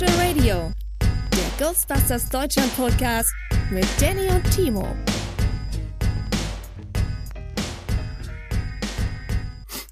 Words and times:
Spectral 0.00 0.26
Radio, 0.26 0.72
der 1.02 1.66
Ghostbusters 1.66 2.30
Deutschland 2.30 2.74
Podcast 2.74 3.34
mit 3.70 3.84
Danny 4.00 4.28
und 4.28 4.50
Timo. 4.50 4.96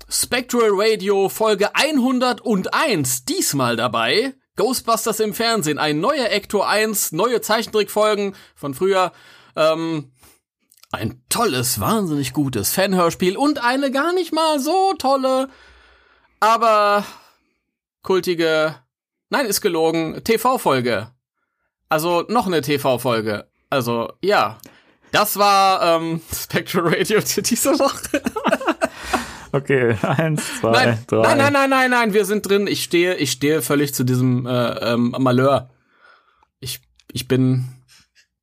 Spectral 0.08 0.70
Radio 0.72 1.28
Folge 1.28 1.74
101, 1.74 3.26
diesmal 3.26 3.76
dabei. 3.76 4.32
Ghostbusters 4.56 5.20
im 5.20 5.34
Fernsehen, 5.34 5.78
ein 5.78 6.00
neuer 6.00 6.30
Ector 6.30 6.66
1, 6.66 7.12
neue 7.12 7.42
Zeichentrickfolgen 7.42 8.34
von 8.54 8.72
früher. 8.72 9.12
Ähm, 9.56 10.10
ein 10.90 11.22
tolles, 11.28 11.80
wahnsinnig 11.80 12.32
gutes 12.32 12.72
Fanhörspiel 12.72 13.36
und 13.36 13.62
eine 13.62 13.90
gar 13.90 14.14
nicht 14.14 14.32
mal 14.32 14.58
so 14.58 14.94
tolle, 14.94 15.50
aber 16.40 17.04
kultige, 18.02 18.74
nein, 19.30 19.46
ist 19.46 19.60
gelogen, 19.60 20.22
TV-Folge. 20.24 21.12
Also 21.88 22.24
noch 22.28 22.46
eine 22.46 22.60
TV-Folge. 22.60 23.48
Also, 23.70 24.12
ja. 24.20 24.58
Das 25.12 25.38
war 25.38 25.96
ähm, 25.96 26.20
Spectral 26.34 26.94
Radio 26.94 27.20
diese 27.38 27.78
Woche. 27.78 28.22
Okay, 29.50 29.96
eins, 30.02 30.60
zwei, 30.60 30.72
nein, 30.72 31.04
drei. 31.06 31.22
Nein, 31.22 31.38
nein, 31.38 31.52
nein, 31.54 31.70
nein, 31.70 31.90
nein, 31.90 32.12
wir 32.12 32.26
sind 32.26 32.46
drin. 32.46 32.66
Ich 32.66 32.84
stehe, 32.84 33.14
ich 33.14 33.32
stehe 33.32 33.62
völlig 33.62 33.94
zu 33.94 34.04
diesem 34.04 34.44
äh, 34.46 34.92
ähm, 34.92 35.14
Malheur. 35.18 35.70
Ich, 36.60 36.80
ich 37.10 37.28
bin, 37.28 37.64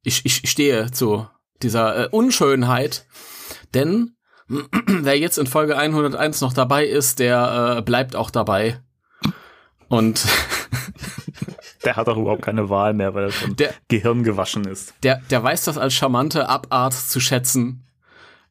ich, 0.02 0.26
ich 0.26 0.50
stehe 0.50 0.92
zu 0.92 1.28
dieser 1.62 2.06
äh, 2.06 2.10
Unschönheit, 2.10 3.06
denn 3.76 4.16
wer 4.48 5.20
jetzt 5.20 5.38
in 5.38 5.46
Folge 5.46 5.78
101 5.78 6.42
noch 6.42 6.54
dabei 6.54 6.86
ist, 6.86 7.20
der 7.20 7.78
äh, 7.78 7.82
bleibt 7.84 8.16
auch 8.16 8.32
dabei. 8.32 8.82
Und 9.88 10.26
der 11.86 11.96
hat 11.96 12.10
auch 12.10 12.18
überhaupt 12.18 12.42
keine 12.42 12.70
Wahl 12.70 12.94
mehr, 12.94 13.14
weil 13.14 13.26
er 13.26 13.32
schon 13.32 13.56
Der- 13.56 13.74
Gehirn 13.88 14.24
gewaschen 14.24 14.66
ist. 14.66 14.94
der, 15.04 15.22
der 15.30 15.44
weiß 15.44 15.66
das 15.66 15.78
als 15.78 15.94
charmante 15.94 16.50
Abart 16.50 16.94
zu 16.94 17.20
schätzen. 17.20 17.86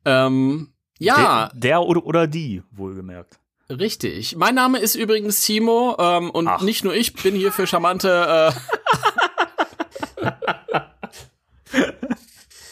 Ähm, 0.05 0.73
ja, 0.99 1.49
Der, 1.53 1.61
der 1.61 1.83
oder, 1.83 2.05
oder 2.07 2.27
die, 2.27 2.63
wohlgemerkt. 2.71 3.39
Richtig. 3.71 4.37
Mein 4.37 4.55
Name 4.55 4.79
ist 4.79 4.95
übrigens 4.95 5.41
Timo 5.45 5.97
ähm, 5.99 6.31
und 6.31 6.47
Ach. 6.47 6.61
nicht 6.63 6.85
nur 6.85 6.95
ich 6.95 7.15
bin 7.15 7.35
hier 7.35 7.51
für 7.51 7.67
charmante 7.67 8.53
äh, 10.23 10.31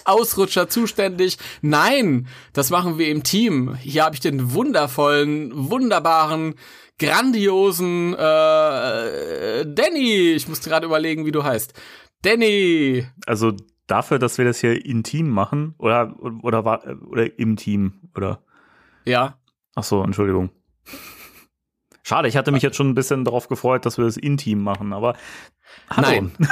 Ausrutscher 0.05 0.69
zuständig. 0.69 1.39
Nein, 1.61 2.27
das 2.53 2.71
machen 2.71 2.99
wir 2.99 3.09
im 3.09 3.23
Team. 3.23 3.75
Hier 3.77 4.05
habe 4.05 4.15
ich 4.15 4.21
den 4.21 4.53
wundervollen, 4.53 5.51
wunderbaren, 5.71 6.57
grandiosen 6.99 8.15
äh, 8.15 9.67
Danny. 9.67 10.33
Ich 10.35 10.49
musste 10.49 10.71
gerade 10.71 10.87
überlegen, 10.87 11.27
wie 11.27 11.33
du 11.33 11.43
heißt. 11.45 11.75
Danny. 12.23 13.07
Also 13.27 13.53
dafür, 13.87 14.19
dass 14.19 14.39
wir 14.39 14.45
das 14.45 14.61
hier 14.61 14.85
intim 14.85 15.29
machen, 15.29 15.75
oder, 15.79 16.15
oder, 16.43 16.65
war- 16.65 16.85
oder 17.09 17.39
im 17.39 17.57
Team, 17.57 18.09
oder? 18.17 18.43
Ja. 19.05 19.39
Ach 19.75 19.85
so, 19.85 20.03
Entschuldigung. 20.03 20.51
Schade, 22.05 22.29
ich 22.29 22.37
hatte 22.37 22.53
mich 22.53 22.63
jetzt 22.63 22.77
schon 22.77 22.91
ein 22.91 22.95
bisschen 22.95 23.25
darauf 23.25 23.49
gefreut, 23.49 23.87
dass 23.87 23.97
wir 23.99 24.05
das 24.05 24.17
intim 24.17 24.63
machen, 24.63 24.93
aber 24.93 25.15
hallo. 25.91 26.09
Nein. 26.09 26.33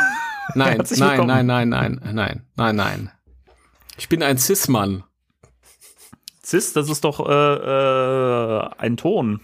Nein, 0.56 0.82
nein, 0.98 1.26
nein, 1.26 1.46
nein, 1.46 1.68
nein, 1.68 2.00
nein, 2.12 2.46
nein, 2.56 2.74
nein. 2.76 3.10
Ich 3.96 4.08
bin 4.08 4.20
ein 4.20 4.36
Cis-Mann. 4.36 5.04
Cis, 6.44 6.72
das 6.72 6.88
ist 6.90 7.04
doch 7.04 7.20
äh, 7.20 7.32
äh, 8.64 8.68
ein 8.78 8.96
Ton. 8.96 9.40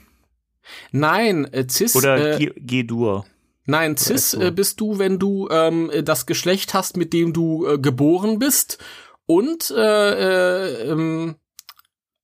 Nein, 0.92 1.44
äh, 1.52 1.66
Cis. 1.68 1.94
Oder 1.96 2.38
äh, 2.40 2.52
G-Dur. 2.56 3.26
nein, 3.66 3.96
Cis 3.96 4.34
äh, 4.34 4.50
bist 4.50 4.80
du, 4.80 4.98
wenn 4.98 5.18
du 5.18 5.48
ähm, 5.50 5.90
das 6.04 6.26
Geschlecht 6.26 6.74
hast, 6.74 6.96
mit 6.96 7.12
dem 7.12 7.32
du 7.32 7.66
äh, 7.66 7.78
geboren 7.78 8.38
bist 8.38 8.78
und 9.26 9.70
äh, 9.70 9.76
äh, 9.76 10.90
ähm, 10.90 11.36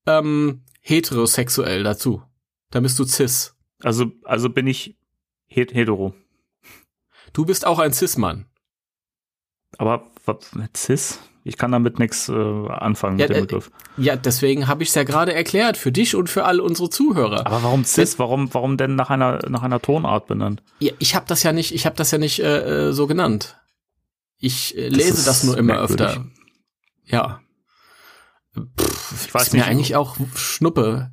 ähm, 0.06 0.62
heterosexuell 0.80 1.82
dazu. 1.82 2.22
Dann 2.70 2.82
bist 2.82 2.98
du 2.98 3.04
Cis. 3.04 3.54
Also, 3.82 4.12
also 4.24 4.48
bin 4.48 4.66
ich 4.66 4.96
het 5.46 5.74
hetero. 5.74 6.14
Du 7.32 7.44
bist 7.44 7.66
auch 7.66 7.78
ein 7.78 7.92
Cis-Mann. 7.92 8.46
Aber 9.78 10.10
was, 10.24 10.50
Cis? 10.76 11.18
Ich 11.44 11.56
kann 11.56 11.72
damit 11.72 11.98
nichts 11.98 12.28
äh, 12.28 12.32
anfangen 12.32 13.18
Ja, 13.18 13.26
mit 13.26 13.30
dem 13.36 13.38
äh, 13.38 13.46
Begriff. 13.46 13.70
Ja, 13.96 14.14
deswegen 14.16 14.68
habe 14.68 14.82
ich 14.84 14.90
es 14.90 14.94
ja 14.94 15.02
gerade 15.02 15.34
erklärt 15.34 15.76
für 15.76 15.90
dich 15.90 16.14
und 16.14 16.28
für 16.30 16.44
alle 16.44 16.62
unsere 16.62 16.88
Zuhörer. 16.88 17.46
Aber 17.46 17.62
warum 17.64 17.84
Cis? 17.84 18.18
Warum, 18.18 18.52
warum 18.54 18.76
denn 18.76 18.94
nach 18.94 19.10
einer, 19.10 19.40
nach 19.48 19.62
einer 19.62 19.80
Tonart 19.82 20.26
benannt? 20.28 20.62
Ja, 20.78 20.92
ich 21.00 21.14
habe 21.16 21.26
das 21.26 21.42
ja 21.42 21.52
nicht, 21.52 21.74
ich 21.74 21.84
habe 21.84 21.96
das 21.96 22.10
ja 22.12 22.18
nicht 22.18 22.38
äh, 22.38 22.88
äh, 22.88 22.92
so 22.92 23.06
genannt. 23.08 23.56
Ich 24.38 24.76
äh, 24.78 24.88
lese 24.88 25.10
ist 25.14 25.26
das 25.26 25.42
nur 25.44 25.56
immer 25.58 25.74
merkwürdig. 25.74 26.06
öfter. 26.06 26.24
Ja. 27.04 27.40
Pff, 28.78 29.26
Ich 29.26 29.34
weiß 29.34 29.42
ist 29.48 29.52
mir 29.52 29.60
nicht. 29.60 29.68
eigentlich 29.68 29.96
auch 29.96 30.16
Schnuppe. 30.36 31.10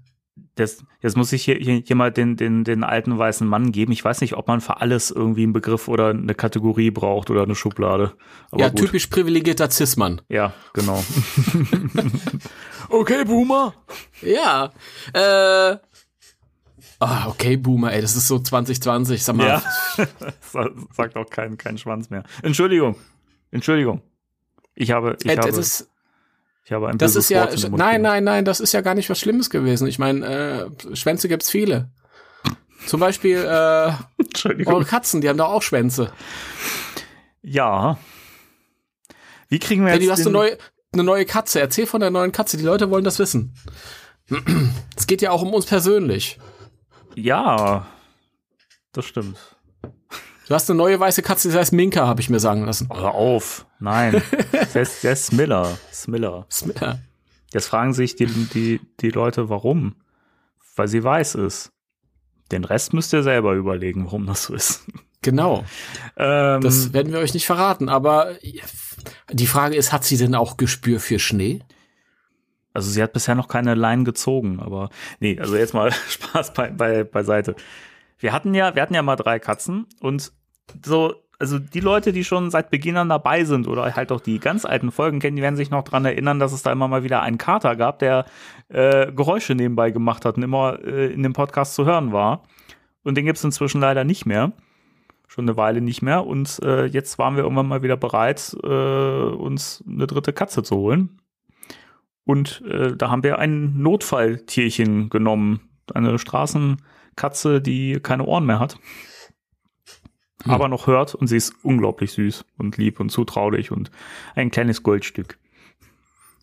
Das, 0.59 0.83
jetzt 1.01 1.15
muss 1.15 1.31
ich 1.31 1.43
hier, 1.45 1.55
hier, 1.55 1.81
hier 1.85 1.95
mal 1.95 2.11
den, 2.11 2.35
den, 2.35 2.65
den 2.65 2.83
alten 2.83 3.17
weißen 3.17 3.47
Mann 3.47 3.71
geben. 3.71 3.93
Ich 3.93 4.03
weiß 4.03 4.19
nicht, 4.19 4.33
ob 4.35 4.47
man 4.49 4.59
für 4.59 4.81
alles 4.81 5.09
irgendwie 5.09 5.43
einen 5.43 5.53
Begriff 5.53 5.87
oder 5.87 6.09
eine 6.09 6.35
Kategorie 6.35 6.91
braucht 6.91 7.29
oder 7.29 7.43
eine 7.43 7.55
Schublade. 7.55 8.13
Aber 8.51 8.61
ja, 8.61 8.69
gut. 8.69 8.79
typisch 8.79 9.07
privilegierter 9.07 9.69
Cis-Mann. 9.69 10.21
Ja, 10.27 10.53
genau. 10.73 11.01
okay, 12.89 13.23
Boomer. 13.25 13.73
Ja. 14.21 14.71
Äh. 15.13 15.77
Ah, 17.01 17.27
okay, 17.29 17.55
Boomer, 17.55 17.93
ey, 17.93 18.01
das 18.01 18.17
ist 18.17 18.27
so 18.27 18.39
2020, 18.39 19.23
sag 19.23 19.35
mal. 19.37 19.47
Ja. 19.47 19.63
Sa- 20.41 20.69
Sagt 20.91 21.15
auch 21.15 21.29
kein, 21.29 21.57
kein 21.57 21.77
Schwanz 21.77 22.09
mehr. 22.09 22.23
Entschuldigung. 22.41 22.95
Entschuldigung. 23.51 24.01
Ich 24.75 24.91
habe, 24.91 25.15
ich 25.23 25.29
Äh, 25.31 25.37
habe, 25.37 25.49
ist, 25.49 25.88
ich 26.69 26.73
habe 26.73 26.87
ein 26.87 26.99
das 26.99 27.15
ist 27.15 27.31
ja, 27.31 27.49
nein, 27.71 28.03
nein, 28.03 28.23
nein, 28.23 28.45
das 28.45 28.59
ist 28.59 28.73
ja 28.73 28.81
gar 28.81 28.93
nicht 28.93 29.09
was 29.09 29.19
Schlimmes 29.19 29.49
gewesen. 29.49 29.87
Ich 29.87 29.97
meine, 29.97 30.69
äh, 30.91 30.95
Schwänze 30.95 31.27
gibt's 31.27 31.49
viele. 31.49 31.89
Zum 32.85 32.99
Beispiel 32.99 33.37
äh, 33.37 33.91
eure 34.67 34.85
Katzen, 34.85 35.19
die 35.19 35.29
haben 35.29 35.37
doch 35.37 35.49
auch 35.49 35.63
Schwänze. 35.63 36.11
Ja. 37.41 37.97
Wie 39.47 39.57
kriegen 39.57 39.83
wir 39.83 39.93
Hey, 39.93 39.97
jetzt 39.97 40.09
du 40.09 40.11
hast 40.11 40.19
eine 40.21 40.29
neue, 40.29 40.57
eine 40.93 41.03
neue 41.03 41.25
Katze. 41.25 41.59
Erzähl 41.59 41.87
von 41.87 42.01
der 42.01 42.11
neuen 42.11 42.31
Katze. 42.31 42.55
Die 42.55 42.63
Leute 42.63 42.91
wollen 42.91 43.03
das 43.03 43.17
wissen. 43.17 43.55
Es 44.95 45.07
geht 45.07 45.23
ja 45.23 45.31
auch 45.31 45.41
um 45.41 45.51
uns 45.55 45.65
persönlich. 45.65 46.37
Ja, 47.15 47.87
das 48.91 49.05
stimmt. 49.05 49.57
Du 50.49 50.55
hast 50.55 50.67
eine 50.67 50.77
neue 50.77 50.99
weiße 50.99 51.21
Katze, 51.21 51.51
die 51.51 51.55
heißt 51.55 51.73
Minka, 51.73 52.07
habe 52.07 52.21
ich 52.21 52.29
mir 52.31 52.39
sagen 52.39 52.65
lassen. 52.65 52.89
Hör 52.91 53.13
auf. 53.13 53.67
Nein. 53.79 54.19
der, 54.73 54.81
ist, 54.81 55.03
der 55.03 55.13
ist 55.13 55.27
Smiller. 55.27 55.77
Smiller. 55.93 56.47
Smiller. 56.51 56.97
Jetzt 57.53 57.67
fragen 57.67 57.93
sich 57.93 58.15
die, 58.15 58.25
die, 58.25 58.81
die 58.99 59.11
Leute, 59.11 59.49
warum? 59.49 59.95
Weil 60.75 60.87
sie 60.87 61.03
weiß 61.03 61.35
ist. 61.35 61.71
Den 62.51 62.63
Rest 62.63 62.93
müsst 62.93 63.13
ihr 63.13 63.21
selber 63.21 63.53
überlegen, 63.53 64.05
warum 64.05 64.25
das 64.25 64.45
so 64.45 64.55
ist. 64.55 64.87
Genau. 65.21 65.65
Ähm, 66.17 66.61
Das 66.61 66.93
werden 66.93 67.13
wir 67.13 67.19
euch 67.19 67.35
nicht 67.35 67.45
verraten. 67.45 67.87
Aber 67.87 68.35
die 69.31 69.45
Frage 69.45 69.75
ist, 69.75 69.93
hat 69.93 70.03
sie 70.03 70.17
denn 70.17 70.33
auch 70.33 70.57
Gespür 70.57 70.99
für 70.99 71.19
Schnee? 71.19 71.61
also 72.73 72.89
sie 72.89 73.03
hat 73.03 73.13
bisher 73.13 73.35
noch 73.35 73.47
keine 73.49 73.75
Leinen 73.75 74.05
gezogen, 74.05 74.59
aber 74.59 74.89
nee, 75.19 75.37
also 75.39 75.55
jetzt 75.57 75.73
mal 75.73 75.91
Spaß 76.09 76.53
bei, 76.53 76.69
bei, 76.69 77.03
beiseite. 77.03 77.55
Wir 78.19 78.31
hatten 78.31 78.53
ja, 78.53 78.73
wir 78.73 78.81
hatten 78.81 78.93
ja 78.93 79.01
mal 79.01 79.15
drei 79.15 79.39
Katzen 79.39 79.85
und 80.01 80.31
so, 80.85 81.13
also 81.39 81.57
die 81.57 81.79
Leute, 81.79 82.11
die 82.11 82.23
schon 82.23 82.51
seit 82.51 82.69
Beginn 82.69 82.97
an 82.97 83.09
dabei 83.09 83.45
sind 83.45 83.67
oder 83.67 83.95
halt 83.95 84.11
auch 84.11 84.19
die 84.19 84.39
ganz 84.39 84.65
alten 84.65 84.91
Folgen 84.91 85.19
kennen, 85.19 85.37
die 85.37 85.41
werden 85.41 85.55
sich 85.55 85.69
noch 85.71 85.83
dran 85.83 86.05
erinnern, 86.05 86.39
dass 86.39 86.51
es 86.51 86.63
da 86.63 86.71
immer 86.71 86.87
mal 86.87 87.03
wieder 87.03 87.21
einen 87.21 87.37
Kater 87.37 87.75
gab, 87.75 87.99
der 87.99 88.25
äh, 88.67 89.11
Geräusche 89.11 89.55
nebenbei 89.55 89.91
gemacht 89.91 90.25
hat 90.25 90.37
und 90.37 90.43
immer 90.43 90.79
äh, 90.83 91.11
in 91.13 91.23
dem 91.23 91.33
Podcast 91.33 91.75
zu 91.75 91.85
hören 91.85 92.11
war. 92.11 92.43
Und 93.03 93.15
den 93.15 93.25
gibt's 93.25 93.43
inzwischen 93.43 93.79
leider 93.79 94.03
nicht 94.03 94.25
mehr. 94.25 94.51
Schon 95.27 95.45
eine 95.45 95.55
Weile 95.55 95.79
nicht 95.79 96.01
mehr. 96.01 96.25
Und 96.25 96.59
äh, 96.61 96.85
jetzt 96.85 97.17
waren 97.17 97.35
wir 97.35 97.43
irgendwann 97.43 97.67
mal 97.67 97.83
wieder 97.83 97.97
bereit, 97.97 98.55
äh, 98.63 98.67
uns 98.67 99.83
eine 99.87 100.07
dritte 100.07 100.33
Katze 100.33 100.63
zu 100.63 100.75
holen. 100.75 101.21
Und 102.25 102.61
äh, 102.67 102.95
da 102.95 103.09
haben 103.09 103.23
wir 103.23 103.39
ein 103.39 103.81
Notfalltierchen 103.81 105.09
genommen. 105.09 105.61
Eine 105.93 106.19
Straßenkatze, 106.19 107.61
die 107.61 107.99
keine 108.01 108.25
Ohren 108.25 108.45
mehr 108.45 108.59
hat. 108.59 108.77
Aber 110.45 110.67
noch 110.67 110.87
hört 110.87 111.15
und 111.15 111.27
sie 111.27 111.37
ist 111.37 111.53
unglaublich 111.63 112.13
süß 112.13 112.45
und 112.57 112.77
lieb 112.77 112.99
und 112.99 113.09
zutraulich 113.09 113.71
und 113.71 113.91
ein 114.35 114.51
kleines 114.51 114.83
Goldstück. 114.83 115.37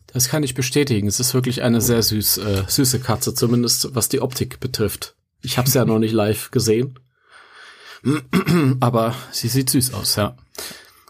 Das 0.07 0.29
kann 0.29 0.43
ich 0.43 0.53
bestätigen. 0.53 1.07
Es 1.07 1.19
ist 1.19 1.33
wirklich 1.33 1.63
eine 1.63 1.81
sehr 1.81 2.01
süß, 2.01 2.37
äh, 2.37 2.63
süße 2.67 2.99
Katze, 2.99 3.33
zumindest 3.33 3.93
was 3.95 4.07
die 4.09 4.21
Optik 4.21 4.59
betrifft. 4.59 5.15
Ich 5.41 5.57
habe 5.57 5.67
es 5.67 5.73
ja 5.73 5.85
noch 5.85 5.99
nicht 5.99 6.13
live 6.13 6.51
gesehen. 6.51 6.99
Aber 8.79 9.15
sie 9.31 9.47
sieht 9.47 9.69
süß 9.69 9.93
aus, 9.93 10.15
ja. 10.15 10.35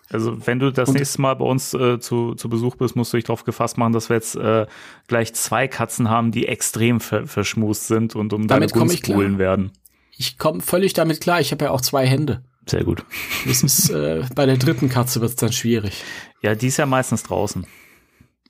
Also 0.10 0.46
wenn 0.48 0.60
du 0.60 0.72
das 0.72 0.90
Und- 0.90 0.96
nächste 0.96 1.22
Mal 1.22 1.36
bei 1.36 1.46
uns 1.46 1.74
äh, 1.74 2.00
zu, 2.00 2.34
zu 2.36 2.50
Besuch 2.50 2.76
bist, 2.78 2.96
musst 2.96 3.12
du 3.12 3.18
dich 3.18 3.26
darauf 3.26 3.44
gefasst 3.44 3.78
machen, 3.78 3.92
dass 3.94 4.10
wir 4.10 4.16
jetzt 4.16 4.36
äh, 4.36 4.66
gleich 5.08 5.34
zwei 5.36 5.68
Katzen 5.68 6.10
haben, 6.10 6.32
die 6.32 6.48
extrem 6.48 7.00
ver 7.02 7.28
verschmust 7.28 7.88
sind 7.88 8.16
und 8.16 8.32
um 8.34 8.48
Damit 8.48 8.72
deine 8.72 8.80
Gunst 8.88 9.04
buhlen 9.04 9.38
werden. 9.38 9.72
Ich 10.16 10.38
komme 10.38 10.62
völlig 10.62 10.94
damit 10.94 11.22
klar. 11.22 11.42
Ich 11.42 11.52
habe 11.52 11.66
ja 11.66 11.72
auch 11.72 11.82
zwei 11.82 12.08
Hände. 12.08 12.44
Sehr 12.68 12.84
gut. 12.84 13.04
Es 13.50 13.64
ist 13.64 13.90
äh, 13.90 14.26
bei 14.36 14.46
der 14.46 14.58
dritten 14.58 14.90
Katze 14.90 15.22
wird 15.22 15.32
es 15.32 15.36
dann 15.38 15.54
schwierig. 15.54 16.04
Ja, 16.42 16.54
die 16.56 16.68
ist 16.68 16.78
ja 16.78 16.86
meistens 16.86 17.24
draußen. 17.24 17.66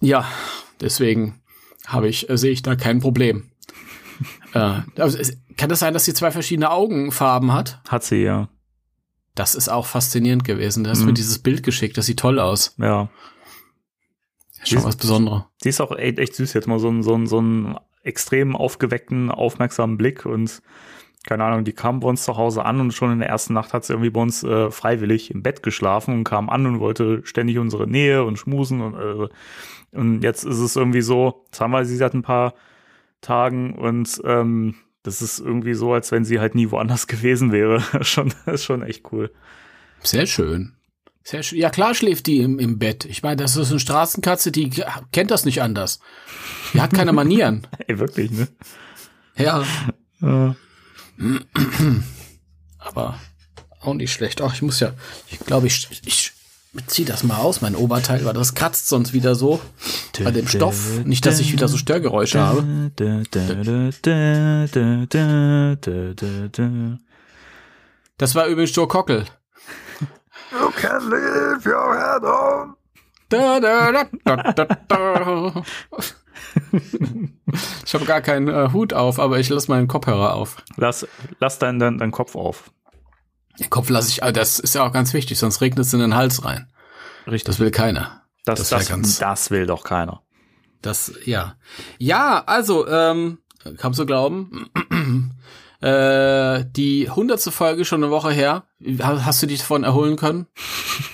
Ja, 0.01 0.25
deswegen 0.81 1.39
habe 1.85 2.07
ich 2.09 2.29
äh, 2.29 2.37
sehe 2.37 2.51
ich 2.51 2.61
da 2.63 2.75
kein 2.75 2.99
Problem. 2.99 3.49
äh, 4.53 4.79
also, 4.97 5.17
es- 5.17 5.37
kann 5.55 5.69
das 5.69 5.79
sein, 5.79 5.93
dass 5.93 6.05
sie 6.05 6.13
zwei 6.13 6.29
verschiedene 6.31 6.69
Augenfarben 6.71 7.51
hat? 7.53 7.81
Hat 7.87 8.03
sie 8.03 8.17
ja. 8.23 8.49
Das 9.35 9.55
ist 9.55 9.69
auch 9.69 9.85
faszinierend 9.87 10.43
gewesen. 10.43 10.83
Du 10.83 10.89
hast 10.89 10.99
Mhm. 11.01 11.05
mir 11.07 11.13
dieses 11.13 11.39
Bild 11.39 11.63
geschickt. 11.63 11.97
Das 11.97 12.05
sieht 12.07 12.19
toll 12.19 12.39
aus. 12.39 12.75
Ja. 12.77 13.09
Schon 14.63 14.83
was 14.83 14.95
Besonderes. 14.95 15.43
Sie 15.61 15.69
ist 15.69 15.79
auch 15.81 15.95
echt, 15.95 16.19
echt 16.19 16.35
süß. 16.35 16.53
Jetzt 16.53 16.67
mal 16.67 16.79
so 16.79 16.89
einen, 16.89 17.03
so 17.03 17.13
einen, 17.13 17.27
so 17.27 17.37
einen 17.37 17.75
extrem 18.03 18.55
aufgeweckten, 18.55 19.29
aufmerksamen 19.31 19.97
Blick 19.97 20.25
und 20.25 20.61
keine 21.27 21.43
Ahnung, 21.43 21.65
die 21.65 21.73
kam 21.73 21.99
bei 21.99 22.07
uns 22.07 22.23
zu 22.23 22.37
Hause 22.37 22.63
an 22.65 22.79
und 22.79 22.93
schon 22.93 23.11
in 23.11 23.19
der 23.19 23.27
ersten 23.27 23.53
Nacht 23.53 23.73
hat 23.73 23.83
sie 23.83 23.93
irgendwie 23.93 24.09
bei 24.09 24.21
uns 24.21 24.43
äh, 24.43 24.71
freiwillig 24.71 25.29
im 25.29 25.43
Bett 25.43 25.61
geschlafen 25.61 26.13
und 26.13 26.23
kam 26.23 26.49
an 26.49 26.65
und 26.65 26.79
wollte 26.79 27.21
ständig 27.25 27.59
unsere 27.59 27.85
Nähe 27.85 28.23
und 28.23 28.37
schmusen 28.39 28.81
und, 28.81 28.95
äh, 28.95 29.27
und 29.91 30.23
jetzt 30.23 30.45
ist 30.45 30.59
es 30.59 30.75
irgendwie 30.75 31.01
so, 31.01 31.43
jetzt 31.47 31.59
haben 31.59 31.71
wir 31.71 31.85
sie 31.85 31.97
seit 31.97 32.13
ein 32.13 32.21
paar 32.21 32.53
Tagen 33.19 33.73
und 33.75 34.21
ähm, 34.23 34.75
das 35.03 35.21
ist 35.21 35.39
irgendwie 35.39 35.73
so, 35.73 35.93
als 35.93 36.11
wenn 36.11 36.23
sie 36.23 36.39
halt 36.39 36.55
nie 36.55 36.71
woanders 36.71 37.07
gewesen 37.07 37.51
wäre. 37.51 37.81
schon, 38.03 38.33
das 38.45 38.55
ist 38.55 38.63
schon 38.63 38.81
echt 38.81 39.11
cool. 39.11 39.31
Sehr 40.01 40.27
schön. 40.27 40.73
Sehr 41.23 41.43
schön. 41.43 41.59
Ja, 41.59 41.69
klar 41.69 41.93
schläft 41.93 42.27
die 42.27 42.37
im, 42.37 42.57
im 42.57 42.79
Bett. 42.79 43.03
Ich 43.03 43.21
meine, 43.21 43.35
das 43.35 43.57
ist 43.57 43.69
eine 43.69 43.81
Straßenkatze, 43.81 44.49
die 44.49 44.69
kennt 45.11 45.31
das 45.31 45.43
nicht 45.43 45.61
anders. 45.61 45.99
Die 46.73 46.79
hat 46.79 46.93
keine 46.93 47.11
Manieren. 47.13 47.67
Ey, 47.85 47.99
wirklich, 47.99 48.31
ne? 48.31 48.47
ja, 49.35 49.65
Ja. 50.21 50.55
Aber 52.79 53.19
auch 53.81 53.93
nicht 53.93 54.13
schlecht. 54.13 54.41
Ach, 54.41 54.53
ich 54.53 54.61
muss 54.61 54.79
ja, 54.79 54.93
ich 55.29 55.39
glaube, 55.39 55.67
ich, 55.67 55.87
ich 56.05 56.33
ziehe 56.87 57.07
das 57.07 57.23
mal 57.23 57.37
aus, 57.37 57.61
mein 57.61 57.75
Oberteil, 57.75 58.23
weil 58.25 58.33
das 58.33 58.53
kratzt 58.53 58.87
sonst 58.87 59.13
wieder 59.13 59.35
so 59.35 59.59
bei 60.23 60.31
dem 60.31 60.47
Stoff. 60.47 61.03
Nicht, 61.05 61.25
dass 61.25 61.39
ich 61.39 61.51
wieder 61.51 61.67
so 61.67 61.77
Störgeräusche 61.77 62.39
habe. 62.39 62.91
Das 68.17 68.35
war 68.35 68.47
übrigens 68.47 68.75
Joe 68.75 68.87
Cockel. 68.87 69.25
You 70.51 70.69
can 70.71 71.09
leave 71.09 71.65
your 71.65 71.93
head 71.97 72.23
on. 72.23 72.75
Da, 73.29 73.59
da, 73.59 73.91
da, 73.91 74.05
da, 74.23 74.53
da, 74.53 74.65
da. 74.87 75.63
Ich 77.85 77.93
habe 77.93 78.05
gar 78.05 78.19
keinen 78.21 78.49
äh, 78.49 78.69
Hut 78.73 78.93
auf, 78.93 79.19
aber 79.19 79.39
ich 79.39 79.47
lasse 79.49 79.71
meinen 79.71 79.87
Kopfhörer 79.87 80.33
auf. 80.33 80.57
Lass, 80.75 81.07
lass 81.39 81.59
deinen, 81.59 81.79
deinen, 81.79 81.97
deinen 81.97 82.11
Kopf 82.11 82.35
auf. 82.35 82.71
Den 83.59 83.69
Kopf 83.69 83.89
lasse 83.89 84.09
ich, 84.09 84.23
ah, 84.23 84.31
das 84.33 84.59
ist 84.59 84.75
ja 84.75 84.85
auch 84.85 84.91
ganz 84.91 85.13
wichtig, 85.13 85.39
sonst 85.39 85.61
regnet 85.61 85.85
es 85.85 85.93
in 85.93 85.99
den 86.01 86.13
Hals 86.15 86.43
rein. 86.43 86.67
Richtig. 87.25 87.45
Das 87.45 87.59
will 87.59 87.71
keiner. 87.71 88.23
Das, 88.45 88.59
das 88.59 88.69
das, 88.69 88.89
wär 88.89 88.97
das, 88.97 89.19
ganz- 89.19 89.51
will 89.51 89.65
doch 89.65 89.83
keiner. 89.83 90.21
Das, 90.81 91.13
ja. 91.25 91.55
Ja, 91.97 92.43
also, 92.45 92.87
ähm, 92.87 93.39
kannst 93.77 93.97
du 93.99 94.05
glauben, 94.05 94.69
äh, 95.81 96.63
die 96.69 97.09
hundertste 97.09 97.51
Folge 97.51 97.85
schon 97.85 98.03
eine 98.03 98.11
Woche 98.11 98.31
her. 98.31 98.63
Ha- 99.01 99.25
Hast 99.25 99.41
du 99.41 99.47
dich 99.47 99.59
davon 99.61 99.83
erholen 99.83 100.17
können? 100.17 100.47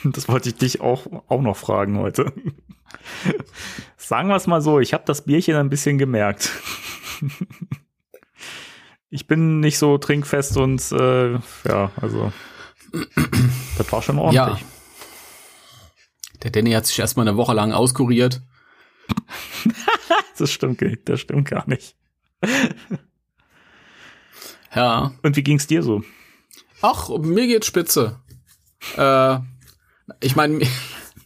Das 0.04 0.28
wollte 0.28 0.50
ich 0.50 0.56
dich 0.56 0.82
auch, 0.82 1.06
auch 1.28 1.42
noch 1.42 1.56
fragen 1.58 1.98
heute. 2.00 2.34
Sagen 4.04 4.28
wir 4.28 4.36
es 4.36 4.48
mal 4.48 4.62
so, 4.62 4.80
ich 4.82 4.94
habe 4.94 5.04
das 5.06 5.24
Bierchen 5.24 5.56
ein 5.56 5.70
bisschen 5.70 5.98
gemerkt. 5.98 6.52
Ich 9.10 9.28
bin 9.28 9.60
nicht 9.62 9.78
so 9.78 9.98
trinkfest 9.98 10.58
und 10.58 10.92
äh, 10.92 11.34
ja, 11.68 11.92
also 12.02 12.34
das 13.78 13.92
war 13.92 14.02
schon 14.02 14.20
ordentlich. 14.20 14.60
Ja. 14.62 14.68
Der 16.44 16.52
Danny 16.52 16.72
hat 16.72 16.86
sich 16.86 17.00
erstmal 17.00 17.28
eine 17.28 17.38
Woche 17.38 17.54
lang 17.54 17.72
auskuriert. 17.72 18.42
Das 20.38 20.52
stimmt, 20.52 20.82
das 21.06 21.20
stimmt 21.20 21.48
gar 21.48 21.70
nicht. 21.70 21.96
Ja. 24.74 25.14
Und 25.22 25.36
wie 25.36 25.44
ging's 25.44 25.68
dir 25.68 25.84
so? 25.84 26.02
Ach, 26.82 27.10
mir 27.20 27.46
geht's 27.46 27.68
spitze. 27.68 28.20
Äh, 28.98 29.38
ich 30.22 30.36
meine, 30.36 30.66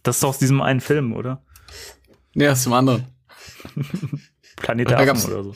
Das 0.03 0.17
ist 0.17 0.23
doch 0.23 0.29
aus 0.29 0.39
diesem 0.39 0.61
einen 0.61 0.81
Film, 0.81 1.13
oder? 1.13 1.41
Nee, 2.37 2.49
aus 2.49 2.63
dem 2.63 2.73
anderen. 2.73 3.07
Planet 4.57 4.89
der 4.89 4.99
Affen 4.99 5.33
oder 5.33 5.43
so. 5.43 5.55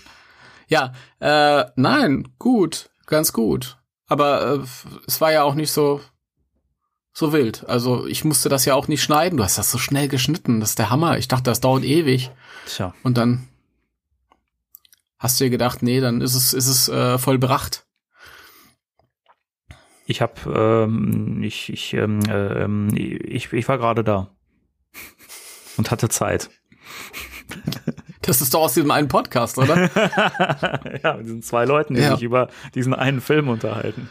Ja, 0.68 0.94
äh, 1.20 1.66
nein, 1.76 2.28
gut, 2.40 2.90
ganz 3.06 3.34
gut. 3.34 3.78
Aber 4.08 4.56
äh, 4.56 4.60
es 5.08 5.22
war 5.22 5.32
ja 5.32 5.44
auch 5.44 5.56
nicht 5.56 5.72
so 5.72 6.02
so 7.14 7.34
wild. 7.34 7.68
Also 7.68 8.08
ich 8.08 8.24
musste 8.24 8.50
das 8.50 8.66
ja 8.66 8.74
auch 8.74 8.88
nicht 8.88 9.04
schneiden. 9.04 9.38
Du 9.38 9.44
hast 9.44 9.58
das 9.58 9.70
so 9.70 9.78
schnell 9.78 10.08
geschnitten. 10.08 10.60
Das 10.60 10.70
ist 10.70 10.80
der 10.80 10.90
Hammer. 10.90 11.18
Ich 11.18 11.28
dachte, 11.28 11.44
das 11.44 11.60
dauert 11.60 11.84
ewig. 11.84 12.32
Tja. 12.66 12.94
Und 13.04 13.18
dann 13.18 13.48
hast 15.20 15.40
du 15.40 15.44
dir 15.44 15.50
gedacht, 15.50 15.84
nee, 15.84 16.00
dann 16.00 16.22
ist 16.22 16.36
es 16.36 16.54
ist 16.54 16.68
es 16.68 16.90
äh, 16.90 17.18
vollbracht. 17.18 17.86
Ich 20.06 20.22
hab, 20.22 20.46
ähm, 20.48 21.44
ich, 21.44 21.72
ich, 21.72 21.94
ähm, 21.94 22.22
äh, 22.28 22.64
ähm, 22.64 22.90
ich, 22.96 23.52
ich 23.54 23.68
war 23.68 23.78
gerade 23.78 24.04
da 24.04 24.30
und 25.78 25.92
hatte 25.92 26.10
Zeit. 26.10 26.50
Das 28.22 28.42
ist 28.42 28.54
doch 28.54 28.62
aus 28.62 28.74
diesem 28.76 28.92
einen 28.92 29.08
Podcast, 29.08 29.58
oder? 29.58 29.90
ja, 31.04 31.16
mit 31.18 31.26
diesen 31.26 31.42
zwei 31.44 31.66
Leuten, 31.66 31.96
die 31.96 32.02
Ja. 32.02 32.14
sich 32.14 32.24
über 32.24 32.50
diesen 32.76 32.94
einen 32.94 33.20
Film 33.22 33.50
unterhalten. 33.50 34.10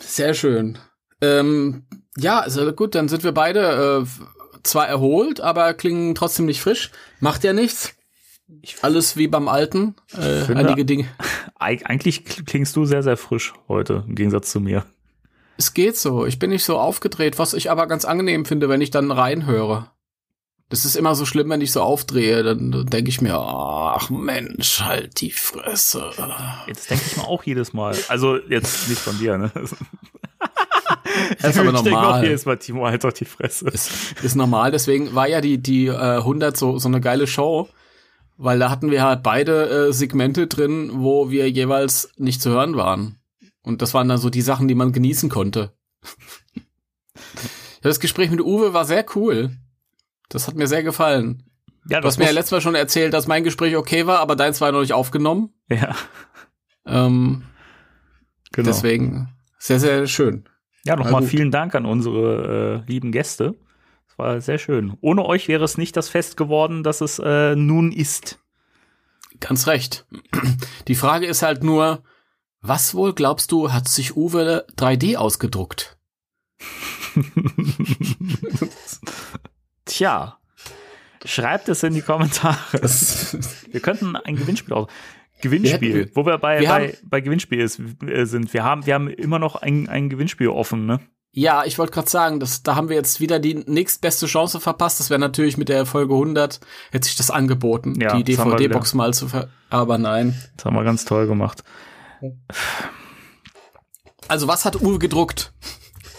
Sehr 0.00 0.34
schön. 0.34 0.78
Ähm, 1.20 1.84
ja, 2.16 2.40
also 2.40 2.72
gut, 2.72 2.94
dann 2.94 3.08
sind 3.08 3.22
wir 3.22 3.32
beide 3.32 4.04
äh, 4.04 4.60
zwar 4.62 4.88
erholt, 4.88 5.40
aber 5.40 5.74
klingen 5.74 6.14
trotzdem 6.14 6.46
nicht 6.46 6.60
frisch. 6.60 6.90
Macht 7.20 7.44
ja 7.44 7.52
nichts. 7.52 7.94
Alles 8.82 9.16
wie 9.16 9.28
beim 9.28 9.48
Alten. 9.48 9.94
Äh, 10.12 10.42
finde- 10.44 10.66
einige 10.66 10.84
Dinge. 10.84 11.06
Eig 11.58 11.88
eigentlich 11.88 12.20
kl- 12.20 12.44
klingst 12.44 12.74
du 12.76 12.84
sehr, 12.84 13.02
sehr 13.02 13.16
frisch 13.16 13.52
heute, 13.68 14.04
im 14.08 14.14
Gegensatz 14.14 14.50
zu 14.50 14.60
mir. 14.60 14.84
Es 15.58 15.74
geht 15.74 15.96
so. 15.96 16.26
Ich 16.26 16.38
bin 16.38 16.50
nicht 16.50 16.64
so 16.64 16.78
aufgedreht, 16.78 17.38
was 17.38 17.54
ich 17.54 17.70
aber 17.70 17.86
ganz 17.86 18.04
angenehm 18.04 18.44
finde, 18.44 18.68
wenn 18.68 18.80
ich 18.80 18.90
dann 18.90 19.10
reinhöre. 19.10 19.90
Das 20.72 20.86
ist 20.86 20.96
immer 20.96 21.14
so 21.14 21.26
schlimm, 21.26 21.50
wenn 21.50 21.60
ich 21.60 21.70
so 21.70 21.82
aufdrehe. 21.82 22.42
Dann 22.42 22.86
denke 22.86 23.10
ich 23.10 23.20
mir, 23.20 23.34
ach 23.36 24.08
Mensch, 24.08 24.80
halt 24.80 25.20
die 25.20 25.30
Fresse. 25.30 26.10
Jetzt 26.66 26.88
denke 26.88 27.04
ich 27.06 27.18
mal 27.18 27.24
auch 27.24 27.42
jedes 27.42 27.74
Mal. 27.74 27.94
Also 28.08 28.38
jetzt 28.48 28.88
nicht 28.88 28.98
von 28.98 29.18
dir, 29.18 29.36
ne? 29.36 29.52
Das 31.40 31.50
ist 31.50 31.58
aber 31.58 31.74
ich 31.74 31.80
denke 31.82 31.98
auch 31.98 32.02
normal. 32.04 32.24
jedes 32.24 32.46
Mal, 32.46 32.56
Timo, 32.56 32.86
halt 32.86 33.04
doch 33.04 33.12
die 33.12 33.26
Fresse. 33.26 33.68
ist, 33.68 33.90
ist 34.22 34.34
normal. 34.34 34.70
Deswegen 34.70 35.14
war 35.14 35.28
ja 35.28 35.42
die, 35.42 35.58
die 35.58 35.88
äh, 35.88 36.16
100 36.16 36.56
so, 36.56 36.78
so 36.78 36.88
eine 36.88 37.02
geile 37.02 37.26
Show, 37.26 37.68
weil 38.38 38.58
da 38.58 38.70
hatten 38.70 38.90
wir 38.90 39.02
halt 39.02 39.22
beide 39.22 39.88
äh, 39.88 39.92
Segmente 39.92 40.46
drin, 40.46 40.90
wo 40.94 41.30
wir 41.30 41.50
jeweils 41.50 42.12
nicht 42.16 42.40
zu 42.40 42.48
hören 42.48 42.76
waren. 42.76 43.18
Und 43.62 43.82
das 43.82 43.92
waren 43.92 44.08
dann 44.08 44.16
so 44.16 44.30
die 44.30 44.40
Sachen, 44.40 44.68
die 44.68 44.74
man 44.74 44.92
genießen 44.92 45.28
konnte. 45.28 45.72
Das 47.82 47.98
Gespräch 47.98 48.30
mit 48.30 48.40
Uwe 48.40 48.74
war 48.74 48.84
sehr 48.84 49.04
cool. 49.16 49.50
Das 50.32 50.46
hat 50.48 50.54
mir 50.54 50.66
sehr 50.66 50.82
gefallen. 50.82 51.44
Ja, 51.88 52.00
Du 52.00 52.06
hast 52.06 52.18
mir 52.18 52.26
ja 52.26 52.30
letztes 52.30 52.52
Mal 52.52 52.60
schon 52.60 52.74
erzählt, 52.74 53.12
dass 53.12 53.26
mein 53.26 53.44
Gespräch 53.44 53.76
okay 53.76 54.06
war, 54.06 54.20
aber 54.20 54.36
deins 54.36 54.60
war 54.60 54.70
noch 54.72 54.80
nicht 54.80 54.92
aufgenommen. 54.92 55.52
ja, 55.68 55.94
Ähm, 56.86 57.42
genau. 58.52 58.66
Deswegen 58.66 59.28
sehr, 59.58 59.78
sehr 59.80 60.06
schön. 60.06 60.48
Ja, 60.84 60.96
nochmal 60.96 61.22
vielen 61.22 61.50
Dank 61.50 61.74
an 61.74 61.86
unsere 61.86 62.82
äh, 62.86 62.90
lieben 62.90 63.12
Gäste. 63.12 63.54
Es 64.08 64.18
war 64.18 64.40
sehr 64.40 64.58
schön. 64.58 64.96
Ohne 65.00 65.24
euch 65.24 65.48
wäre 65.48 65.64
es 65.64 65.78
nicht 65.78 65.96
das 65.96 66.08
Fest 66.08 66.36
geworden, 66.36 66.82
das 66.82 67.00
es 67.00 67.18
äh, 67.18 67.54
nun 67.54 67.92
ist. 67.92 68.38
Ganz 69.40 69.66
recht. 69.66 70.06
Die 70.88 70.94
Frage 70.94 71.26
ist 71.26 71.42
halt 71.42 71.62
nur, 71.64 72.02
was 72.60 72.94
wohl 72.94 73.12
glaubst 73.12 73.50
du, 73.52 73.72
hat 73.72 73.88
sich 73.88 74.16
Uwe 74.16 74.66
3D 74.76 75.16
ausgedruckt? 75.16 75.96
Tja, 79.84 80.38
schreibt 81.24 81.68
es 81.68 81.82
in 81.82 81.94
die 81.94 82.02
Kommentare. 82.02 82.56
Wir 83.70 83.80
könnten 83.80 84.16
ein 84.16 84.36
Gewinnspiel 84.36 84.72
aus. 84.74 84.88
Gewinnspiel, 85.40 85.94
Wir 85.94 86.00
hätten- 86.02 86.12
wo 86.16 86.24
wir 86.24 86.38
bei, 86.38 86.60
wir 86.60 86.68
bei, 86.68 86.88
haben- 86.88 86.96
bei 87.08 87.20
Gewinnspiel 87.20 87.60
ist, 87.60 87.80
äh, 88.06 88.24
sind. 88.26 88.52
Wir 88.54 88.62
haben, 88.64 88.86
wir 88.86 88.94
haben 88.94 89.08
immer 89.08 89.38
noch 89.40 89.56
ein, 89.56 89.88
ein 89.88 90.08
Gewinnspiel 90.08 90.48
offen, 90.48 90.86
ne? 90.86 91.00
Ja, 91.34 91.64
ich 91.64 91.78
wollte 91.78 91.92
gerade 91.92 92.10
sagen, 92.10 92.40
dass, 92.40 92.62
da 92.62 92.76
haben 92.76 92.90
wir 92.90 92.96
jetzt 92.96 93.18
wieder 93.18 93.38
die 93.40 93.54
nächstbeste 93.54 94.26
Chance 94.26 94.60
verpasst. 94.60 95.00
Das 95.00 95.08
wäre 95.10 95.18
natürlich 95.18 95.56
mit 95.56 95.68
der 95.70 95.86
Folge 95.86 96.12
100, 96.14 96.60
hätte 96.90 97.06
sich 97.06 97.16
das 97.16 97.30
angeboten, 97.30 97.98
Ja, 98.00 98.14
die 98.14 98.22
das 98.22 98.36
DVD-Box 98.44 98.92
mal 98.94 99.14
zu 99.14 99.28
ver... 99.28 99.48
Aber 99.70 99.96
nein. 99.98 100.38
Das 100.56 100.66
haben 100.66 100.76
wir 100.76 100.84
ganz 100.84 101.06
toll 101.06 101.26
gemacht. 101.26 101.64
Also 104.28 104.46
was 104.46 104.64
hat 104.64 104.80
Uwe 104.80 104.98
gedruckt? 104.98 105.52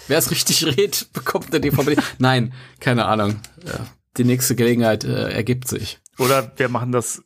Wer 0.08 0.18
es 0.18 0.32
richtig 0.32 0.66
redet, 0.78 1.12
bekommt 1.14 1.48
eine 1.52 1.62
DVD. 1.62 2.02
nein, 2.20 2.54
keine 2.80 3.06
Ahnung. 3.06 3.40
Die 4.18 4.24
nächste 4.24 4.56
Gelegenheit 4.56 5.04
äh, 5.04 5.32
ergibt 5.32 5.68
sich. 5.68 6.00
Oder 6.20 6.52
wir 6.58 6.70
machen 6.70 6.92
das 6.92 7.24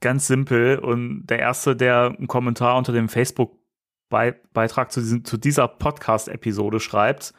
ganz 0.00 0.26
simpel 0.26 0.78
und 0.78 1.26
der 1.26 1.38
Erste, 1.38 1.76
der 1.76 2.14
einen 2.16 2.26
Kommentar 2.26 2.76
unter 2.76 2.92
dem 2.92 3.08
Facebook-Beitrag 3.08 4.92
zu, 4.92 5.00
diesem, 5.00 5.24
zu 5.24 5.36
dieser 5.36 5.68
Podcast-Episode 5.68 6.80
schreibt, 6.80 7.34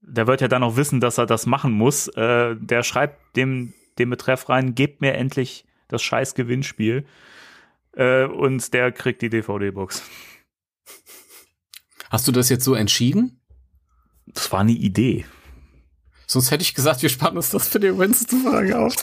der 0.00 0.26
wird 0.26 0.40
ja 0.40 0.48
dann 0.48 0.62
auch 0.62 0.76
wissen, 0.76 1.00
dass 1.00 1.18
er 1.18 1.26
das 1.26 1.46
machen 1.46 1.72
muss. 1.72 2.08
Äh, 2.08 2.54
der 2.56 2.82
schreibt 2.82 3.36
dem, 3.36 3.74
dem 3.98 4.10
Betreff 4.10 4.48
rein, 4.48 4.74
gebt 4.74 5.00
mir 5.00 5.14
endlich 5.14 5.64
das 5.88 6.02
scheiß 6.02 6.34
Gewinnspiel. 6.34 7.06
Äh, 7.92 8.26
und 8.26 8.72
der 8.72 8.92
kriegt 8.92 9.22
die 9.22 9.30
DVD-Box. 9.30 10.02
Hast 12.10 12.28
du 12.28 12.32
das 12.32 12.48
jetzt 12.48 12.64
so 12.64 12.74
entschieden? 12.74 13.40
Das 14.36 14.52
war 14.52 14.60
eine 14.60 14.72
Idee. 14.72 15.24
Sonst 16.28 16.50
hätte 16.52 16.62
ich 16.62 16.74
gesagt, 16.74 17.02
wir 17.02 17.08
sparen 17.08 17.36
uns 17.36 17.50
das 17.50 17.68
für 17.68 17.80
die 17.80 17.96
Winston-Frage 17.96 18.78
auf. 18.78 18.94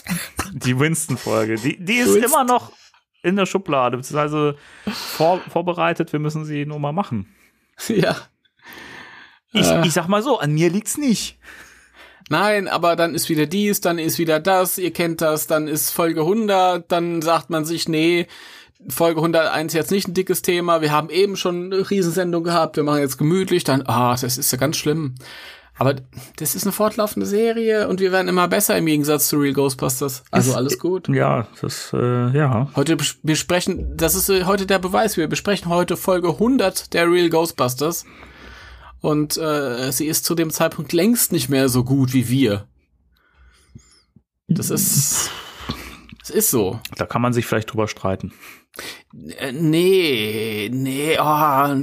Die 0.52 0.78
Winston-Folge. 0.78 1.56
Die, 1.56 1.82
die 1.84 1.94
ist 1.96 2.14
Winston. 2.14 2.24
immer 2.24 2.44
noch 2.44 2.72
in 3.22 3.36
der 3.36 3.46
Schublade, 3.46 3.96
beziehungsweise 3.96 4.56
vor, 4.86 5.40
vorbereitet. 5.50 6.12
Wir 6.12 6.20
müssen 6.20 6.44
sie 6.44 6.66
nur 6.66 6.78
mal 6.78 6.92
machen. 6.92 7.34
ja. 7.88 8.16
Ich, 9.52 9.66
Äh. 9.68 9.86
ich 9.86 9.92
sag 9.92 10.08
mal 10.08 10.22
so, 10.22 10.38
an 10.38 10.52
mir 10.52 10.68
liegt's 10.70 10.98
nicht. 10.98 11.38
Nein, 12.30 12.68
aber 12.68 12.96
dann 12.96 13.14
ist 13.14 13.28
wieder 13.28 13.46
dies, 13.46 13.80
dann 13.80 13.98
ist 13.98 14.18
wieder 14.18 14.40
das, 14.40 14.78
ihr 14.78 14.92
kennt 14.92 15.20
das, 15.20 15.46
dann 15.46 15.68
ist 15.68 15.90
Folge 15.90 16.20
100, 16.20 16.90
dann 16.90 17.20
sagt 17.20 17.50
man 17.50 17.64
sich, 17.66 17.86
nee, 17.88 18.26
Folge 18.88 19.20
101 19.20 19.72
jetzt 19.72 19.90
nicht 19.90 20.08
ein 20.08 20.14
dickes 20.14 20.42
Thema, 20.42 20.80
wir 20.80 20.92
haben 20.92 21.10
eben 21.10 21.36
schon 21.36 21.72
eine 21.72 21.90
Riesensendung 21.90 22.44
gehabt, 22.44 22.76
wir 22.76 22.82
machen 22.84 23.00
jetzt 23.00 23.18
gemütlich, 23.18 23.64
dann, 23.64 23.82
ah, 23.86 24.16
das 24.20 24.38
ist 24.38 24.50
ja 24.52 24.58
ganz 24.58 24.76
schlimm. 24.76 25.14
Aber 25.76 25.96
das 26.36 26.54
ist 26.54 26.62
eine 26.64 26.70
fortlaufende 26.72 27.26
Serie 27.26 27.88
und 27.88 27.98
wir 27.98 28.12
werden 28.12 28.28
immer 28.28 28.46
besser 28.46 28.78
im 28.78 28.86
Gegensatz 28.86 29.26
zu 29.26 29.38
Real 29.38 29.54
Ghostbusters. 29.54 30.22
Also 30.30 30.50
Ist- 30.50 30.56
alles 30.56 30.78
gut. 30.78 31.08
Ja, 31.08 31.48
das, 31.60 31.90
äh, 31.92 32.28
ja. 32.36 32.70
Heute 32.76 32.94
bes- 32.94 33.16
wir 33.24 33.34
sprechen, 33.34 33.96
das 33.96 34.14
ist 34.14 34.28
äh, 34.28 34.44
heute 34.44 34.66
der 34.66 34.78
Beweis, 34.78 35.16
wir 35.16 35.26
besprechen 35.26 35.68
heute 35.70 35.96
Folge 35.96 36.28
100 36.28 36.92
der 36.94 37.10
Real 37.10 37.28
Ghostbusters. 37.28 38.04
Und 39.00 39.36
äh, 39.36 39.90
sie 39.90 40.06
ist 40.06 40.24
zu 40.24 40.34
dem 40.36 40.50
Zeitpunkt 40.50 40.92
längst 40.92 41.32
nicht 41.32 41.48
mehr 41.48 41.68
so 41.68 41.82
gut 41.84 42.12
wie 42.14 42.28
wir. 42.28 42.68
Das 44.46 44.70
ist, 44.70 45.30
es 46.22 46.30
ist 46.30 46.50
so. 46.50 46.78
Da 46.96 47.06
kann 47.06 47.20
man 47.22 47.32
sich 47.32 47.46
vielleicht 47.46 47.72
drüber 47.72 47.88
streiten. 47.88 48.32
Äh, 49.38 49.52
nee, 49.52 50.68
nee, 50.72 51.16
oh, 51.18 51.82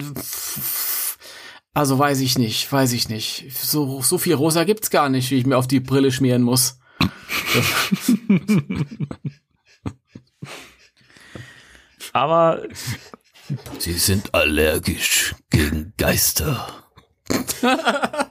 also 1.73 1.97
weiß 1.97 2.19
ich 2.19 2.37
nicht, 2.37 2.69
weiß 2.71 2.91
ich 2.93 3.09
nicht. 3.09 3.45
So, 3.53 4.01
so 4.01 4.17
viel 4.17 4.33
rosa 4.35 4.65
gibt's 4.65 4.89
gar 4.89 5.09
nicht, 5.09 5.31
wie 5.31 5.37
ich 5.37 5.45
mir 5.45 5.57
auf 5.57 5.67
die 5.67 5.79
Brille 5.79 6.11
schmieren 6.11 6.41
muss. 6.41 6.79
Aber 12.13 12.61
Sie 13.79 13.93
sind 13.93 14.33
allergisch 14.33 15.35
gegen 15.49 15.93
Geister. 15.97 16.67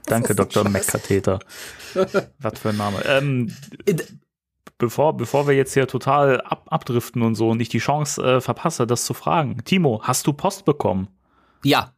danke, 0.06 0.34
Dr. 0.34 0.68
McCatheter. 0.68 1.38
Was 2.38 2.58
für 2.58 2.70
ein 2.70 2.76
Name. 2.76 3.02
Ähm, 3.06 3.54
bevor, 4.80 5.16
bevor 5.16 5.46
wir 5.46 5.54
jetzt 5.54 5.74
hier 5.74 5.86
total 5.86 6.40
ab, 6.40 6.66
abdriften 6.70 7.22
und 7.22 7.36
so 7.36 7.50
und 7.50 7.60
ich 7.60 7.68
die 7.68 7.78
Chance 7.78 8.20
äh, 8.22 8.40
verpasse, 8.40 8.86
das 8.88 9.04
zu 9.04 9.14
fragen. 9.14 9.62
Timo, 9.64 10.00
hast 10.02 10.26
du 10.26 10.32
Post 10.32 10.64
bekommen? 10.64 11.06
Ja, 11.62 11.92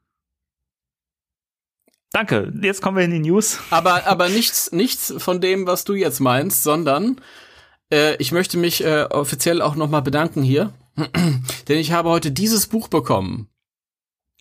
Danke. 2.15 2.53
Jetzt 2.61 2.83
kommen 2.83 2.99
wir 2.99 3.05
in 3.05 3.11
die 3.11 3.31
News. 3.31 3.59
aber, 3.71 4.07
aber 4.07 4.29
nichts, 4.29 4.71
nichts 4.71 5.15
von 5.17 5.41
dem, 5.41 5.67
was 5.67 5.85
du 5.85 5.95
jetzt 5.95 6.21
meinst, 6.21 6.63
sondern 6.63 7.19
äh, 7.91 8.17
ich 8.17 8.33
möchte 8.33 8.59
mich 8.59 8.85
äh, 8.85 9.05
offiziell 9.05 9.63
auch 9.63 9.77
nochmal 9.77 10.03
bedanken 10.03 10.43
hier, 10.43 10.75
denn 11.69 11.79
ich 11.79 11.93
habe 11.93 12.11
heute 12.11 12.31
dieses 12.31 12.67
Buch 12.67 12.89
bekommen, 12.89 13.49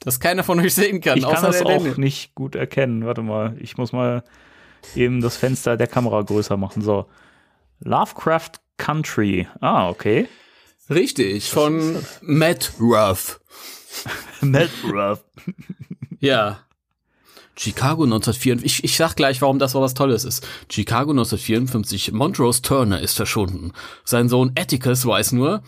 das 0.01 0.19
keiner 0.19 0.43
von 0.43 0.59
euch 0.59 0.73
sehen 0.73 0.99
kann, 0.99 1.17
Ich 1.17 1.23
kann 1.23 1.43
das 1.43 1.61
auch 1.61 1.67
Daniel. 1.67 1.95
nicht 1.97 2.35
gut 2.35 2.55
erkennen. 2.55 3.05
Warte 3.05 3.21
mal, 3.21 3.55
ich 3.59 3.77
muss 3.77 3.93
mal 3.93 4.23
eben 4.95 5.21
das 5.21 5.37
Fenster 5.37 5.77
der 5.77 5.87
Kamera 5.87 6.21
größer 6.23 6.57
machen. 6.57 6.81
So. 6.81 7.05
Lovecraft 7.83 8.51
Country. 8.77 9.47
Ah, 9.59 9.89
okay. 9.89 10.27
Richtig, 10.89 11.49
von 11.49 11.95
Matt 12.21 12.73
Ruff. 12.79 13.39
Matt 14.41 14.71
Ruff. 14.83 15.23
Ja. 16.23 16.59
Chicago 17.57 18.03
1954. 18.03 18.63
Ich, 18.63 18.83
ich 18.83 18.95
sag 18.95 19.15
gleich, 19.15 19.41
warum 19.41 19.57
das 19.57 19.71
so 19.71 19.81
was 19.81 19.95
Tolles 19.95 20.23
ist. 20.23 20.47
Chicago 20.69 21.09
1954. 21.09 22.11
Montrose 22.11 22.61
Turner 22.61 23.01
ist 23.01 23.15
verschwunden. 23.15 23.71
Sein 24.05 24.29
Sohn 24.29 24.51
Atticus 24.55 25.03
weiß 25.03 25.31
nur, 25.31 25.63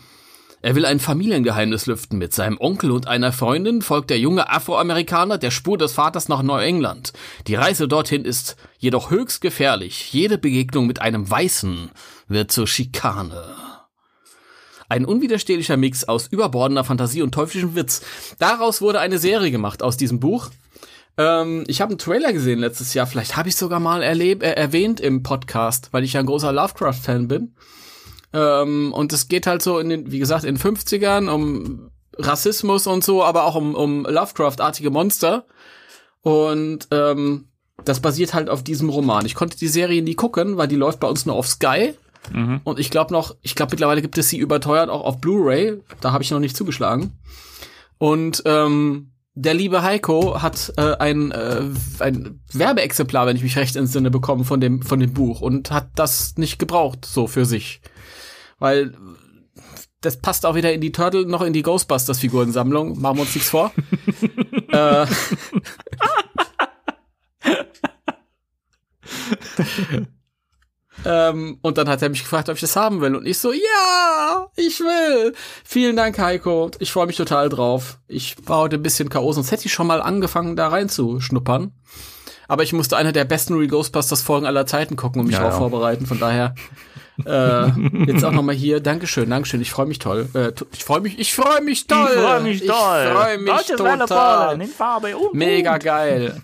er 0.64 0.74
will 0.74 0.86
ein 0.86 0.98
Familiengeheimnis 0.98 1.84
lüften. 1.84 2.16
Mit 2.16 2.32
seinem 2.32 2.56
Onkel 2.58 2.90
und 2.90 3.06
einer 3.06 3.32
Freundin 3.32 3.82
folgt 3.82 4.08
der 4.08 4.18
junge 4.18 4.48
Afroamerikaner 4.48 5.36
der 5.36 5.50
Spur 5.50 5.76
des 5.76 5.92
Vaters 5.92 6.30
nach 6.30 6.42
Neuengland. 6.42 7.12
Die 7.48 7.54
Reise 7.54 7.86
dorthin 7.86 8.24
ist 8.24 8.56
jedoch 8.78 9.10
höchst 9.10 9.42
gefährlich. 9.42 10.10
Jede 10.14 10.38
Begegnung 10.38 10.86
mit 10.86 11.02
einem 11.02 11.30
Weißen 11.30 11.90
wird 12.28 12.50
zur 12.50 12.66
Schikane. 12.66 13.44
Ein 14.88 15.04
unwiderstehlicher 15.04 15.76
Mix 15.76 16.04
aus 16.04 16.28
überbordender 16.28 16.84
Fantasie 16.84 17.20
und 17.20 17.32
teuflischem 17.32 17.76
Witz. 17.76 18.00
Daraus 18.38 18.80
wurde 18.80 19.00
eine 19.00 19.18
Serie 19.18 19.50
gemacht 19.50 19.82
aus 19.82 19.98
diesem 19.98 20.18
Buch. 20.18 20.48
Ähm, 21.18 21.64
ich 21.66 21.82
habe 21.82 21.90
einen 21.90 21.98
Trailer 21.98 22.32
gesehen 22.32 22.60
letztes 22.60 22.94
Jahr. 22.94 23.06
Vielleicht 23.06 23.36
habe 23.36 23.50
ich 23.50 23.56
sogar 23.56 23.80
mal 23.80 24.02
erleb 24.02 24.42
äh, 24.42 24.52
erwähnt 24.52 24.98
im 24.98 25.22
Podcast, 25.22 25.90
weil 25.92 26.04
ich 26.04 26.14
ja 26.14 26.20
ein 26.20 26.26
großer 26.26 26.52
Lovecraft-Fan 26.52 27.28
bin. 27.28 27.54
Ähm, 28.34 28.92
und 28.92 29.12
es 29.12 29.28
geht 29.28 29.46
halt 29.46 29.62
so 29.62 29.78
in 29.78 29.88
den, 29.88 30.12
wie 30.12 30.18
gesagt, 30.18 30.44
in 30.44 30.56
den 30.56 30.62
50ern 30.62 31.28
um 31.28 31.90
Rassismus 32.18 32.86
und 32.86 33.02
so, 33.02 33.24
aber 33.24 33.44
auch 33.44 33.54
um, 33.54 33.74
um 33.74 34.04
Lovecraft-artige 34.04 34.90
Monster. 34.90 35.46
Und 36.20 36.88
ähm, 36.90 37.46
das 37.84 38.00
basiert 38.00 38.34
halt 38.34 38.50
auf 38.50 38.62
diesem 38.62 38.88
Roman. 38.88 39.26
Ich 39.26 39.34
konnte 39.34 39.56
die 39.56 39.68
Serie 39.68 40.02
nie 40.02 40.14
gucken, 40.14 40.56
weil 40.56 40.68
die 40.68 40.76
läuft 40.76 41.00
bei 41.00 41.08
uns 41.08 41.26
nur 41.26 41.36
auf 41.36 41.48
Sky. 41.48 41.94
Und 42.64 42.78
ich 42.78 42.90
glaube 42.90 43.12
noch, 43.12 43.36
ich 43.42 43.54
glaube 43.54 43.72
mittlerweile 43.72 44.02
gibt 44.02 44.16
es 44.18 44.28
sie 44.30 44.38
überteuert 44.38 44.88
auch 44.88 45.04
auf 45.04 45.20
Blu-ray. 45.20 45.80
Da 46.00 46.12
habe 46.12 46.24
ich 46.24 46.30
noch 46.30 46.40
nicht 46.40 46.56
zugeschlagen. 46.56 47.12
Und 47.98 48.42
ähm, 48.46 49.10
der 49.34 49.54
liebe 49.54 49.82
Heiko 49.82 50.40
hat 50.40 50.72
äh, 50.76 50.96
ein, 50.96 51.32
äh, 51.32 51.62
ein 51.98 52.40
Werbeexemplar, 52.52 53.26
wenn 53.26 53.36
ich 53.36 53.42
mich 53.42 53.56
recht 53.56 53.76
entsinne, 53.76 54.10
bekommen 54.10 54.44
von 54.44 54.60
dem 54.60 54.82
von 54.82 55.00
dem 55.00 55.12
Buch 55.12 55.40
und 55.40 55.70
hat 55.70 55.88
das 55.96 56.36
nicht 56.36 56.58
gebraucht 56.58 57.04
so 57.04 57.26
für 57.26 57.44
sich, 57.44 57.80
weil 58.64 58.94
das 60.00 60.16
passt 60.16 60.46
auch 60.46 60.54
weder 60.54 60.72
in 60.72 60.80
die 60.80 60.90
Turtle 60.90 61.26
noch 61.26 61.42
in 61.42 61.52
die 61.52 61.62
Ghostbusters 61.62 62.18
Figurensammlung. 62.18 62.98
Machen 62.98 63.18
wir 63.18 63.22
uns 63.22 63.34
nichts 63.34 63.50
vor. 63.50 63.72
äh, 64.72 65.06
Ähm, 71.06 71.58
und 71.60 71.76
dann 71.76 71.88
hat 71.88 72.00
er 72.00 72.08
mich 72.08 72.22
gefragt, 72.22 72.48
ob 72.48 72.54
ich 72.54 72.62
das 72.62 72.76
haben 72.76 73.02
will. 73.02 73.14
Und 73.14 73.26
ich 73.26 73.38
so, 73.38 73.52
ja, 73.52 74.46
ich 74.56 74.80
will. 74.80 75.34
Vielen 75.62 75.96
Dank, 75.96 76.18
Heiko. 76.18 76.70
Ich 76.78 76.92
freue 76.92 77.06
mich 77.06 77.16
total 77.16 77.50
drauf. 77.50 77.98
Ich 78.06 78.36
war 78.48 78.58
heute 78.60 78.76
ein 78.76 78.82
bisschen 78.82 79.10
K.O., 79.10 79.32
sonst 79.32 79.50
hätte 79.50 79.66
ich 79.66 79.72
schon 79.74 79.86
mal 79.86 80.00
angefangen, 80.00 80.56
da 80.56 80.68
reinzuschnuppern. 80.68 81.72
Aber 82.48 82.62
ich 82.62 82.72
musste 82.72 82.96
eine 82.96 83.12
der 83.12 83.24
besten 83.24 83.54
Real 83.54 83.68
Ghostbusters 83.68 84.22
Folgen 84.22 84.46
aller 84.46 84.64
Zeiten 84.66 84.96
gucken 84.96 85.20
und 85.20 85.26
mich 85.26 85.34
Ja, 85.34 85.40
darauf 85.40 85.54
ja. 85.54 85.58
vorbereiten. 85.58 86.06
Von 86.06 86.20
daher 86.20 86.54
äh, 87.24 87.66
jetzt 88.06 88.24
auch 88.24 88.32
noch 88.32 88.42
mal 88.42 88.54
hier. 88.54 88.80
Dankeschön, 88.80 89.30
Dankeschön. 89.30 89.60
Ich 89.60 89.70
freue 89.70 89.86
mich 89.86 89.98
toll. 89.98 90.28
Äh, 90.34 90.52
ich 90.72 90.84
freue 90.84 91.00
mich, 91.00 91.18
ich 91.18 91.34
freue 91.34 91.60
mich 91.60 91.86
toll. 91.86 92.08
Ich 92.12 92.20
freue 92.20 92.40
mich 92.40 92.66
toll. 92.66 93.04
Ich 93.06 93.12
freue 93.12 93.38
mich 93.38 93.50
Deutsches 93.50 93.76
total. 93.76 94.60
In 94.60 94.68
Farbe 94.68 95.16
und 95.16 95.34
Mega 95.34 95.74
Gut. 95.74 95.84
geil. 95.84 96.42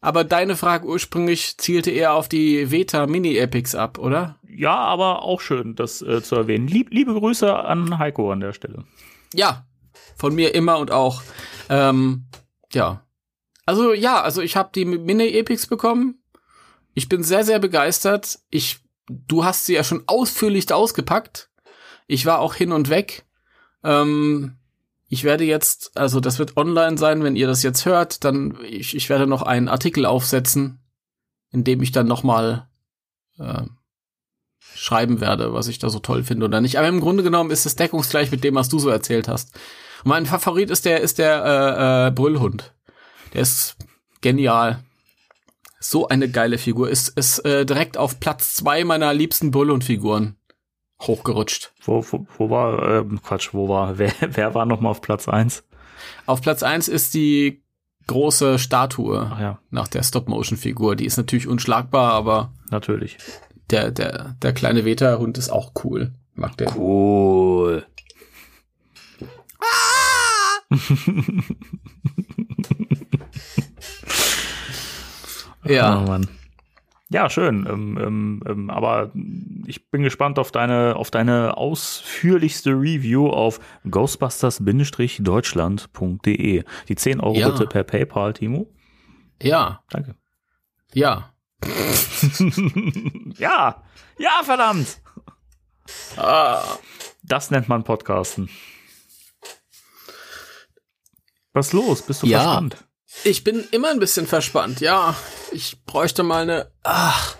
Aber 0.00 0.22
deine 0.24 0.54
Frage 0.56 0.86
ursprünglich 0.86 1.56
zielte 1.56 1.90
eher 1.90 2.12
auf 2.12 2.28
die 2.28 2.70
Veta 2.70 3.06
Mini 3.06 3.38
Epics 3.38 3.74
ab, 3.74 3.98
oder? 3.98 4.38
Ja, 4.46 4.74
aber 4.76 5.22
auch 5.22 5.40
schön, 5.40 5.74
das 5.74 6.02
äh, 6.02 6.22
zu 6.22 6.36
erwähnen. 6.36 6.68
Lieb, 6.68 6.88
liebe 6.90 7.14
Grüße 7.14 7.54
an 7.54 7.98
Heiko 7.98 8.30
an 8.30 8.40
der 8.40 8.52
Stelle. 8.52 8.84
Ja, 9.32 9.66
von 10.16 10.34
mir 10.34 10.54
immer 10.54 10.78
und 10.78 10.90
auch. 10.90 11.22
Ähm, 11.68 12.26
ja. 12.72 13.02
Also 13.66 13.94
ja, 13.94 14.20
also 14.20 14.42
ich 14.42 14.56
habe 14.56 14.70
die 14.74 14.84
Mini-Epics 14.84 15.66
bekommen. 15.66 16.22
Ich 16.92 17.08
bin 17.08 17.22
sehr, 17.22 17.44
sehr 17.44 17.58
begeistert. 17.58 18.38
Ich, 18.50 18.80
du 19.08 19.44
hast 19.44 19.66
sie 19.66 19.74
ja 19.74 19.84
schon 19.84 20.04
ausführlich 20.06 20.72
ausgepackt. 20.72 21.50
Ich 22.06 22.26
war 22.26 22.40
auch 22.40 22.54
hin 22.54 22.72
und 22.72 22.88
weg. 22.88 23.24
Ähm, 23.82 24.56
ich 25.08 25.24
werde 25.24 25.44
jetzt, 25.44 25.96
also 25.96 26.20
das 26.20 26.38
wird 26.38 26.56
online 26.56 26.98
sein, 26.98 27.22
wenn 27.22 27.36
ihr 27.36 27.46
das 27.46 27.62
jetzt 27.62 27.86
hört, 27.86 28.24
dann 28.24 28.58
ich, 28.64 28.96
ich 28.96 29.08
werde 29.08 29.26
noch 29.26 29.42
einen 29.42 29.68
Artikel 29.68 30.06
aufsetzen, 30.06 30.80
in 31.50 31.64
dem 31.64 31.82
ich 31.82 31.92
dann 31.92 32.06
noch 32.06 32.22
mal 32.22 32.68
äh, 33.38 33.62
schreiben 34.74 35.20
werde, 35.20 35.52
was 35.52 35.68
ich 35.68 35.78
da 35.78 35.88
so 35.88 35.98
toll 35.98 36.24
finde 36.24 36.46
oder 36.46 36.60
nicht. 36.60 36.78
Aber 36.78 36.88
im 36.88 37.00
Grunde 37.00 37.22
genommen 37.22 37.50
ist 37.50 37.66
es 37.66 37.76
deckungsgleich 37.76 38.30
mit 38.30 38.42
dem, 38.44 38.54
was 38.54 38.68
du 38.68 38.78
so 38.78 38.88
erzählt 38.88 39.28
hast. 39.28 39.54
Und 40.02 40.08
mein 40.08 40.26
Favorit 40.26 40.70
ist 40.70 40.84
der 40.84 41.00
ist 41.00 41.18
der 41.18 41.44
äh, 41.44 42.08
äh, 42.08 42.10
Brüllhund. 42.10 42.74
Der 43.34 43.42
ist 43.42 43.76
genial. 44.20 44.82
So 45.84 46.08
eine 46.08 46.30
geile 46.30 46.56
Figur. 46.56 46.88
Ist 46.88 47.10
ist 47.10 47.40
äh, 47.40 47.66
direkt 47.66 47.98
auf 47.98 48.18
Platz 48.18 48.54
zwei 48.54 48.84
meiner 48.84 49.12
liebsten 49.12 49.50
Brüllhund-Figuren 49.50 50.36
hochgerutscht. 51.02 51.74
Wo, 51.82 52.02
wo, 52.10 52.26
wo 52.38 52.48
war, 52.48 52.88
ähm, 52.88 53.20
Quatsch, 53.22 53.50
wo 53.52 53.68
war, 53.68 53.98
wer, 53.98 54.10
wer 54.20 54.54
war 54.54 54.64
nochmal 54.64 54.92
auf 54.92 55.02
Platz 55.02 55.28
eins? 55.28 55.62
Auf 56.24 56.40
Platz 56.40 56.62
eins 56.62 56.88
ist 56.88 57.12
die 57.12 57.62
große 58.06 58.58
Statue 58.58 59.30
ja, 59.38 59.58
nach 59.70 59.88
der 59.88 60.02
Stop-Motion-Figur. 60.02 60.96
Die 60.96 61.04
ist 61.04 61.18
natürlich 61.18 61.48
unschlagbar, 61.48 62.14
aber 62.14 62.54
natürlich. 62.70 63.18
der, 63.68 63.90
der, 63.90 64.36
der 64.40 64.54
kleine 64.54 64.86
Veta-Hund 64.86 65.36
ist 65.36 65.50
auch 65.50 65.72
cool. 65.84 66.14
Mag 66.34 66.56
der. 66.56 66.74
Cool. 66.74 67.84
Ja. 75.64 76.00
Oh 76.00 76.06
Mann. 76.06 76.28
Ja, 77.10 77.28
schön. 77.30 77.66
Ähm, 77.68 77.98
ähm, 78.00 78.42
ähm, 78.48 78.70
aber 78.70 79.12
ich 79.66 79.90
bin 79.90 80.02
gespannt 80.02 80.38
auf 80.38 80.50
deine, 80.50 80.96
auf 80.96 81.10
deine 81.10 81.56
ausführlichste 81.56 82.70
Review 82.70 83.28
auf 83.28 83.60
ghostbusters-deutschland.de. 83.88 86.64
Die 86.88 86.96
10 86.96 87.20
Euro 87.20 87.36
Ja. 87.36 87.50
bitte 87.50 87.66
per 87.66 87.84
PayPal, 87.84 88.32
Timo. 88.32 88.66
Ja, 89.42 89.82
Danke. 89.90 90.14
ja. 90.92 91.30
Ja, 93.38 93.82
ja, 94.18 94.30
verdammt. 94.44 95.00
Ah. 96.16 96.62
Das 97.22 97.50
nennt 97.50 97.68
man 97.68 97.84
Podcasten. 97.84 98.48
Was 101.52 101.68
ist 101.68 101.72
los? 101.72 102.02
Bist 102.02 102.22
du 102.22 102.26
Ja. 102.26 102.40
verspannt? 102.42 102.84
Ich 103.22 103.44
bin 103.44 103.64
immer 103.70 103.90
ein 103.90 104.00
bisschen 104.00 104.26
verspannt, 104.26 104.80
ja. 104.80 105.14
Ich 105.52 105.82
bräuchte 105.84 106.22
mal 106.22 106.42
eine, 106.42 106.70
ach, 106.82 107.36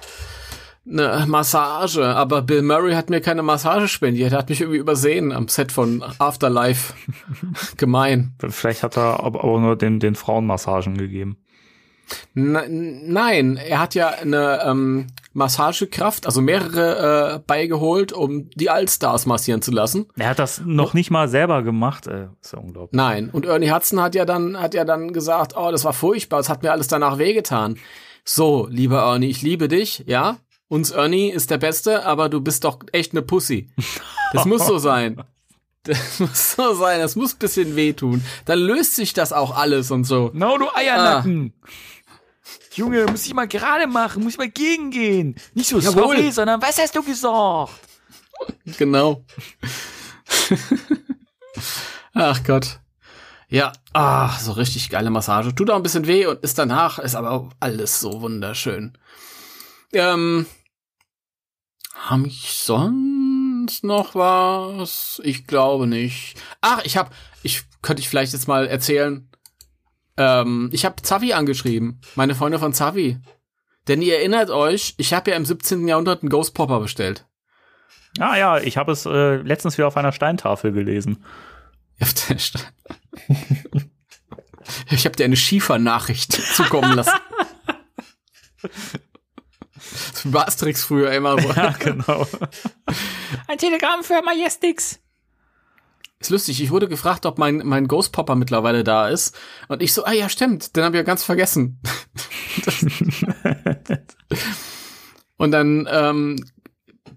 eine 0.87 1.25
Massage, 1.26 2.04
aber 2.04 2.43
Bill 2.43 2.62
Murray 2.62 2.95
hat 2.95 3.11
mir 3.11 3.21
keine 3.21 3.43
Massage 3.43 3.88
spendiert. 3.88 4.33
Er 4.33 4.38
hat 4.38 4.49
mich 4.49 4.61
irgendwie 4.61 4.78
übersehen 4.78 5.33
am 5.33 5.49
Set 5.49 5.73
von 5.73 6.02
Afterlife. 6.19 6.95
Gemein. 7.76 8.35
Vielleicht 8.49 8.83
hat 8.83 8.97
er 8.97 9.23
aber 9.23 9.43
nur 9.61 9.76
den, 9.76 9.99
den 10.00 10.14
Frauenmassagen 10.14 10.97
gegeben. 10.97 11.38
N 12.34 13.12
nein, 13.12 13.56
er 13.56 13.78
hat 13.78 13.94
ja 13.94 14.08
eine 14.08 14.61
ähm, 14.64 15.06
Massagekraft, 15.32 16.26
also 16.26 16.40
mehrere 16.40 17.37
äh, 17.37 17.38
beigeholt, 17.46 18.12
um 18.12 18.50
die 18.50 18.70
Allstars 18.70 19.26
massieren 19.26 19.62
zu 19.62 19.70
lassen. 19.70 20.06
Er 20.16 20.30
hat 20.30 20.38
das 20.38 20.62
noch 20.64 20.94
nicht 20.94 21.11
mal 21.11 21.28
selber 21.28 21.62
gemacht. 21.62 22.06
Äh, 22.06 22.28
ist 22.40 22.52
ja 22.52 22.58
unglaublich. 22.58 22.96
Nein, 22.96 23.30
und 23.30 23.46
Ernie 23.46 23.70
Hudson 23.70 24.00
hat 24.00 24.14
ja 24.14 24.25
dann 24.25 24.61
hat 24.61 24.75
ja 24.75 24.84
dann 24.84 25.12
gesagt, 25.12 25.54
oh, 25.56 25.70
das 25.70 25.84
war 25.84 25.92
furchtbar, 25.92 26.40
es 26.40 26.49
hat 26.49 26.62
mir 26.62 26.73
alles 26.73 26.88
danach 26.88 27.18
wehgetan. 27.18 27.78
So, 28.25 28.66
lieber 28.70 29.02
Ernie, 29.02 29.28
ich 29.28 29.42
liebe 29.42 29.68
dich, 29.68 30.04
ja? 30.06 30.38
Uns 30.68 30.90
Ernie 30.90 31.30
ist 31.30 31.50
der 31.50 31.58
Beste, 31.58 32.06
aber 32.06 32.28
du 32.28 32.40
bist 32.40 32.64
doch 32.64 32.78
echt 32.93 33.12
eine 33.12 33.23
Pussy. 33.23 33.71
Das 34.32 34.47
muss 34.47 34.67
so 34.67 34.78
sein. 34.78 35.23
Das 35.84 36.19
muss 36.19 36.52
so 36.56 36.75
sein, 36.75 36.99
das 36.99 37.14
muss 37.14 37.34
ein 37.34 37.38
bisschen 37.38 37.76
wehtun. 37.76 38.25
Dann 38.47 38.58
löst 38.58 38.97
sich 38.97 39.12
das 39.12 39.32
auch 39.32 39.54
alles 39.54 39.93
und 39.93 40.02
so. 40.04 40.30
No, 40.32 40.58
du 40.58 40.67
Eiernacken. 40.75 41.52
Junge, 42.75 43.07
muss 43.07 43.26
ich 43.26 43.35
mal 43.35 43.49
gerade 43.49 43.87
machen, 43.87 44.23
muss 44.23 44.33
ich 44.33 44.39
mal 44.39 44.50
gegengehen. 44.50 45.37
Nicht 45.54 45.69
so 45.69 45.78
Jawohl. 45.78 46.02
sorry, 46.02 46.30
sondern 46.33 46.61
was 46.61 46.78
hast 46.78 46.95
du 46.95 47.02
gesagt? 47.02 47.73
Genau. 48.78 49.25
Ach 52.15 52.43
Gott. 52.45 52.80
Ja, 53.49 53.73
ach, 53.93 54.41
so 54.41 54.52
richtig 54.52 54.91
geile 54.91 55.11
Massage. 55.11 55.54
Tut 55.54 55.71
auch 55.71 55.76
ein 55.76 55.83
bisschen 55.83 56.07
weh 56.07 56.26
und 56.26 56.41
ist 56.43 56.59
danach, 56.59 56.99
ist 56.99 57.15
aber 57.15 57.30
auch 57.30 57.52
alles 57.61 58.00
so 58.00 58.21
wunderschön. 58.21 58.99
Ähm, 59.93 60.47
haben 61.95 62.25
ich 62.25 62.52
sonst 62.52 63.85
noch 63.85 64.15
was? 64.15 65.21
Ich 65.25 65.47
glaube 65.47 65.87
nicht. 65.87 66.37
Ach, 66.61 66.83
ich 66.85 66.97
hab, 66.97 67.15
ich 67.43 67.63
könnte 67.83 68.00
ich 68.00 68.09
vielleicht 68.09 68.33
jetzt 68.33 68.49
mal 68.49 68.67
erzählen. 68.67 69.28
Ähm, 70.17 70.71
ich 70.73 70.85
habe 70.85 71.03
Zavi 71.03 71.33
angeschrieben, 71.33 72.00
meine 72.15 72.35
Freunde 72.35 72.59
von 72.59 72.73
Zavi. 72.73 73.19
Denn 73.89 74.00
ihr 74.00 74.17
erinnert 74.19 74.50
euch, 74.50 74.95
ich 74.97 75.13
habe 75.13 75.31
ja 75.31 75.37
im 75.37 75.45
17. 75.45 75.87
Jahrhundert 75.89 76.23
einen 76.23 76.31
Ghost 76.31 76.55
Popper 76.55 76.81
bestellt. 76.81 77.27
Ah 78.19 78.37
ja, 78.37 78.59
ich 78.59 78.77
habe 78.77 78.93
es 78.93 79.05
äh, 79.07 79.37
letztens 79.37 79.77
wieder 79.77 79.89
auf 79.89 79.97
einer 79.97 80.13
Steintafel 80.13 80.73
gelesen. 80.73 81.25
Auf 82.00 82.15
der 82.15 82.39
Sta- 82.39 82.61
Ich 84.91 85.05
habe 85.05 85.17
dir 85.17 85.25
eine 85.25 85.37
Schiefernachricht 85.37 86.33
zukommen 86.55 86.93
lassen. 86.93 87.13
Das 90.13 90.33
war 90.33 90.47
Asterix 90.49 90.85
früher 90.85 91.13
immer 91.13 91.39
so. 91.41 91.53
Ja, 91.53 91.71
genau. 91.79 92.27
Ein 93.49 93.59
Telegramm 93.59 94.03
für 94.03 94.23
Majestix. 94.23 94.99
Ist 96.25 96.30
lustig, 96.30 96.63
ich 96.63 96.71
wurde 96.71 96.89
gefragt, 96.89 97.26
ob 97.26 97.37
mein, 97.37 97.60
mein 97.67 97.87
Ghost 97.87 98.13
Popper 98.13 98.34
mittlerweile 98.34 98.82
da 98.82 99.10
ist. 99.10 99.37
Und 99.69 99.82
ich 99.82 99.93
so, 99.93 100.06
ah 100.06 100.13
ja, 100.13 100.30
stimmt, 100.30 100.75
den 100.75 100.82
habe 100.82 100.97
ich 100.97 101.00
ja 101.00 101.02
ganz 101.02 101.23
vergessen. 101.23 101.82
Und 105.37 105.50
dann 105.50 105.87
ähm, 105.93 106.43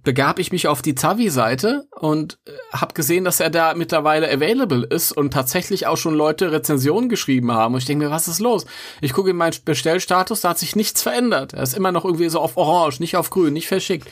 begab 0.04 0.40
ich 0.40 0.52
mich 0.52 0.68
auf 0.68 0.82
die 0.82 0.94
Zavi-Seite 0.94 1.88
und 1.92 2.38
äh, 2.48 2.52
habe 2.74 2.94
gesehen, 2.94 3.24
dass 3.24 3.40
er 3.40 3.50
da 3.50 3.76
mittlerweile 3.76 4.30
available 4.30 4.84
ist 4.84 5.14
und 5.14 5.32
tatsächlich 5.32 5.88
auch 5.88 5.96
schon 5.96 6.14
Leute 6.14 6.52
Rezensionen 6.52 7.08
geschrieben 7.08 7.54
haben. 7.54 7.76
Und 7.76 7.80
ich 7.80 7.86
denke 7.86 8.04
mir, 8.04 8.12
was 8.12 8.28
ist 8.28 8.42
los? 8.42 8.66
Ich 9.00 9.14
gucke 9.14 9.30
in 9.30 9.38
meinen 9.38 9.56
Bestellstatus, 9.64 10.42
da 10.42 10.50
hat 10.50 10.60
sich 10.60 10.76
nichts 10.76 11.02
verändert. 11.02 11.54
Er 11.54 11.64
ist 11.64 11.78
immer 11.78 11.94
noch 11.94 12.04
irgendwie 12.04 12.28
so 12.28 12.42
auf 12.42 12.58
Orange, 12.58 13.00
nicht 13.00 13.16
auf 13.16 13.30
Grün, 13.30 13.54
nicht 13.54 13.70
verschickt. 13.70 14.10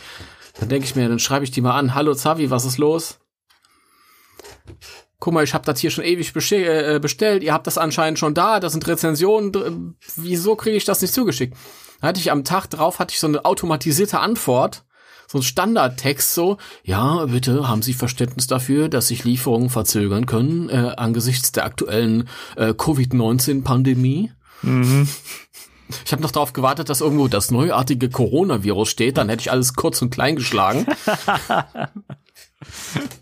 Dann 0.58 0.70
denke 0.70 0.86
ich 0.86 0.96
mir, 0.96 1.10
dann 1.10 1.20
schreibe 1.20 1.44
ich 1.44 1.52
die 1.52 1.60
mal 1.60 1.78
an. 1.78 1.96
Hallo 1.96 2.14
Zavi, 2.14 2.50
was 2.50 2.64
ist 2.64 2.78
los? 2.78 3.20
Guck 5.20 5.34
mal, 5.34 5.44
ich 5.44 5.54
habe 5.54 5.66
das 5.66 5.80
hier 5.80 5.92
schon 5.92 6.04
ewig 6.04 6.34
äh, 6.52 7.00
bestellt. 7.00 7.44
Ihr 7.44 7.54
habt 7.54 7.68
das 7.68 7.78
anscheinend 7.78 8.20
schon 8.20 8.34
da. 8.34 8.60
Da 8.60 8.70
sind 8.70 8.86
Rezensionen. 8.88 9.96
Wieso 10.18 10.56
kriege 10.56 10.78
ich 10.78 10.86
das 10.86 11.02
nicht 11.02 11.14
zugeschickt? 11.14 11.56
Da 12.02 12.10
hatte 12.10 12.20
ich 12.20 12.32
am 12.32 12.44
Tag 12.44 12.68
drauf 12.70 13.00
hatte 13.00 13.14
ich 13.14 13.20
so 13.20 13.28
eine 13.28 13.46
automatisierte 13.46 14.20
Antwort, 14.20 14.84
so 15.28 15.40
ein 15.40 15.44
Standardtext 15.44 16.36
so. 16.36 16.58
Ja, 16.84 17.26
bitte 17.26 17.68
haben 17.68 17.82
Sie 17.82 17.94
Verständnis 17.94 18.48
dafür, 18.48 18.90
dass 18.90 19.08
sich 19.08 19.24
Lieferungen 19.24 19.70
verzögern 19.70 20.26
können 20.26 20.70
äh, 20.70 20.94
angesichts 20.98 21.52
der 21.54 21.66
aktuellen 21.66 22.28
äh, 22.58 22.74
Covid-19-Pandemie. 22.74 24.32
Ich 26.06 26.12
habe 26.12 26.22
noch 26.22 26.32
darauf 26.32 26.54
gewartet, 26.54 26.90
dass 26.90 27.02
irgendwo 27.02 27.28
das 27.28 27.52
neuartige 27.52 28.10
Coronavirus 28.10 28.90
steht. 28.90 29.18
Dann 29.18 29.30
hätte 29.30 29.42
ich 29.42 29.52
alles 29.52 29.76
kurz 29.76 30.02
und 30.02 30.10
klein 30.10 30.36
geschlagen. 30.36 30.86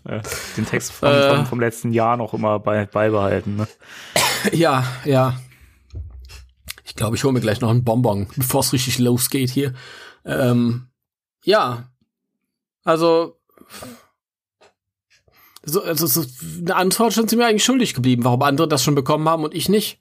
Den 0.56 0.66
Text 0.66 0.92
vom, 0.92 1.08
Äh. 1.08 1.36
vom, 1.36 1.46
vom 1.46 1.60
letzten 1.60 1.92
Jahr 1.92 2.16
noch 2.16 2.34
immer 2.34 2.58
bei, 2.58 2.86
beibehalten. 2.86 3.56
Ne? 3.56 3.68
Ja, 4.52 4.84
ja. 5.06 5.40
Ich 6.84 6.94
glaube, 6.94 7.16
ich 7.16 7.24
hole 7.24 7.32
mir 7.32 7.40
gleich 7.40 7.62
noch 7.62 7.70
einen 7.70 7.82
Bonbon, 7.82 8.28
bevor 8.36 8.60
es 8.60 8.74
richtig 8.74 8.98
losgeht 8.98 9.48
hier. 9.50 9.72
Ähm, 10.26 10.88
ja. 11.44 11.88
Also, 12.84 13.40
so, 15.64 15.82
also 15.82 16.06
so, 16.06 16.24
eine 16.60 16.76
Antwort 16.76 17.14
sind 17.14 17.30
sie 17.30 17.36
mir 17.36 17.46
eigentlich 17.46 17.64
schuldig 17.64 17.94
geblieben, 17.94 18.24
warum 18.24 18.42
andere 18.42 18.68
das 18.68 18.84
schon 18.84 18.94
bekommen 18.94 19.26
haben 19.28 19.44
und 19.44 19.54
ich 19.54 19.68
nicht. 19.70 19.98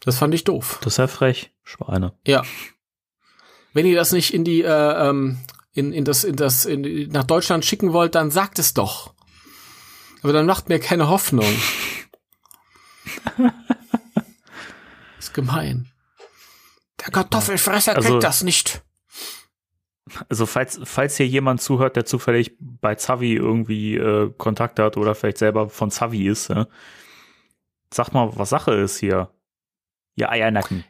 Das 0.00 0.18
fand 0.18 0.34
ich 0.34 0.44
doof. 0.44 0.78
Das 0.82 0.94
ist 0.94 0.96
ja 0.98 1.06
frech, 1.06 1.52
Schweine. 1.62 2.14
Ja. 2.26 2.42
Wenn 3.72 3.86
ihr 3.86 3.94
das 3.96 4.10
nicht 4.12 4.34
in 4.34 4.42
die, 4.44 4.62
äh, 4.62 5.08
ähm, 5.08 5.38
in, 5.72 5.92
in 5.92 6.04
das, 6.04 6.24
in 6.24 6.36
das, 6.36 6.64
in, 6.64 7.08
nach 7.10 7.24
Deutschland 7.24 7.64
schicken 7.64 7.92
wollt, 7.92 8.14
dann 8.14 8.30
sagt 8.30 8.58
es 8.58 8.74
doch. 8.74 9.14
Aber 10.22 10.32
dann 10.32 10.46
macht 10.46 10.68
mir 10.68 10.78
keine 10.80 11.08
Hoffnung. 11.08 11.46
ist 15.18 15.34
gemein. 15.34 15.90
Der 17.00 17.10
Kartoffelfresser 17.12 17.96
Also- 17.96 18.08
kriegt 18.10 18.24
das 18.24 18.42
nicht. 18.42 18.82
Also 20.28 20.44
falls, 20.44 20.80
falls 20.82 21.16
hier 21.16 21.28
jemand 21.28 21.62
zuhört, 21.62 21.94
der 21.94 22.04
zufällig 22.04 22.56
bei 22.58 22.96
Zavi 22.96 23.34
irgendwie 23.34 23.94
äh, 23.94 24.32
Kontakt 24.36 24.80
hat 24.80 24.96
oder 24.96 25.14
vielleicht 25.14 25.38
selber 25.38 25.68
von 25.68 25.92
Zavi 25.92 26.26
ist, 26.26 26.48
ja, 26.48 26.66
sag 27.94 28.12
mal, 28.12 28.36
was 28.36 28.50
Sache 28.50 28.72
ist 28.74 28.98
hier. 28.98 29.30
Ihr 30.16 30.28
Eiernacken. 30.28 30.84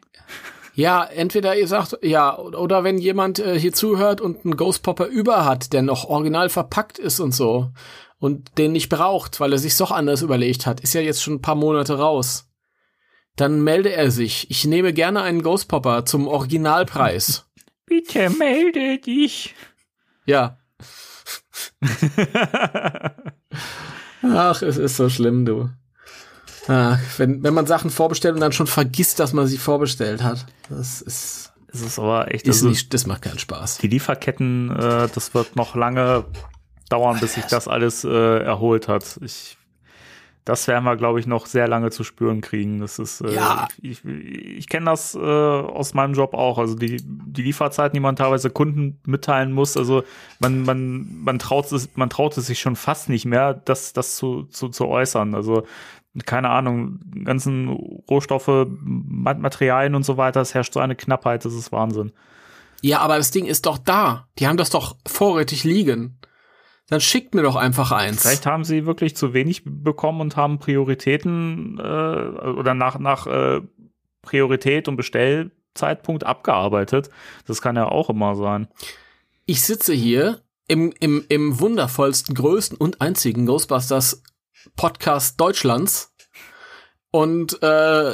Ja, 0.73 1.03
entweder 1.03 1.55
ihr 1.57 1.67
sagt, 1.67 1.97
ja, 2.01 2.37
oder 2.37 2.83
wenn 2.83 2.97
jemand 2.97 3.39
äh, 3.39 3.59
hier 3.59 3.73
zuhört 3.73 4.21
und 4.21 4.45
einen 4.45 4.55
Ghost 4.55 4.83
Popper 4.83 5.07
über 5.07 5.45
hat, 5.45 5.73
der 5.73 5.81
noch 5.81 6.05
original 6.05 6.49
verpackt 6.49 6.97
ist 6.97 7.19
und 7.19 7.33
so. 7.33 7.71
und 8.19 8.57
den 8.57 8.71
nicht 8.71 8.89
braucht, 8.89 9.39
weil 9.39 9.51
er 9.51 9.57
sich 9.57 9.75
doch 9.75 9.91
anders 9.91 10.21
überlegt 10.21 10.65
hat, 10.67 10.79
ist 10.79 10.93
ja 10.93 11.01
jetzt 11.01 11.23
schon 11.23 11.35
ein 11.35 11.41
paar 11.41 11.55
Monate 11.55 11.97
raus, 11.97 12.47
dann 13.35 13.63
melde 13.63 13.91
er 13.91 14.11
sich. 14.11 14.49
Ich 14.51 14.63
nehme 14.65 14.93
gerne 14.93 15.23
einen 15.23 15.41
Ghost 15.41 15.67
Popper 15.67 16.05
zum 16.05 16.27
Originalpreis. 16.27 17.47
Bitte 17.85 18.29
melde 18.29 18.99
dich. 18.99 19.55
Ja. 20.25 20.59
Ach, 24.21 24.61
es 24.61 24.77
ist 24.77 24.97
so 24.97 25.09
schlimm, 25.09 25.45
du. 25.45 25.69
Ach, 26.71 26.99
wenn, 27.17 27.43
wenn 27.43 27.53
man 27.53 27.65
Sachen 27.65 27.89
vorbestellt 27.89 28.35
und 28.35 28.41
dann 28.41 28.51
schon 28.53 28.67
vergisst, 28.67 29.19
dass 29.19 29.33
man 29.33 29.47
sie 29.47 29.57
vorbestellt 29.57 30.23
hat. 30.23 30.45
Das 30.69 31.01
ist, 31.01 31.51
Es 31.67 31.81
ist 31.81 31.99
aber 31.99 32.33
echt, 32.33 32.47
ist 32.47 32.57
also 32.57 32.69
nicht, 32.69 32.93
das 32.93 33.05
macht 33.05 33.23
keinen 33.23 33.39
Spaß. 33.39 33.77
die 33.79 33.87
Lieferketten, 33.87 34.69
äh, 34.71 35.07
das 35.13 35.33
wird 35.33 35.55
noch 35.55 35.75
lange 35.75 36.25
dauern, 36.89 37.19
bis 37.19 37.33
sich 37.35 37.45
das 37.45 37.67
alles 37.67 38.03
äh, 38.03 38.39
erholt 38.43 38.87
hat. 38.87 39.19
Ich, 39.23 39.57
das 40.43 40.67
werden 40.67 40.83
wir, 40.85 40.97
glaube 40.97 41.19
ich, 41.19 41.27
noch 41.27 41.45
sehr 41.45 41.67
lange 41.67 41.91
zu 41.91 42.03
spüren 42.03 42.41
kriegen. 42.41 42.79
Das 42.81 42.97
ist, 42.99 43.21
äh, 43.21 43.35
Ja. 43.35 43.67
ich, 43.81 44.03
ich 44.03 44.67
kenne 44.67 44.87
das 44.87 45.13
äh, 45.13 45.19
aus 45.19 45.93
meinem 45.93 46.13
Job 46.15 46.33
auch. 46.33 46.57
Also 46.57 46.73
die, 46.75 46.97
die 47.05 47.43
Lieferzeiten, 47.43 47.93
die 47.93 47.99
man 47.99 48.15
teilweise 48.15 48.49
Kunden 48.49 48.99
mitteilen 49.05 49.51
muss. 49.51 49.77
Also 49.77 50.03
man, 50.39 50.63
man, 50.63 51.07
man 51.23 51.37
traut 51.37 51.71
es, 51.71 51.89
man 51.95 52.09
traut 52.09 52.35
es 52.37 52.47
sich 52.47 52.59
schon 52.59 52.75
fast 52.75 53.07
nicht 53.07 53.25
mehr, 53.25 53.53
das, 53.53 53.93
das 53.93 54.15
zu, 54.15 54.43
zu, 54.45 54.69
zu 54.69 54.87
äußern. 54.87 55.35
Also 55.35 55.63
keine 56.25 56.49
Ahnung, 56.49 56.99
ganzen 57.23 57.69
Rohstoffe, 57.69 58.67
Ma- 58.79 59.33
Materialien 59.33 59.95
und 59.95 60.03
so 60.03 60.17
weiter, 60.17 60.41
es 60.41 60.53
herrscht 60.53 60.73
so 60.73 60.79
eine 60.79 60.95
Knappheit, 60.95 61.45
das 61.45 61.53
ist 61.53 61.71
Wahnsinn. 61.71 62.11
Ja, 62.81 62.99
aber 62.99 63.17
das 63.17 63.31
Ding 63.31 63.45
ist 63.45 63.65
doch 63.65 63.77
da. 63.77 64.27
Die 64.39 64.47
haben 64.47 64.57
das 64.57 64.71
doch 64.71 64.95
vorrätig 65.07 65.63
liegen. 65.63 66.17
Dann 66.89 66.99
schickt 66.99 67.35
mir 67.35 67.43
doch 67.43 67.55
einfach 67.55 67.91
eins. 67.91 68.23
Vielleicht 68.23 68.45
haben 68.45 68.63
sie 68.65 68.85
wirklich 68.85 69.15
zu 69.15 69.33
wenig 69.33 69.63
bekommen 69.65 70.19
und 70.19 70.35
haben 70.35 70.59
Prioritäten 70.59 71.77
äh, 71.77 71.81
oder 71.81 72.73
nach, 72.73 72.99
nach 72.99 73.27
äh, 73.27 73.61
Priorität 74.23 74.87
und 74.87 74.97
Bestellzeitpunkt 74.97 76.25
abgearbeitet. 76.25 77.09
Das 77.45 77.61
kann 77.61 77.75
ja 77.77 77.87
auch 77.87 78.09
immer 78.09 78.35
sein. 78.35 78.67
Ich 79.45 79.61
sitze 79.61 79.93
hier 79.93 80.41
im, 80.67 80.91
im, 80.99 81.23
im 81.29 81.59
wundervollsten, 81.59 82.35
größten 82.35 82.77
und 82.77 82.99
einzigen 82.99 83.45
Ghostbusters 83.45 84.23
Podcast 84.75 85.39
Deutschlands 85.39 86.13
und 87.11 87.61
äh, 87.61 88.13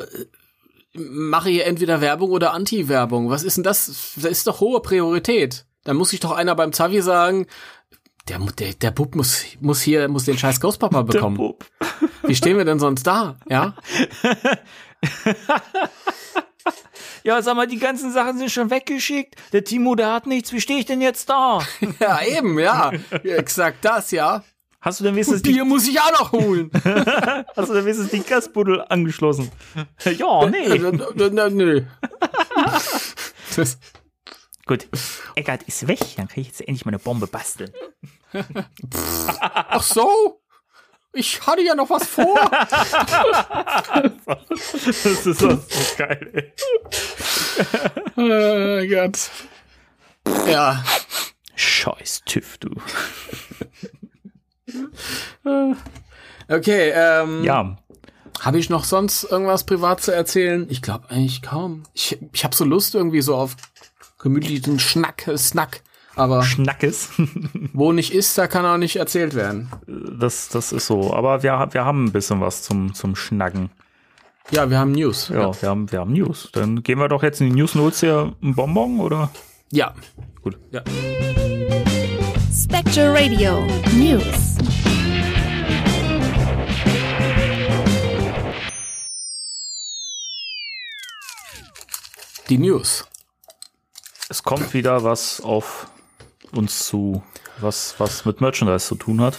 mache 0.94 1.50
hier 1.50 1.66
entweder 1.66 2.02
Werbung 2.02 2.32
oder 2.32 2.54
Anti-Werbung. 2.54 3.30
Was 3.30 3.44
ist 3.44 3.58
denn 3.58 3.64
das? 3.64 4.14
Das 4.16 4.26
ist 4.26 4.48
doch 4.48 4.60
hohe 4.60 4.82
Priorität. 4.82 5.66
Dann 5.84 5.98
muss 5.98 6.10
sich 6.10 6.20
doch 6.20 6.32
einer 6.32 6.56
beim 6.56 6.74
Zavi 6.74 7.02
sagen, 7.02 7.48
der, 8.28 8.40
der, 8.40 8.74
der 8.74 8.92
Bub 8.92 9.16
muss, 9.16 9.44
muss 9.62 9.82
hier, 9.82 10.08
muss 10.10 10.26
den 10.26 10.38
scheiß 10.38 10.60
Ghostpapa 10.60 11.04
bekommen. 11.04 11.38
Bub. 11.38 11.66
Wie 12.24 12.36
stehen 12.36 12.58
wir 12.58 12.66
denn 12.66 12.80
sonst 12.80 13.04
da? 13.04 13.38
Ja? 13.50 13.76
Ja, 17.24 17.42
sag 17.42 17.58
mal, 17.58 17.68
die 17.68 17.78
ganzen 17.78 18.14
Sachen 18.14 18.38
sind 18.38 18.50
schon 18.52 18.70
weggeschickt. 18.70 19.36
Der 19.52 19.66
Timo, 19.66 19.96
der 19.96 20.14
hat 20.14 20.28
nichts. 20.28 20.54
Wie 20.54 20.62
stehe 20.62 20.80
ich 20.80 20.86
denn 20.86 21.02
jetzt 21.02 21.30
da? 21.30 21.60
Ja, 22.00 22.22
eben, 22.24 22.58
ja. 22.58 22.92
Exakt 23.24 23.84
das, 23.84 24.12
ja. 24.12 24.46
Hast 24.88 25.02
du 25.02 25.04
denn 25.04 25.16
wenigstens 25.16 25.42
die, 25.42 25.52
Bier 25.52 25.66
muss 25.66 25.86
ich 25.86 26.00
auch 26.00 26.12
noch 26.14 26.32
holen. 26.32 26.72
hast 27.58 27.70
du 27.70 27.74
denn 27.74 27.84
wenigstens 27.84 28.10
die 28.10 28.22
Gasbuddel 28.22 28.86
angeschlossen? 28.88 29.52
ja, 30.06 30.50
nee. 30.50 30.80
Nö. 31.50 31.82
Das, 33.58 33.80
Gut. 34.66 34.88
Eckart 35.36 35.64
ist 35.64 35.90
weg. 35.90 36.00
Dann 36.16 36.30
kann 36.30 36.40
ich 36.40 36.48
jetzt 36.48 36.62
endlich 36.62 36.86
mal 36.86 36.92
eine 36.92 37.00
Bombe 37.00 37.28
basteln. 37.28 37.74
ach 39.52 39.84
so? 39.84 40.42
Ich 41.12 41.46
hatte 41.46 41.64
ja 41.64 41.76
noch 41.76 41.90
was 41.90 42.08
vor. 42.08 42.40
Das 44.46 45.26
ist 45.26 45.40
so 45.40 45.60
geil, 45.98 46.32
ey. 46.34 46.54
oh 48.16 48.88
Gott. 48.88 49.32
Ja. 50.48 50.82
Scheiß 51.56 52.22
TÜV, 52.26 52.58
du. 52.60 52.70
Okay, 56.50 56.92
ähm. 56.96 57.44
Ja, 57.44 57.78
Habe 58.40 58.60
ich 58.60 58.70
noch 58.70 58.84
sonst 58.84 59.24
irgendwas 59.26 59.66
privat 59.66 60.02
zu 60.02 60.14
erzählen? 60.14 60.66
Ich 60.70 60.82
glaube 60.82 61.10
eigentlich 61.10 61.42
kaum. 61.42 61.84
Ich, 61.94 62.18
ich 62.32 62.44
habe 62.44 62.56
so 62.56 62.64
Lust 62.66 62.96
irgendwie 62.96 63.22
so 63.22 63.36
auf 63.36 63.56
gemütlichen 64.20 64.80
Schnack, 64.80 65.28
äh, 65.28 65.38
Snack. 65.38 65.82
Aber 66.16 66.42
Schnackes. 66.44 67.10
wo 67.74 67.92
nicht 67.92 68.12
ist, 68.14 68.38
da 68.38 68.48
kann 68.48 68.66
auch 68.66 68.78
nicht 68.78 68.96
erzählt 68.96 69.36
werden. 69.36 69.70
Das, 69.88 70.50
das 70.50 70.72
ist 70.72 70.88
so. 70.88 71.14
Aber 71.14 71.44
wir, 71.44 71.68
wir 71.72 71.86
haben 71.86 72.06
ein 72.06 72.12
bisschen 72.12 72.42
was 72.42 72.64
zum, 72.64 72.94
zum 72.94 73.16
Schnacken. 73.16 73.70
Ja, 74.50 74.70
wir 74.70 74.80
haben 74.80 74.94
News. 74.94 75.30
Ja, 75.30 75.52
Wir, 75.62 75.70
haben, 75.70 75.92
wir 75.92 76.00
haben 76.00 76.14
News. 76.14 76.50
Dann 76.54 76.82
gehen 76.82 76.98
wir 77.00 77.08
doch 77.10 77.22
jetzt 77.22 77.42
in 77.42 77.50
die 77.50 77.56
News. 77.56 77.76
Holst 77.76 78.02
dir 78.02 78.34
ein 78.42 78.56
Bonbon 78.56 79.00
oder? 79.00 79.30
Ja. 79.72 79.94
Gut. 80.42 80.58
Ja. 80.72 80.82
Spectre 82.58 83.14
Radio 83.14 83.68
News. 83.94 84.58
Die 92.50 92.58
News. 92.58 93.06
Es 94.30 94.42
kommt 94.42 94.74
wieder 94.74 95.04
was 95.04 95.40
auf 95.42 95.92
uns 96.52 96.88
zu, 96.88 97.22
was, 97.60 98.00
was 98.00 98.26
mit 98.26 98.42
Merchandise 98.42 98.88
zu 98.88 98.96
tun 98.96 99.22
hat. 99.22 99.38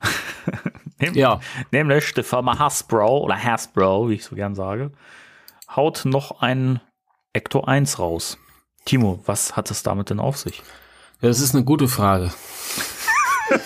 Nehm, 0.98 1.14
Ja. 1.14 1.38
Nämlich 1.70 2.12
die 2.12 2.24
Firma 2.24 2.58
Hasbro 2.58 3.18
oder 3.18 3.36
Hasbro, 3.40 4.08
wie 4.08 4.14
ich 4.14 4.24
so 4.24 4.34
gern 4.34 4.56
sage, 4.56 4.90
haut 5.76 6.06
noch 6.06 6.40
ein 6.40 6.80
Ecto 7.32 7.60
1 7.62 8.00
raus. 8.00 8.36
Timo, 8.84 9.20
was 9.26 9.56
hat 9.56 9.70
es 9.70 9.84
damit 9.84 10.10
denn 10.10 10.18
auf 10.18 10.38
sich? 10.38 10.64
Ja, 11.20 11.28
das 11.28 11.40
ist 11.40 11.54
eine 11.54 11.64
gute 11.64 11.88
Frage. 11.88 12.32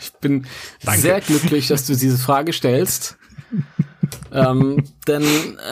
ich 0.00 0.12
bin 0.20 0.46
sehr 0.96 1.20
glücklich, 1.20 1.68
dass 1.68 1.86
du 1.86 1.94
diese 1.94 2.18
Frage 2.18 2.52
stellst. 2.52 3.16
ähm, 4.32 4.84
denn 5.06 5.24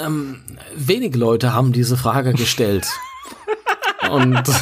ähm, 0.02 0.44
wenig 0.74 1.14
Leute 1.14 1.52
haben 1.52 1.72
diese 1.72 1.96
Frage 1.96 2.34
gestellt. 2.34 2.86
Und 4.10 4.42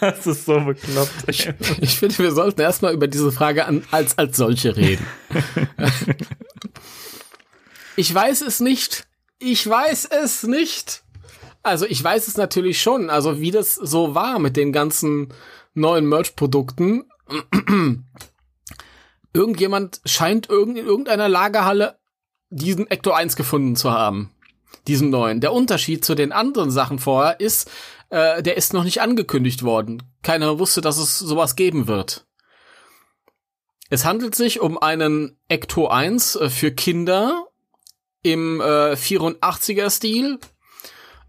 Das 0.00 0.26
ist 0.26 0.44
so 0.44 0.60
bekloppt. 0.60 1.24
ich 1.26 1.98
finde, 1.98 2.18
wir 2.18 2.32
sollten 2.32 2.60
erstmal 2.60 2.94
über 2.94 3.08
diese 3.08 3.32
Frage 3.32 3.66
an, 3.66 3.82
als, 3.90 4.16
als 4.18 4.36
solche 4.36 4.76
reden. 4.76 5.06
ich 7.96 8.14
weiß 8.14 8.42
es 8.42 8.60
nicht. 8.60 9.06
Ich 9.38 9.68
weiß 9.68 10.08
es 10.22 10.44
nicht. 10.44 11.02
Also 11.62 11.86
ich 11.86 12.02
weiß 12.02 12.28
es 12.28 12.36
natürlich 12.36 12.80
schon, 12.80 13.10
also 13.10 13.40
wie 13.40 13.50
das 13.50 13.74
so 13.74 14.14
war 14.14 14.38
mit 14.38 14.56
den 14.56 14.72
ganzen 14.72 15.32
neuen 15.74 16.06
Merch-Produkten. 16.06 17.04
Irgendjemand 19.32 20.00
scheint 20.04 20.48
irgend, 20.48 20.78
in 20.78 20.86
irgendeiner 20.86 21.28
Lagerhalle 21.28 21.98
diesen 22.50 22.86
Ecto 22.86 23.12
1 23.12 23.36
gefunden 23.36 23.76
zu 23.76 23.90
haben. 23.90 24.30
Diesen 24.86 25.10
neuen. 25.10 25.40
Der 25.40 25.52
Unterschied 25.52 26.04
zu 26.04 26.14
den 26.14 26.32
anderen 26.32 26.70
Sachen 26.70 26.98
vorher 26.98 27.40
ist, 27.40 27.70
äh, 28.10 28.42
der 28.42 28.56
ist 28.56 28.72
noch 28.72 28.84
nicht 28.84 29.02
angekündigt 29.02 29.62
worden. 29.62 30.02
Keiner 30.22 30.58
wusste, 30.58 30.80
dass 30.80 30.98
es 30.98 31.18
sowas 31.18 31.56
geben 31.56 31.86
wird. 31.88 32.26
Es 33.90 34.04
handelt 34.04 34.34
sich 34.34 34.60
um 34.60 34.78
einen 34.78 35.38
Ecto 35.48 35.88
1 35.88 36.36
äh, 36.36 36.50
für 36.50 36.72
Kinder 36.72 37.46
im 38.22 38.60
äh, 38.60 38.92
84er 38.92 39.90
Stil 39.90 40.38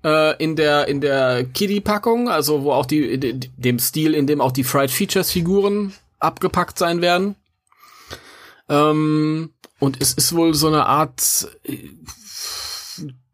äh, 0.03 0.41
in 0.43 0.55
der 0.55 0.88
in 0.88 1.01
der 1.01 1.43
Kiddie 1.45 1.81
Packung, 1.81 2.29
also 2.29 2.63
wo 2.63 2.71
auch 2.71 2.85
die 2.85 3.19
de, 3.19 3.39
dem 3.57 3.79
Stil, 3.79 4.13
in 4.13 4.27
dem 4.27 4.41
auch 4.41 4.51
die 4.51 4.63
Fried 4.63 4.91
Features 4.91 5.31
Figuren 5.31 5.93
abgepackt 6.19 6.77
sein 6.77 7.01
werden. 7.01 7.35
Ähm, 8.67 9.53
und 9.79 10.01
es 10.01 10.13
ist 10.13 10.35
wohl 10.35 10.53
so 10.53 10.67
eine 10.67 10.85
Art 10.85 11.47
äh, 11.63 11.89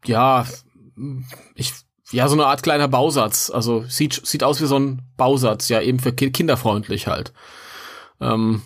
ja, 0.04 0.46
ich 1.54 1.72
ja, 2.12 2.28
so 2.28 2.34
eine 2.34 2.46
Art 2.46 2.62
kleiner 2.62 2.88
Bausatz. 2.88 3.50
Also 3.50 3.84
sieht 3.88 4.20
sieht 4.24 4.44
aus 4.44 4.60
wie 4.60 4.66
so 4.66 4.78
ein 4.78 5.02
Bausatz, 5.16 5.68
ja, 5.68 5.80
eben 5.80 5.98
für 5.98 6.12
ki 6.12 6.30
kinderfreundlich 6.30 7.06
halt. 7.08 7.32
Ähm, 8.20 8.62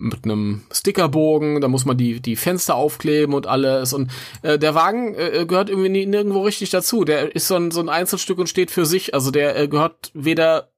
mit 0.00 0.24
einem 0.24 0.62
Stickerbogen, 0.72 1.60
da 1.60 1.68
muss 1.68 1.84
man 1.84 1.96
die 1.96 2.20
die 2.20 2.36
Fenster 2.36 2.74
aufkleben 2.74 3.34
und 3.34 3.46
alles 3.46 3.92
und 3.92 4.10
äh, 4.42 4.58
der 4.58 4.74
Wagen 4.74 5.14
äh, 5.14 5.44
gehört 5.46 5.68
irgendwie 5.68 5.90
nie, 5.90 6.06
nirgendwo 6.06 6.42
richtig 6.42 6.70
dazu. 6.70 7.04
Der 7.04 7.34
ist 7.34 7.46
so 7.46 7.56
ein 7.56 7.70
so 7.70 7.80
ein 7.80 7.88
Einzelstück 7.88 8.38
und 8.38 8.48
steht 8.48 8.70
für 8.70 8.86
sich. 8.86 9.14
Also 9.14 9.30
der 9.30 9.56
äh, 9.56 9.68
gehört 9.68 10.10
weder 10.14 10.70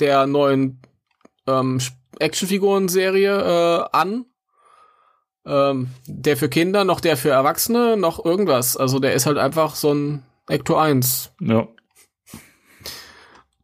der 0.00 0.26
neuen 0.26 0.80
ähm, 1.46 1.80
Actionfiguren-Serie 2.18 3.38
äh, 3.38 3.96
an, 3.96 4.26
ähm, 5.46 5.88
der 6.06 6.36
für 6.36 6.48
Kinder, 6.48 6.84
noch 6.84 7.00
der 7.00 7.16
für 7.16 7.30
Erwachsene, 7.30 7.96
noch 7.96 8.24
irgendwas. 8.24 8.76
Also 8.76 8.98
der 8.98 9.14
ist 9.14 9.26
halt 9.26 9.38
einfach 9.38 9.74
so 9.74 9.92
ein 9.92 10.22
Ecto 10.48 10.76
1. 10.76 11.32
Ja. 11.40 11.68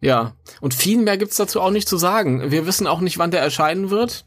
Ja, 0.01 0.37
und 0.61 0.75
viel 0.75 0.99
mehr 0.99 1.16
gibt's 1.16 1.37
dazu 1.37 1.61
auch 1.61 1.70
nicht 1.70 1.88
zu 1.88 1.96
sagen. 1.96 2.51
Wir 2.51 2.66
wissen 2.66 2.87
auch 2.87 3.01
nicht, 3.01 3.18
wann 3.18 3.31
der 3.31 3.40
erscheinen 3.40 3.90
wird. 3.90 4.25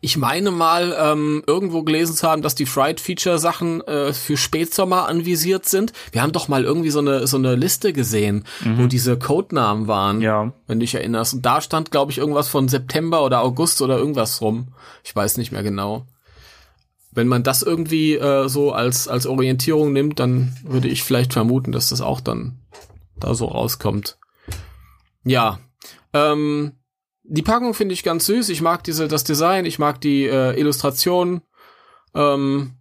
Ich 0.00 0.16
meine 0.16 0.50
mal 0.50 0.96
ähm, 0.98 1.42
irgendwo 1.46 1.82
gelesen 1.82 2.14
zu 2.14 2.28
haben, 2.28 2.42
dass 2.42 2.54
die 2.54 2.66
Fright 2.66 3.00
Feature 3.00 3.38
Sachen 3.38 3.80
äh, 3.82 4.12
für 4.12 4.36
Spätsommer 4.36 5.08
anvisiert 5.08 5.66
sind. 5.66 5.92
Wir 6.12 6.22
haben 6.22 6.32
doch 6.32 6.46
mal 6.48 6.64
irgendwie 6.64 6.90
so 6.90 7.00
eine 7.00 7.26
so 7.26 7.36
eine 7.36 7.56
Liste 7.56 7.92
gesehen, 7.92 8.44
wo 8.76 8.86
diese 8.86 9.18
Codenamen 9.18 9.88
waren, 9.88 10.20
Ja. 10.20 10.52
wenn 10.66 10.78
du 10.78 10.84
dich 10.84 10.94
erinnerst. 10.94 11.34
Und 11.34 11.46
da 11.46 11.60
stand, 11.60 11.90
glaube 11.90 12.12
ich, 12.12 12.18
irgendwas 12.18 12.48
von 12.48 12.68
September 12.68 13.24
oder 13.24 13.42
August 13.42 13.82
oder 13.82 13.98
irgendwas 13.98 14.40
rum. 14.40 14.68
Ich 15.02 15.14
weiß 15.16 15.36
nicht 15.36 15.50
mehr 15.52 15.62
genau. 15.64 16.06
Wenn 17.10 17.26
man 17.26 17.42
das 17.42 17.62
irgendwie 17.62 18.14
äh, 18.14 18.48
so 18.48 18.70
als 18.72 19.08
als 19.08 19.26
Orientierung 19.26 19.92
nimmt, 19.92 20.20
dann 20.20 20.56
würde 20.62 20.86
ich 20.88 21.02
vielleicht 21.02 21.32
vermuten, 21.32 21.72
dass 21.72 21.88
das 21.88 22.00
auch 22.00 22.20
dann 22.20 22.58
da 23.18 23.34
so 23.34 23.46
rauskommt. 23.46 24.16
Ja, 25.24 25.58
ähm, 26.12 26.72
die 27.28 27.42
Packung 27.42 27.74
finde 27.74 27.92
ich 27.92 28.02
ganz 28.02 28.26
süß. 28.26 28.48
Ich 28.48 28.62
mag 28.62 28.82
diese 28.84 29.06
das 29.06 29.22
Design, 29.22 29.66
ich 29.66 29.78
mag 29.78 30.00
die 30.00 30.24
äh, 30.24 30.58
Illustration. 30.58 31.42
Ähm, 32.14 32.74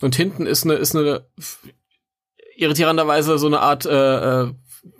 und 0.00 0.16
hinten 0.16 0.46
ist 0.46 0.64
eine 0.64 0.74
ist 0.74 0.96
eine 0.96 1.26
irritierenderweise 2.56 3.38
so 3.38 3.46
eine 3.46 3.60
Art 3.60 3.84
äh, 3.84 4.42
äh, 4.44 4.52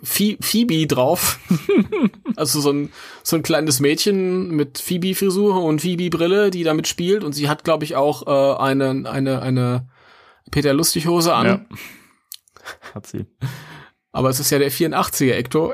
Phoebe 0.03 0.85
drauf. 0.85 1.39
also 2.35 2.61
so 2.61 2.71
ein 2.71 2.91
so 3.23 3.35
ein 3.35 3.43
kleines 3.43 3.79
Mädchen 3.79 4.51
mit 4.51 4.77
Phoebe-Frisur 4.77 5.63
und 5.63 5.81
Phoebe-Brille, 5.81 6.51
die 6.51 6.63
damit 6.63 6.87
spielt. 6.87 7.23
Und 7.23 7.33
sie 7.33 7.49
hat, 7.49 7.63
glaube 7.63 7.83
ich, 7.83 7.95
auch 7.95 8.27
äh, 8.27 8.61
eine 8.61 9.09
eine 9.09 9.41
eine 9.41 9.89
Peter 10.51 10.73
Lustig-Hose 10.73 11.33
an. 11.33 11.45
Ja. 11.45 11.65
Hat 12.93 13.07
sie. 13.07 13.25
Aber 14.11 14.29
es 14.29 14.39
ist 14.39 14.51
ja 14.51 14.59
der 14.59 14.71
84er 14.71 15.33
Ecto. 15.33 15.73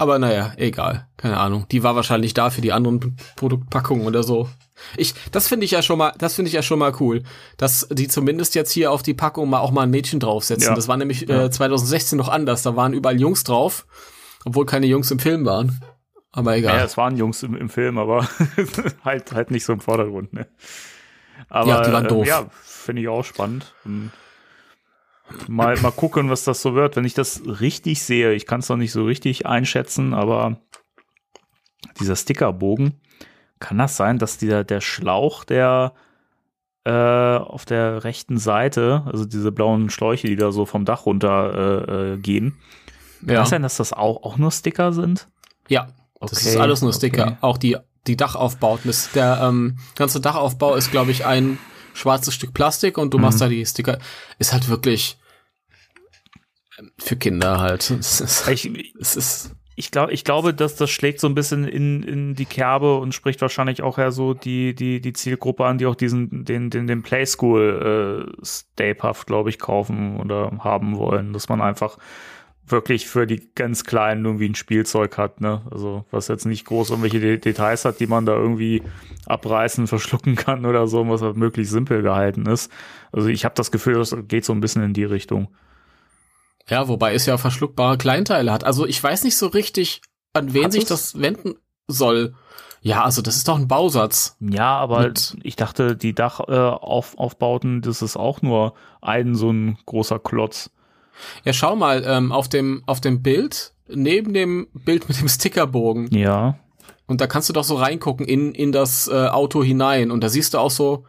Aber 0.00 0.18
naja, 0.18 0.54
egal. 0.56 1.06
Keine 1.18 1.36
Ahnung. 1.36 1.66
Die 1.70 1.82
war 1.82 1.94
wahrscheinlich 1.94 2.32
da 2.32 2.48
für 2.48 2.62
die 2.62 2.72
anderen 2.72 3.16
Produktpackungen 3.36 4.06
oder 4.06 4.22
so. 4.22 4.48
Ich, 4.96 5.12
das 5.30 5.46
finde 5.46 5.66
ich 5.66 5.72
ja 5.72 5.82
schon 5.82 5.98
mal, 5.98 6.14
das 6.16 6.34
finde 6.36 6.48
ich 6.48 6.54
ja 6.54 6.62
schon 6.62 6.78
mal 6.78 6.94
cool, 7.00 7.22
dass 7.58 7.86
die 7.92 8.08
zumindest 8.08 8.54
jetzt 8.54 8.72
hier 8.72 8.92
auf 8.92 9.02
die 9.02 9.12
Packung 9.12 9.50
mal 9.50 9.58
auch 9.58 9.72
mal 9.72 9.82
ein 9.82 9.90
Mädchen 9.90 10.18
draufsetzen. 10.18 10.68
Ja. 10.68 10.74
Das 10.74 10.88
war 10.88 10.96
nämlich 10.96 11.28
Ja. 11.28 11.44
äh, 11.44 11.50
2016 11.50 12.16
noch 12.16 12.30
anders. 12.30 12.62
Da 12.62 12.76
waren 12.76 12.94
überall 12.94 13.20
Jungs 13.20 13.44
drauf, 13.44 13.86
obwohl 14.46 14.64
keine 14.64 14.86
Jungs 14.86 15.10
im 15.10 15.18
Film 15.18 15.44
waren. 15.44 15.80
Aber 16.32 16.56
egal. 16.56 16.78
Ja, 16.78 16.84
es 16.84 16.96
waren 16.96 17.18
Jungs 17.18 17.42
im, 17.42 17.54
im 17.54 17.68
Film, 17.68 17.98
aber 17.98 18.26
halt, 19.04 19.32
halt 19.32 19.50
nicht 19.50 19.66
so 19.66 19.74
im 19.74 19.80
Vordergrund, 19.80 20.32
ne? 20.32 20.46
Aber, 21.50 21.68
Ja, 21.68 21.82
die 21.82 21.92
waren 21.92 22.08
doof. 22.08 22.24
Äh, 22.24 22.28
ja, 22.30 22.46
finde 22.62 23.02
ich 23.02 23.08
auch 23.08 23.24
spannend. 23.24 23.74
Und 23.84 24.12
mal, 25.48 25.78
mal 25.80 25.92
gucken, 25.92 26.30
was 26.30 26.44
das 26.44 26.62
so 26.62 26.74
wird. 26.74 26.96
Wenn 26.96 27.04
ich 27.04 27.14
das 27.14 27.42
richtig 27.46 28.02
sehe, 28.02 28.32
ich 28.34 28.46
kann 28.46 28.60
es 28.60 28.68
noch 28.68 28.76
nicht 28.76 28.92
so 28.92 29.04
richtig 29.04 29.46
einschätzen, 29.46 30.14
aber 30.14 30.58
dieser 32.00 32.16
Stickerbogen, 32.16 33.00
kann 33.58 33.78
das 33.78 33.96
sein, 33.96 34.18
dass 34.18 34.38
dieser, 34.38 34.64
der 34.64 34.80
Schlauch, 34.80 35.44
der 35.44 35.92
äh, 36.84 36.90
auf 36.90 37.66
der 37.66 38.04
rechten 38.04 38.38
Seite, 38.38 39.02
also 39.06 39.26
diese 39.26 39.52
blauen 39.52 39.90
Schläuche, 39.90 40.26
die 40.28 40.36
da 40.36 40.50
so 40.50 40.64
vom 40.64 40.84
Dach 40.86 41.04
runter 41.06 41.86
äh, 41.88 42.12
äh, 42.14 42.16
gehen, 42.18 42.56
kann 43.20 43.34
ja. 43.34 43.40
das 43.40 43.50
sein, 43.50 43.62
dass 43.62 43.76
das 43.76 43.92
auch, 43.92 44.22
auch 44.22 44.38
nur 44.38 44.50
Sticker 44.50 44.92
sind? 44.92 45.28
ja. 45.68 45.88
Das 46.22 46.32
Okay, 46.32 46.48
ist 46.50 46.56
alles 46.58 46.82
nur 46.82 46.92
Sticker. 46.92 47.22
okay. 47.28 47.36
Auch 47.40 47.56
die, 47.56 47.78
die 48.06 48.14
Dachaufbauten. 48.14 48.90
Das, 48.90 49.10
der 49.12 49.40
ähm, 49.42 49.78
ganze 49.96 50.20
Dachaufbau 50.20 50.74
ist, 50.74 50.90
glaube 50.90 51.12
ich, 51.12 51.24
ein 51.24 51.58
schwarzes 51.94 52.34
Stück 52.34 52.52
Plastik 52.52 52.98
und 52.98 53.14
du 53.14 53.16
Mhm. 53.16 53.22
machst 53.24 53.40
da 53.40 53.48
die 53.48 53.64
Sticker. 53.64 53.98
Ist 54.38 54.52
halt 54.52 54.68
wirklich 54.68 55.16
für 56.98 57.16
Kinder 57.16 57.60
halt. 57.60 57.90
Es 57.98 58.20
ist, 58.20 58.48
Ich, 58.48 58.70
es 58.98 59.16
ist 59.16 59.56
ich, 59.80 59.90
glaub, 59.90 60.10
ich 60.10 60.24
glaube, 60.24 60.52
dass 60.52 60.76
das 60.76 60.90
schlägt 60.90 61.20
so 61.20 61.26
ein 61.26 61.34
bisschen 61.34 61.64
in, 61.64 62.02
in 62.02 62.34
die 62.34 62.44
Kerbe 62.44 62.98
und 62.98 63.14
spricht 63.14 63.40
wahrscheinlich 63.40 63.82
auch 63.82 63.96
eher 63.96 64.12
so 64.12 64.34
die, 64.34 64.74
die, 64.74 65.00
die 65.00 65.14
Zielgruppe 65.14 65.64
an, 65.64 65.78
die 65.78 65.86
auch 65.86 65.94
diesen, 65.94 66.44
den, 66.44 66.68
den, 66.68 66.86
den 66.86 67.02
Playschool 67.02 68.28
äh, 68.76 68.94
Puff, 68.94 69.24
glaube 69.24 69.48
ich, 69.48 69.58
kaufen 69.58 70.20
oder 70.20 70.52
haben 70.58 70.98
wollen. 70.98 71.32
Dass 71.32 71.48
man 71.48 71.62
einfach 71.62 71.96
wirklich 72.66 73.06
für 73.06 73.26
die 73.26 73.48
ganz 73.54 73.84
Kleinen 73.84 74.26
irgendwie 74.26 74.50
ein 74.50 74.54
Spielzeug 74.54 75.16
hat, 75.16 75.40
ne? 75.40 75.62
Also, 75.70 76.04
was 76.10 76.28
jetzt 76.28 76.44
nicht 76.44 76.66
groß 76.66 76.90
irgendwelche 76.90 77.20
De 77.20 77.38
Details 77.38 77.86
hat, 77.86 78.00
die 78.00 78.06
man 78.06 78.26
da 78.26 78.34
irgendwie 78.34 78.82
abreißen, 79.24 79.86
verschlucken 79.86 80.36
kann 80.36 80.66
oder 80.66 80.86
so, 80.88 81.08
was 81.08 81.22
halt 81.22 81.36
möglichst 81.36 81.72
simpel 81.72 82.02
gehalten 82.02 82.44
ist. 82.44 82.70
Also, 83.12 83.28
ich 83.28 83.46
habe 83.46 83.54
das 83.54 83.70
Gefühl, 83.70 83.94
das 83.94 84.14
geht 84.28 84.44
so 84.44 84.52
ein 84.52 84.60
bisschen 84.60 84.82
in 84.82 84.92
die 84.92 85.04
Richtung. 85.04 85.48
Ja, 86.70 86.88
wobei 86.88 87.14
es 87.14 87.26
ja 87.26 87.36
verschluckbare 87.36 87.98
Kleinteile 87.98 88.50
hat. 88.52 88.64
Also 88.64 88.86
ich 88.86 89.02
weiß 89.02 89.24
nicht 89.24 89.36
so 89.36 89.48
richtig, 89.48 90.00
an 90.32 90.54
wen 90.54 90.64
Hat 90.64 90.72
sich 90.72 90.84
es? 90.84 90.88
das 90.88 91.20
wenden 91.20 91.56
soll. 91.88 92.34
Ja, 92.82 93.04
also 93.04 93.20
das 93.20 93.36
ist 93.36 93.46
doch 93.48 93.58
ein 93.58 93.68
Bausatz. 93.68 94.36
Ja, 94.40 94.78
aber 94.78 95.02
Mit- 95.08 95.36
ich 95.42 95.56
dachte, 95.56 95.96
die 95.96 96.14
Dachaufbauten, 96.14 97.74
äh, 97.74 97.76
Auf- 97.78 97.84
das 97.84 98.00
ist 98.02 98.16
auch 98.16 98.40
nur 98.40 98.72
ein 99.02 99.34
so 99.34 99.50
ein 99.50 99.76
großer 99.84 100.18
Klotz. 100.18 100.70
Ja, 101.44 101.52
schau 101.52 101.76
mal, 101.76 102.02
ähm, 102.06 102.32
auf 102.32 102.48
dem, 102.48 102.82
auf 102.86 103.00
dem 103.02 103.22
Bild, 103.22 103.74
neben 103.88 104.32
dem 104.32 104.68
Bild 104.72 105.08
mit 105.08 105.20
dem 105.20 105.28
Stickerbogen. 105.28 106.08
Ja. 106.16 106.58
Und 107.06 107.20
da 107.20 107.26
kannst 107.26 107.48
du 107.48 107.52
doch 107.52 107.64
so 107.64 107.74
reingucken 107.74 108.24
in, 108.26 108.54
in 108.54 108.72
das 108.72 109.08
äh, 109.08 109.26
Auto 109.26 109.62
hinein. 109.62 110.10
Und 110.10 110.22
da 110.22 110.28
siehst 110.30 110.54
du 110.54 110.58
auch 110.58 110.70
so 110.70 111.04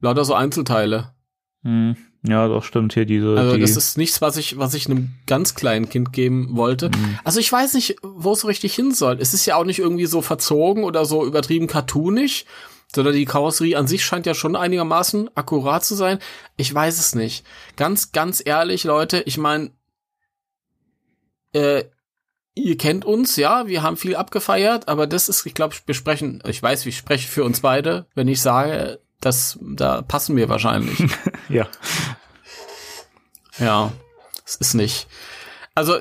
lauter 0.00 0.24
so 0.24 0.34
Einzelteile. 0.34 1.14
Hm. 1.62 1.96
Ja, 2.26 2.48
doch 2.48 2.64
stimmt 2.64 2.94
hier 2.94 3.04
diese. 3.04 3.36
Also 3.36 3.56
die, 3.56 3.60
das 3.60 3.76
ist 3.76 3.98
nichts, 3.98 4.22
was 4.22 4.38
ich, 4.38 4.58
was 4.58 4.72
ich 4.72 4.86
einem 4.86 5.10
ganz 5.26 5.54
kleinen 5.54 5.90
Kind 5.90 6.12
geben 6.12 6.56
wollte. 6.56 6.88
Mhm. 6.88 7.18
Also 7.22 7.38
ich 7.38 7.52
weiß 7.52 7.74
nicht, 7.74 7.96
wo 8.02 8.32
es 8.32 8.40
so 8.40 8.48
richtig 8.48 8.74
hin 8.74 8.92
soll. 8.92 9.18
Es 9.20 9.34
ist 9.34 9.44
ja 9.44 9.56
auch 9.56 9.64
nicht 9.64 9.78
irgendwie 9.78 10.06
so 10.06 10.22
verzogen 10.22 10.84
oder 10.84 11.04
so 11.04 11.26
übertrieben 11.26 11.66
cartoonig, 11.66 12.46
sondern 12.94 13.14
die 13.14 13.26
Karosserie 13.26 13.76
an 13.76 13.86
sich 13.86 14.04
scheint 14.04 14.24
ja 14.24 14.32
schon 14.32 14.56
einigermaßen 14.56 15.30
akkurat 15.34 15.84
zu 15.84 15.94
sein. 15.94 16.18
Ich 16.56 16.72
weiß 16.72 16.98
es 16.98 17.14
nicht. 17.14 17.44
Ganz, 17.76 18.12
ganz 18.12 18.42
ehrlich, 18.44 18.84
Leute, 18.84 19.22
ich 19.26 19.36
meine, 19.36 19.72
äh, 21.52 21.84
ihr 22.54 22.78
kennt 22.78 23.04
uns, 23.04 23.36
ja, 23.36 23.66
wir 23.66 23.82
haben 23.82 23.98
viel 23.98 24.16
abgefeiert, 24.16 24.88
aber 24.88 25.06
das 25.06 25.28
ist, 25.28 25.44
ich 25.44 25.54
glaube, 25.54 25.74
wir 25.84 25.94
sprechen, 25.94 26.42
ich 26.46 26.62
weiß, 26.62 26.86
ich 26.86 26.96
spreche 26.96 27.28
für 27.28 27.44
uns 27.44 27.60
beide, 27.60 28.06
wenn 28.14 28.28
ich 28.28 28.40
sage, 28.40 29.00
dass 29.24 29.58
da 29.60 30.02
passen 30.02 30.36
wir 30.36 30.48
wahrscheinlich. 30.48 30.98
ja. 31.48 31.66
Ja, 33.58 33.92
es 34.44 34.56
ist 34.56 34.74
nicht. 34.74 35.06
Also 35.74 35.98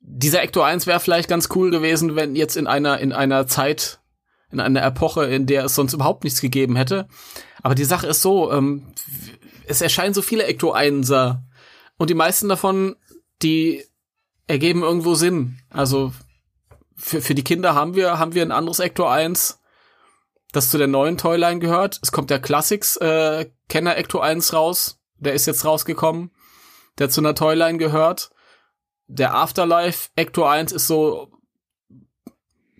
dieser 0.00 0.42
Ecto 0.42 0.62
1 0.62 0.86
wäre 0.86 1.00
vielleicht 1.00 1.28
ganz 1.28 1.48
cool 1.54 1.70
gewesen, 1.70 2.16
wenn 2.16 2.36
jetzt 2.36 2.56
in 2.56 2.66
einer 2.66 2.98
in 2.98 3.12
einer 3.12 3.46
Zeit 3.46 4.00
in 4.50 4.60
einer 4.60 4.84
Epoche, 4.84 5.24
in 5.24 5.46
der 5.46 5.64
es 5.64 5.74
sonst 5.74 5.94
überhaupt 5.94 6.22
nichts 6.22 6.40
gegeben 6.40 6.76
hätte. 6.76 7.08
Aber 7.62 7.74
die 7.74 7.84
Sache 7.84 8.06
ist 8.06 8.22
so, 8.22 8.52
ähm, 8.52 8.86
es 9.66 9.80
erscheinen 9.80 10.14
so 10.14 10.22
viele 10.22 10.44
Ecto 10.44 10.74
1er 10.74 11.40
und 11.96 12.10
die 12.10 12.14
meisten 12.14 12.48
davon, 12.48 12.96
die 13.42 13.84
ergeben 14.46 14.82
irgendwo 14.82 15.14
Sinn. 15.14 15.58
Also 15.70 16.12
für, 16.94 17.20
für 17.20 17.34
die 17.34 17.44
Kinder 17.44 17.74
haben 17.74 17.94
wir 17.94 18.18
haben 18.18 18.34
wir 18.34 18.42
ein 18.42 18.52
anderes 18.52 18.78
Ecto 18.78 19.06
1, 19.06 19.60
das 20.54 20.70
zu 20.70 20.78
der 20.78 20.86
neuen 20.86 21.18
Toyline 21.18 21.58
gehört. 21.58 21.98
Es 22.02 22.12
kommt 22.12 22.30
der 22.30 22.40
Classics 22.40 22.96
äh, 22.98 23.50
Kenner 23.68 23.96
Ecto 23.96 24.20
1 24.20 24.52
raus. 24.52 25.00
Der 25.18 25.34
ist 25.34 25.46
jetzt 25.46 25.64
rausgekommen, 25.64 26.30
der 26.98 27.10
zu 27.10 27.20
einer 27.20 27.34
Toyline 27.34 27.78
gehört. 27.78 28.30
Der 29.08 29.34
Afterlife 29.34 30.10
Ecto 30.14 30.44
1 30.44 30.70
ist 30.72 30.86
so 30.86 31.32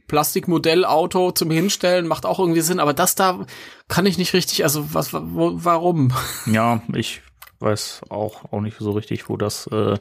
Plastikmodellauto 0.07 1.33
zum 1.33 1.51
Hinstellen, 1.51 2.07
macht 2.07 2.27
auch 2.27 2.39
irgendwie 2.39 2.61
Sinn, 2.61 2.79
aber 2.79 2.93
das 2.93 3.15
da 3.15 3.45
kann 3.89 4.07
ich 4.07 4.19
nicht 4.19 4.35
richtig, 4.35 4.63
also 4.63 4.95
was, 4.95 5.13
wo, 5.13 5.53
warum? 5.55 6.13
Ja, 6.47 6.83
ich 6.93 7.23
weiß 7.59 8.03
auch, 8.11 8.53
auch 8.53 8.61
nicht 8.61 8.77
so 8.79 8.93
richtig, 8.93 9.29
wo 9.29 9.37
das 9.37 9.67
äh, 9.69 9.99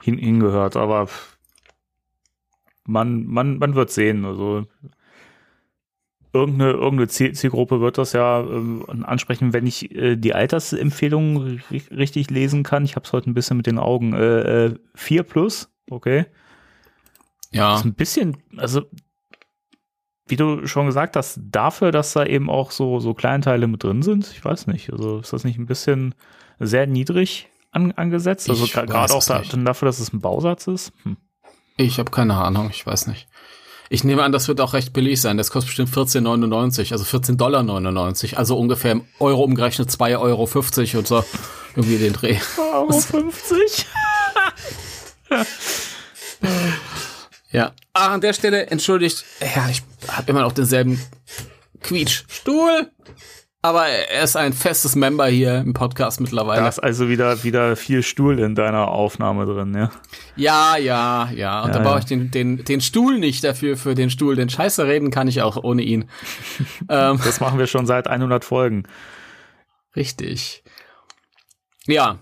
hin, 0.00 0.16
hingehört, 0.16 0.76
aber 0.76 1.08
man, 2.84 3.26
man, 3.26 3.58
man 3.58 3.74
wird 3.74 3.90
sehen. 3.90 4.24
Also 4.24 4.64
irgendeine, 6.32 6.72
irgendeine 6.72 7.08
Ziel, 7.08 7.32
Zielgruppe 7.32 7.80
wird 7.80 7.98
das 7.98 8.12
ja 8.12 8.40
ähm, 8.40 8.84
ansprechen, 9.04 9.52
wenn 9.52 9.66
ich 9.66 9.94
äh, 9.94 10.16
die 10.16 10.34
Altersempfehlungen 10.34 11.62
ri 11.70 11.82
richtig 11.90 12.30
lesen 12.30 12.62
kann. 12.62 12.84
Ich 12.84 12.96
habe 12.96 13.04
es 13.04 13.12
heute 13.12 13.30
ein 13.30 13.34
bisschen 13.34 13.56
mit 13.56 13.66
den 13.66 13.78
Augen. 13.78 14.14
Äh, 14.14 14.66
äh, 14.66 14.74
4 14.94 15.22
plus, 15.24 15.70
okay. 15.90 16.26
Ja, 17.50 17.76
ist 17.76 17.84
ein 17.84 17.94
bisschen, 17.94 18.38
also 18.56 18.82
wie 20.26 20.36
du 20.36 20.66
schon 20.66 20.86
gesagt 20.86 21.16
hast, 21.16 21.40
dafür, 21.42 21.92
dass 21.92 22.14
da 22.14 22.24
eben 22.24 22.48
auch 22.48 22.70
so, 22.70 23.00
so 23.00 23.12
Kleinteile 23.12 23.66
mit 23.66 23.84
drin 23.84 24.02
sind, 24.02 24.30
ich 24.32 24.42
weiß 24.42 24.66
nicht, 24.68 24.90
also 24.90 25.18
ist 25.18 25.32
das 25.32 25.44
nicht 25.44 25.58
ein 25.58 25.66
bisschen 25.66 26.14
sehr 26.58 26.86
niedrig 26.86 27.50
an, 27.70 27.92
angesetzt? 27.92 28.48
Also 28.48 28.66
gerade 28.66 28.94
auch 28.94 29.24
da, 29.24 29.42
dafür, 29.42 29.86
dass 29.86 29.98
es 29.98 30.12
ein 30.12 30.20
Bausatz 30.20 30.66
ist? 30.66 30.92
Hm. 31.02 31.18
ich 31.76 31.98
habe 31.98 32.10
keine 32.10 32.36
Ahnung, 32.36 32.70
ich 32.70 32.86
weiß 32.86 33.08
nicht. 33.08 33.28
Ich 33.92 34.04
nehme 34.04 34.22
an, 34.22 34.32
das 34.32 34.48
wird 34.48 34.58
auch 34.62 34.72
recht 34.72 34.94
billig 34.94 35.20
sein. 35.20 35.36
Das 35.36 35.50
kostet 35.50 35.68
bestimmt 35.68 35.90
14,99, 35.90 36.92
also 36.92 37.04
14,99 37.04 37.36
Dollar, 37.36 38.38
also 38.38 38.58
ungefähr 38.58 38.92
im 38.92 39.04
Euro 39.18 39.44
umgerechnet 39.44 39.90
2,50 39.90 40.18
Euro 40.18 40.98
und 40.98 41.06
so. 41.06 41.22
Irgendwie 41.76 41.98
den 41.98 42.14
Dreh. 42.14 42.38
Euro 42.56 42.98
50? 42.98 43.86
an 47.92 48.22
der 48.22 48.32
Stelle 48.32 48.68
entschuldigt, 48.68 49.26
ja, 49.40 49.68
ich 49.68 49.82
habe 50.08 50.30
immer 50.30 50.40
noch 50.40 50.52
denselben 50.52 50.98
Quietschstuhl. 51.82 52.90
Aber 53.64 53.86
er 53.86 54.24
ist 54.24 54.34
ein 54.34 54.52
festes 54.52 54.96
Member 54.96 55.26
hier 55.28 55.60
im 55.60 55.72
Podcast 55.72 56.20
mittlerweile. 56.20 56.62
Da 56.62 56.68
ist 56.68 56.80
also 56.80 57.08
wieder, 57.08 57.44
wieder 57.44 57.76
viel 57.76 58.02
Stuhl 58.02 58.40
in 58.40 58.56
deiner 58.56 58.88
Aufnahme 58.88 59.46
drin, 59.46 59.72
ja? 59.72 59.92
Ja, 60.34 60.76
ja, 60.76 61.30
ja. 61.30 61.62
Und 61.62 61.68
Ja, 61.68 61.74
da 61.74 61.78
brauche 61.78 61.94
ja. 61.94 61.98
ich 62.00 62.04
den, 62.06 62.32
den, 62.32 62.64
den 62.64 62.80
Stuhl 62.80 63.20
nicht 63.20 63.44
dafür, 63.44 63.76
für 63.76 63.94
den 63.94 64.10
Stuhl. 64.10 64.34
Den 64.34 64.48
Scheiße 64.50 64.84
reden 64.84 65.12
kann 65.12 65.28
ich 65.28 65.42
auch 65.42 65.62
ohne 65.62 65.82
ihn. 65.82 66.10
ähm, 66.88 67.20
Das 67.24 67.38
machen 67.38 67.60
wir 67.60 67.68
schon 67.68 67.86
seit 67.86 68.08
100 68.08 68.44
Folgen. 68.44 68.82
richtig. 69.94 70.64
Ja. 71.86 72.18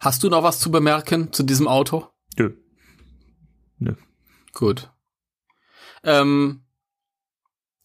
Hast 0.00 0.22
du 0.22 0.30
noch 0.30 0.42
was 0.42 0.60
zu 0.60 0.70
bemerken 0.70 1.30
zu 1.30 1.42
diesem 1.42 1.68
Auto? 1.68 2.08
Nö. 2.38 2.54
Nö. 3.78 3.94
Gut. 4.54 4.90
Ähm, 6.02 6.63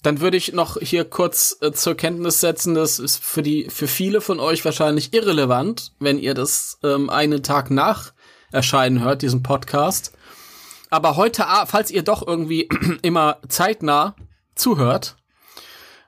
dann 0.01 0.21
würde 0.21 0.37
ich 0.37 0.53
noch 0.53 0.77
hier 0.79 1.05
kurz 1.05 1.57
äh, 1.61 1.71
zur 1.71 1.95
Kenntnis 1.95 2.39
setzen, 2.39 2.73
das 2.73 2.99
ist 2.99 3.23
für 3.23 3.43
die 3.43 3.69
für 3.69 3.87
viele 3.87 4.21
von 4.21 4.39
euch 4.39 4.63
wahrscheinlich 4.63 5.13
irrelevant, 5.13 5.91
wenn 5.99 6.19
ihr 6.19 6.33
das 6.33 6.79
ähm, 6.83 7.09
einen 7.09 7.43
Tag 7.43 7.69
nach 7.69 8.13
Erscheinen 8.51 9.03
hört, 9.03 9.21
diesen 9.21 9.43
Podcast. 9.43 10.13
Aber 10.89 11.17
heute, 11.17 11.45
falls 11.67 11.91
ihr 11.91 12.03
doch 12.03 12.25
irgendwie 12.25 12.67
immer 13.01 13.37
zeitnah 13.47 14.15
zuhört 14.55 15.17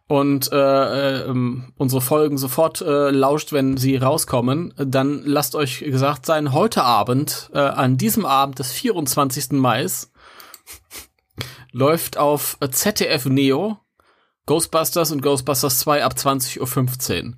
und 0.07 0.51
äh, 0.51 1.21
äh, 1.21 1.33
unsere 1.77 2.01
Folgen 2.01 2.37
sofort 2.37 2.81
äh, 2.81 3.11
lauscht, 3.11 3.53
wenn 3.53 3.77
sie 3.77 3.97
rauskommen, 3.97 4.73
dann 4.77 5.21
lasst 5.23 5.55
euch 5.55 5.79
gesagt 5.79 6.25
sein, 6.25 6.53
heute 6.53 6.83
Abend, 6.83 7.49
äh, 7.53 7.59
an 7.59 7.97
diesem 7.97 8.25
Abend 8.25 8.59
des 8.59 8.71
24. 8.71 9.51
Mai, 9.51 9.85
läuft 11.71 12.17
auf 12.17 12.57
ZDF 12.71 13.25
Neo 13.25 13.79
Ghostbusters 14.45 15.11
und 15.11 15.21
Ghostbusters 15.21 15.79
2 15.79 16.03
ab 16.03 16.13
20.15 16.17 17.25
Uhr. 17.25 17.33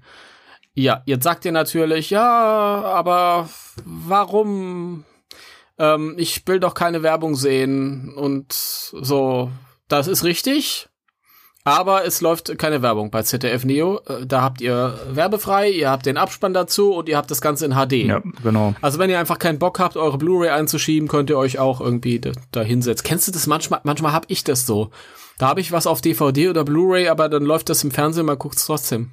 Ja, 0.74 1.04
jetzt 1.06 1.24
sagt 1.24 1.46
ihr 1.46 1.52
natürlich, 1.52 2.10
ja, 2.10 2.82
aber 2.84 3.50
warum? 3.86 5.06
Ähm, 5.78 6.16
ich 6.18 6.48
will 6.48 6.60
doch 6.60 6.74
keine 6.74 7.04
Werbung 7.04 7.36
sehen 7.36 8.14
und 8.16 8.54
so. 8.54 9.52
Das 9.88 10.08
ist 10.08 10.24
richtig. 10.24 10.90
Aber 11.66 12.06
es 12.06 12.20
läuft 12.20 12.58
keine 12.58 12.82
Werbung 12.82 13.10
bei 13.10 13.24
ZDF 13.24 13.64
Neo. 13.64 14.02
Äh, 14.08 14.26
Da 14.26 14.42
habt 14.42 14.60
ihr 14.60 15.00
werbefrei, 15.12 15.70
ihr 15.70 15.90
habt 15.90 16.06
den 16.06 16.18
Abspann 16.18 16.54
dazu 16.54 16.94
und 16.94 17.08
ihr 17.08 17.16
habt 17.16 17.32
das 17.32 17.40
Ganze 17.40 17.66
in 17.66 17.74
HD. 17.74 17.94
Ja, 18.06 18.22
genau. 18.44 18.76
Also 18.82 19.00
wenn 19.00 19.10
ihr 19.10 19.20
einfach 19.20 19.40
keinen 19.40 19.60
Bock 19.60 19.80
habt, 19.80 19.96
eure 19.96 20.18
Blu-ray 20.18 20.50
einzuschieben, 20.50 21.08
könnt 21.08 21.30
ihr 21.30 21.38
euch 21.38 21.60
auch 21.60 21.80
irgendwie 21.80 22.20
da, 22.20 22.32
da 22.52 22.62
hinsetzen. 22.62 23.06
Kennst 23.06 23.28
du 23.28 23.32
das 23.32 23.48
manchmal? 23.48 23.80
Manchmal 23.84 24.12
hab 24.12 24.26
ich 24.30 24.44
das 24.44 24.66
so. 24.66 24.90
Da 25.38 25.48
habe 25.48 25.62
ich 25.62 25.72
was 25.72 25.88
auf 25.88 26.02
DVD 26.02 26.50
oder 26.50 26.64
Blu-ray, 26.64 27.08
aber 27.08 27.30
dann 27.30 27.44
läuft 27.44 27.70
das 27.70 27.84
im 27.84 27.92
Fernsehen, 27.92 28.26
man 28.26 28.38
guckt's 28.38 28.66
trotzdem. 28.66 29.12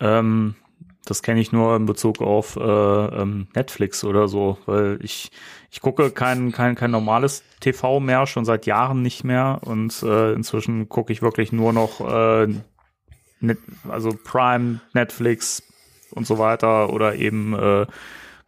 Ähm, 0.00 0.54
das 1.06 1.22
kenne 1.22 1.40
ich 1.40 1.50
nur 1.50 1.74
in 1.76 1.86
Bezug 1.86 2.20
auf 2.20 2.56
äh, 2.56 2.60
ähm, 2.60 3.48
Netflix 3.54 4.04
oder 4.04 4.28
so, 4.28 4.58
weil 4.66 4.98
ich, 5.02 5.30
ich 5.70 5.80
gucke 5.80 6.10
kein, 6.10 6.52
kein, 6.52 6.74
kein 6.74 6.90
normales 6.90 7.44
TV 7.60 8.00
mehr, 8.00 8.26
schon 8.26 8.44
seit 8.44 8.66
Jahren 8.66 9.02
nicht 9.02 9.24
mehr. 9.24 9.60
Und 9.64 10.02
äh, 10.02 10.32
inzwischen 10.32 10.88
gucke 10.88 11.12
ich 11.12 11.22
wirklich 11.22 11.52
nur 11.52 11.72
noch 11.72 12.00
äh, 12.00 12.48
Net, 13.40 13.58
also 13.88 14.10
Prime, 14.22 14.80
Netflix 14.92 15.62
und 16.10 16.26
so 16.26 16.38
weiter 16.38 16.92
oder 16.92 17.14
eben 17.14 17.54
äh, 17.54 17.86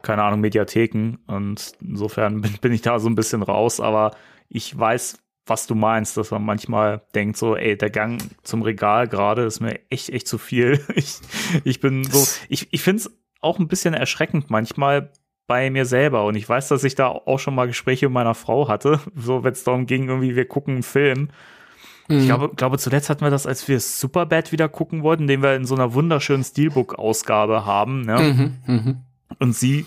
keine 0.03 0.25
Ahnung, 0.25 0.41
Mediatheken. 0.41 1.19
Und 1.27 1.73
insofern 1.81 2.41
bin, 2.41 2.53
bin 2.61 2.73
ich 2.73 2.83
da 2.83 2.99
so 2.99 3.09
ein 3.09 3.15
bisschen 3.15 3.43
raus, 3.43 3.81
aber 3.81 4.17
ich 4.49 4.77
weiß, 4.77 5.19
was 5.47 5.67
du 5.67 5.75
meinst, 5.75 6.17
dass 6.17 6.31
man 6.31 6.45
manchmal 6.45 7.03
denkt 7.15 7.37
so, 7.37 7.57
ey, 7.57 7.77
der 7.77 7.91
Gang 7.91 8.21
zum 8.43 8.63
Regal 8.63 9.09
gerade 9.09 9.43
ist 9.45 9.61
mir 9.61 9.81
echt, 9.91 10.11
echt 10.11 10.29
zu 10.29 10.39
viel. 10.39 10.85
Ich, 10.95 11.21
ich 11.65 11.81
bin 11.81 12.05
so, 12.05 12.25
ich, 12.49 12.73
ich 12.73 12.83
finde 12.83 13.03
es 13.03 13.11
auch 13.41 13.59
ein 13.59 13.69
bisschen 13.69 13.95
erschreckend 13.95 14.51
manchmal 14.51 15.13
bei 15.47 15.71
mir 15.71 15.85
selber 15.85 16.25
und 16.25 16.35
ich 16.37 16.49
weiß, 16.49 16.69
dass 16.69 16.85
ich 16.85 16.95
da 16.95 17.09
auch 17.09 17.39
schon 17.39 17.55
mal 17.55 17.67
Gespräche 17.67 18.07
mit 18.07 18.15
meiner 18.15 18.35
Frau 18.35 18.69
hatte, 18.69 19.01
so 19.15 19.45
wenn 19.45 19.53
es 19.53 19.65
darum 19.65 19.87
ging, 19.87 20.09
irgendwie 20.09 20.37
wir 20.37 20.47
gucken 20.47 20.75
einen 20.75 20.83
Film. 20.83 21.29
Ich 22.09 22.27
glaube, 22.27 22.51
glaube, 22.55 22.79
zuletzt 22.79 23.09
hatten 23.09 23.23
wir 23.23 23.31
das, 23.31 23.47
als 23.47 23.69
wir 23.69 23.81
Superbad 23.81 24.53
wieder 24.53 24.69
gucken 24.69 25.03
wollten, 25.03 25.29
den 25.29 25.41
wir 25.43 25.55
in 25.55 25.65
so 25.65 25.75
einer 25.75 25.95
wunderschönen 25.95 26.45
Steelbook-Ausgabe 26.45 27.65
haben, 27.65 28.03
ne? 28.03 28.59
Mhm, 28.67 28.75
mhm. 28.75 28.97
und 29.39 29.55
sie 29.55 29.87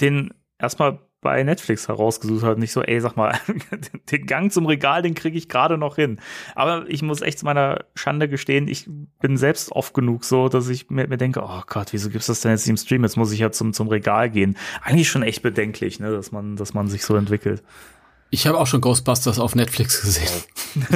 den 0.00 0.32
erstmal 0.58 1.00
bei 1.20 1.42
Netflix 1.42 1.88
herausgesucht 1.88 2.44
hat. 2.44 2.58
Nicht 2.58 2.72
so, 2.72 2.82
ey, 2.82 3.00
sag 3.00 3.16
mal, 3.16 3.36
den 4.12 4.26
Gang 4.26 4.52
zum 4.52 4.66
Regal, 4.66 5.02
den 5.02 5.14
kriege 5.14 5.36
ich 5.36 5.48
gerade 5.48 5.76
noch 5.76 5.96
hin. 5.96 6.20
Aber 6.54 6.84
ich 6.88 7.02
muss 7.02 7.22
echt 7.22 7.40
zu 7.40 7.44
meiner 7.44 7.84
Schande 7.96 8.28
gestehen, 8.28 8.68
ich 8.68 8.88
bin 9.20 9.36
selbst 9.36 9.72
oft 9.72 9.94
genug 9.94 10.24
so, 10.24 10.48
dass 10.48 10.68
ich 10.68 10.90
mir, 10.90 11.08
mir 11.08 11.16
denke, 11.16 11.42
oh 11.42 11.62
Gott, 11.66 11.92
wieso 11.92 12.08
gibt's 12.10 12.28
das 12.28 12.40
denn 12.40 12.52
jetzt 12.52 12.68
im 12.68 12.76
Stream? 12.76 13.02
Jetzt 13.02 13.16
muss 13.16 13.32
ich 13.32 13.40
ja 13.40 13.50
zum, 13.50 13.72
zum 13.72 13.88
Regal 13.88 14.30
gehen. 14.30 14.56
Eigentlich 14.82 15.08
schon 15.08 15.22
echt 15.22 15.42
bedenklich, 15.42 15.98
ne, 16.00 16.10
dass 16.12 16.30
man, 16.32 16.56
dass 16.56 16.72
man 16.74 16.86
sich 16.88 17.04
so 17.04 17.16
entwickelt. 17.16 17.62
Ich 18.30 18.46
habe 18.46 18.58
auch 18.58 18.66
schon 18.66 18.80
Ghostbusters 18.82 19.38
auf 19.38 19.54
Netflix 19.54 20.02
gesehen. 20.02 20.28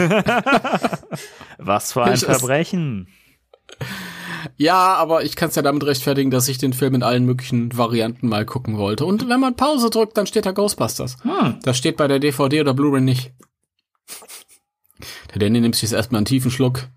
Was 1.59 1.93
für 1.93 2.05
ein 2.05 2.15
Ich- 2.15 2.23
es- 2.23 2.39
Verbrechen. 2.39 3.09
Ja, 4.57 4.95
aber 4.95 5.25
ich 5.25 5.37
kann 5.37 5.49
es 5.51 5.57
ja 5.57 5.63
damit 5.63 5.85
rechtfertigen, 5.85 6.31
dass 6.31 6.49
ich 6.49 6.59
den 6.59 6.73
Film 6.73 6.95
in 6.95 7.03
allen 7.03 7.25
möglichen 7.27 7.77
Varianten 7.77 8.29
mal 8.29 8.45
gucken 8.47 8.79
wollte. 8.79 9.05
Und 9.05 9.29
wenn 9.29 9.41
man 9.41 9.57
Pause 9.57 9.91
drückt, 9.91 10.17
dann 10.17 10.27
steht 10.27 10.47
da 10.47 10.53
Ghostbusters. 10.53 11.17
Hm. 11.23 11.59
Das 11.63 11.77
steht 11.79 11.97
bei 11.97 12.09
der 12.09 12.19
DVD 12.19 12.61
oder 12.61 12.75
Blu-ray 12.75 13.01
nicht. 13.01 13.33
Der 15.33 15.39
Danny 15.41 15.61
nimmt 15.61 15.75
sich 15.75 15.83
jetzt 15.83 15.93
erstmal 15.93 16.19
einen 16.21 16.27
tiefen 16.27 16.51
Schluck 16.51 16.89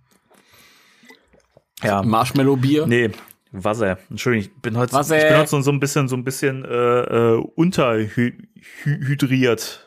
Ja. 1.84 2.02
Marshmallow-Bier. 2.04 2.86
Nee, 2.88 3.12
Wasser. 3.52 3.98
Entschuldigung, 4.10 4.50
ich 4.52 4.62
bin 4.62 4.78
heute, 4.78 4.94
Wasser. 4.94 5.18
ich 5.18 5.24
bin 5.30 5.38
heute 5.38 5.50
so, 5.50 5.62
so 5.62 5.72
ein 5.72 5.80
bisschen, 5.80 6.08
so 6.10 6.16
ein 6.16 6.24
bisschen 6.24 6.66
äh, 6.66 7.34
äh, 7.36 7.44
unterhydriert. 7.56 9.82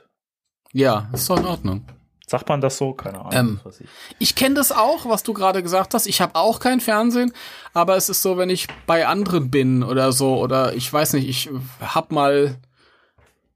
Ja, 0.73 1.09
ist 1.13 1.29
doch 1.29 1.39
in 1.39 1.47
Ordnung. 1.47 1.85
Sagt 2.29 2.49
man 2.49 2.61
das 2.61 2.77
so? 2.79 2.93
Keine 2.93 3.21
Ahnung. 3.25 3.33
Ähm. 3.33 3.61
ich- 3.81 3.89
Ich 4.19 4.35
kenne 4.35 4.55
das 4.55 4.71
auch, 4.73 5.09
was 5.09 5.23
du 5.23 5.33
gerade 5.33 5.63
gesagt 5.63 5.95
hast. 5.95 6.07
Ich 6.07 6.21
habe 6.21 6.35
auch 6.35 6.61
kein 6.61 6.81
Fernsehen, 6.81 7.33
aber 7.75 7.97
es 7.97 8.09
ist 8.09 8.23
so, 8.23 8.37
wenn 8.37 8.51
ich 8.51 8.67
bei 8.87 9.07
anderen 9.07 9.51
bin 9.51 9.83
oder 9.83 10.13
so, 10.13 10.37
oder 10.39 10.75
ich 10.75 10.93
weiß 10.93 11.15
nicht, 11.15 11.29
ich 11.29 11.49
hab 11.81 12.13
mal 12.13 12.59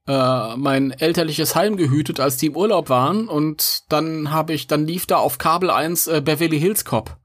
äh, 0.09 0.57
mein 0.57 0.91
elterliches 0.91 1.55
Heim 1.55 1.77
gehütet, 1.77 2.19
als 2.19 2.37
die 2.37 2.47
im 2.47 2.57
Urlaub 2.57 2.89
waren, 2.89 3.29
und 3.29 3.85
dann 3.93 4.31
habe 4.33 4.53
ich, 4.53 4.67
dann 4.67 4.87
lief 4.87 5.07
da 5.07 5.19
auf 5.19 5.39
Kabel 5.39 5.71
1 5.71 6.09
äh, 6.09 6.21
Beverly 6.21 6.59
Hills 6.59 6.85
Cop. 6.85 7.17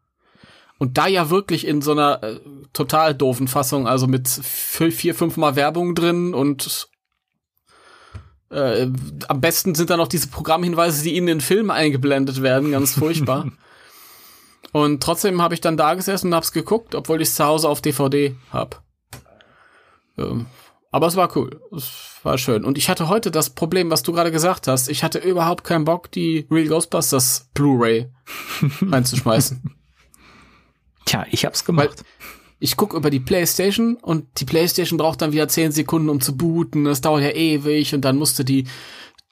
Und 0.79 0.99
da 0.99 1.07
ja 1.07 1.31
wirklich 1.31 1.65
in 1.65 1.81
so 1.81 1.93
einer 1.93 2.21
äh, 2.21 2.39
total 2.73 3.15
doofen 3.15 3.47
Fassung, 3.47 3.87
also 3.87 4.05
mit 4.05 4.27
vier, 4.27 4.91
vier 4.91 5.15
fünfmal 5.15 5.55
Werbung 5.55 5.95
drin 5.95 6.35
und 6.35 6.87
äh, 8.49 8.87
am 9.27 9.41
besten 9.41 9.75
sind 9.75 9.89
da 9.89 9.97
noch 9.97 10.07
diese 10.07 10.27
Programmhinweise, 10.27 11.03
die 11.03 11.17
in 11.17 11.25
den 11.25 11.41
Film 11.41 11.69
eingeblendet 11.69 12.41
werden, 12.41 12.71
ganz 12.71 12.93
furchtbar. 12.93 13.51
und 14.71 15.03
trotzdem 15.03 15.41
habe 15.41 15.53
ich 15.53 15.61
dann 15.61 15.77
da 15.77 15.93
gesessen 15.93 16.27
und 16.27 16.35
hab's 16.35 16.51
geguckt, 16.51 16.95
obwohl 16.95 17.21
ich 17.21 17.29
es 17.29 17.35
zu 17.35 17.45
Hause 17.45 17.67
auf 17.69 17.81
DVD 17.81 18.35
hab. 18.51 18.83
Ähm, 20.17 20.45
aber 20.91 21.07
es 21.07 21.15
war 21.15 21.35
cool. 21.35 21.61
Es 21.75 22.19
war 22.23 22.37
schön. 22.37 22.63
Und 22.63 22.77
ich 22.77 22.89
hatte 22.89 23.09
heute 23.09 23.29
das 23.29 23.49
Problem, 23.49 23.91
was 23.91 24.03
du 24.03 24.13
gerade 24.13 24.31
gesagt 24.31 24.67
hast. 24.67 24.89
Ich 24.89 25.03
hatte 25.03 25.19
überhaupt 25.19 25.63
keinen 25.63 25.85
Bock, 25.85 26.11
die 26.11 26.47
Real 26.49 26.67
Ghostbusters 26.67 27.49
Blu-ray 27.53 28.09
reinzuschmeißen. 28.81 29.75
Tja, 31.05 31.25
ich 31.29 31.45
hab's 31.45 31.67
Weil 31.67 31.75
gemacht. 31.75 32.03
Ich 32.59 32.75
guck 32.75 32.93
über 32.93 33.09
die 33.09 33.19
Playstation 33.19 33.95
und 33.95 34.25
die 34.39 34.45
Playstation 34.45 34.97
braucht 34.97 35.21
dann 35.21 35.31
wieder 35.31 35.47
10 35.47 35.71
Sekunden, 35.71 36.09
um 36.09 36.21
zu 36.21 36.35
booten. 36.35 36.85
Das 36.85 37.01
dauert 37.01 37.23
ja 37.23 37.29
ewig 37.29 37.93
und 37.93 38.01
dann 38.01 38.17
musst 38.17 38.39
du 38.39 38.43
die 38.43 38.65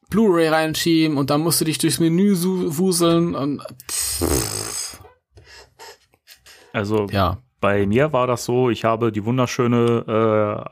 Blu-ray 0.10 0.48
reinschieben 0.50 1.18
und 1.18 1.30
dann 1.30 1.42
musst 1.42 1.60
du 1.62 1.66
dich 1.66 1.80
durchs 1.80 2.00
Menü 2.00 2.36
wuseln 2.36 3.36
und 3.36 3.62
Also 6.74 7.08
ja. 7.10 7.38
bei 7.62 7.88
mir 7.88 8.14
war 8.14 8.28
das 8.28 8.46
so, 8.46 8.70
ich 8.70 8.84
habe 8.84 9.12
die 9.12 9.26
wunderschöne 9.26 10.68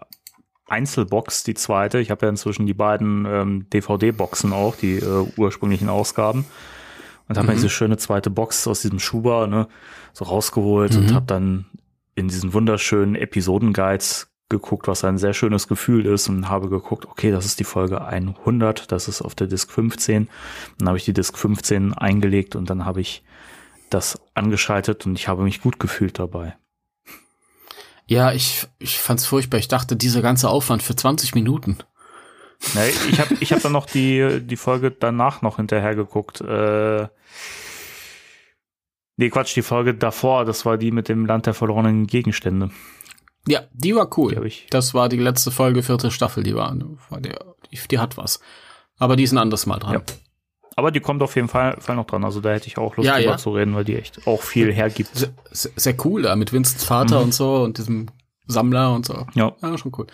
äh, 0.69 0.71
Einzelbox, 0.71 1.43
die 1.43 1.53
zweite. 1.53 1.99
Ich 1.99 2.11
habe 2.11 2.25
ja 2.25 2.29
inzwischen 2.29 2.65
die 2.65 2.73
beiden 2.73 3.25
ähm, 3.25 3.69
DVD-Boxen 3.71 4.53
auch, 4.53 4.75
die 4.75 4.97
äh, 4.97 5.25
ursprünglichen 5.37 5.89
Ausgaben. 5.89 6.45
Und 7.29 7.37
habe 7.37 7.47
mir 7.47 7.53
diese 7.53 7.69
schöne 7.69 7.95
zweite 7.95 8.29
Box 8.29 8.67
aus 8.67 8.81
diesem 8.81 8.99
Schuber 8.99 9.47
ne, 9.47 9.69
so 10.11 10.25
rausgeholt 10.25 10.95
und 10.97 11.13
habe 11.13 11.25
dann 11.25 11.65
in 12.15 12.27
diesen 12.27 12.53
wunderschönen 12.53 13.15
Episodenguides 13.15 14.29
geguckt, 14.49 14.87
was 14.87 15.03
ein 15.03 15.17
sehr 15.17 15.33
schönes 15.33 15.67
Gefühl 15.67 16.05
ist 16.05 16.29
und 16.29 16.49
habe 16.49 16.69
geguckt, 16.69 17.05
okay, 17.05 17.31
das 17.31 17.45
ist 17.45 17.59
die 17.59 17.63
Folge 17.63 18.05
100, 18.05 18.91
das 18.91 19.07
ist 19.07 19.21
auf 19.21 19.35
der 19.35 19.47
Disk 19.47 19.71
15. 19.71 20.29
Dann 20.77 20.87
habe 20.87 20.97
ich 20.97 21.05
die 21.05 21.13
Disk 21.13 21.37
15 21.37 21.93
eingelegt 21.93 22.55
und 22.55 22.69
dann 22.69 22.85
habe 22.85 23.01
ich 23.01 23.23
das 23.89 24.19
angeschaltet 24.33 25.05
und 25.05 25.17
ich 25.17 25.27
habe 25.27 25.43
mich 25.43 25.61
gut 25.61 25.79
gefühlt 25.79 26.19
dabei. 26.19 26.55
Ja, 28.05 28.33
ich, 28.33 28.67
ich 28.79 28.99
fand's 28.99 29.25
furchtbar. 29.25 29.59
Ich 29.59 29.67
dachte, 29.67 29.95
dieser 29.95 30.21
ganze 30.21 30.49
Aufwand 30.49 30.83
für 30.83 30.95
20 30.95 31.35
Minuten. 31.35 31.77
Ja, 32.73 32.85
ich 32.85 33.19
habe 33.19 33.35
ich 33.39 33.53
hab 33.53 33.61
dann 33.61 33.71
noch 33.71 33.85
die, 33.85 34.39
die 34.41 34.55
Folge 34.55 34.91
danach 34.91 35.41
noch 35.41 35.57
hinterher 35.57 35.95
geguckt. 35.95 36.41
Äh, 36.41 37.07
nee, 39.17 39.29
Quatsch, 39.29 39.55
die 39.55 39.61
Folge 39.61 39.93
davor, 39.93 40.45
das 40.45 40.65
war 40.65 40.77
die 40.77 40.91
mit 40.91 41.09
dem 41.09 41.25
Land 41.25 41.45
der 41.45 41.53
verlorenen 41.53 42.07
Gegenstände. 42.07 42.69
Ja, 43.47 43.61
die 43.73 43.95
war 43.95 44.09
cool. 44.17 44.35
Die 44.35 44.47
ich- 44.47 44.67
das 44.69 44.93
war 44.93 45.09
die 45.09 45.17
letzte 45.17 45.51
Folge, 45.51 45.83
vierte 45.83 46.11
Staffel, 46.11 46.43
die 46.43 46.55
war, 46.55 46.73
die, 47.19 47.31
die 47.91 47.99
hat 47.99 48.15
was. 48.17 48.39
Aber 48.99 49.15
die 49.15 49.23
ist 49.23 49.31
ein 49.33 49.37
anderes 49.37 49.65
Mal 49.65 49.79
dran. 49.79 49.93
Ja. 49.93 50.01
Aber 50.75 50.89
die 50.91 51.01
kommt 51.01 51.21
auf 51.21 51.35
jeden 51.35 51.49
Fall, 51.49 51.77
Fall 51.81 51.95
noch 51.95 52.05
dran. 52.07 52.23
Also 52.23 52.41
da 52.41 52.51
hätte 52.51 52.67
ich 52.67 52.77
auch 52.77 52.95
Lust 52.95 53.05
Ja, 53.07 53.17
drüber 53.17 53.31
ja. 53.31 53.37
zu 53.37 53.51
reden, 53.51 53.75
weil 53.75 53.83
die 53.83 53.95
echt 53.95 54.25
auch 54.25 54.41
viel 54.41 54.71
hergibt. 54.73 55.15
Sehr, 55.15 55.29
sehr, 55.51 55.71
sehr 55.75 55.95
cool 56.05 56.23
da 56.23 56.35
mit 56.35 56.51
Vincents 56.51 56.83
Vater 56.83 57.17
Mhm. 57.19 57.23
und 57.25 57.33
so 57.33 57.57
und 57.63 57.77
diesem 57.77 58.07
Sammler 58.47 58.93
und 58.93 59.05
so. 59.05 59.27
Ja. 59.35 59.53
Ja, 59.61 59.77
schon 59.77 59.91
cool. 59.97 60.07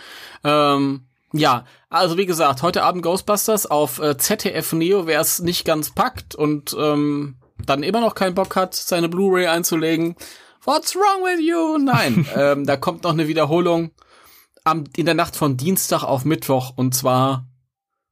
Ähm, 0.43 1.05
ja, 1.31 1.63
also 1.89 2.17
wie 2.17 2.25
gesagt, 2.25 2.61
heute 2.61 2.83
Abend 2.83 3.03
Ghostbusters 3.03 3.67
auf 3.67 3.99
äh, 3.99 4.17
ZDF 4.17 4.73
Neo, 4.73 5.07
wer 5.07 5.21
es 5.21 5.39
nicht 5.39 5.63
ganz 5.65 5.91
packt 5.91 6.35
und 6.35 6.75
ähm, 6.77 7.35
dann 7.65 7.83
immer 7.83 8.01
noch 8.01 8.15
keinen 8.15 8.35
Bock 8.35 8.55
hat, 8.55 8.75
seine 8.75 9.09
Blu-ray 9.09 9.47
einzulegen. 9.47 10.15
What's 10.63 10.95
wrong 10.95 11.23
with 11.23 11.39
you? 11.39 11.77
Nein, 11.77 12.27
ähm, 12.35 12.65
da 12.65 12.77
kommt 12.77 13.03
noch 13.03 13.13
eine 13.13 13.27
Wiederholung 13.27 13.91
am, 14.63 14.83
in 14.95 15.05
der 15.05 15.15
Nacht 15.15 15.35
von 15.35 15.57
Dienstag 15.57 16.03
auf 16.03 16.25
Mittwoch 16.25 16.73
und 16.75 16.93
zwar 16.93 17.47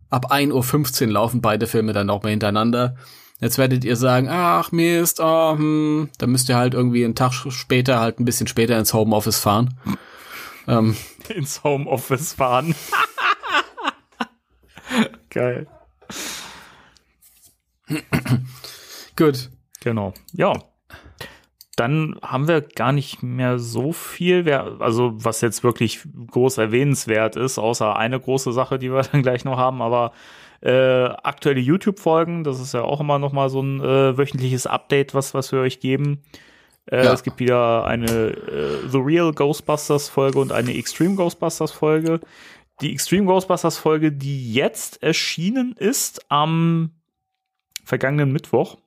ab 0.10 0.32
1.15 0.32 1.08
Uhr 1.08 1.14
laufen 1.14 1.42
beide 1.42 1.68
Filme 1.68 1.94
dann 1.94 2.08
noch 2.08 2.24
mal 2.24 2.30
hintereinander. 2.30 2.96
Jetzt 3.40 3.60
werdet 3.60 3.84
ihr 3.84 3.96
sagen, 3.96 4.28
ach 4.30 4.72
Mist, 4.72 5.20
oh, 5.20 5.52
hm, 5.52 6.10
dann 6.18 6.32
müsst 6.32 6.50
ihr 6.50 6.58
halt 6.58 6.74
irgendwie 6.74 7.06
einen 7.06 7.16
Tag 7.16 7.34
später, 7.34 8.00
halt 8.00 8.20
ein 8.20 8.26
bisschen 8.26 8.48
später 8.48 8.80
ins 8.80 8.94
Homeoffice 8.94 9.40
fahren. 9.40 9.80
Ähm, 10.68 10.98
Ins 11.30 11.64
Homeoffice 11.64 12.34
fahren. 12.34 12.74
Geil. 15.30 15.68
Gut. 19.18 19.50
Genau. 19.82 20.14
Ja. 20.34 20.54
Dann 21.76 22.18
haben 22.24 22.48
wir 22.48 22.62
gar 22.62 22.92
nicht 22.92 23.22
mehr 23.22 23.60
so 23.60 23.92
viel, 23.94 24.52
also 24.52 25.12
was 25.16 25.42
jetzt 25.42 25.64
wirklich 25.64 26.00
groß 26.32 26.58
erwähnenswert 26.58 27.36
ist, 27.36 27.60
außer 27.60 27.96
eine 27.96 28.20
große 28.20 28.52
Sache, 28.52 28.80
die 28.80 28.92
wir 28.92 29.02
dann 29.12 29.22
gleich 29.22 29.46
noch 29.46 29.58
haben, 29.58 29.82
aber 29.82 30.12
äh, 30.62 31.04
aktuelle 31.04 31.60
YouTube-Folgen, 31.60 32.44
das 32.44 32.60
ist 32.60 32.74
ja 32.74 32.82
auch 32.82 33.00
immer 33.00 33.20
noch 33.20 33.32
mal 33.32 33.50
so 33.50 33.62
ein 33.62 33.80
äh, 33.80 34.18
wöchentliches 34.18 34.66
Update, 34.66 35.14
was, 35.14 35.36
was 35.36 35.52
wir 35.52 35.60
euch 35.60 35.80
geben. 35.80 36.24
Äh, 36.90 37.06
Ja. 37.06 37.14
Es 37.14 37.22
gibt 37.22 37.40
wieder 37.40 37.86
eine 37.86 38.08
äh, 38.08 38.90
The 38.90 38.98
Real 38.98 39.32
Ghostbusters 39.34 40.10
Folge 40.10 40.40
und 40.40 40.52
eine 40.52 40.76
Extreme 40.76 41.16
Ghostbusters 41.16 41.72
Folge. 41.72 42.22
Die 42.82 42.92
Extreme 42.92 43.26
Ghostbusters 43.26 43.78
Folge, 43.78 44.12
die 44.12 44.52
jetzt 44.52 45.04
erschienen 45.04 45.76
ist 45.78 46.26
am 46.32 46.92
vergangenen 47.84 48.32
Mittwoch, 48.32 48.78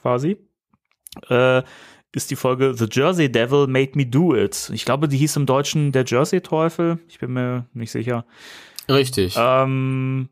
quasi, 0.00 0.38
äh, 1.28 1.62
ist 2.12 2.30
die 2.30 2.36
Folge 2.36 2.74
The 2.74 2.86
Jersey 2.90 3.30
Devil 3.30 3.66
Made 3.66 3.92
Me 3.94 4.06
Do 4.06 4.34
It. 4.34 4.70
Ich 4.72 4.84
glaube, 4.84 5.08
die 5.08 5.18
hieß 5.18 5.36
im 5.36 5.46
Deutschen 5.46 5.92
Der 5.92 6.04
Jersey 6.06 6.40
Teufel. 6.40 6.98
Ich 7.08 7.18
bin 7.18 7.32
mir 7.32 7.66
nicht 7.74 7.90
sicher. 7.90 8.24
Richtig. 8.88 9.34
Ähm, 9.36 10.28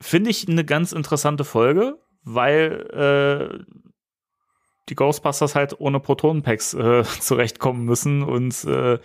Finde 0.00 0.30
ich 0.30 0.48
eine 0.48 0.64
ganz 0.64 0.92
interessante 0.92 1.44
Folge, 1.44 1.98
weil 2.24 3.62
äh, 3.68 3.74
die 4.88 4.94
Ghostbusters 4.94 5.54
halt 5.54 5.80
ohne 5.80 6.00
Protonenpacks 6.00 6.74
äh, 6.74 7.04
zurechtkommen 7.20 7.84
müssen 7.84 8.22
und 8.22 8.64
äh, 8.64 8.98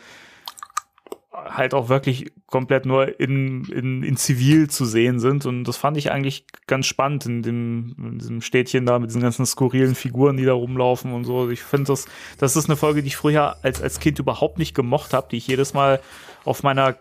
halt 1.46 1.74
auch 1.74 1.90
wirklich 1.90 2.32
komplett 2.48 2.86
nur 2.86 3.20
in, 3.20 3.66
in, 3.66 4.04
in 4.04 4.18
Zivil 4.18 4.70
zu 4.70 4.86
sehen 4.86 5.20
sind. 5.20 5.46
Und 5.46 5.66
das 5.66 5.78
fand 5.78 5.98
ich 5.98 6.12
eigentlich 6.12 6.46
ganz 6.66 6.86
spannend 6.86 7.26
in, 7.26 7.42
dem, 7.42 7.96
in 7.98 8.20
diesem 8.20 8.42
Städtchen 8.42 8.86
da 8.86 9.00
mit 9.00 9.10
diesen 9.10 9.22
ganzen 9.22 9.46
skurrilen 9.46 9.96
Figuren, 9.96 10.38
die 10.38 10.46
da 10.46 10.54
rumlaufen 10.54 11.14
und 11.14 11.26
so. 11.26 11.50
Ich 11.50 11.62
finde 11.62 11.86
das, 11.88 12.06
das 12.38 12.56
ist 12.56 12.70
eine 12.70 12.76
Folge, 12.76 13.02
die 13.02 13.08
ich 13.08 13.18
früher 13.18 13.58
als, 13.64 13.82
als 13.82 14.00
Kind 14.00 14.20
überhaupt 14.20 14.58
nicht 14.58 14.74
gemocht 14.74 15.14
habe, 15.14 15.28
die 15.32 15.38
ich 15.38 15.48
jedes 15.48 15.74
Mal 15.74 16.00
auf 16.46 16.64
meiner 16.64 16.98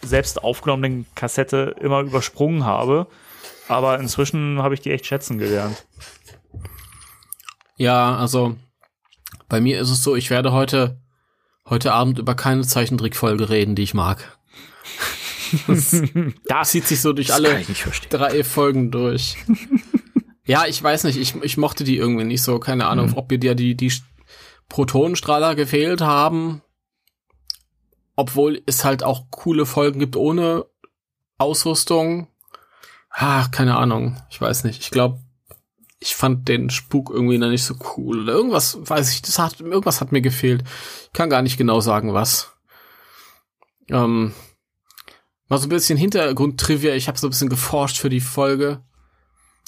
selbst 0.00 0.42
aufgenommenen 0.42 1.06
Kassette 1.14 1.76
immer 1.80 2.00
übersprungen 2.00 2.64
habe. 2.64 3.06
Aber 3.68 3.98
inzwischen 3.98 4.60
habe 4.62 4.74
ich 4.74 4.80
die 4.80 4.90
echt 4.90 5.06
schätzen 5.06 5.38
gelernt. 5.38 5.86
Ja, 7.76 8.16
also 8.16 8.56
bei 9.48 9.60
mir 9.60 9.80
ist 9.80 9.90
es 9.90 10.02
so, 10.02 10.14
ich 10.14 10.30
werde 10.30 10.52
heute 10.52 11.01
heute 11.72 11.94
Abend 11.94 12.18
über 12.18 12.34
keine 12.34 12.62
Zeichentrickfolge 12.66 13.48
reden, 13.48 13.74
die 13.74 13.82
ich 13.82 13.94
mag. 13.94 14.36
Das 15.66 15.90
Zieht 16.70 16.86
sich 16.86 17.00
so 17.00 17.14
durch 17.14 17.32
alle 17.32 17.64
drei 18.10 18.44
Folgen 18.44 18.90
durch. 18.90 19.38
ja, 20.44 20.66
ich 20.66 20.82
weiß 20.82 21.04
nicht, 21.04 21.16
ich, 21.16 21.34
ich 21.42 21.56
mochte 21.56 21.82
die 21.84 21.96
irgendwie 21.96 22.24
nicht 22.24 22.42
so, 22.42 22.58
keine 22.58 22.88
Ahnung, 22.88 23.08
Mhm. 23.12 23.16
ob 23.16 23.30
mir 23.30 23.38
dir 23.38 23.54
die, 23.54 23.74
die 23.74 23.90
Protonenstrahler 24.68 25.54
gefehlt 25.54 26.02
haben. 26.02 26.60
Obwohl 28.16 28.60
es 28.66 28.84
halt 28.84 29.02
auch 29.02 29.30
coole 29.30 29.64
Folgen 29.64 29.98
gibt 29.98 30.16
ohne 30.16 30.66
Ausrüstung. 31.38 32.28
Ah, 33.08 33.48
keine 33.48 33.78
Ahnung, 33.78 34.20
ich 34.28 34.38
weiß 34.40 34.64
nicht. 34.64 34.80
Ich 34.82 34.90
glaube, 34.90 35.21
ich 36.02 36.16
fand 36.16 36.48
den 36.48 36.68
Spuk 36.68 37.10
irgendwie 37.10 37.38
noch 37.38 37.48
nicht 37.48 37.62
so 37.62 37.74
cool. 37.96 38.22
Oder 38.22 38.32
irgendwas, 38.32 38.76
weiß 38.80 39.12
ich, 39.12 39.22
das 39.22 39.38
hat, 39.38 39.60
irgendwas 39.60 40.00
hat 40.00 40.10
mir 40.10 40.20
gefehlt. 40.20 40.64
Ich 41.04 41.12
kann 41.12 41.30
gar 41.30 41.42
nicht 41.42 41.56
genau 41.56 41.80
sagen, 41.80 42.12
was. 42.12 42.52
Ähm, 43.88 44.32
mal 45.48 45.58
so 45.58 45.66
ein 45.66 45.70
bisschen 45.70 45.96
Hintergrundtrivia. 45.96 46.94
Ich 46.94 47.06
habe 47.06 47.18
so 47.18 47.28
ein 47.28 47.30
bisschen 47.30 47.48
geforscht 47.48 47.98
für 47.98 48.10
die 48.10 48.20
Folge. 48.20 48.82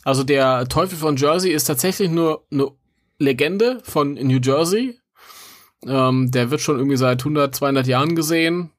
Also 0.02 0.24
der 0.24 0.68
Teufel 0.68 0.98
von 0.98 1.16
Jersey 1.16 1.52
ist 1.52 1.64
tatsächlich 1.64 2.10
nur 2.10 2.44
eine 2.50 2.68
Legende 3.18 3.80
von 3.84 4.14
New 4.14 4.40
Jersey. 4.42 4.98
Ähm, 5.86 6.32
der 6.32 6.50
wird 6.50 6.60
schon 6.60 6.78
irgendwie 6.78 6.96
seit 6.96 7.20
100, 7.20 7.54
200 7.54 7.86
Jahren 7.86 8.16
gesehen. 8.16 8.70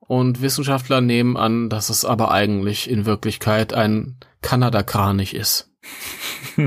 Und 0.00 0.40
Wissenschaftler 0.40 1.00
nehmen 1.00 1.36
an, 1.36 1.68
dass 1.68 1.90
es 1.90 2.04
aber 2.04 2.32
eigentlich 2.32 2.90
in 2.90 3.06
Wirklichkeit 3.06 3.72
ein 3.72 4.18
Kanada-Kranich 4.42 5.34
ist. 5.34 5.70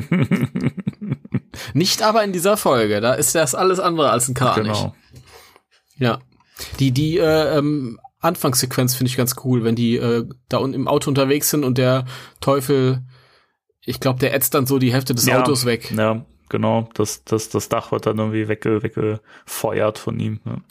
Nicht 1.73 2.01
aber 2.01 2.23
in 2.23 2.31
dieser 2.31 2.57
Folge. 2.57 3.01
Da 3.01 3.13
ist 3.13 3.35
das 3.35 3.55
alles 3.55 3.79
andere 3.79 4.09
als 4.11 4.27
ein 4.27 4.33
Kranich. 4.33 4.73
Genau. 4.73 4.95
Ja. 5.97 6.19
Die, 6.79 6.91
die 6.91 7.17
äh, 7.17 7.57
ähm, 7.57 7.99
Anfangssequenz 8.19 8.95
finde 8.95 9.09
ich 9.09 9.17
ganz 9.17 9.35
cool, 9.43 9.63
wenn 9.63 9.75
die 9.75 9.95
äh, 9.95 10.27
da 10.49 10.57
unten 10.57 10.75
im 10.75 10.87
Auto 10.87 11.09
unterwegs 11.09 11.49
sind 11.49 11.63
und 11.63 11.77
der 11.77 12.05
Teufel, 12.41 13.03
ich 13.81 13.99
glaube, 13.99 14.19
der 14.19 14.33
ätzt 14.33 14.53
dann 14.53 14.65
so 14.65 14.77
die 14.77 14.93
Hälfte 14.93 15.15
des 15.15 15.25
Ja. 15.25 15.41
Autos 15.41 15.65
weg. 15.65 15.91
Ja, 15.91 16.25
genau. 16.49 16.89
Das, 16.93 17.23
das, 17.23 17.49
das 17.49 17.69
Dach 17.69 17.91
wird 17.91 18.05
dann 18.05 18.17
irgendwie 18.17 18.47
wegge, 18.47 18.83
weggefeuert 18.83 19.97
von 19.97 20.19
ihm. 20.19 20.41
Ja. 20.45 20.61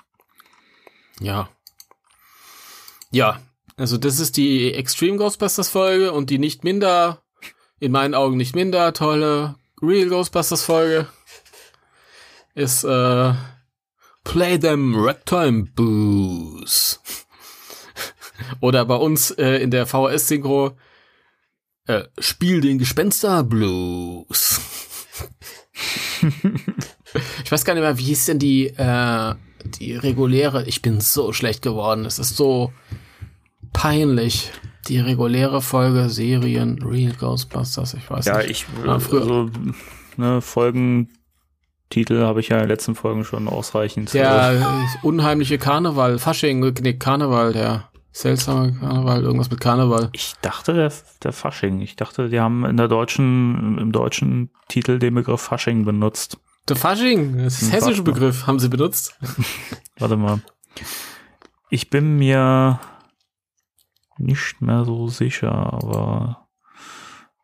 Ja. 1.20 1.48
Ja. 3.10 3.40
Also 3.76 3.96
das 3.96 4.18
ist 4.18 4.36
die 4.36 4.74
Extreme 4.74 5.16
Ghostbusters 5.18 5.70
Folge 5.70 6.12
und 6.12 6.30
die 6.30 6.38
nicht 6.38 6.64
minder, 6.64 7.22
in 7.80 7.92
meinen 7.92 8.14
Augen 8.14 8.36
nicht 8.36 8.54
minder 8.54 8.92
tolle 8.92 9.56
Real 9.80 10.08
Ghostbusters 10.08 10.64
Folge 10.64 11.06
ist 12.54 12.84
äh, 12.84 13.34
Play 14.24 14.58
them 14.58 14.94
Ragtime 14.96 15.68
Booze. 15.74 16.98
Oder 18.60 18.84
bei 18.84 18.96
uns 18.96 19.30
äh, 19.30 19.62
in 19.62 19.70
der 19.70 19.86
VHS-Synchro 19.86 20.76
äh, 21.86 22.04
Spiel 22.18 22.60
den 22.60 22.78
Gespenster 22.78 23.44
Blues. 23.44 24.60
ich 27.44 27.50
weiß 27.50 27.64
gar 27.64 27.74
nicht 27.74 27.82
mehr, 27.82 27.96
wie 27.96 28.04
hieß 28.04 28.26
denn 28.26 28.38
die, 28.38 28.66
äh, 28.66 29.34
die 29.64 29.94
reguläre. 29.94 30.64
Ich 30.66 30.82
bin 30.82 31.00
so 31.00 31.32
schlecht 31.32 31.62
geworden. 31.62 32.04
Es 32.04 32.18
ist 32.18 32.36
so 32.36 32.72
peinlich. 33.72 34.50
Die 34.86 34.98
reguläre 35.00 35.60
Folge, 35.60 36.08
Serien, 36.08 36.80
Real 36.82 37.12
Ghostbusters, 37.12 37.94
ich 37.94 38.08
weiß 38.08 38.26
Ja, 38.26 38.38
nicht. 38.38 38.50
ich, 38.50 38.66
Ah, 38.86 38.98
früher. 38.98 39.20
also, 39.22 39.50
ne, 40.16 40.40
Folgentitel 40.40 42.22
habe 42.22 42.40
ich 42.40 42.48
ja 42.48 42.56
in 42.56 42.62
den 42.62 42.68
letzten 42.70 42.94
Folgen 42.94 43.24
schon 43.24 43.48
ausreichend. 43.48 44.14
Der 44.14 44.52
äh, 44.52 45.06
unheimliche 45.06 45.58
Karneval, 45.58 46.18
Fasching, 46.18 46.60
nee, 46.80 46.92
Karneval, 46.94 47.52
der 47.52 47.88
seltsame 48.12 48.72
Karneval, 48.72 49.22
irgendwas 49.22 49.50
mit 49.50 49.60
Karneval. 49.60 50.10
Ich 50.12 50.34
dachte, 50.42 50.72
der, 50.74 50.92
der 51.22 51.32
Fasching. 51.32 51.80
Ich 51.80 51.96
dachte, 51.96 52.28
die 52.28 52.40
haben 52.40 52.64
in 52.64 52.76
der 52.76 52.88
deutschen, 52.88 53.78
im 53.78 53.92
deutschen 53.92 54.50
Titel 54.68 54.98
den 54.98 55.14
Begriff 55.14 55.40
Fasching 55.40 55.84
benutzt. 55.84 56.38
Der 56.68 56.76
Fasching, 56.76 57.38
das 57.44 57.62
ist 57.62 57.68
Ein 57.68 57.70
hessischer. 57.72 58.02
Begriff, 58.02 58.46
haben 58.46 58.58
sie 58.58 58.68
benutzt. 58.68 59.16
Warte 59.98 60.16
mal. 60.16 60.40
Ich 61.70 61.90
bin 61.90 62.16
mir 62.18 62.80
nicht 64.18 64.60
mehr 64.60 64.84
so 64.84 65.08
sicher, 65.08 65.52
aber 65.52 66.48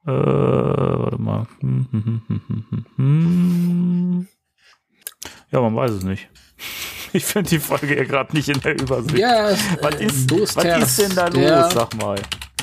äh, 0.07 0.11
warte 0.11 1.21
mal. 1.21 1.47
Hm, 1.61 1.89
hm, 1.91 2.03
hm, 2.03 2.23
hm, 2.29 2.41
hm, 2.49 2.65
hm, 2.71 2.87
hm. 2.97 4.29
Ja, 5.51 5.61
man 5.61 5.77
weiß 5.77 5.91
es 5.93 6.05
nicht. 6.05 6.29
Ich 7.17 7.25
finde 7.25 7.51
die 7.51 7.61
Folge 7.61 7.97
ja 7.97 8.03
gerade 8.03 8.35
nicht 8.35 8.49
in 8.49 8.61
der 8.61 8.75
Übersicht. 8.75 9.19
Ja, 9.19 9.51
was, 9.81 9.95
ist, 10.01 10.27
Boosters, 10.27 10.65
was 10.65 10.99
ist 10.99 11.01
denn 11.01 11.15
da 11.15 11.29
los, 11.29 11.73
sag 11.73 11.95
mal? 11.95 12.19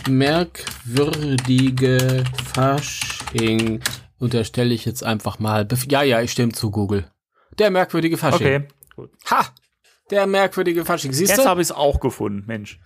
merkwürdige 0.10 2.24
Fasching 2.54 3.82
unterstelle 4.20 4.74
ich 4.74 4.86
jetzt 4.86 5.04
einfach 5.04 5.40
mal. 5.40 5.68
Ja, 5.88 6.04
ja, 6.04 6.22
ich 6.22 6.32
stimme 6.32 6.52
zu 6.52 6.72
Google. 6.72 7.06
Der 7.60 7.72
merkwürdige 7.72 8.18
Fasching. 8.18 8.48
Okay, 8.48 8.68
gut. 8.96 9.12
Ha! 9.30 9.46
Der 10.10 10.28
merkwürdige 10.28 10.86
Fasching. 10.86 11.14
Siehst 11.14 11.36
Jetzt 11.36 11.46
habe 11.46 11.62
ich 11.62 11.68
es 11.68 11.72
auch 11.72 12.00
gefunden, 12.00 12.44
Mensch. 12.48 12.80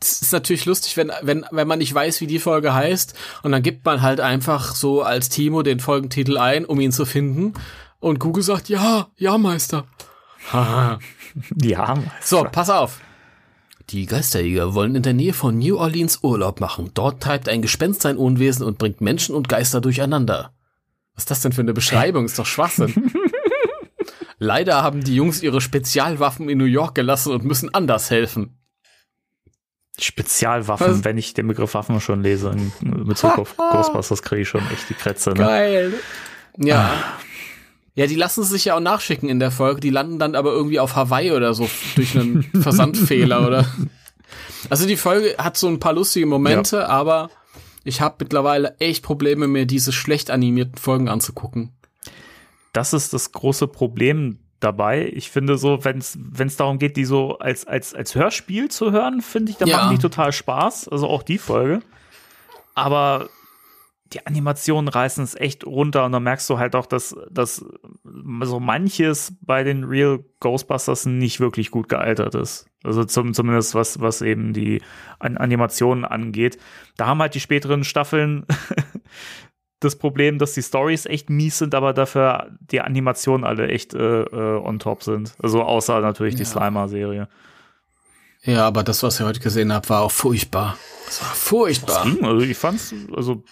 Das 0.00 0.22
ist 0.22 0.32
natürlich 0.32 0.64
lustig, 0.64 0.96
wenn, 0.96 1.12
wenn, 1.22 1.44
wenn 1.50 1.68
man 1.68 1.78
nicht 1.78 1.94
weiß, 1.94 2.20
wie 2.20 2.26
die 2.26 2.38
Folge 2.38 2.74
heißt. 2.74 3.14
Und 3.42 3.52
dann 3.52 3.62
gibt 3.62 3.84
man 3.84 4.02
halt 4.02 4.20
einfach 4.20 4.74
so 4.74 5.02
als 5.02 5.28
Timo 5.28 5.62
den 5.62 5.80
Folgentitel 5.80 6.38
ein, 6.38 6.64
um 6.64 6.80
ihn 6.80 6.92
zu 6.92 7.06
finden. 7.06 7.54
Und 8.00 8.18
Google 8.18 8.42
sagt, 8.42 8.68
ja, 8.68 9.08
ja, 9.16 9.38
Meister. 9.38 9.86
Ja, 11.60 11.98
So, 12.20 12.44
pass 12.44 12.70
auf. 12.70 13.00
Die 13.90 14.06
Geisterjäger 14.06 14.74
wollen 14.74 14.94
in 14.94 15.02
der 15.02 15.12
Nähe 15.12 15.32
von 15.32 15.58
New 15.58 15.76
Orleans 15.76 16.20
Urlaub 16.22 16.60
machen. 16.60 16.90
Dort 16.94 17.22
treibt 17.22 17.48
ein 17.48 17.60
Gespenst 17.60 18.02
sein 18.02 18.16
Unwesen 18.16 18.64
und 18.64 18.78
bringt 18.78 19.00
Menschen 19.00 19.34
und 19.34 19.48
Geister 19.48 19.80
durcheinander. 19.80 20.52
Was 21.14 21.24
ist 21.24 21.30
das 21.30 21.40
denn 21.42 21.52
für 21.52 21.60
eine 21.60 21.74
Beschreibung? 21.74 22.24
Ist 22.24 22.38
doch 22.38 22.46
Schwachsinn. 22.46 23.12
Leider 24.38 24.82
haben 24.82 25.04
die 25.04 25.14
Jungs 25.14 25.42
ihre 25.42 25.60
Spezialwaffen 25.60 26.48
in 26.48 26.58
New 26.58 26.64
York 26.64 26.94
gelassen 26.94 27.32
und 27.32 27.44
müssen 27.44 27.72
anders 27.74 28.10
helfen. 28.10 28.58
Spezialwaffen, 29.98 30.88
Was? 30.88 31.04
wenn 31.04 31.18
ich 31.18 31.34
den 31.34 31.46
Begriff 31.46 31.74
Waffen 31.74 32.00
schon 32.00 32.22
lese 32.22 32.50
in 32.50 33.04
Bezug 33.04 33.38
auf 33.38 33.56
Ghostbusters, 33.70 34.22
kriege 34.22 34.42
ich 34.42 34.48
schon 34.48 34.62
echt 34.72 34.88
die 34.88 34.94
Krätze. 34.94 35.30
Ne? 35.30 35.36
Geil. 35.36 35.94
Ja. 36.56 36.90
Ja, 37.96 38.06
die 38.06 38.16
lassen 38.16 38.42
sich 38.42 38.64
ja 38.64 38.76
auch 38.76 38.80
nachschicken 38.80 39.28
in 39.28 39.38
der 39.38 39.52
Folge. 39.52 39.80
Die 39.80 39.90
landen 39.90 40.18
dann 40.18 40.34
aber 40.34 40.50
irgendwie 40.50 40.80
auf 40.80 40.96
Hawaii 40.96 41.30
oder 41.30 41.54
so 41.54 41.70
durch 41.94 42.18
einen 42.18 42.42
Versandfehler 42.60 43.46
oder. 43.46 43.66
Also 44.68 44.86
die 44.86 44.96
Folge 44.96 45.36
hat 45.38 45.56
so 45.56 45.68
ein 45.68 45.78
paar 45.78 45.92
lustige 45.92 46.26
Momente, 46.26 46.88
aber 46.88 47.30
ich 47.84 48.00
habe 48.00 48.16
mittlerweile 48.18 48.74
echt 48.80 49.04
Probleme, 49.04 49.46
mir 49.46 49.66
diese 49.66 49.92
schlecht 49.92 50.30
animierten 50.30 50.76
Folgen 50.76 51.08
anzugucken. 51.08 51.70
Das 52.72 52.92
ist 52.92 53.12
das 53.12 53.30
große 53.30 53.68
Problem 53.68 54.38
dabei. 54.64 55.06
Ich 55.14 55.30
finde 55.30 55.56
so, 55.58 55.84
wenn 55.84 55.98
es 55.98 56.56
darum 56.56 56.78
geht, 56.78 56.96
die 56.96 57.04
so 57.04 57.38
als, 57.38 57.66
als, 57.66 57.94
als 57.94 58.14
Hörspiel 58.14 58.68
zu 58.70 58.90
hören, 58.90 59.20
finde 59.20 59.52
ich, 59.52 59.58
da 59.58 59.66
Ja. 59.66 59.76
machen 59.76 59.90
die 59.96 60.02
total 60.02 60.32
Spaß. 60.32 60.88
Also 60.88 61.06
auch 61.08 61.22
die 61.22 61.38
Folge. 61.38 61.80
Aber 62.74 63.28
die 64.12 64.26
Animationen 64.26 64.88
reißen 64.88 65.24
es 65.24 65.34
echt 65.34 65.64
runter 65.66 66.04
und 66.04 66.12
dann 66.12 66.22
merkst 66.22 66.48
du 66.48 66.58
halt 66.58 66.76
auch, 66.76 66.86
dass, 66.86 67.16
dass 67.30 67.64
so 68.42 68.60
manches 68.60 69.32
bei 69.40 69.64
den 69.64 69.82
Real 69.84 70.20
Ghostbusters 70.40 71.06
nicht 71.06 71.40
wirklich 71.40 71.70
gut 71.72 71.88
gealtert 71.88 72.34
ist. 72.36 72.66
Also 72.84 73.04
zum, 73.04 73.34
zumindest 73.34 73.74
was, 73.74 74.00
was 74.00 74.22
eben 74.22 74.52
die 74.52 74.82
An 75.18 75.36
Animationen 75.36 76.04
angeht. 76.04 76.58
Da 76.96 77.06
haben 77.06 77.20
halt 77.20 77.34
die 77.34 77.40
späteren 77.40 77.82
Staffeln 77.82 78.44
das 79.84 79.96
Problem, 79.96 80.38
dass 80.38 80.54
die 80.54 80.62
Stories 80.62 81.06
echt 81.06 81.30
mies 81.30 81.58
sind, 81.58 81.74
aber 81.74 81.92
dafür 81.92 82.50
die 82.60 82.80
Animationen 82.80 83.44
alle 83.44 83.68
echt 83.68 83.94
äh, 83.94 84.22
äh, 84.22 84.56
on 84.62 84.78
top 84.78 85.02
sind. 85.02 85.34
Also 85.42 85.62
außer 85.62 86.00
natürlich 86.00 86.34
die 86.34 86.42
Ja. 86.42 86.48
Slimer-Serie. 86.48 87.28
Ja, 88.42 88.66
aber 88.66 88.82
das, 88.82 89.02
was 89.02 89.18
ich 89.20 89.24
heute 89.26 89.40
gesehen 89.40 89.72
habe, 89.72 89.88
war 89.88 90.02
auch 90.02 90.10
furchtbar. 90.10 90.76
Das 91.06 91.22
war 91.22 91.34
furchtbar. 91.34 92.04
Hm, 92.04 92.24
Also 92.24 92.40
ich 92.44 92.56
fand's 92.56 92.94
also 93.16 93.42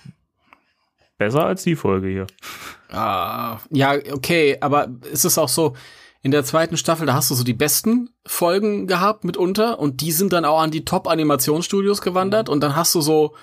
besser 1.19 1.47
als 1.47 1.63
die 1.63 1.77
Folge 1.77 2.09
hier. 2.09 2.27
Ah, 2.91 3.59
ja, 3.71 3.95
okay, 4.13 4.59
aber 4.61 4.89
ist 5.11 5.25
es 5.25 5.39
auch 5.39 5.49
so, 5.49 5.75
in 6.25 6.31
der 6.31 6.45
zweiten 6.45 6.77
Staffel, 6.77 7.07
da 7.07 7.15
hast 7.15 7.31
du 7.31 7.35
so 7.35 7.43
die 7.43 7.55
besten 7.55 8.11
Folgen 8.27 8.87
gehabt 8.87 9.25
mitunter 9.25 9.79
und 9.81 10.03
die 10.03 10.13
sind 10.13 10.33
dann 10.33 10.45
auch 10.45 10.61
an 10.61 10.71
die 10.71 10.85
Top-Animationsstudios 10.85 12.01
gewandert 12.01 12.49
und 12.49 12.61
dann 12.61 12.77
hast 12.77 12.95
du 12.95 13.01
so 13.01 13.35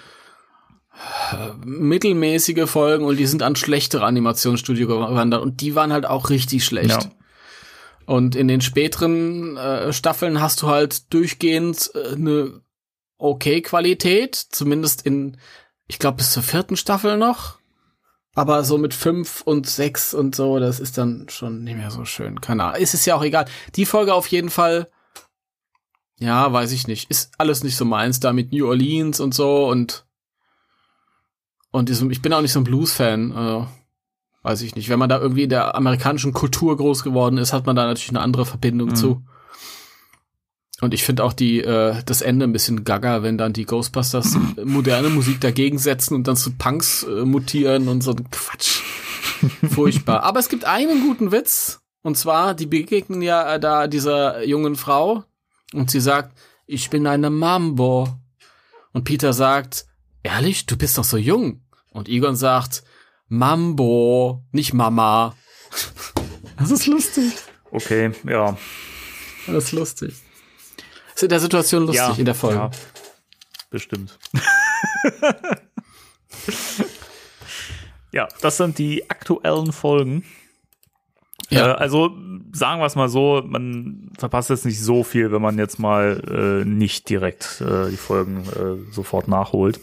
mittelmäßige 1.64 2.70
Folgen 2.70 3.06
und 3.06 3.18
die 3.18 3.26
sind 3.26 3.44
an 3.44 3.56
schlechtere 3.56 4.06
Animationsstudio 4.06 4.88
gewandert 4.88 5.42
und 5.42 5.62
die 5.62 5.76
waren 5.76 5.94
halt 5.94 6.06
auch 6.06 6.30
richtig 6.30 6.66
schlecht. 6.66 7.04
Ja. 7.04 7.12
Und 8.06 8.36
in 8.36 8.48
den 8.48 8.62
späteren 8.62 9.56
äh, 9.56 9.94
Staffeln 9.94 10.42
hast 10.42 10.62
du 10.62 10.68
halt 10.68 11.14
durchgehend 11.14 11.92
äh, 11.94 12.16
eine 12.16 12.62
okay 13.20 13.62
Qualität, 13.62 14.36
zumindest 14.36 15.06
in, 15.06 15.38
ich 15.88 16.00
glaube, 16.00 16.18
bis 16.18 16.32
zur 16.32 16.42
vierten 16.42 16.76
Staffel 16.76 17.18
noch. 17.18 17.60
Aber 18.34 18.64
so 18.64 18.78
mit 18.78 18.94
fünf 18.94 19.42
und 19.42 19.68
sechs 19.68 20.14
und 20.14 20.36
so, 20.36 20.60
das 20.60 20.80
ist 20.80 20.98
dann 20.98 21.28
schon 21.30 21.64
nicht 21.64 21.78
mehr 21.78 21.92
so 21.92 22.06
schön. 22.06 22.42
Keine 22.42 22.64
Ahnung. 22.64 22.82
Es 22.82 22.94
ist 22.94 23.06
ja 23.06 23.16
auch 23.16 23.24
egal. 23.24 23.46
Die 23.76 23.86
Folge 23.86 24.14
auf 24.14 24.28
jeden 24.28 24.50
Fall, 24.50 24.90
ja, 26.20 26.52
weiß 26.52 26.72
ich 26.72 26.88
nicht. 26.88 27.12
Ist 27.12 27.32
alles 27.38 27.64
nicht 27.64 27.76
so 27.78 27.86
meins 27.86 28.20
da 28.20 28.34
mit 28.34 28.52
New 28.52 28.68
Orleans 28.68 29.20
und 29.20 29.34
so 29.34 29.68
und 29.70 30.06
und 31.72 31.90
ich 31.90 32.22
bin 32.22 32.34
auch 32.34 32.42
nicht 32.42 32.52
so 32.54 32.60
ein 32.60 32.64
Blues-Fan. 32.64 33.32
Also, 33.32 33.68
weiß 34.44 34.62
ich 34.62 34.76
nicht. 34.76 34.90
Wenn 34.90 35.00
man 35.00 35.10
da 35.10 35.20
irgendwie 35.20 35.44
in 35.44 35.50
der 35.50 35.76
amerikanischen 35.76 36.34
Kultur 36.34 36.76
groß 36.78 37.04
geworden 37.04 37.38
ist, 37.38 37.54
hat 37.54 37.66
man 37.66 37.76
da 37.76 37.86
natürlich 37.86 38.10
eine 38.10 38.22
andere 38.22 38.46
Verbindung 38.46 38.90
Mhm. 38.90 38.96
zu. 38.96 39.24
Und 40.82 40.94
ich 40.94 41.04
finde 41.04 41.26
auch 41.26 41.34
die 41.34 41.60
äh, 41.60 42.02
das 42.06 42.22
Ende 42.22 42.46
ein 42.46 42.54
bisschen 42.54 42.86
gaga, 42.86 43.22
wenn 43.22 43.38
dann 43.38 43.52
die 43.52 43.66
Ghostbusters 43.66 44.38
moderne 44.64 45.10
Musik 45.10 45.42
dagegen 45.42 45.78
setzen 45.78 46.16
und 46.16 46.28
dann 46.28 46.38
zu 46.38 46.52
Punks 46.52 47.04
äh, 47.04 47.26
mutieren 47.26 47.90
und 47.90 48.02
so 48.02 48.12
ein 48.12 48.30
Quatsch. 48.32 48.82
Furchtbar. 49.70 50.24
Aber 50.24 50.40
es 50.40 50.50
gibt 50.50 50.66
einen 50.66 51.02
guten 51.06 51.32
Witz. 51.32 51.82
Und 52.02 52.18
zwar, 52.18 52.54
die 52.54 52.66
begegnen 52.66 53.22
ja 53.22 53.56
äh, 53.56 53.60
da 53.60 53.88
dieser 53.88 54.46
jungen 54.46 54.78
Frau 54.78 55.26
und 55.74 55.92
sie 55.92 56.00
sagt, 56.00 56.38
ich 56.66 56.90
bin 56.90 57.06
eine 57.08 57.30
Mambo. 57.30 58.08
Und 58.94 59.04
Peter 59.04 59.34
sagt, 59.34 59.86
ehrlich, 60.24 60.66
du 60.66 60.78
bist 60.78 60.98
doch 60.98 61.04
so 61.04 61.18
jung. 61.18 61.62
Und 61.92 62.08
Egon 62.10 62.36
sagt, 62.36 62.84
Mambo, 63.28 64.44
nicht 64.52 64.74
Mama. 64.74 65.36
Das 66.58 66.72
ist 66.72 66.88
lustig. 66.88 67.34
Okay, 67.72 68.12
ja. 68.28 68.58
Das 69.48 69.66
ist 69.66 69.72
lustig. 69.72 70.16
Ist 71.16 71.24
in 71.24 71.30
der 71.30 71.40
Situation 71.40 71.86
lustig 71.86 72.08
ja, 72.08 72.16
in 72.16 72.26
der 72.26 72.36
Folge. 72.36 72.58
Ja, 72.58 72.72
bestimmt. 73.70 74.18
ja, 78.12 78.28
das 78.42 78.58
sind 78.58 78.78
die 78.78 79.10
aktuellen 79.10 79.72
Folgen. 79.72 80.24
Ja. 81.50 81.72
Äh, 81.72 81.76
also 81.76 82.16
sagen 82.52 82.82
wir 82.82 82.86
es 82.86 82.96
mal 82.96 83.10
so, 83.10 83.44
man 83.46 84.12
verpasst 84.18 84.50
jetzt 84.50 84.66
nicht 84.66 84.82
so 84.82 85.04
viel, 85.04 85.32
wenn 85.32 85.42
man 85.42 85.58
jetzt 85.58 85.80
mal 85.80 86.62
äh, 86.64 86.66
nicht 86.68 87.10
direkt 87.10 87.62
äh, 87.62 87.90
die 87.90 87.98
Folgen 87.98 88.44
äh, 88.50 88.92
sofort 88.92 89.28
nachholt. 89.28 89.80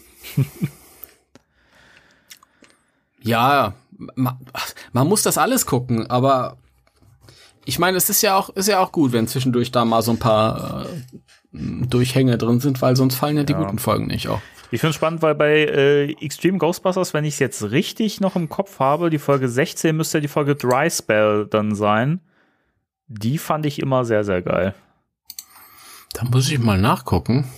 Ja, 3.21 3.73
man, 4.15 4.37
man 4.93 5.07
muss 5.07 5.23
das 5.23 5.37
alles 5.37 5.65
gucken, 5.65 6.09
aber 6.09 6.57
ich 7.65 7.79
meine, 7.79 7.97
es 7.97 8.09
ist 8.09 8.21
ja 8.21 8.35
auch, 8.37 8.49
ist 8.51 8.67
ja 8.67 8.79
auch 8.79 8.91
gut, 8.91 9.11
wenn 9.11 9.27
zwischendurch 9.27 9.71
da 9.71 9.83
mal 9.85 10.01
so 10.01 10.11
ein 10.11 10.19
paar 10.19 10.85
äh, 10.85 10.87
Durchhänge 11.87 12.37
drin 12.37 12.59
sind, 12.59 12.81
weil 12.81 12.95
sonst 12.95 13.15
fallen 13.15 13.37
ja 13.37 13.43
die 13.43 13.53
Ja. 13.53 13.59
guten 13.59 13.79
Folgen 13.79 14.07
nicht 14.07 14.27
auch. 14.29 14.41
Ich 14.69 14.81
finde 14.81 14.91
es 14.91 14.95
spannend, 14.95 15.21
weil 15.21 15.33
bei 15.35 15.51
äh, 15.65 16.11
Extreme 16.23 16.57
Ghostbusters, 16.57 17.13
wenn 17.13 17.23
ich 17.25 17.35
es 17.35 17.39
jetzt 17.39 17.71
richtig 17.71 18.19
noch 18.21 18.35
im 18.35 18.49
Kopf 18.49 18.79
habe, 18.79 19.09
die 19.09 19.17
Folge 19.19 19.47
16 19.49 19.95
müsste 19.95 20.17
ja 20.17 20.21
die 20.21 20.27
Folge 20.27 20.55
Dry 20.55 20.89
Spell 20.91 21.47
dann 21.49 21.73
sein. 21.73 22.19
Die 23.07 23.37
fand 23.37 23.65
ich 23.65 23.79
immer 23.79 24.03
sehr, 24.05 24.23
sehr 24.25 24.41
geil. 24.41 24.73
Da 26.13 26.25
muss 26.25 26.49
ich 26.49 26.59
mal 26.59 26.77
nachgucken. 26.79 27.49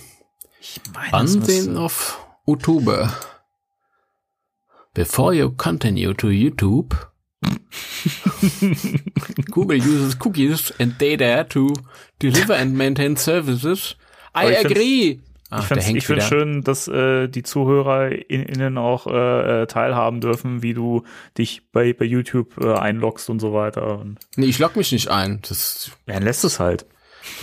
Ich 0.60 0.80
meine, 0.94 1.12
Ansehen 1.14 1.76
auf 1.76 2.24
YouTube. 2.54 3.08
Before 4.94 5.34
you 5.34 5.50
continue 5.50 6.14
to 6.14 6.28
YouTube, 6.28 6.94
Google 9.50 9.76
uses 9.76 10.14
cookies 10.18 10.72
and 10.80 10.96
data 10.98 11.44
to 11.50 11.74
deliver 12.18 12.54
and 12.54 12.76
maintain 12.76 13.16
services. 13.16 13.94
I 14.34 14.46
agree. 14.56 15.20
Ach, 15.52 15.62
Ich 15.62 15.68
der 15.68 15.82
finde 15.82 16.08
wieder. 16.08 16.20
schön, 16.22 16.62
dass 16.62 16.86
äh, 16.88 17.26
die 17.28 17.42
ZuhörerInnen 17.42 18.78
auch 18.78 19.06
äh, 19.08 19.62
äh, 19.62 19.66
teilhaben 19.66 20.20
dürfen, 20.20 20.62
wie 20.62 20.74
du 20.74 21.02
dich 21.38 21.62
bei, 21.72 21.92
bei 21.92 22.04
YouTube 22.04 22.56
äh, 22.60 22.72
einloggst 22.74 23.28
und 23.30 23.40
so 23.40 23.52
weiter. 23.52 23.98
Und 23.98 24.18
Nee, 24.36 24.46
ich 24.46 24.60
log 24.60 24.76
mich 24.76 24.92
nicht 24.92 25.08
ein. 25.08 25.40
Das 25.48 25.90
ja, 26.06 26.14
dann 26.14 26.22
lässt 26.22 26.44
es 26.44 26.60
halt. 26.60 26.86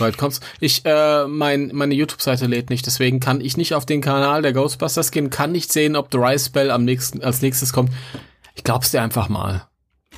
Weit 0.00 0.16
kommt's. 0.18 0.40
Ich, 0.60 0.84
äh, 0.84 1.26
mein, 1.26 1.70
meine 1.74 1.94
YouTube-Seite 1.94 2.46
lädt 2.46 2.70
nicht, 2.70 2.86
deswegen 2.86 3.20
kann 3.20 3.40
ich 3.40 3.56
nicht 3.56 3.74
auf 3.74 3.86
den 3.86 4.00
Kanal 4.00 4.42
der 4.42 4.52
Ghostbusters 4.52 5.10
gehen, 5.10 5.30
kann 5.30 5.52
nicht 5.52 5.72
sehen, 5.72 5.96
ob 5.96 6.10
Dry 6.10 6.38
Spell 6.38 6.70
am 6.70 6.84
nächsten, 6.84 7.22
als 7.22 7.42
nächstes 7.42 7.72
kommt. 7.72 7.92
Ich 8.54 8.64
glaub's 8.64 8.90
dir 8.90 9.02
einfach 9.02 9.28
mal. 9.28 9.68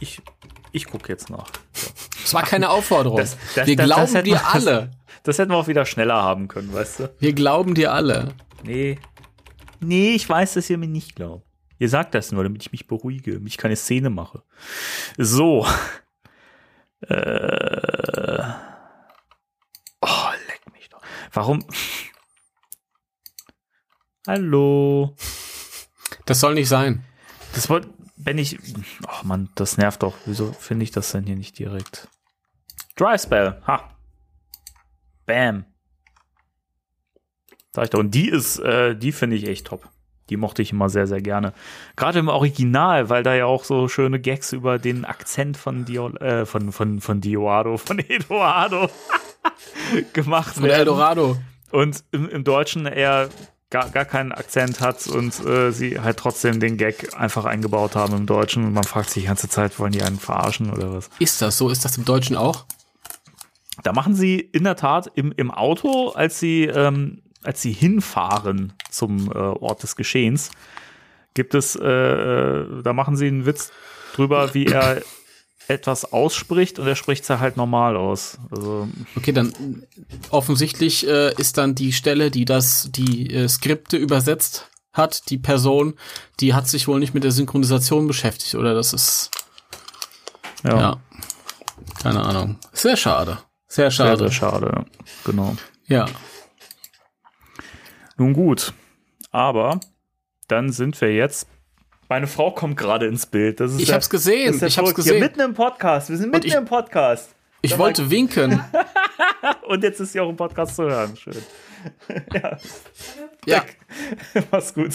Ich, 0.00 0.20
ich 0.72 0.86
gucke 0.86 1.08
jetzt 1.12 1.30
nach. 1.30 1.50
Es 2.24 2.32
war 2.34 2.42
keine 2.42 2.70
Aufforderung. 2.70 3.18
Das- 3.18 3.36
das- 3.54 3.66
wir 3.66 3.76
das- 3.76 3.86
glauben 3.86 4.24
dir 4.24 4.46
alle. 4.46 4.90
Das 5.22 5.38
hätten 5.38 5.50
wir 5.50 5.56
auch 5.56 5.68
wieder 5.68 5.84
schneller 5.84 6.22
haben 6.22 6.48
können, 6.48 6.72
weißt 6.72 7.00
du? 7.00 7.10
Wir 7.18 7.32
glauben 7.34 7.74
dir 7.74 7.92
alle. 7.92 8.34
Nee. 8.64 8.98
Nee, 9.80 10.14
ich 10.14 10.28
weiß, 10.28 10.54
dass 10.54 10.68
ihr 10.70 10.78
mir 10.78 10.88
nicht 10.88 11.16
glaubt. 11.16 11.46
Ihr 11.78 11.88
sagt 11.88 12.14
das 12.14 12.30
nur, 12.32 12.42
damit 12.42 12.62
ich 12.62 12.72
mich 12.72 12.86
beruhige, 12.86 13.32
damit 13.34 13.48
ich 13.48 13.56
keine 13.58 13.76
Szene 13.76 14.10
mache. 14.10 14.42
So. 15.16 15.66
Äh. 17.08 18.42
Oh, 20.02 20.28
leck 20.48 20.60
mich 20.72 20.88
doch. 20.90 21.00
Warum? 21.32 21.64
Hallo. 24.26 25.14
Das 26.26 26.40
soll 26.40 26.54
nicht 26.54 26.68
sein. 26.68 27.04
Das 27.54 27.68
wollte, 27.68 27.88
wenn 28.16 28.38
ich, 28.38 28.58
ach 29.06 29.22
man, 29.22 29.48
das 29.54 29.76
nervt 29.76 30.02
doch. 30.02 30.16
Wieso 30.26 30.52
finde 30.52 30.84
ich 30.84 30.90
das 30.90 31.12
denn 31.12 31.24
hier 31.24 31.36
nicht 31.36 31.58
direkt? 31.58 32.08
Dry 32.96 33.18
Spell, 33.18 33.60
ha. 33.66 33.96
Bam. 35.26 35.64
Sag 37.72 37.84
ich 37.84 37.90
doch. 37.90 38.00
Und 38.00 38.10
die 38.12 38.28
ist, 38.28 38.58
äh, 38.58 38.96
die 38.96 39.12
finde 39.12 39.36
ich 39.36 39.46
echt 39.46 39.68
top. 39.68 39.88
Die 40.28 40.36
mochte 40.36 40.62
ich 40.62 40.72
immer 40.72 40.88
sehr, 40.88 41.06
sehr 41.06 41.20
gerne. 41.20 41.52
Gerade 41.96 42.20
im 42.20 42.28
Original, 42.28 43.08
weil 43.08 43.22
da 43.22 43.34
ja 43.34 43.46
auch 43.46 43.64
so 43.64 43.88
schöne 43.88 44.20
Gags 44.20 44.52
über 44.52 44.78
den 44.78 45.04
Akzent 45.04 45.56
von 45.56 45.84
Dio, 45.84 46.08
äh, 46.16 46.46
von, 46.46 46.72
von, 46.72 47.00
von 47.00 47.20
Dioado, 47.20 47.76
von 47.76 47.98
Eduardo 48.08 48.90
gemacht 50.12 50.54
Von 50.54 50.64
werden. 50.64 50.80
Eldorado. 50.80 51.36
Und 51.70 52.02
im, 52.10 52.28
im 52.28 52.44
Deutschen 52.44 52.86
eher 52.86 53.28
gar, 53.70 53.88
gar 53.90 54.04
keinen 54.04 54.32
Akzent 54.32 54.80
hat 54.80 55.06
und 55.06 55.38
äh, 55.46 55.70
sie 55.70 56.00
halt 56.00 56.16
trotzdem 56.16 56.60
den 56.60 56.76
Gag 56.76 57.16
einfach 57.18 57.44
eingebaut 57.44 57.94
haben 57.94 58.14
im 58.16 58.26
Deutschen. 58.26 58.64
Und 58.64 58.72
man 58.72 58.84
fragt 58.84 59.10
sich 59.10 59.22
die 59.22 59.28
ganze 59.28 59.48
Zeit, 59.48 59.78
wollen 59.78 59.92
die 59.92 60.02
einen 60.02 60.18
verarschen 60.18 60.70
oder 60.70 60.92
was? 60.92 61.10
Ist 61.18 61.40
das 61.40 61.56
so? 61.56 61.70
Ist 61.70 61.84
das 61.84 61.96
im 61.96 62.04
Deutschen 62.04 62.36
auch? 62.36 62.66
Da 63.82 63.92
machen 63.92 64.14
sie 64.14 64.40
in 64.40 64.64
der 64.64 64.76
Tat 64.76 65.10
im, 65.14 65.32
im 65.36 65.50
Auto, 65.50 66.10
als 66.10 66.40
sie, 66.40 66.64
ähm, 66.64 67.22
als 67.42 67.62
sie 67.62 67.72
hinfahren 67.72 68.72
zum 68.90 69.30
äh, 69.30 69.38
Ort 69.38 69.82
des 69.82 69.96
Geschehens, 69.96 70.50
gibt 71.34 71.54
es, 71.54 71.76
äh, 71.76 71.86
äh, 71.86 72.82
da 72.82 72.92
machen 72.92 73.16
sie 73.16 73.28
einen 73.28 73.46
Witz 73.46 73.72
drüber, 74.14 74.52
wie 74.52 74.66
er 74.66 75.00
etwas 75.70 76.12
ausspricht 76.12 76.78
und 76.78 76.86
er 76.86 76.96
spricht 76.96 77.22
es 77.22 77.30
halt 77.30 77.56
normal 77.56 77.96
aus. 77.96 78.38
Also, 78.50 78.88
Okay, 79.16 79.32
dann 79.32 79.84
offensichtlich 80.30 81.06
äh, 81.06 81.32
ist 81.34 81.58
dann 81.58 81.74
die 81.74 81.92
Stelle, 81.92 82.30
die 82.30 82.44
das, 82.44 82.88
die 82.90 83.32
äh, 83.32 83.48
Skripte 83.48 83.96
übersetzt 83.96 84.68
hat, 84.92 85.30
die 85.30 85.38
Person, 85.38 85.94
die 86.40 86.52
hat 86.52 86.68
sich 86.68 86.88
wohl 86.88 86.98
nicht 86.98 87.14
mit 87.14 87.22
der 87.22 87.30
Synchronisation 87.30 88.08
beschäftigt, 88.08 88.56
oder 88.56 88.74
das 88.74 88.92
ist, 88.92 89.30
ja, 90.64 90.78
ja, 90.78 91.00
keine 92.02 92.22
Ahnung. 92.22 92.58
Sehr 92.72 92.96
schade. 92.96 93.38
Sehr 93.68 93.90
sehr, 93.90 93.90
schade. 93.92 94.18
sehr 94.18 94.32
schade. 94.32 94.72
ja. 94.74 94.84
Genau. 95.24 95.56
Ja. 95.86 96.06
Nun 98.16 98.32
gut, 98.32 98.74
aber 99.30 99.78
dann 100.48 100.72
sind 100.72 101.00
wir 101.00 101.14
jetzt. 101.14 101.46
Meine 102.10 102.26
Frau 102.26 102.50
kommt 102.50 102.76
gerade 102.76 103.06
ins 103.06 103.24
Bild. 103.24 103.60
Das 103.60 103.70
ist 103.72 103.80
Ich 103.80 103.88
ja- 103.88 103.94
hab's 103.94 104.10
gesehen, 104.10 104.58
ja 104.58 104.66
ich 104.66 104.76
hab's 104.76 104.88
verrückt. 104.90 104.96
Hier 104.96 105.04
gesehen. 105.14 105.20
mitten 105.20 105.40
im 105.40 105.54
Podcast. 105.54 106.10
Wir 106.10 106.16
sind 106.16 106.32
mitten 106.32 106.48
ich- 106.48 106.54
im 106.54 106.64
Podcast. 106.64 107.36
Ich 107.62 107.70
Sag 107.70 107.78
wollte 107.78 108.10
winken. 108.10 108.60
Und 109.68 109.84
jetzt 109.84 110.00
ist 110.00 110.12
sie 110.12 110.18
auch 110.18 110.28
im 110.28 110.36
Podcast 110.36 110.74
zu 110.74 110.82
hören. 110.82 111.16
Schön. 111.16 111.36
ja. 113.46 113.62
Mach's 114.50 114.74
gut. 114.74 114.90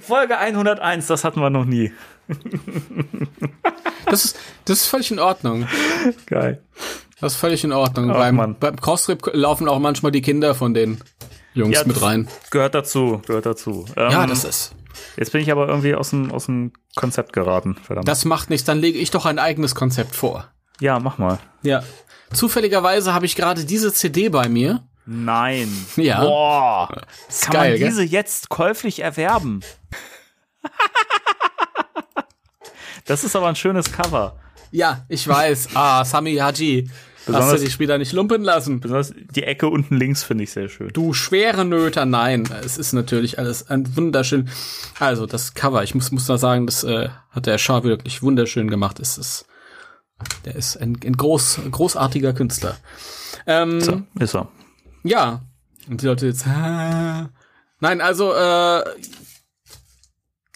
Folge 0.00 0.38
101, 0.38 1.08
das 1.08 1.24
hatten 1.24 1.40
wir 1.40 1.50
noch 1.50 1.64
nie. 1.64 1.92
Das 4.06 4.24
ist, 4.24 4.38
das 4.66 4.78
ist 4.82 4.86
völlig 4.86 5.10
in 5.10 5.18
Ordnung. 5.18 5.66
Geil. 6.26 6.62
Das 7.20 7.32
ist 7.32 7.40
völlig 7.40 7.64
in 7.64 7.72
Ordnung. 7.72 8.12
Ach, 8.12 8.16
beim, 8.16 8.36
Mann. 8.36 8.56
beim 8.60 8.76
Crosstrip 8.76 9.28
laufen 9.32 9.66
auch 9.68 9.80
manchmal 9.80 10.12
die 10.12 10.22
Kinder 10.22 10.54
von 10.54 10.72
den 10.72 11.00
Jungs 11.54 11.74
Ja, 11.76 11.84
mit 11.84 12.00
rein. 12.00 12.28
Gehört 12.52 12.76
dazu, 12.76 13.20
gehört 13.26 13.46
dazu. 13.46 13.86
Ähm, 13.96 14.10
Ja, 14.12 14.26
das 14.28 14.44
ist. 14.44 14.72
Jetzt 15.16 15.32
bin 15.32 15.40
ich 15.40 15.50
aber 15.50 15.68
irgendwie 15.68 15.94
aus 15.94 16.10
dem, 16.10 16.30
aus 16.32 16.46
dem 16.46 16.72
Konzept 16.96 17.32
geraten. 17.32 17.76
Verdammt. 17.82 18.08
Das 18.08 18.24
macht 18.24 18.50
nichts, 18.50 18.64
dann 18.64 18.78
lege 18.78 18.98
ich 18.98 19.10
doch 19.10 19.26
ein 19.26 19.38
eigenes 19.38 19.74
Konzept 19.74 20.14
vor. 20.14 20.50
ja, 20.80 20.98
mach 20.98 21.18
mal. 21.18 21.38
Ja. 21.62 21.82
Zufälligerweise 22.32 23.12
habe 23.12 23.26
ich 23.26 23.34
gerade 23.36 23.64
diese 23.64 23.92
CD 23.92 24.28
bei 24.28 24.48
mir. 24.48 24.84
Nein. 25.04 25.68
Ja. 25.96 26.20
Boah. 26.20 26.88
Ist 27.28 27.46
Kann 27.46 27.52
geil, 27.54 27.70
man 27.70 27.78
gell? 27.80 27.88
diese 27.88 28.02
jetzt 28.04 28.48
käuflich 28.48 29.00
erwerben? 29.00 29.60
das 33.06 33.24
ist 33.24 33.34
aber 33.34 33.48
ein 33.48 33.56
schönes 33.56 33.90
Cover. 33.90 34.36
Ja, 34.70 35.04
ich 35.08 35.26
weiß. 35.26 35.70
Ah, 35.74 36.04
Sami 36.04 36.36
Haji. 36.36 36.88
Hast 37.32 37.48
du 37.48 37.52
Besonders- 37.52 37.60
dich 37.62 37.78
wieder 37.78 37.98
nicht 37.98 38.12
lumpen 38.12 38.42
lassen? 38.42 38.80
Besonders 38.80 39.12
die 39.16 39.42
Ecke 39.44 39.68
unten 39.68 39.96
links 39.96 40.22
finde 40.22 40.44
ich 40.44 40.52
sehr 40.52 40.68
schön. 40.68 40.88
Du 40.92 41.12
schwere 41.12 41.64
Nöter, 41.64 42.04
nein. 42.06 42.48
Es 42.64 42.78
ist 42.78 42.92
natürlich 42.92 43.38
alles 43.38 43.68
ein 43.68 43.96
wunderschön. 43.96 44.48
Also 44.98 45.26
das 45.26 45.54
Cover, 45.54 45.82
ich 45.82 45.94
muss 45.94 46.10
muss 46.10 46.26
da 46.26 46.38
sagen, 46.38 46.66
das 46.66 46.84
äh, 46.84 47.08
hat 47.30 47.46
der 47.46 47.58
Schar 47.58 47.84
wirklich 47.84 48.22
wunderschön 48.22 48.68
gemacht. 48.70 49.00
Es 49.00 49.18
ist, 49.18 49.46
der 50.44 50.54
ist 50.56 50.76
ein, 50.76 50.98
ein 51.04 51.16
groß 51.16 51.60
großartiger 51.70 52.32
Künstler. 52.32 52.76
Ähm, 53.46 53.80
So, 53.80 54.02
ist 54.18 54.34
er. 54.34 54.48
Ja. 55.02 55.42
Und 55.88 56.02
die 56.02 56.06
Leute 56.06 56.26
jetzt. 56.26 56.46
Ah. 56.46 57.30
Nein, 57.80 58.00
also 58.02 58.34
äh, 58.34 58.84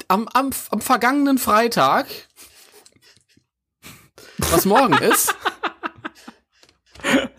am, 0.08 0.28
am, 0.28 0.50
am 0.70 0.80
vergangenen 0.82 1.38
Freitag, 1.38 2.06
was 4.50 4.64
morgen 4.66 4.94
ist, 4.98 5.34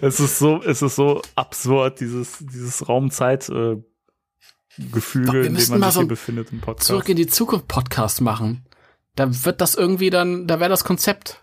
Es 0.00 0.20
ist 0.20 0.38
so, 0.38 0.62
es 0.62 0.82
ist 0.82 0.96
so 0.96 1.22
absurd, 1.34 2.00
dieses, 2.00 2.38
dieses 2.40 2.88
Raumzeit-Gefüge, 2.88 5.32
Wir 5.32 5.44
in 5.44 5.54
dem 5.54 5.68
man 5.68 5.82
sich 5.82 5.92
so 5.92 6.00
hier 6.00 6.08
befindet 6.08 6.52
im 6.52 6.60
Podcast. 6.60 6.86
zurück 6.86 7.08
in 7.08 7.16
die 7.16 7.26
Zukunft 7.26 7.68
Podcast 7.68 8.20
machen. 8.20 8.66
Da 9.14 9.44
wird 9.44 9.60
das 9.60 9.74
irgendwie 9.74 10.10
dann, 10.10 10.46
da 10.46 10.60
wäre 10.60 10.70
das 10.70 10.84
Konzept. 10.84 11.42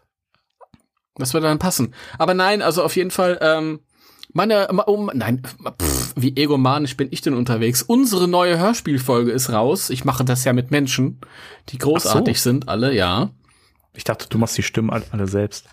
Das 1.16 1.34
würde 1.34 1.48
dann 1.48 1.60
passen. 1.60 1.94
Aber 2.18 2.34
nein, 2.34 2.62
also 2.62 2.84
auf 2.84 2.96
jeden 2.96 3.12
Fall, 3.12 3.38
ähm, 3.42 3.82
meine, 4.32 4.70
um, 4.70 5.12
nein, 5.14 5.44
pff, 5.44 6.14
wie 6.16 6.36
egomanisch 6.36 6.96
bin 6.96 7.10
ich 7.12 7.22
denn 7.22 7.34
unterwegs? 7.34 7.82
Unsere 7.82 8.28
neue 8.28 8.58
Hörspielfolge 8.58 9.32
ist 9.32 9.50
raus. 9.50 9.90
Ich 9.90 10.06
mache 10.06 10.24
das 10.24 10.46
ja 10.46 10.54
mit 10.54 10.72
Menschen, 10.72 11.20
die 11.70 11.78
großartig 11.78 12.42
sind, 12.42 12.70
alle, 12.70 12.94
ja. 12.94 13.32
Ich 13.94 14.04
dachte, 14.04 14.28
du 14.30 14.38
machst 14.38 14.58
die 14.58 14.64
Stimmen 14.64 14.90
alle 14.90 15.28
selbst. 15.28 15.66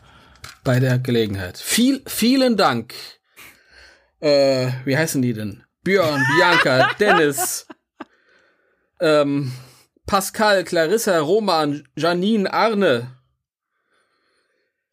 Bei 0.64 0.80
der 0.80 0.98
Gelegenheit. 0.98 1.58
Viel, 1.58 2.02
vielen 2.06 2.56
Dank. 2.56 2.94
Äh, 4.20 4.68
wie 4.84 4.96
heißen 4.96 5.22
die 5.22 5.32
denn? 5.32 5.64
Björn, 5.82 6.24
Bianca, 6.36 6.92
Dennis, 7.00 7.66
ähm, 9.00 9.52
Pascal, 10.06 10.64
Clarissa, 10.64 11.18
Roman, 11.18 11.86
Janine, 11.96 12.52
Arne, 12.52 13.16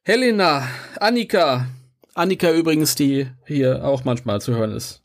Helena, 0.03 0.67
Annika. 0.99 1.67
Annika 2.13 2.51
übrigens, 2.51 2.95
die 2.95 3.27
hier 3.45 3.83
auch 3.83 4.03
manchmal 4.03 4.41
zu 4.41 4.53
hören 4.55 4.71
ist. 4.71 5.01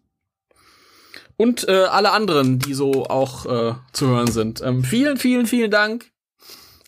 Und 1.36 1.68
äh, 1.68 1.84
alle 1.84 2.10
anderen, 2.10 2.58
die 2.58 2.74
so 2.74 3.06
auch 3.06 3.46
äh, 3.46 3.74
zu 3.92 4.08
hören 4.08 4.30
sind. 4.30 4.60
Ähm, 4.60 4.82
vielen, 4.82 5.16
vielen, 5.16 5.46
vielen 5.46 5.70
Dank 5.70 6.10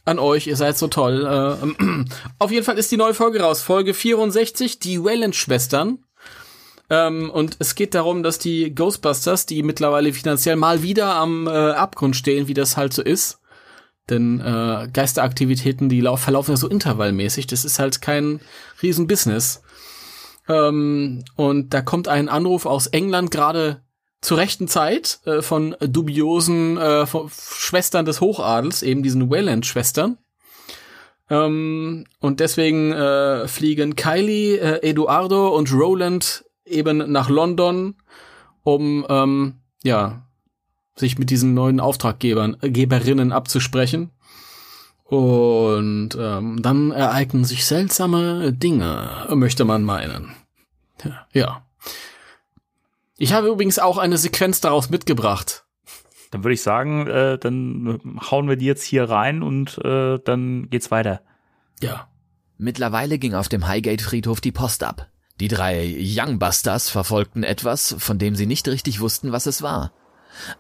an 0.05 0.19
euch. 0.19 0.47
Ihr 0.47 0.57
seid 0.57 0.77
so 0.79 0.89
toll. 0.89 1.25
Äh, 1.27 2.05
auf 2.39 2.51
jeden 2.51 2.65
Fall 2.65 2.79
ist 2.79 2.91
die 2.93 2.97
neue 2.97 3.15
Folge 3.15 3.41
raus. 3.41 3.63
Folge 3.63 3.95
64, 3.95 4.79
die 4.79 5.03
Wayland-Schwestern. 5.03 5.99
Ähm, 6.89 7.31
und 7.31 7.57
es 7.61 7.75
geht 7.75 7.95
darum, 7.95 8.23
dass 8.23 8.39
die 8.39 8.75
Ghostbusters, 8.75 9.47
die 9.47 9.63
mittlerweile 9.63 10.13
finanziell 10.13 10.57
mal 10.57 10.83
wieder 10.83 11.15
am 11.15 11.47
äh, 11.47 11.51
Abgrund 11.51 12.17
stehen, 12.17 12.49
wie 12.49 12.55
das 12.55 12.77
halt 12.77 12.93
so 12.93 13.03
ist. 13.03 13.39
Denn 14.09 14.41
äh, 14.41 14.89
Geisteraktivitäten, 14.93 15.89
die 15.89 16.01
lau- 16.01 16.17
verlaufen 16.17 16.51
ja 16.53 16.57
so 16.57 16.69
intervallmäßig. 16.69 17.47
Das 17.47 17.65
ist 17.65 17.79
halt 17.79 18.03
kein 18.03 18.41
Riesenbusiness. 18.83 19.63
Ähm, 20.49 21.23
und 21.37 21.73
da 21.75 21.81
kommt 21.81 22.09
ein 22.09 22.29
Anruf 22.29 22.67
aus 22.67 22.89
England 22.89 23.31
gerade 23.31 23.83
zur 24.21 24.39
rechten 24.39 24.69
Zeit 24.69 25.21
äh, 25.25 25.43
von 25.43 25.77
dubiosen 25.81 26.77
äh, 26.77 27.07
von 27.07 27.31
Schwestern 27.31 28.05
des 28.05 28.21
Hochadels, 28.21 28.83
eben 28.83 29.03
diesen 29.03 29.31
Wayland-Schwestern. 29.31 30.19
Ähm, 31.31 32.05
und 32.19 32.41
deswegen 32.41 32.93
äh, 32.93 33.49
fliegen 33.49 33.97
Kylie, 33.97 34.59
äh, 34.59 34.89
Eduardo 34.89 35.57
und 35.57 35.73
Roland 35.73 36.45
eben 36.67 37.11
nach 37.11 37.29
London, 37.31 37.95
um 38.63 39.07
ähm, 39.09 39.55
ja 39.83 40.27
sich 40.97 41.19
mit 41.19 41.31
diesen 41.31 41.55
neuen 41.55 41.81
Auftraggebern, 41.81 42.57
äh, 42.61 42.71
Geberinnen 42.71 43.33
abzusprechen. 43.33 44.11
Und 45.05 46.11
ähm, 46.17 46.63
dann 46.63 46.93
ereignen 46.93 47.45
sich 47.45 47.65
seltsame 47.65 48.53
Dinge, 48.53 49.27
möchte 49.35 49.65
man 49.65 49.83
meinen. 49.83 50.31
Ja. 51.33 51.65
Ich 53.21 53.35
habe 53.35 53.49
übrigens 53.49 53.79
auch 53.79 53.99
eine 53.99 54.17
Sequenz 54.17 54.63
daraus 54.63 54.89
mitgebracht. 54.89 55.67
Dann 56.31 56.43
würde 56.43 56.55
ich 56.55 56.63
sagen, 56.63 57.07
äh, 57.07 57.37
dann 57.37 58.01
hauen 58.31 58.49
wir 58.49 58.57
die 58.57 58.65
jetzt 58.65 58.83
hier 58.83 59.11
rein 59.11 59.43
und 59.43 59.77
äh, 59.85 60.19
dann 60.25 60.71
geht's 60.71 60.91
weiter. 60.91 61.21
Ja. 61.83 62.09
Mittlerweile 62.57 63.19
ging 63.19 63.35
auf 63.35 63.51
dem 63.51 63.69
Highgate-Friedhof 63.69 64.41
die 64.41 64.53
Post 64.53 64.83
ab. 64.85 65.09
Die 65.39 65.49
drei 65.49 65.95
Youngbusters 65.99 66.89
verfolgten 66.89 67.43
etwas, 67.43 67.95
von 67.99 68.19
dem 68.19 68.37
sie 68.37 68.47
nicht 68.47 68.67
richtig 68.69 69.01
wussten, 69.01 69.33
was 69.33 69.45
es 69.45 69.61
war. 69.61 69.93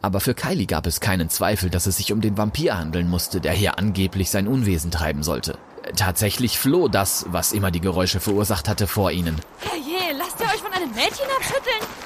Aber 0.02 0.20
für 0.20 0.34
Kylie 0.34 0.66
gab 0.66 0.86
es 0.86 1.00
keinen 1.00 1.30
Zweifel, 1.30 1.70
dass 1.70 1.86
es 1.86 1.96
sich 1.96 2.12
um 2.12 2.20
den 2.20 2.36
Vampir 2.36 2.76
handeln 2.76 3.08
musste, 3.08 3.40
der 3.40 3.52
hier 3.52 3.78
angeblich 3.78 4.28
sein 4.28 4.46
Unwesen 4.46 4.90
treiben 4.90 5.22
sollte. 5.22 5.56
Tatsächlich 5.96 6.58
floh 6.58 6.88
das, 6.88 7.24
was 7.30 7.54
immer 7.54 7.70
die 7.70 7.80
Geräusche 7.80 8.20
verursacht 8.20 8.68
hatte, 8.68 8.86
vor 8.86 9.12
ihnen. 9.12 9.40
Herrje, 9.60 10.14
lasst 10.18 10.38
ihr 10.40 10.46
euch 10.46 10.60
von 10.60 10.72
einem 10.74 10.90
Mädchen 10.90 11.26
abschütteln? 11.38 11.99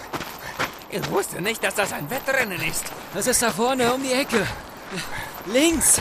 Ich 0.95 1.11
wusste 1.11 1.41
nicht, 1.43 1.63
dass 1.65 1.75
das 1.75 1.93
ein 1.93 2.09
Wettrennen 2.09 2.63
ist. 2.63 2.85
Es 3.17 3.27
ist 3.27 3.43
da 3.43 3.51
vorne 3.51 3.93
um 3.93 4.01
die 4.01 4.13
Ecke. 4.13 4.47
Links. 5.47 6.01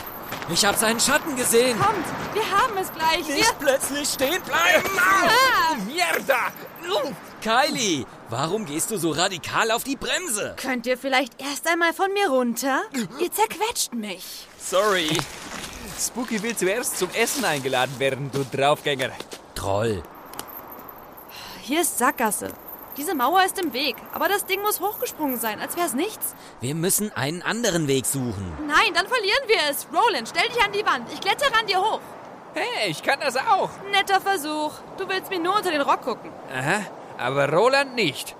Ich 0.52 0.64
habe 0.64 0.78
seinen 0.78 1.00
Schatten 1.00 1.34
gesehen. 1.34 1.76
Kommt, 1.80 2.06
wir 2.32 2.48
haben 2.48 2.78
es 2.78 2.92
gleich. 2.92 3.26
Wir 3.26 3.34
Nicht 3.34 3.58
plötzlich 3.58 4.08
stehen 4.08 4.40
bleiben. 4.42 4.88
Ah, 4.96 5.74
Mierda! 5.84 6.52
Kylie, 7.42 8.06
warum 8.30 8.64
gehst 8.66 8.92
du 8.92 8.96
so 8.96 9.10
radikal 9.10 9.72
auf 9.72 9.82
die 9.82 9.96
Bremse? 9.96 10.54
könnt 10.56 10.86
ihr 10.86 10.96
vielleicht 10.96 11.40
erst 11.42 11.66
einmal 11.66 11.92
von 11.92 12.12
mir 12.12 12.28
runter? 12.28 12.82
Ihr 13.18 13.32
zerquetscht 13.32 13.94
mich. 13.94 14.46
Sorry. 14.58 15.08
Spooky 15.98 16.40
will 16.40 16.56
zuerst 16.56 16.98
zum 17.00 17.10
Essen 17.10 17.44
eingeladen 17.44 17.98
werden, 17.98 18.30
du 18.32 18.44
Draufgänger. 18.44 19.10
Troll. 19.56 20.04
Hier 21.62 21.80
ist 21.80 21.98
Sackgasse. 21.98 22.52
Diese 22.96 23.14
Mauer 23.14 23.44
ist 23.44 23.58
im 23.60 23.72
Weg, 23.72 23.96
aber 24.12 24.28
das 24.28 24.46
Ding 24.46 24.62
muss 24.62 24.80
hochgesprungen 24.80 25.38
sein, 25.38 25.60
als 25.60 25.76
wär's 25.76 25.94
nichts. 25.94 26.34
Wir 26.60 26.74
müssen 26.76 27.12
einen 27.16 27.42
anderen 27.42 27.88
Weg 27.88 28.06
suchen. 28.06 28.52
Nein, 28.66 28.94
dann 28.94 29.08
verlieren 29.08 29.48
wir 29.48 29.56
es. 29.70 29.88
Roland, 29.92 30.28
stell 30.28 30.48
dich 30.48 30.62
an 30.62 30.72
die 30.72 30.86
Wand. 30.86 31.12
Ich 31.12 31.20
klettere 31.20 31.52
an 31.58 31.66
dir 31.66 31.80
hoch. 31.80 32.00
Hey, 32.54 32.90
ich 32.90 33.02
kann 33.02 33.18
das 33.18 33.36
auch. 33.36 33.70
Netter 33.90 34.20
Versuch. 34.20 34.72
Du 34.96 35.08
willst 35.08 35.28
mir 35.28 35.40
nur 35.40 35.56
unter 35.56 35.72
den 35.72 35.80
Rock 35.80 36.02
gucken. 36.02 36.30
Aha, 36.56 36.82
aber 37.18 37.52
Roland 37.52 37.96
nicht. 37.96 38.36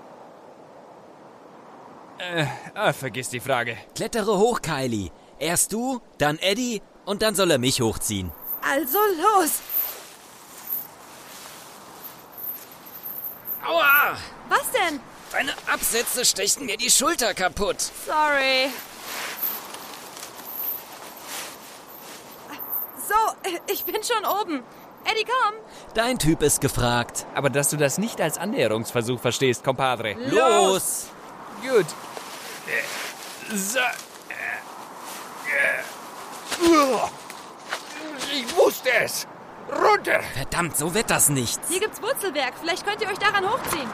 Äh, 2.19 2.47
ah, 2.75 2.93
vergiss 2.93 3.29
die 3.31 3.41
Frage. 3.41 3.77
Klettere 3.97 4.39
hoch, 4.39 4.63
Kylie. 4.63 5.11
Erst 5.41 5.73
du, 5.73 6.01
dann 6.19 6.39
Eddie 6.39 6.81
und 7.05 7.23
dann 7.23 7.35
soll 7.35 7.51
er 7.51 7.59
mich 7.59 7.81
hochziehen. 7.81 8.31
Also 8.63 8.99
los. 9.21 9.61
Aua! 13.67 14.17
Was 14.49 14.70
denn? 14.72 15.01
Deine 15.32 15.53
Absätze 15.72 16.24
stechen 16.24 16.66
mir 16.66 16.76
die 16.76 16.90
Schulter 16.90 17.34
kaputt. 17.34 17.80
Sorry. 18.07 18.70
So, 23.09 23.14
ich 23.66 23.84
bin 23.84 24.03
schon 24.03 24.24
oben. 24.24 24.62
Eddie, 25.05 25.24
komm. 25.24 25.55
Dein 25.95 26.18
Typ 26.18 26.42
ist 26.42 26.61
gefragt. 26.61 27.26
Aber 27.34 27.51
dass 27.51 27.70
du 27.70 27.76
das 27.76 27.99
nicht 27.99 28.20
als 28.20 28.38
Annäherungsversuch 28.38 29.20
verstehst, 29.20 29.64
Compadre. 29.64 30.14
Los! 30.30 31.07
Gut. 31.61 31.86
So. 33.55 33.80
Ich 38.32 38.57
wusste 38.57 38.92
es. 38.92 39.26
Runter. 39.70 40.20
Verdammt, 40.34 40.76
so 40.76 40.95
wird 40.95 41.11
das 41.11 41.28
nicht. 41.28 41.61
Hier 41.68 41.80
gibt's 41.80 42.01
Wurzelwerk. 42.01 42.55
Vielleicht 42.61 42.86
könnt 42.86 43.01
ihr 43.03 43.09
euch 43.09 43.18
daran 43.18 43.49
hochziehen. 43.51 43.90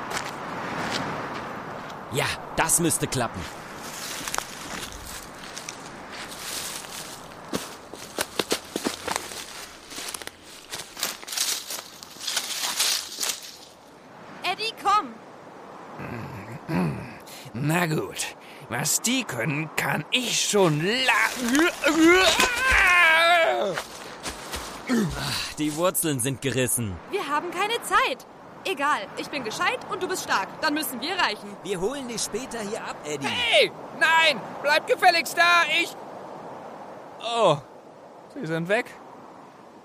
Ja, 2.12 2.26
das 2.56 2.80
müsste 2.80 3.06
klappen. 3.06 3.40
Eddie, 14.42 14.72
komm. 14.82 15.14
Na 17.52 17.86
gut. 17.86 18.36
Was 18.68 19.00
die 19.02 19.24
können, 19.24 19.68
kann 19.76 20.04
ich 20.10 20.48
schon 20.48 20.80
la... 20.80 21.12
Die 25.58 25.76
Wurzeln 25.76 26.20
sind 26.20 26.40
gerissen. 26.40 26.96
Wir 27.10 27.26
haben 27.28 27.50
keine 27.50 27.80
Zeit. 27.82 28.26
Egal, 28.64 29.00
ich 29.16 29.28
bin 29.28 29.42
gescheit 29.42 29.78
und 29.90 30.02
du 30.02 30.08
bist 30.08 30.24
stark. 30.24 30.48
Dann 30.60 30.74
müssen 30.74 31.00
wir 31.00 31.14
reichen. 31.16 31.56
Wir 31.62 31.80
holen 31.80 32.06
dich 32.08 32.20
später 32.22 32.60
hier 32.60 32.82
ab, 32.84 32.96
Eddie. 33.04 33.26
Hey, 33.26 33.72
nein, 33.98 34.40
bleib 34.62 34.86
gefälligst 34.86 35.36
da. 35.36 35.62
Ich... 35.80 35.96
Oh, 37.22 37.56
sie 38.34 38.46
sind 38.46 38.68
weg. 38.68 38.86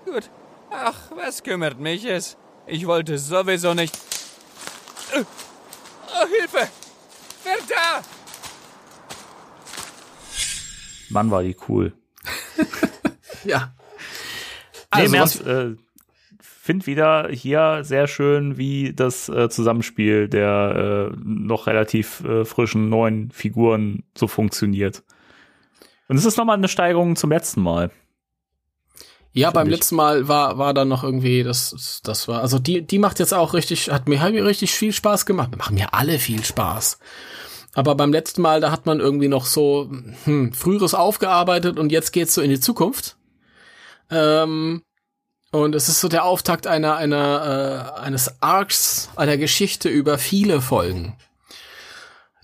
Gut. 0.05 0.29
Ach, 0.69 0.95
was 1.15 1.41
kümmert 1.41 1.79
mich 1.79 2.03
es? 2.05 2.37
Ich 2.67 2.85
wollte 2.85 3.17
sowieso 3.17 3.73
nicht... 3.73 3.97
Oh, 5.15 6.27
Hilfe! 6.27 6.67
Wer 7.43 7.57
da? 7.69 8.01
Mann, 11.09 11.29
war 11.31 11.43
die 11.43 11.55
cool. 11.69 11.93
Ja. 13.43 13.71
Nee, 14.95 15.01
Also, 15.03 15.15
im 15.15 15.21
was- 15.21 15.39
äh, 15.41 15.75
find 16.65 16.87
wieder 16.87 17.29
hier 17.29 17.83
sehr 17.83 18.07
schön, 18.07 18.57
wie 18.57 18.91
das 18.91 19.29
äh, 19.29 19.49
Zusammenspiel 19.49 20.27
der 20.27 21.11
äh, 21.13 21.17
noch 21.23 21.67
relativ 21.67 22.23
äh, 22.23 22.43
frischen 22.43 22.89
neuen 22.89 23.29
Figuren 23.29 24.01
so 24.17 24.25
funktioniert. 24.25 25.03
Und 26.07 26.17
es 26.17 26.25
ist 26.25 26.37
nochmal 26.37 26.57
eine 26.57 26.67
Steigerung 26.67 27.15
zum 27.15 27.29
letzten 27.29 27.61
Mal. 27.61 27.91
Ja, 29.31 29.51
beim 29.51 29.67
ich. 29.67 29.73
letzten 29.73 29.95
Mal 29.95 30.27
war, 30.27 30.57
war 30.57 30.73
dann 30.73 30.87
noch 30.87 31.03
irgendwie, 31.03 31.43
das, 31.43 32.01
das 32.03 32.27
war, 32.27 32.41
also 32.41 32.57
die, 32.57 32.81
die 32.81 32.97
macht 32.97 33.19
jetzt 33.19 33.35
auch 33.35 33.53
richtig, 33.53 33.91
hat 33.91 34.07
mir, 34.07 34.19
hat 34.19 34.33
mir 34.33 34.43
richtig 34.43 34.71
viel 34.71 34.91
Spaß 34.91 35.27
gemacht. 35.27 35.51
Wir 35.51 35.59
machen 35.59 35.75
mir 35.75 35.93
alle 35.93 36.17
viel 36.17 36.43
Spaß. 36.43 36.97
Aber 37.75 37.93
beim 37.93 38.11
letzten 38.11 38.41
Mal, 38.41 38.59
da 38.59 38.71
hat 38.71 38.87
man 38.87 38.99
irgendwie 38.99 39.27
noch 39.27 39.45
so, 39.45 39.91
hm, 40.23 40.51
früheres 40.51 40.95
aufgearbeitet 40.95 41.77
und 41.77 41.91
jetzt 41.91 42.11
geht's 42.11 42.33
so 42.33 42.41
in 42.41 42.49
die 42.49 42.59
Zukunft. 42.59 43.17
Ähm, 44.09 44.81
und 45.63 45.73
es 45.73 45.87
ist 45.87 46.01
so 46.01 46.07
der 46.07 46.25
Auftakt 46.25 46.67
einer, 46.67 46.95
einer, 46.97 47.95
äh, 47.97 48.01
eines 48.01 48.41
Arcs, 48.41 49.09
einer 49.15 49.37
Geschichte 49.37 49.89
über 49.89 50.17
viele 50.17 50.61
Folgen. 50.61 51.15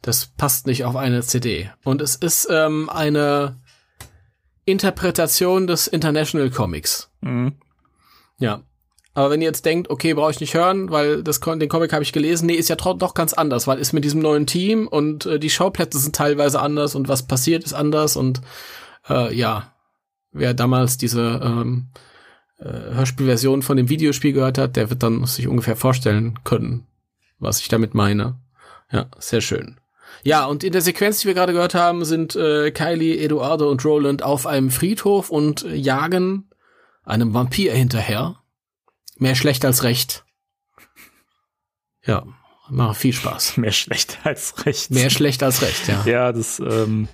Das 0.01 0.27
passt 0.37 0.65
nicht 0.65 0.85
auf 0.85 0.95
eine 0.95 1.21
CD. 1.21 1.69
Und 1.83 2.01
es 2.01 2.15
ist 2.15 2.47
ähm, 2.49 2.89
eine 2.89 3.59
Interpretation 4.65 5.67
des 5.67 5.87
International 5.87 6.49
Comics. 6.49 7.09
Mhm. 7.21 7.53
Ja. 8.39 8.61
Aber 9.13 9.29
wenn 9.29 9.41
ihr 9.41 9.47
jetzt 9.47 9.65
denkt, 9.65 9.89
okay, 9.89 10.13
brauche 10.13 10.31
ich 10.31 10.39
nicht 10.39 10.53
hören, 10.53 10.89
weil 10.89 11.21
das, 11.21 11.41
den 11.41 11.67
Comic 11.67 11.91
habe 11.91 12.03
ich 12.03 12.13
gelesen, 12.13 12.45
nee, 12.45 12.53
ist 12.53 12.69
ja 12.69 12.77
doch 12.77 13.13
ganz 13.13 13.33
anders, 13.33 13.67
weil 13.67 13.77
ist 13.77 13.91
mit 13.91 14.05
diesem 14.05 14.21
neuen 14.21 14.47
Team 14.47 14.87
und 14.87 15.25
äh, 15.25 15.37
die 15.37 15.49
Schauplätze 15.49 15.99
sind 15.99 16.15
teilweise 16.15 16.61
anders 16.61 16.95
und 16.95 17.09
was 17.09 17.27
passiert 17.27 17.65
ist 17.65 17.73
anders 17.73 18.15
und 18.15 18.41
äh, 19.09 19.35
ja, 19.35 19.73
wer 20.31 20.53
damals 20.53 20.97
diese 20.97 21.41
ähm, 21.43 21.89
äh, 21.93 21.99
Hörspielversion 22.63 23.61
von 23.61 23.77
dem 23.77 23.89
Videospiel 23.89 24.33
gehört 24.33 24.57
hat, 24.57 24.75
der 24.75 24.89
wird 24.89 25.03
dann 25.03 25.25
sich 25.25 25.47
ungefähr 25.47 25.75
vorstellen 25.75 26.39
können, 26.43 26.85
was 27.39 27.59
ich 27.59 27.67
damit 27.67 27.93
meine. 27.93 28.39
Ja, 28.91 29.07
sehr 29.19 29.41
schön. 29.41 29.79
Ja, 30.23 30.45
und 30.45 30.63
in 30.63 30.71
der 30.71 30.81
Sequenz, 30.81 31.21
die 31.21 31.27
wir 31.27 31.33
gerade 31.33 31.53
gehört 31.53 31.73
haben, 31.73 32.05
sind 32.05 32.35
äh, 32.35 32.71
Kylie, 32.71 33.17
Eduardo 33.17 33.69
und 33.69 33.83
Roland 33.83 34.23
auf 34.23 34.45
einem 34.45 34.69
Friedhof 34.69 35.29
und 35.29 35.63
äh, 35.63 35.75
jagen 35.75 36.49
einem 37.03 37.33
Vampir 37.33 37.73
hinterher. 37.73 38.37
Mehr 39.17 39.35
schlecht 39.35 39.65
als 39.65 39.83
recht. 39.83 40.23
Ja, 42.05 42.25
macht 42.69 42.97
viel 42.97 43.13
Spaß. 43.13 43.57
Mehr 43.57 43.71
schlecht 43.71 44.19
als 44.23 44.65
recht. 44.65 44.91
Mehr 44.91 45.09
schlecht 45.09 45.41
als 45.41 45.61
recht, 45.61 45.87
ja. 45.87 46.03
Ja, 46.05 46.31
das 46.31 46.59
ähm, 46.59 47.07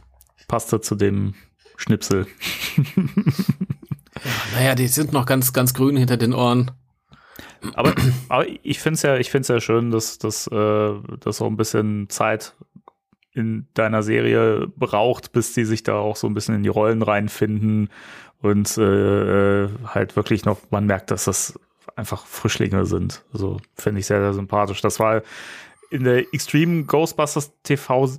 passte 0.48 0.82
zu 0.82 0.96
dem 0.96 1.36
Schnipsel. 1.78 2.28
Naja, 4.54 4.76
die 4.76 4.88
sind 4.88 5.14
noch 5.14 5.26
ganz, 5.26 5.54
ganz 5.54 5.74
grün 5.74 5.98
hinter 5.98 6.18
den 6.18 6.34
Ohren. 6.34 6.72
Aber, 7.74 7.94
aber 8.30 8.46
ich 8.64 8.80
finde 8.80 8.96
es 8.96 9.02
ja, 9.04 9.18
ich 9.18 9.30
find's 9.30 9.48
ja 9.48 9.60
schön, 9.60 9.92
dass, 9.92 10.18
dass, 10.18 10.48
äh, 10.48 10.94
dass 11.20 11.38
so 11.38 11.46
ein 11.48 11.58
bisschen 11.58 12.10
Zeit 12.10 12.56
in 13.34 13.68
deiner 13.74 14.04
Serie 14.04 14.68
braucht, 14.76 15.32
bis 15.32 15.54
die 15.54 15.66
sich 15.66 15.84
da 15.84 15.96
auch 15.96 16.16
so 16.16 16.28
ein 16.28 16.34
bisschen 16.34 16.56
in 16.56 16.64
die 16.64 16.70
Rollen 16.70 17.02
reinfinden 17.02 17.90
und 18.42 18.78
äh, 18.78 19.64
äh, 19.64 19.70
halt 19.86 20.16
wirklich 20.16 20.46
noch, 20.46 20.60
man 20.70 20.86
merkt, 20.86 21.12
dass 21.12 21.26
das 21.26 21.60
einfach 21.96 22.26
Frischlinge 22.26 22.86
sind. 22.86 23.24
Also 23.34 23.58
finde 23.76 24.00
ich 24.00 24.08
sehr, 24.08 24.22
sehr 24.22 24.34
sympathisch. 24.34 24.82
Das 24.82 25.00
war 25.00 25.22
in 25.90 26.04
der 26.04 26.34
Extreme 26.34 26.84
Ghostbusters 26.84 27.52
TV 27.64 28.10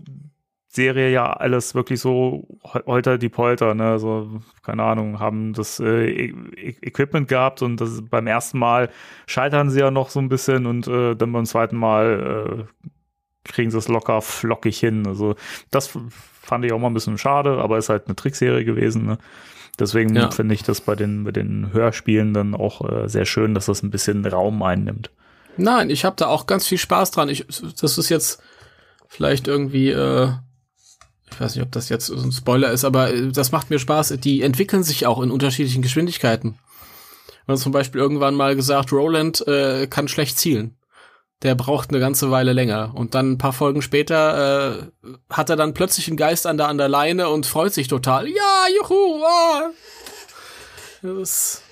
Serie 0.79 1.11
ja 1.11 1.33
alles 1.33 1.75
wirklich 1.75 2.01
so 2.01 2.47
hol- 2.65 2.85
holter 2.87 3.19
die 3.19 3.29
Polter, 3.29 3.75
ne, 3.75 3.99
so, 3.99 4.41
keine 4.63 4.83
Ahnung, 4.85 5.19
haben 5.19 5.53
das 5.53 5.81
äh, 5.81 6.07
E- 6.09 6.35
E- 6.57 6.77
Equipment 6.83 7.27
gehabt 7.29 7.63
und 7.63 7.81
das 7.81 8.03
beim 8.09 8.27
ersten 8.27 8.59
Mal 8.59 8.89
scheitern 9.27 9.71
sie 9.71 9.81
ja 9.81 9.91
noch 9.91 10.11
so 10.11 10.21
ein 10.21 10.29
bisschen 10.29 10.67
und 10.67 10.87
äh, 10.89 11.15
dann 11.17 11.33
beim 11.33 11.45
zweiten 11.47 11.77
Mal 11.77 12.67
äh, 12.69 12.89
kriegen 13.45 13.71
sie 13.71 13.79
es 13.79 13.89
locker 13.89 14.21
flockig 14.23 14.79
hin. 14.79 15.07
Also 15.07 15.35
das 15.71 15.91
fand 16.49 16.65
ich 16.65 16.73
auch 16.73 16.79
mal 16.79 16.89
ein 16.91 16.95
bisschen 16.95 17.19
schade, 17.19 17.59
aber 17.59 17.79
ist 17.79 17.89
halt 17.89 18.07
eine 18.07 18.17
Trickserie 18.17 18.65
gewesen, 18.65 19.07
ne? 19.07 19.19
Deswegen 19.81 20.15
Ja. 20.17 20.31
finde 20.31 20.55
ich 20.55 20.63
das 20.65 20.81
bei 20.81 20.97
den, 20.97 21.23
bei 21.25 21.31
den 21.31 21.73
Hörspielen 21.73 22.35
dann 22.35 22.55
auch 22.55 22.81
äh, 22.89 23.09
sehr 23.09 23.25
schön, 23.25 23.55
dass 23.55 23.67
das 23.67 23.83
ein 23.83 23.91
bisschen 23.91 24.27
Raum 24.27 24.63
einnimmt. 24.63 25.11
Nein, 25.57 25.91
ich 25.91 26.05
habe 26.05 26.17
da 26.17 26.27
auch 26.27 26.47
ganz 26.47 26.67
viel 26.67 26.79
Spaß 26.79 27.11
dran. 27.13 27.29
Ich, 27.29 27.47
das 27.81 27.97
ist 27.97 28.09
jetzt 28.09 28.43
vielleicht 29.09 29.47
irgendwie, 29.49 29.91
äh, 29.91 30.31
ich 31.31 31.41
weiß 31.41 31.55
nicht, 31.55 31.65
ob 31.65 31.73
das 31.73 31.89
jetzt 31.89 32.07
so 32.07 32.17
ein 32.17 32.33
Spoiler 32.33 32.71
ist, 32.71 32.85
aber 32.85 33.13
äh, 33.13 33.33
das 33.33 33.53
macht 33.53 33.71
mir 33.71 33.79
Spaß. 33.79 34.15
Die 34.19 34.43
entwickeln 34.43 34.83
sich 34.83 35.07
auch 35.07 35.21
in 35.21 35.31
unterschiedlichen 35.31 35.83
Geschwindigkeiten. 35.83 36.59
Man 37.47 37.57
hat 37.57 37.63
zum 37.63 37.73
Beispiel 37.73 38.01
irgendwann 38.01 38.35
mal 38.35 38.57
gesagt, 38.57 38.93
Roland 38.93 39.47
äh, 39.47 39.87
kann 39.87 40.09
schlecht 40.09 40.39
zielen. 40.39 40.77
der 41.43 41.55
braucht 41.55 41.91
eine 41.91 42.01
ganze 42.01 42.31
Weile 42.31 42.53
länger. 42.53 42.93
Und 42.95 43.15
dann 43.15 43.33
ein 43.33 43.39
paar 43.39 43.53
Folgen 43.53 43.81
später 43.83 44.91
äh, 45.03 45.09
hat 45.31 45.51
er 45.51 45.57
dann 45.57 45.75
plötzlich 45.75 46.09
einen 46.09 46.17
Geist 46.17 46.47
an 46.47 46.57
der, 46.57 46.69
an 46.69 46.79
der 46.79 46.89
Leine 46.89 47.29
und 47.29 47.47
freut 47.47 47.73
sich 47.73 47.89
total. 47.89 48.27
Ja, 48.29 48.67
juhu, 48.77 49.25
ah. 49.25 49.71
Das 51.03 51.19
ist, 51.19 51.63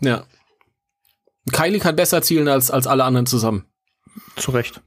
ja. 0.00 0.24
Kylie 1.52 1.78
kann 1.78 1.96
besser 1.96 2.22
zielen 2.22 2.48
als, 2.48 2.70
als 2.70 2.86
alle 2.86 3.04
anderen 3.04 3.26
zusammen. 3.26 3.66
Zu 4.36 4.50
Recht. 4.50 4.80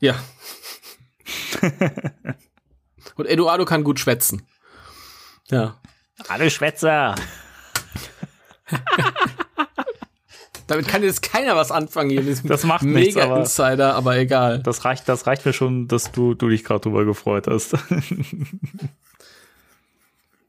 Ja. 0.00 0.14
und 3.16 3.26
Eduardo 3.26 3.64
kann 3.64 3.84
gut 3.84 3.98
schwätzen. 4.00 4.46
Ja. 5.50 5.80
Alle 6.28 6.50
Schwätzer. 6.50 7.14
Damit 10.66 10.88
kann 10.88 11.02
jetzt 11.04 11.22
keiner 11.22 11.54
was 11.54 11.70
anfangen 11.70 12.10
hier 12.10 12.20
in 12.20 12.26
diesem 12.26 12.48
Das 12.48 12.64
macht 12.64 12.82
Mega 12.82 12.98
nichts, 13.00 13.16
aber- 13.18 13.38
Insider, 13.38 13.94
aber 13.94 14.16
egal. 14.16 14.58
Das 14.62 14.84
reicht, 14.84 15.08
das 15.08 15.26
reicht 15.26 15.46
mir 15.46 15.52
schon, 15.52 15.86
dass 15.86 16.10
du, 16.10 16.34
du 16.34 16.48
dich 16.48 16.64
gerade 16.64 16.80
drüber 16.80 17.04
gefreut 17.04 17.46
hast. 17.46 17.76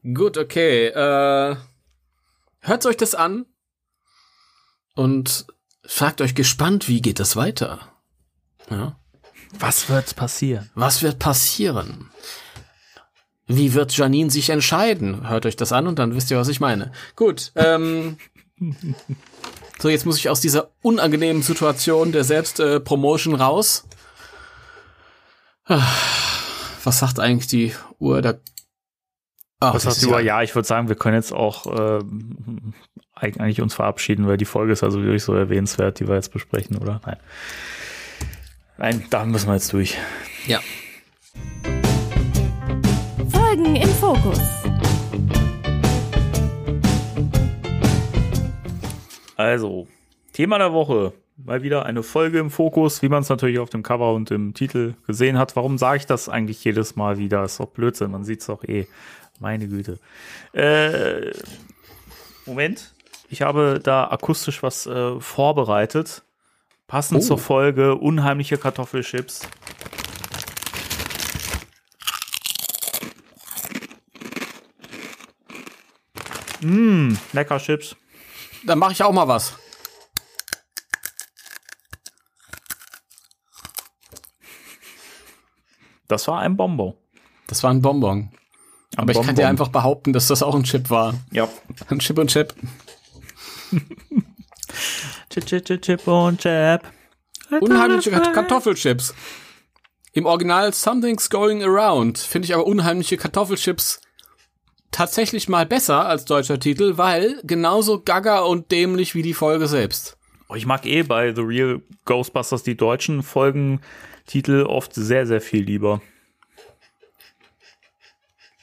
Gut, 0.14 0.36
okay. 0.36 0.86
Äh, 0.88 1.56
hört 2.60 2.86
euch 2.86 2.96
das 2.96 3.14
an 3.14 3.46
und 4.94 5.46
fragt 5.86 6.20
euch 6.20 6.34
gespannt, 6.34 6.88
wie 6.88 7.00
geht 7.00 7.20
es 7.20 7.36
weiter? 7.36 7.92
Ja. 8.70 8.98
Was 9.58 9.88
wird 9.88 10.16
passieren? 10.16 10.68
Was 10.74 11.02
wird 11.02 11.18
passieren? 11.20 12.10
Wie 13.48 13.72
wird 13.74 13.96
Janine 13.96 14.30
sich 14.30 14.50
entscheiden? 14.50 15.28
Hört 15.28 15.46
euch 15.46 15.56
das 15.56 15.72
an 15.72 15.86
und 15.86 15.98
dann 15.98 16.14
wisst 16.14 16.30
ihr, 16.30 16.36
was 16.38 16.48
ich 16.48 16.60
meine. 16.60 16.92
Gut. 17.16 17.50
Ähm, 17.56 18.18
so, 19.78 19.88
jetzt 19.88 20.04
muss 20.06 20.18
ich 20.18 20.28
aus 20.28 20.40
dieser 20.40 20.70
unangenehmen 20.82 21.42
Situation 21.42 22.12
der 22.12 22.24
Selbstpromotion 22.24 23.34
raus. 23.34 23.86
Ah, 25.64 25.82
Was 26.84 26.98
sagt 26.98 27.20
eigentlich 27.20 27.46
die 27.48 27.72
Uhr? 27.98 28.20
Da 28.22 28.34
Ach, 29.60 29.74
Was 29.74 29.86
hast 29.86 29.96
ist 30.02 30.04
du? 30.06 30.16
ja- 30.18 30.42
ich 30.42 30.54
würde 30.54 30.68
sagen, 30.68 30.88
wir 30.88 30.94
können 30.96 31.16
jetzt 31.16 31.32
auch 31.32 31.66
ähm, 31.98 32.74
eigentlich 33.14 33.60
uns 33.60 33.74
verabschieden, 33.74 34.26
weil 34.28 34.36
die 34.36 34.44
Folge 34.44 34.72
ist 34.72 34.84
also 34.84 35.02
wirklich 35.02 35.24
so 35.24 35.34
erwähnenswert, 35.34 35.98
die 36.00 36.06
wir 36.06 36.14
jetzt 36.14 36.32
besprechen, 36.32 36.76
oder? 36.78 37.00
Nein. 37.04 37.16
Nein, 38.78 39.06
da 39.10 39.24
müssen 39.24 39.48
wir 39.48 39.54
jetzt 39.54 39.72
durch. 39.72 39.96
Ja. 40.46 40.60
Folgen 43.38 43.76
im 43.76 43.88
Fokus. 43.88 44.40
Also, 49.36 49.86
Thema 50.32 50.58
der 50.58 50.72
Woche. 50.72 51.12
Mal 51.36 51.62
wieder 51.62 51.86
eine 51.86 52.02
Folge 52.02 52.40
im 52.40 52.50
Fokus, 52.50 53.00
wie 53.02 53.08
man 53.08 53.22
es 53.22 53.28
natürlich 53.28 53.60
auf 53.60 53.70
dem 53.70 53.84
Cover 53.84 54.12
und 54.12 54.32
im 54.32 54.54
Titel 54.54 54.94
gesehen 55.06 55.38
hat. 55.38 55.54
Warum 55.54 55.78
sage 55.78 55.98
ich 55.98 56.06
das 56.06 56.28
eigentlich 56.28 56.64
jedes 56.64 56.96
Mal 56.96 57.18
wieder? 57.18 57.44
Ist 57.44 57.60
doch 57.60 57.68
Blödsinn, 57.68 58.10
man 58.10 58.24
sieht 58.24 58.40
es 58.40 58.46
doch 58.46 58.64
eh. 58.64 58.88
Meine 59.38 59.68
Güte. 59.68 60.00
Äh, 60.52 61.30
Moment. 62.44 62.92
Ich 63.28 63.42
habe 63.42 63.78
da 63.80 64.08
akustisch 64.10 64.64
was 64.64 64.86
äh, 64.86 65.20
vorbereitet. 65.20 66.22
Passend 66.88 67.20
Oh. 67.20 67.24
zur 67.24 67.38
Folge 67.38 67.94
Unheimliche 67.94 68.58
Kartoffelchips. 68.58 69.42
Mmh, 76.60 77.16
lecker 77.32 77.58
Chips. 77.58 77.96
Dann 78.64 78.78
mache 78.78 78.92
ich 78.92 79.02
auch 79.02 79.12
mal 79.12 79.28
was. 79.28 79.54
Das 86.08 86.26
war 86.26 86.40
ein 86.40 86.56
Bonbon. 86.56 86.94
Das 87.46 87.62
war 87.62 87.70
ein 87.70 87.82
Bonbon. 87.82 88.30
Aber 88.96 89.12
ich 89.12 89.20
kann 89.20 89.36
dir 89.36 89.46
einfach 89.46 89.68
behaupten, 89.68 90.12
dass 90.12 90.26
das 90.26 90.42
auch 90.42 90.54
ein 90.54 90.64
Chip 90.64 90.90
war. 90.90 91.14
Ja. 91.30 91.48
Ein 91.88 91.98
Chip 91.98 92.18
und 92.18 92.30
Chip. 92.30 92.54
Chip, 95.30 95.44
chip, 95.44 95.64
chip, 95.64 95.82
chip 95.82 96.06
und 96.06 96.40
chip. 96.40 96.80
Unheimliche 97.60 98.10
Kartoffelchips. 98.10 99.14
Im 100.12 100.26
Original 100.26 100.72
Something's 100.72 101.28
Going 101.30 101.62
Around 101.62 102.18
finde 102.18 102.46
ich 102.46 102.54
aber 102.54 102.66
unheimliche 102.66 103.18
Kartoffelchips 103.18 104.00
tatsächlich 104.90 105.48
mal 105.48 105.66
besser 105.66 106.06
als 106.06 106.24
deutscher 106.24 106.58
Titel, 106.58 106.96
weil 106.96 107.40
genauso 107.44 108.00
gaga 108.00 108.40
und 108.40 108.70
dämlich 108.70 109.14
wie 109.14 109.22
die 109.22 109.34
Folge 109.34 109.66
selbst. 109.68 110.16
Oh, 110.48 110.54
Ich 110.54 110.66
mag 110.66 110.86
eh 110.86 111.02
bei 111.02 111.34
The 111.34 111.42
Real 111.42 111.82
Ghostbusters 112.04 112.62
die 112.62 112.76
deutschen 112.76 113.22
Folgentitel 113.22 114.64
oft 114.66 114.94
sehr, 114.94 115.26
sehr 115.26 115.40
viel 115.40 115.62
lieber. 115.62 116.00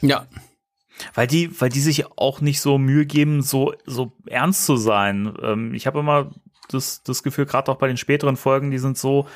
Ja, 0.02 0.28
Weil 1.14 1.28
die, 1.28 1.60
weil 1.60 1.70
die 1.70 1.80
sich 1.80 2.06
auch 2.18 2.42
nicht 2.42 2.60
so 2.62 2.78
Mühe 2.78 3.06
geben, 3.06 3.42
so, 3.42 3.74
so 3.86 4.12
ernst 4.28 4.66
zu 4.66 4.78
sein. 4.78 5.34
Ähm, 5.42 5.74
ich 5.74 5.88
habe 5.88 6.00
immer 6.00 6.32
das, 6.70 7.04
das 7.04 7.24
Gefühl, 7.24 7.46
gerade 7.46 7.72
auch 7.72 7.78
bei 7.78 7.88
den 7.88 7.98
späteren 7.98 8.36
Folgen, 8.38 8.72
die 8.72 8.78
sind 8.78 8.98
so, 8.98 9.28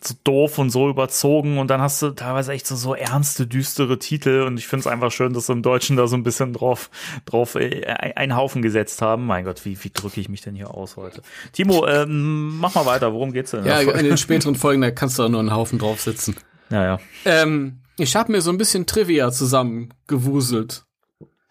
so 0.00 0.14
doof 0.24 0.58
und 0.58 0.70
so 0.70 0.88
überzogen 0.88 1.58
und 1.58 1.68
dann 1.68 1.80
hast 1.80 2.00
du 2.02 2.10
teilweise 2.10 2.52
echt 2.52 2.66
so, 2.66 2.76
so 2.76 2.94
ernste, 2.94 3.46
düstere 3.46 3.98
Titel 3.98 4.42
und 4.42 4.58
ich 4.58 4.66
finde 4.66 4.80
es 4.80 4.86
einfach 4.86 5.10
schön, 5.10 5.32
dass 5.32 5.46
sie 5.46 5.52
im 5.52 5.62
Deutschen 5.62 5.96
da 5.96 6.06
so 6.06 6.16
ein 6.16 6.22
bisschen 6.22 6.52
drauf, 6.52 6.90
drauf 7.24 7.54
äh, 7.56 7.84
einen 7.86 8.36
Haufen 8.36 8.62
gesetzt 8.62 9.02
haben. 9.02 9.26
Mein 9.26 9.44
Gott, 9.44 9.64
wie, 9.64 9.82
wie 9.82 9.90
drücke 9.90 10.20
ich 10.20 10.28
mich 10.28 10.40
denn 10.40 10.54
hier 10.54 10.72
aus 10.74 10.96
heute? 10.96 11.22
Timo, 11.52 11.86
ähm, 11.86 12.58
mach 12.58 12.74
mal 12.74 12.86
weiter, 12.86 13.12
worum 13.12 13.32
geht's 13.32 13.50
denn? 13.50 13.64
ja, 13.64 13.80
in 13.80 14.04
den 14.04 14.18
späteren 14.18 14.54
Folgen, 14.54 14.80
da 14.80 14.90
kannst 14.90 15.18
du 15.18 15.24
auch 15.24 15.28
nur 15.28 15.40
einen 15.40 15.52
Haufen 15.52 15.78
draufsitzen. 15.78 16.36
ja, 16.70 16.84
ja. 16.84 16.98
Ähm, 17.24 17.80
ich 17.96 18.14
habe 18.14 18.30
mir 18.30 18.40
so 18.40 18.50
ein 18.50 18.58
bisschen 18.58 18.86
Trivia 18.86 19.32
zusammengewuselt. 19.32 20.84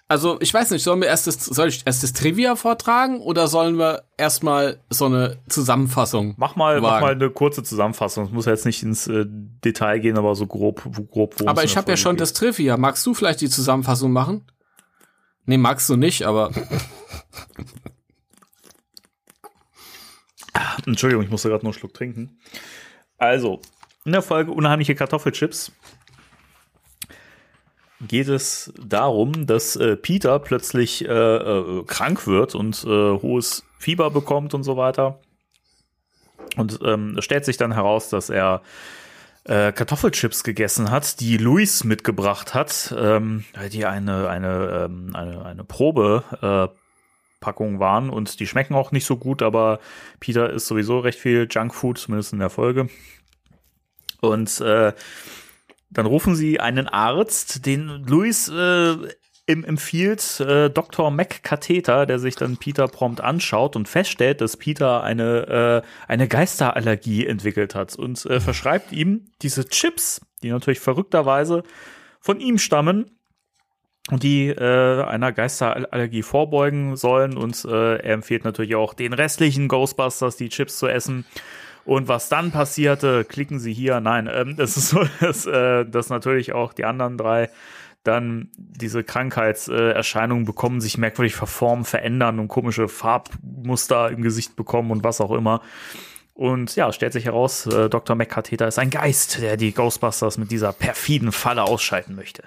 Also, 0.10 0.40
ich 0.40 0.54
weiß 0.54 0.72
nicht, 0.72 0.84
sollen 0.84 1.02
wir 1.02 1.10
erst 1.10 1.28
das, 1.28 1.44
soll 1.44 1.68
ich 1.68 1.84
erst 1.86 2.02
das 2.02 2.14
Trivia 2.14 2.56
vortragen 2.56 3.20
oder 3.20 3.48
sollen 3.48 3.78
wir 3.78 4.04
erstmal 4.18 4.80
so 4.90 5.06
eine 5.08 5.38
Zusammenfassung? 5.50 6.34
Mach 6.38 6.56
mal, 6.56 6.80
mach 6.80 6.92
wagen? 6.92 7.06
mal 7.06 7.12
eine 7.12 7.30
kurze 7.30 7.62
Zusammenfassung. 7.62 8.24
Es 8.26 8.32
muss 8.32 8.46
ja 8.46 8.54
jetzt 8.54 8.66
nicht 8.66 8.82
ins 8.84 9.08
äh, 9.08 9.26
Detail 9.28 10.00
gehen, 10.00 10.18
aber 10.18 10.34
so 10.36 10.48
grob, 10.48 10.82
wo- 10.86 11.04
grob 11.04 11.34
worum 11.38 11.50
Aber 11.50 11.66
ich 11.66 11.76
habe 11.76 11.92
ja 11.92 11.98
schon 11.98 12.16
geht. 12.16 12.22
das 12.22 12.32
Trivia. 12.32 12.78
Magst 12.78 13.06
du 13.06 13.14
vielleicht 13.14 13.42
die 13.42 13.50
Zusammenfassung 13.50 14.14
machen? 14.14 14.46
Nee, 15.46 15.58
magst 15.58 15.90
du 15.90 15.98
nicht, 15.98 16.24
aber 16.24 16.52
Entschuldigung, 20.86 21.24
ich 21.24 21.30
musste 21.30 21.50
gerade 21.50 21.64
noch 21.66 21.72
einen 21.74 21.80
Schluck 21.80 21.94
trinken. 21.94 22.40
Also, 23.18 23.62
in 24.06 24.12
der 24.14 24.22
Folge 24.22 24.52
Unheimliche 24.52 24.96
Kartoffelchips 24.96 25.72
geht 28.02 28.28
es 28.28 28.72
darum, 28.80 29.48
dass 29.48 29.76
äh, 29.76 29.96
Peter 29.96 30.40
plötzlich 30.40 31.06
äh, 31.06 31.12
äh, 31.12 31.84
krank 31.86 32.28
wird 32.28 32.56
und 32.56 32.84
äh, 32.84 32.88
hohes 32.88 33.64
Fieber 33.80 34.12
bekommt 34.12 34.54
und 34.54 34.64
so 34.64 34.78
weiter. 34.78 35.20
Und 36.56 36.80
ähm, 36.84 37.16
es 37.18 37.26
stellt 37.26 37.46
sich 37.46 37.58
dann 37.58 37.74
heraus, 37.74 38.10
dass 38.10 38.30
er 38.30 38.62
äh, 39.44 39.72
Kartoffelchips 39.72 40.44
gegessen 40.44 40.92
hat, 40.92 41.20
die 41.20 41.38
Luis 41.38 41.84
mitgebracht 41.84 42.54
hat, 42.54 42.94
ähm, 42.98 43.46
die 43.72 43.86
eine, 43.86 44.30
eine, 44.30 44.86
ähm, 44.86 45.16
eine, 45.16 45.46
eine 45.46 45.64
Probe 45.64 46.24
äh, 46.42 46.78
Packung 47.40 47.80
waren 47.80 48.10
und 48.10 48.40
die 48.40 48.48
schmecken 48.48 48.76
auch 48.76 48.92
nicht 48.92 49.06
so 49.06 49.16
gut, 49.16 49.42
aber 49.42 49.80
Peter 50.20 50.50
isst 50.50 50.68
sowieso 50.68 51.00
recht 51.00 51.20
viel 51.20 51.48
Junkfood, 51.50 51.98
zumindest 52.00 52.34
in 52.34 52.40
der 52.40 52.50
Folge. 52.50 52.90
Und 54.22 54.60
äh, 54.62 54.94
dann 55.90 56.06
rufen 56.06 56.36
sie 56.36 56.60
einen 56.60 56.88
Arzt, 56.88 57.66
den 57.66 57.88
Luis 58.06 58.50
äh, 58.50 58.96
empfiehlt, 59.48 60.42
äh, 60.42 60.70
Dr. 60.70 61.10
McCatheter, 61.10 62.06
der 62.06 62.20
sich 62.20 62.36
dann 62.36 62.58
Peter 62.58 62.88
prompt 62.88 63.22
anschaut 63.22 63.76
und 63.76 63.88
feststellt, 63.88 64.42
dass 64.42 64.58
Peter 64.58 65.04
eine, 65.04 65.84
äh, 65.86 65.88
eine 66.12 66.28
Geisterallergie 66.28 67.26
entwickelt 67.26 67.74
hat 67.74 67.96
und 67.96 68.26
äh, 68.26 68.42
verschreibt 68.42 68.92
ihm 68.92 69.32
diese 69.42 69.68
Chips, 69.68 70.22
die 70.44 70.50
natürlich 70.50 70.82
verrückterweise 70.82 71.64
von 72.20 72.42
ihm 72.42 72.58
stammen 72.58 73.18
und 74.10 74.24
die 74.24 74.48
äh, 74.50 75.04
einer 75.04 75.32
Geisterallergie 75.32 76.24
vorbeugen 76.24 76.96
sollen. 76.96 77.38
Und 77.38 77.64
äh, 77.66 77.98
er 77.98 78.14
empfiehlt 78.14 78.44
natürlich 78.44 78.76
auch 78.76 78.94
den 78.94 79.14
restlichen 79.14 79.68
Ghostbusters, 79.68 80.38
die 80.38 80.50
Chips 80.50 80.78
zu 80.78 80.88
essen. 80.88 81.26
Und 81.88 82.10
was 82.10 82.28
dann 82.28 82.52
passierte, 82.52 83.24
klicken 83.24 83.60
Sie 83.60 83.72
hier. 83.72 84.02
Nein, 84.02 84.30
ähm, 84.30 84.56
es 84.58 84.76
ist 84.76 84.90
so, 84.90 85.06
dass, 85.22 85.46
äh, 85.46 85.86
dass 85.86 86.10
natürlich 86.10 86.52
auch 86.52 86.74
die 86.74 86.84
anderen 86.84 87.18
drei 87.18 87.50
dann 88.04 88.50
diese 88.58 89.06
Krankheitserscheinungen 89.06 89.96
Erscheinungen 89.96 90.46
bekommen, 90.46 90.82
sich 90.82 90.98
merkwürdig 90.98 91.36
verformen, 91.36 91.86
verändern 91.86 92.40
und 92.40 92.50
komische 92.50 92.90
Farbmuster 92.90 94.12
im 94.12 94.22
Gesicht 94.22 94.58
bekommen 94.58 94.92
und 94.92 95.06
was 95.06 95.22
auch 95.22 95.32
immer. 95.32 95.62
Und 96.34 96.76
ja, 96.76 96.92
stellt 96.92 97.14
sich 97.14 97.24
heraus, 97.24 97.66
äh, 97.68 97.90
Dr. 97.90 98.18
McCatheter 98.18 98.68
ist 98.68 98.80
ein 98.80 98.90
Geist, 98.90 99.42
der 99.42 99.56
die 99.56 99.74
Ghostbusters 99.74 100.38
mit 100.38 100.52
dieser 100.52 100.74
perfiden 100.74 101.32
Falle 101.32 101.64
ausschalten 101.64 102.16
möchte. 102.16 102.44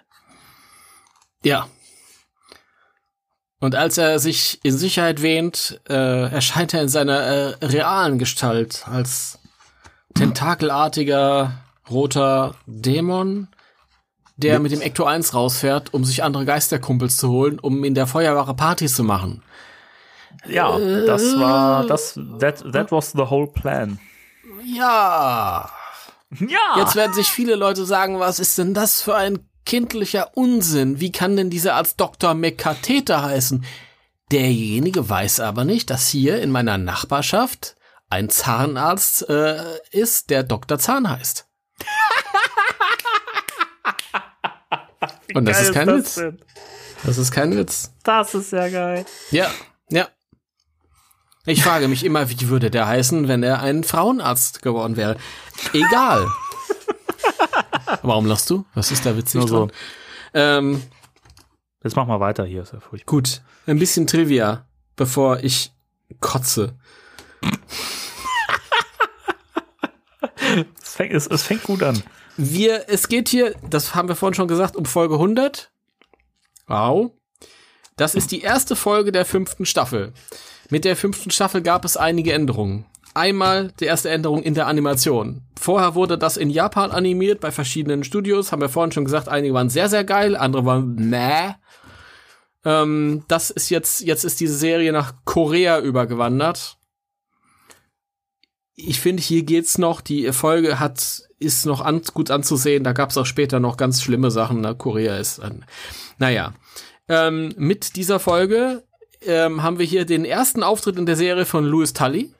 ja. 1.42 1.66
Und 3.60 3.74
als 3.74 3.98
er 3.98 4.18
sich 4.18 4.58
in 4.62 4.76
Sicherheit 4.76 5.20
wähnt, 5.20 5.80
äh, 5.88 6.30
erscheint 6.32 6.72
er 6.72 6.82
in 6.82 6.88
seiner 6.88 7.20
äh, 7.20 7.64
realen 7.64 8.18
Gestalt 8.18 8.86
als 8.88 9.38
tentakelartiger 10.14 11.52
roter 11.90 12.54
Dämon, 12.66 13.48
der 14.38 14.58
mit 14.60 14.72
dem 14.72 14.80
Ecto 14.80 15.04
1 15.04 15.34
rausfährt, 15.34 15.92
um 15.92 16.04
sich 16.04 16.24
andere 16.24 16.46
Geisterkumpels 16.46 17.18
zu 17.18 17.30
holen, 17.30 17.58
um 17.58 17.84
in 17.84 17.94
der 17.94 18.06
Feuerwache 18.06 18.54
Party 18.54 18.86
zu 18.86 19.04
machen. 19.04 19.42
Ja, 20.48 20.78
das 20.78 21.38
war 21.38 21.86
das. 21.86 22.18
That, 22.38 22.64
that 22.72 22.90
was 22.90 23.12
the 23.12 23.28
whole 23.28 23.46
plan. 23.46 23.98
Ja. 24.64 25.70
Ja. 26.30 26.78
Jetzt 26.78 26.96
werden 26.96 27.12
sich 27.12 27.28
viele 27.28 27.56
Leute 27.56 27.84
sagen, 27.84 28.20
was 28.20 28.40
ist 28.40 28.56
denn 28.56 28.72
das 28.72 29.02
für 29.02 29.16
ein 29.16 29.49
kindlicher 29.64 30.36
Unsinn? 30.36 31.00
Wie 31.00 31.12
kann 31.12 31.36
denn 31.36 31.50
dieser 31.50 31.74
Arzt 31.74 32.00
Dr. 32.00 32.34
Mekatheter 32.34 33.22
heißen? 33.22 33.64
Derjenige 34.30 35.08
weiß 35.08 35.40
aber 35.40 35.64
nicht, 35.64 35.90
dass 35.90 36.08
hier 36.08 36.40
in 36.40 36.50
meiner 36.50 36.78
Nachbarschaft 36.78 37.76
ein 38.08 38.28
Zahnarzt 38.28 39.28
äh, 39.28 39.78
ist, 39.90 40.30
der 40.30 40.42
Dr. 40.42 40.78
Zahn 40.78 41.08
heißt. 41.08 41.46
Und 45.34 45.46
das 45.46 45.62
ist 45.62 45.72
kein 45.72 45.86
das 45.86 45.96
Witz. 45.96 46.14
denn? 46.16 46.40
Das 47.04 47.18
ist 47.18 47.30
kein 47.30 47.56
Witz. 47.56 47.92
Das 48.02 48.34
ist 48.34 48.52
ja 48.52 48.68
geil. 48.68 49.06
Ja, 49.30 49.50
ja. 49.88 50.08
Ich 51.46 51.62
frage 51.62 51.88
mich 51.88 52.04
immer, 52.04 52.28
wie 52.28 52.48
würde 52.48 52.70
der 52.70 52.86
heißen, 52.86 53.26
wenn 53.26 53.42
er 53.42 53.60
ein 53.62 53.82
Frauenarzt 53.84 54.60
geworden 54.62 54.96
wäre. 54.96 55.16
Egal. 55.72 56.26
Warum 58.02 58.26
lachst 58.26 58.48
du? 58.50 58.64
Was 58.74 58.90
ist 58.90 59.04
da 59.06 59.16
witzig 59.16 59.40
Nur 59.40 59.48
so. 59.48 59.56
dran? 59.66 59.72
Ähm, 60.34 60.82
Jetzt 61.82 61.96
mach 61.96 62.06
mal 62.06 62.20
weiter 62.20 62.44
hier, 62.44 62.62
ist 62.62 62.72
ja 62.72 62.80
furchtbar. 62.80 63.10
gut, 63.10 63.42
ein 63.66 63.78
bisschen 63.78 64.06
Trivia, 64.06 64.66
bevor 64.96 65.40
ich 65.42 65.72
kotze. 66.20 66.76
Es 70.82 70.94
fängt, 70.96 71.12
es, 71.14 71.26
es 71.28 71.42
fängt 71.42 71.62
gut 71.62 71.82
an. 71.82 72.02
Wir, 72.36 72.88
es 72.88 73.08
geht 73.08 73.28
hier, 73.28 73.54
das 73.68 73.94
haben 73.94 74.08
wir 74.08 74.16
vorhin 74.16 74.34
schon 74.34 74.48
gesagt, 74.48 74.76
um 74.76 74.84
Folge 74.84 75.14
100. 75.14 75.70
Wow. 76.66 77.12
Das 77.96 78.14
ist 78.14 78.32
die 78.32 78.40
erste 78.40 78.76
Folge 78.76 79.12
der 79.12 79.24
fünften 79.24 79.66
Staffel. 79.66 80.12
Mit 80.70 80.84
der 80.84 80.96
fünften 80.96 81.30
Staffel 81.30 81.62
gab 81.62 81.84
es 81.84 81.96
einige 81.96 82.32
Änderungen. 82.32 82.86
Einmal 83.14 83.72
die 83.80 83.86
erste 83.86 84.10
Änderung 84.10 84.42
in 84.42 84.54
der 84.54 84.66
Animation. 84.66 85.42
Vorher 85.58 85.94
wurde 85.94 86.16
das 86.16 86.36
in 86.36 86.48
Japan 86.48 86.92
animiert 86.92 87.40
bei 87.40 87.50
verschiedenen 87.50 88.04
Studios, 88.04 88.52
haben 88.52 88.62
wir 88.62 88.68
vorhin 88.68 88.92
schon 88.92 89.04
gesagt, 89.04 89.28
einige 89.28 89.52
waren 89.54 89.68
sehr, 89.68 89.88
sehr 89.88 90.04
geil, 90.04 90.36
andere 90.36 90.64
waren 90.64 90.94
meh. 90.94 91.54
Ähm, 92.64 93.24
das 93.26 93.50
ist 93.50 93.68
jetzt, 93.70 94.02
jetzt 94.02 94.24
ist 94.24 94.40
diese 94.40 94.56
Serie 94.56 94.92
nach 94.92 95.14
Korea 95.24 95.80
übergewandert. 95.80 96.76
Ich 98.74 99.00
finde, 99.00 99.22
hier 99.22 99.42
geht's 99.42 99.76
noch, 99.76 100.00
die 100.00 100.32
Folge 100.32 100.78
hat, 100.78 101.22
ist 101.38 101.66
noch 101.66 101.80
an, 101.80 102.02
gut 102.14 102.30
anzusehen, 102.30 102.84
da 102.84 102.92
gab's 102.92 103.18
auch 103.18 103.26
später 103.26 103.60
noch 103.60 103.76
ganz 103.76 104.02
schlimme 104.02 104.30
Sachen, 104.30 104.60
ne? 104.60 104.74
Korea 104.74 105.16
ist, 105.16 105.40
ein, 105.40 105.64
naja. 106.18 106.54
Ähm, 107.08 107.52
mit 107.56 107.96
dieser 107.96 108.20
Folge 108.20 108.84
ähm, 109.22 109.62
haben 109.62 109.78
wir 109.78 109.86
hier 109.86 110.04
den 110.04 110.24
ersten 110.24 110.62
Auftritt 110.62 110.96
in 110.96 111.06
der 111.06 111.16
Serie 111.16 111.44
von 111.44 111.64
Louis 111.64 111.92
Tully. 111.92 112.32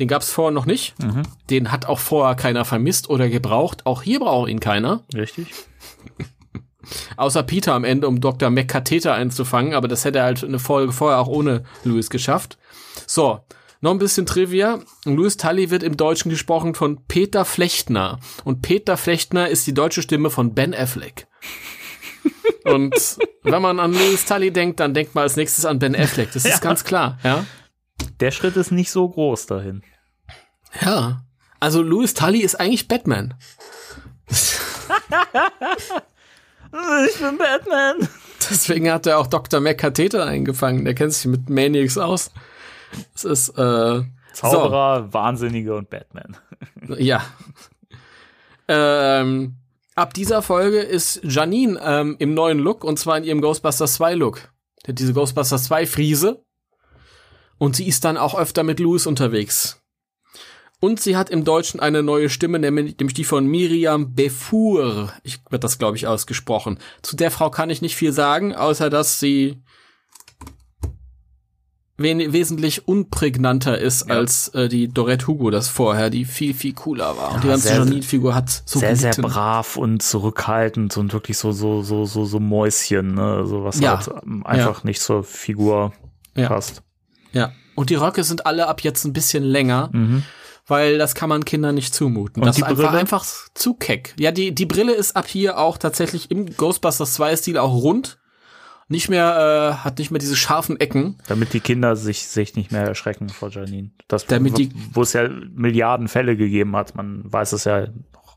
Den 0.00 0.08
gab's 0.08 0.30
vorher 0.30 0.50
noch 0.52 0.66
nicht. 0.66 0.94
Mhm. 1.02 1.22
Den 1.50 1.70
hat 1.70 1.86
auch 1.86 1.98
vorher 2.00 2.34
keiner 2.34 2.64
vermisst 2.64 3.08
oder 3.10 3.28
gebraucht. 3.28 3.86
Auch 3.86 4.02
hier 4.02 4.20
braucht 4.20 4.48
ihn 4.50 4.60
keiner. 4.60 5.04
Richtig. 5.14 5.48
Außer 7.16 7.42
Peter 7.42 7.72
am 7.74 7.84
Ende, 7.84 8.08
um 8.08 8.20
Dr. 8.20 8.50
McCatheter 8.50 9.14
einzufangen. 9.14 9.72
Aber 9.74 9.88
das 9.88 10.04
hätte 10.04 10.18
er 10.18 10.24
halt 10.24 10.44
eine 10.44 10.58
Folge 10.58 10.92
vorher 10.92 11.18
auch 11.18 11.28
ohne 11.28 11.64
Louis 11.84 12.10
geschafft. 12.10 12.58
So, 13.06 13.40
noch 13.80 13.90
ein 13.92 13.98
bisschen 13.98 14.26
Trivia. 14.26 14.80
Louis 15.04 15.36
Tully 15.36 15.70
wird 15.70 15.82
im 15.82 15.96
Deutschen 15.96 16.28
gesprochen 16.30 16.74
von 16.74 17.04
Peter 17.06 17.44
Flechtner. 17.44 18.18
Und 18.44 18.62
Peter 18.62 18.96
Flechtner 18.96 19.48
ist 19.48 19.66
die 19.66 19.74
deutsche 19.74 20.02
Stimme 20.02 20.30
von 20.30 20.54
Ben 20.54 20.74
Affleck. 20.74 21.26
Und 22.64 22.94
wenn 23.42 23.60
man 23.62 23.78
an 23.78 23.92
Louis 23.92 24.24
Tully 24.24 24.50
denkt, 24.50 24.80
dann 24.80 24.94
denkt 24.94 25.14
man 25.14 25.22
als 25.22 25.36
nächstes 25.36 25.64
an 25.66 25.78
Ben 25.78 25.94
Affleck. 25.94 26.32
Das 26.32 26.44
ist 26.44 26.50
Ja. 26.50 26.58
ganz 26.58 26.84
klar, 26.84 27.18
ja. 27.22 27.44
Der 28.20 28.30
Schritt 28.30 28.56
ist 28.56 28.70
nicht 28.70 28.90
so 28.90 29.08
groß 29.08 29.46
dahin. 29.46 29.82
Ja. 30.80 31.24
Also 31.60 31.82
Louis 31.82 32.14
Tully 32.14 32.40
ist 32.40 32.58
eigentlich 32.60 32.88
Batman. 32.88 33.34
Ich 37.08 37.20
bin 37.20 37.38
Batman. 37.38 38.08
Deswegen 38.50 38.90
hat 38.90 39.06
er 39.06 39.18
auch 39.18 39.28
Dr. 39.28 39.60
McCatheter 39.60 40.26
eingefangen. 40.26 40.84
Der 40.84 40.94
kennt 40.94 41.12
sich 41.12 41.26
mit 41.26 41.48
Maniacs 41.48 41.98
aus. 41.98 42.32
Das 43.12 43.24
ist, 43.24 43.50
äh, 43.50 44.02
Zauberer, 44.32 45.12
Wahnsinnige 45.12 45.76
und 45.76 45.88
Batman. 45.88 46.36
ja. 46.98 47.24
Ähm, 48.66 49.54
ab 49.94 50.14
dieser 50.14 50.42
Folge 50.42 50.80
ist 50.80 51.20
Janine 51.22 51.78
ähm, 51.82 52.16
im 52.18 52.34
neuen 52.34 52.58
Look 52.58 52.82
und 52.82 52.98
zwar 52.98 53.18
in 53.18 53.24
ihrem 53.24 53.40
Ghostbusters 53.40 53.94
2 53.94 54.14
Look. 54.14 54.48
Die 54.84 54.90
hat 54.90 54.98
diese 54.98 55.12
Ghostbusters 55.14 55.64
2 55.64 55.86
Friese. 55.86 56.44
Und 57.58 57.76
sie 57.76 57.86
ist 57.86 58.04
dann 58.04 58.16
auch 58.16 58.34
öfter 58.36 58.62
mit 58.62 58.80
Louis 58.80 59.06
unterwegs. 59.06 59.80
Und 60.80 61.00
sie 61.00 61.16
hat 61.16 61.30
im 61.30 61.44
Deutschen 61.44 61.80
eine 61.80 62.02
neue 62.02 62.28
Stimme, 62.28 62.58
nämlich 62.58 62.96
Stief 63.08 63.28
von 63.28 63.46
Miriam 63.46 64.14
Befour. 64.14 65.12
Ich 65.22 65.40
wird 65.48 65.64
das, 65.64 65.78
glaube 65.78 65.96
ich, 65.96 66.06
ausgesprochen. 66.06 66.78
Zu 67.00 67.16
der 67.16 67.30
Frau 67.30 67.48
kann 67.48 67.70
ich 67.70 67.80
nicht 67.80 67.96
viel 67.96 68.12
sagen, 68.12 68.54
außer 68.54 68.90
dass 68.90 69.18
sie 69.18 69.62
wesentlich 71.96 72.88
unprägnanter 72.88 73.78
ist 73.78 74.10
als 74.10 74.48
äh, 74.48 74.68
die 74.68 74.88
Dorette 74.88 75.28
Hugo 75.28 75.50
das 75.50 75.68
vorher, 75.68 76.10
die 76.10 76.24
viel, 76.24 76.52
viel 76.52 76.74
cooler 76.74 77.16
war. 77.16 77.34
Und 77.34 77.44
die 77.44 77.46
Ja, 77.46 77.52
ganze 77.52 77.68
sehr- 77.68 77.76
Janine-Figur 77.78 78.34
hat 78.34 78.50
so 78.66 78.80
sehr, 78.80 78.96
sehr 78.96 79.12
gelitten. 79.12 79.32
brav 79.32 79.76
und 79.76 80.02
zurückhaltend 80.02 80.96
und 80.96 81.12
wirklich 81.12 81.38
so, 81.38 81.52
so, 81.52 81.82
so, 81.82 82.04
so, 82.04 82.24
so 82.24 82.40
Mäuschen, 82.40 83.14
ne? 83.14 83.46
So 83.46 83.62
was 83.62 83.78
Ja. 83.78 83.98
halt 83.98 84.10
ähm, 84.24 84.44
einfach 84.44 84.82
nicht 84.82 85.00
zur 85.00 85.22
Figur 85.22 85.92
Ja. 86.34 86.48
passt. 86.48 86.82
Ja. 87.34 87.52
Und 87.74 87.90
die 87.90 87.96
Röcke 87.96 88.24
sind 88.24 88.46
alle 88.46 88.68
ab 88.68 88.80
jetzt 88.82 89.04
ein 89.04 89.12
bisschen 89.12 89.42
länger, 89.44 89.90
Mhm. 89.92 90.22
weil 90.66 90.96
das 90.98 91.14
kann 91.14 91.28
man 91.28 91.44
Kindern 91.44 91.74
nicht 91.74 91.92
zumuten. 91.94 92.42
Und 92.42 92.46
das 92.46 92.56
die 92.56 92.62
ist 92.62 92.68
einfach, 92.68 92.84
Brille? 92.88 92.98
einfach 92.98 93.26
zu 93.54 93.74
keck. 93.74 94.14
Ja, 94.18 94.30
die, 94.30 94.54
die 94.54 94.66
Brille 94.66 94.92
ist 94.94 95.16
ab 95.16 95.26
hier 95.26 95.58
auch 95.58 95.76
tatsächlich 95.76 96.30
im 96.30 96.46
Ghostbusters 96.56 97.14
2 97.14 97.36
Stil 97.36 97.58
auch 97.58 97.74
rund. 97.74 98.18
Nicht 98.86 99.08
mehr, 99.08 99.72
äh, 99.80 99.84
hat 99.84 99.98
nicht 99.98 100.10
mehr 100.10 100.18
diese 100.20 100.36
scharfen 100.36 100.78
Ecken. 100.78 101.16
Damit 101.26 101.54
die 101.54 101.60
Kinder 101.60 101.96
sich, 101.96 102.26
sich 102.26 102.54
nicht 102.54 102.70
mehr 102.70 102.82
erschrecken 102.86 103.30
vor 103.30 103.48
Janine. 103.50 103.90
Das, 104.08 104.26
Damit 104.26 104.58
die- 104.58 104.70
wo 104.92 105.02
es 105.02 105.14
ja 105.14 105.26
Milliarden 105.28 106.06
Fälle 106.06 106.36
gegeben 106.36 106.76
hat, 106.76 106.94
man 106.94 107.22
weiß 107.24 107.52
es 107.54 107.64
ja 107.64 107.86
noch. 108.12 108.36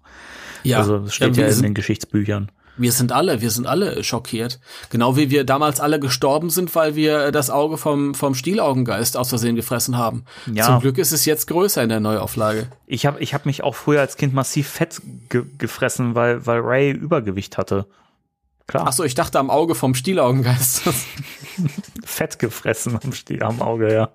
Ja, 0.63 0.77
also 0.79 0.97
es 1.03 1.13
steht 1.13 1.35
wir 1.35 1.43
ja 1.43 1.49
in 1.49 1.53
sind- 1.55 1.63
den 1.65 1.73
Geschichtsbüchern. 1.73 2.49
Wir 2.77 2.91
sind 2.91 3.11
alle, 3.11 3.41
wir 3.41 3.49
sind 3.51 3.65
alle 3.67 4.03
schockiert. 4.03 4.59
Genau 4.89 5.15
wie 5.17 5.29
wir 5.29 5.43
damals 5.43 5.79
alle 5.79 5.99
gestorben 5.99 6.49
sind, 6.49 6.73
weil 6.75 6.95
wir 6.95 7.31
das 7.31 7.49
Auge 7.49 7.77
vom, 7.77 8.13
vom 8.13 8.35
Stielaugengeist 8.35 9.17
aus 9.17 9.29
Versehen 9.29 9.55
gefressen 9.55 9.97
haben. 9.97 10.25
Ja. 10.51 10.65
Zum 10.65 10.79
Glück 10.81 10.97
ist 10.97 11.11
es 11.11 11.25
jetzt 11.25 11.47
größer 11.47 11.81
in 11.81 11.89
der 11.89 11.99
Neuauflage. 11.99 12.67
Ich 12.85 13.05
habe 13.05 13.19
ich 13.19 13.33
hab 13.33 13.45
mich 13.45 13.63
auch 13.63 13.75
früher 13.75 13.99
als 14.01 14.15
Kind 14.17 14.33
massiv 14.33 14.67
fett 14.69 15.01
ge 15.29 15.43
gefressen, 15.57 16.13
weil, 16.15 16.45
weil 16.45 16.59
Ray 16.61 16.91
Übergewicht 16.91 17.57
hatte. 17.57 17.87
Klar, 18.67 18.85
Ach 18.87 18.93
so, 18.93 19.03
ich 19.05 19.15
dachte 19.15 19.39
am 19.39 19.49
Auge 19.49 19.75
vom 19.75 19.95
Stielaugengeist. 19.95 20.83
fett 22.05 22.37
gefressen 22.37 22.99
am, 23.01 23.11
Sti- 23.13 23.41
am 23.41 23.61
Auge, 23.61 23.93
ja. 23.93 24.09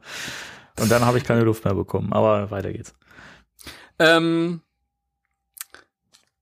Und 0.79 0.91
dann 0.91 1.05
habe 1.05 1.19
ich 1.19 1.25
keine 1.25 1.43
Luft 1.43 1.65
mehr 1.65 1.75
bekommen. 1.75 2.13
Aber 2.13 2.51
weiter 2.51 2.73
geht's. 2.73 2.95
ähm, 3.99 4.61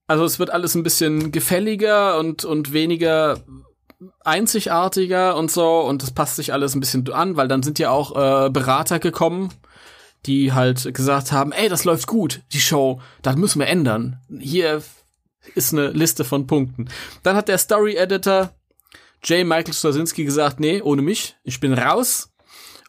also 0.07 0.25
es 0.25 0.39
wird 0.39 0.49
alles 0.49 0.75
ein 0.75 0.83
bisschen 0.83 1.31
gefälliger 1.31 2.17
und, 2.19 2.45
und 2.45 2.73
weniger 2.73 3.39
einzigartiger 4.21 5.35
und 5.35 5.51
so 5.51 5.81
und 5.81 6.01
das 6.01 6.11
passt 6.11 6.35
sich 6.35 6.53
alles 6.53 6.75
ein 6.75 6.79
bisschen 6.79 7.07
an, 7.11 7.37
weil 7.37 7.47
dann 7.47 7.63
sind 7.63 7.79
ja 7.79 7.91
auch 7.91 8.15
äh, 8.15 8.49
Berater 8.49 8.99
gekommen, 8.99 9.49
die 10.25 10.53
halt 10.53 10.93
gesagt 10.93 11.31
haben, 11.31 11.51
ey, 11.51 11.69
das 11.69 11.85
läuft 11.85 12.07
gut, 12.07 12.41
die 12.51 12.59
Show, 12.59 13.01
das 13.21 13.35
müssen 13.35 13.59
wir 13.59 13.67
ändern. 13.67 14.19
Hier 14.39 14.81
ist 15.55 15.73
eine 15.73 15.89
Liste 15.89 16.23
von 16.23 16.47
Punkten. 16.47 16.89
Dann 17.23 17.35
hat 17.35 17.47
der 17.47 17.57
Story 17.57 17.95
Editor 17.95 18.51
J. 19.23 19.45
Michael 19.45 19.73
Straczynski 19.73 20.25
gesagt, 20.25 20.59
nee, 20.59 20.81
ohne 20.81 21.01
mich, 21.01 21.35
ich 21.43 21.59
bin 21.59 21.73
raus. 21.73 22.31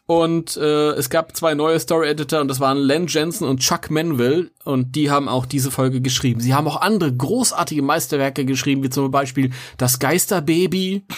Und 0.05 0.57
äh, 0.57 0.91
es 0.91 1.09
gab 1.09 1.35
zwei 1.35 1.53
neue 1.53 1.79
Story 1.79 2.09
Editor 2.09 2.41
und 2.41 2.49
das 2.49 2.59
waren 2.59 2.77
Len 2.77 3.07
Jensen 3.07 3.47
und 3.47 3.61
Chuck 3.61 3.89
Manville 3.89 4.51
und 4.65 4.97
die 4.97 5.09
haben 5.09 5.29
auch 5.29 5.45
diese 5.45 5.71
Folge 5.71 6.01
geschrieben. 6.01 6.41
Sie 6.41 6.53
haben 6.53 6.67
auch 6.67 6.81
andere 6.81 7.13
großartige 7.15 7.81
Meisterwerke 7.81 8.43
geschrieben, 8.43 8.83
wie 8.83 8.89
zum 8.89 9.09
Beispiel 9.11 9.51
Das 9.77 9.99
Geisterbaby. 9.99 11.03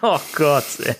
Oh 0.00 0.20
Gott. 0.36 0.64
Ey. 0.84 0.94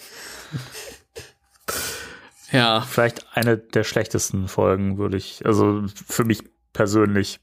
Ja, 2.51 2.81
Vielleicht 2.81 3.27
eine 3.35 3.57
der 3.59 3.85
schlechtesten 3.85 4.49
Folgen, 4.49 4.99
würde 4.99 5.17
ich, 5.17 5.45
also 5.45 5.85
für 6.09 6.25
mich 6.25 6.43
persönlich. 6.73 7.39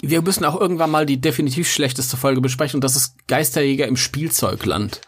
wir 0.00 0.22
müssen 0.22 0.46
auch 0.46 0.58
irgendwann 0.58 0.90
mal 0.90 1.04
die 1.04 1.20
definitiv 1.20 1.68
schlechteste 1.70 2.16
Folge 2.16 2.40
besprechen 2.40 2.78
und 2.78 2.84
das 2.84 2.96
ist 2.96 3.26
Geisterjäger 3.26 3.86
im 3.86 3.96
Spielzeugland. 3.96 5.02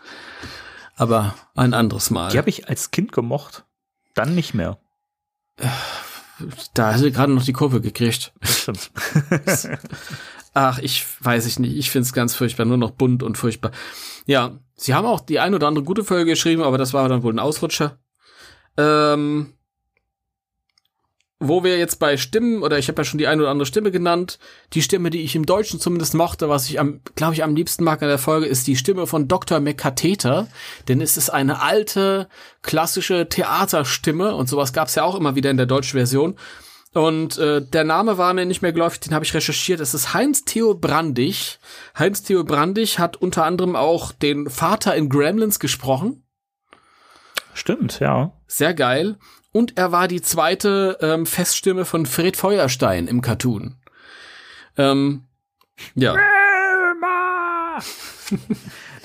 Aber 1.00 1.34
ein 1.54 1.72
anderes 1.72 2.10
Mal. 2.10 2.30
Die 2.30 2.36
habe 2.36 2.50
ich 2.50 2.68
als 2.68 2.90
Kind 2.90 3.10
gemocht. 3.12 3.64
Dann 4.14 4.34
nicht 4.34 4.52
mehr. 4.52 4.78
da 6.74 6.92
hast 6.92 7.02
du 7.02 7.10
gerade 7.10 7.32
noch 7.32 7.42
die 7.42 7.54
Kurve 7.54 7.80
gekriegt. 7.80 8.34
Das 8.40 8.58
stimmt. 8.60 8.90
Ach, 10.52 10.78
ich 10.78 11.06
weiß 11.24 11.46
ich 11.46 11.58
nicht. 11.58 11.74
Ich 11.74 11.90
find's 11.90 12.12
ganz 12.12 12.34
furchtbar. 12.34 12.66
Nur 12.66 12.76
noch 12.76 12.90
bunt 12.90 13.22
und 13.22 13.38
furchtbar. 13.38 13.70
Ja, 14.26 14.58
sie 14.74 14.92
haben 14.92 15.06
auch 15.06 15.20
die 15.20 15.40
ein 15.40 15.54
oder 15.54 15.68
andere 15.68 15.86
gute 15.86 16.04
Folge 16.04 16.32
geschrieben, 16.32 16.62
aber 16.62 16.76
das 16.76 16.92
war 16.92 17.08
dann 17.08 17.22
wohl 17.22 17.32
ein 17.32 17.38
Ausrutscher. 17.38 17.98
Ähm, 18.76 19.54
wo 21.42 21.64
wir 21.64 21.78
jetzt 21.78 21.98
bei 21.98 22.18
Stimmen, 22.18 22.62
oder 22.62 22.78
ich 22.78 22.88
habe 22.88 23.00
ja 23.00 23.04
schon 23.04 23.16
die 23.16 23.26
ein 23.26 23.40
oder 23.40 23.48
andere 23.48 23.64
Stimme 23.64 23.90
genannt, 23.90 24.38
die 24.74 24.82
Stimme, 24.82 25.08
die 25.08 25.22
ich 25.22 25.34
im 25.34 25.46
Deutschen 25.46 25.80
zumindest 25.80 26.12
mochte, 26.12 26.50
was 26.50 26.68
ich 26.68 26.78
am, 26.78 27.00
glaube 27.16 27.32
ich, 27.32 27.42
am 27.42 27.56
liebsten 27.56 27.82
mag 27.82 28.02
an 28.02 28.08
der 28.08 28.18
Folge, 28.18 28.46
ist 28.46 28.66
die 28.66 28.76
Stimme 28.76 29.06
von 29.06 29.26
Dr. 29.26 29.58
McCatheter, 29.58 30.48
denn 30.88 31.00
es 31.00 31.16
ist 31.16 31.30
eine 31.30 31.62
alte, 31.62 32.28
klassische 32.60 33.28
Theaterstimme 33.28 34.36
und 34.36 34.50
sowas 34.50 34.74
gab's 34.74 34.94
ja 34.94 35.02
auch 35.02 35.14
immer 35.14 35.34
wieder 35.34 35.50
in 35.50 35.56
der 35.56 35.66
deutschen 35.66 35.98
Version. 35.98 36.36
Und 36.92 37.38
äh, 37.38 37.62
der 37.62 37.84
Name 37.84 38.18
war 38.18 38.34
mir 38.34 38.44
nicht 38.44 38.62
mehr 38.62 38.72
geläufig, 38.72 39.00
den 39.00 39.14
habe 39.14 39.24
ich 39.24 39.32
recherchiert. 39.32 39.80
Es 39.80 39.94
ist 39.94 40.12
Heinz 40.12 40.44
Theo 40.44 40.74
Brandig. 40.74 41.58
Heinz 41.96 42.22
Theo 42.22 42.44
Brandig 42.44 42.98
hat 42.98 43.16
unter 43.16 43.44
anderem 43.44 43.76
auch 43.76 44.12
den 44.12 44.50
Vater 44.50 44.94
in 44.96 45.08
Gremlins 45.08 45.60
gesprochen. 45.60 46.24
Stimmt, 47.54 48.00
ja. 48.00 48.32
Sehr 48.46 48.74
geil. 48.74 49.16
Und 49.52 49.76
er 49.76 49.90
war 49.92 50.06
die 50.08 50.22
zweite 50.22 50.98
ähm, 51.00 51.26
Feststimme 51.26 51.84
von 51.84 52.06
Fred 52.06 52.36
Feuerstein 52.36 53.08
im 53.08 53.20
Cartoon. 53.20 53.76
Ähm, 54.76 55.24
ja. 55.94 56.14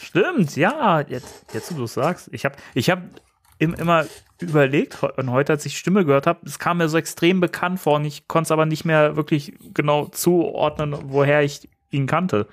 Stimmt, 0.01 0.55
ja. 0.55 1.01
Jetzt, 1.01 1.45
jetzt 1.53 1.73
wo 1.73 1.77
du 1.77 1.83
es 1.85 1.93
sagst. 1.93 2.29
Ich 2.31 2.45
habe 2.45 2.55
ich 2.73 2.89
hab 2.89 3.01
im, 3.57 3.73
immer 3.73 4.05
überlegt 4.39 5.01
und 5.03 5.31
heute, 5.31 5.53
als 5.53 5.65
ich 5.65 5.73
die 5.73 5.79
Stimme 5.79 6.05
gehört 6.05 6.27
habe, 6.27 6.45
es 6.45 6.59
kam 6.59 6.77
mir 6.77 6.89
so 6.89 6.97
extrem 6.97 7.39
bekannt 7.39 7.79
vor 7.79 7.95
und 7.95 8.05
ich 8.05 8.27
konnte 8.27 8.47
es 8.47 8.51
aber 8.51 8.65
nicht 8.65 8.85
mehr 8.85 9.15
wirklich 9.15 9.53
genau 9.73 10.07
zuordnen, 10.07 10.95
woher 11.05 11.41
ich 11.41 11.69
ihn 11.89 12.05
kannte. 12.05 12.47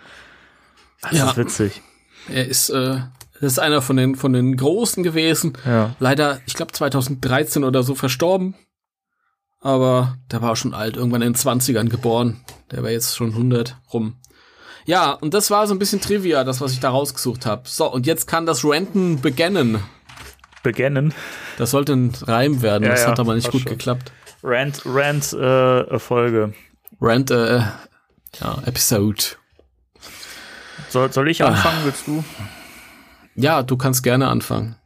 Das 1.01 1.13
Ja. 1.13 1.31
ist 1.31 1.37
witzig. 1.37 1.83
Er 2.29 2.47
ist, 2.47 2.71
äh, 2.71 3.01
das 3.43 3.55
ist 3.55 3.59
einer 3.59 3.83
von 3.83 3.97
den, 3.97 4.15
von 4.15 4.33
den 4.33 4.57
Großen 4.57 5.03
gewesen. 5.03 5.55
Ja. 5.67 5.97
Leider, 5.99 6.41
ich 6.47 6.55
glaube 6.55 6.71
2013 6.71 7.65
oder 7.65 7.83
so 7.83 7.97
verstorben. 7.97 8.55
Aber 9.59 10.17
der 10.31 10.43
war 10.43 10.55
schon 10.55 10.75
alt, 10.75 10.97
irgendwann 10.97 11.23
in 11.23 11.33
den 11.33 11.37
20ern 11.41 11.89
geboren. 11.89 12.45
Der 12.71 12.85
war 12.85 12.91
jetzt 12.91 13.17
schon 13.17 13.31
100 13.31 13.77
rum. 13.93 14.15
Ja, 14.85 15.11
und 15.11 15.35
das 15.35 15.51
war 15.51 15.67
so 15.67 15.75
ein 15.75 15.81
bisschen 15.81 16.01
Trivia, 16.01 16.45
das, 16.45 16.61
was 16.61 16.73
ich 16.73 16.79
da 16.79 16.91
rausgesucht 16.91 17.45
habe. 17.45 17.63
So, 17.69 17.93
und 17.93 18.07
jetzt 18.07 18.29
kann 18.29 18.47
das 18.47 18.65
Ranten 18.65 19.21
beginnen. 19.21 19.83
Beginnen. 20.63 21.13
Das 21.59 21.73
sollte 21.73 21.95
ein 21.95 22.13
Reim 22.23 22.63
werden, 22.63 22.85
Ja, 22.85 22.91
das 22.91 23.03
ja, 23.03 23.09
hat 23.09 23.19
aber 23.19 23.35
nicht 23.35 23.51
gut 23.51 23.63
schon. 23.63 23.73
geklappt. 23.73 24.13
Rant, 24.45 24.83
Rant, 24.85 25.33
äh, 25.33 25.99
Folge. 25.99 26.55
Rant, 27.01 27.33
äh, 27.33 27.59
ja, 28.41 28.63
Episode. 28.67 29.25
Soll, 30.91 31.13
soll 31.13 31.29
ich 31.29 31.43
anfangen, 31.43 31.79
willst 31.85 32.07
du? 32.07 32.23
Ja, 33.35 33.63
du 33.63 33.77
kannst 33.77 34.03
gerne 34.03 34.29
anfangen. 34.29 34.77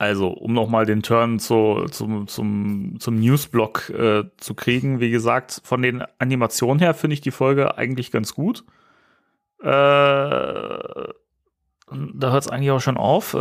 Also, 0.00 0.28
um 0.28 0.52
nochmal 0.52 0.86
den 0.86 1.02
Turn 1.02 1.40
zu, 1.40 1.86
zum, 1.90 2.28
zum, 2.28 3.00
zum 3.00 3.18
Newsblock 3.18 3.90
äh, 3.90 4.24
zu 4.36 4.54
kriegen, 4.54 5.00
wie 5.00 5.10
gesagt, 5.10 5.60
von 5.64 5.82
den 5.82 6.04
Animationen 6.18 6.78
her 6.78 6.94
finde 6.94 7.14
ich 7.14 7.20
die 7.20 7.32
Folge 7.32 7.76
eigentlich 7.76 8.12
ganz 8.12 8.32
gut. 8.32 8.64
Äh, 9.60 9.66
da 9.66 11.10
hört 11.90 12.44
es 12.44 12.48
eigentlich 12.48 12.70
auch 12.70 12.80
schon 12.80 12.96
auf. 12.96 13.36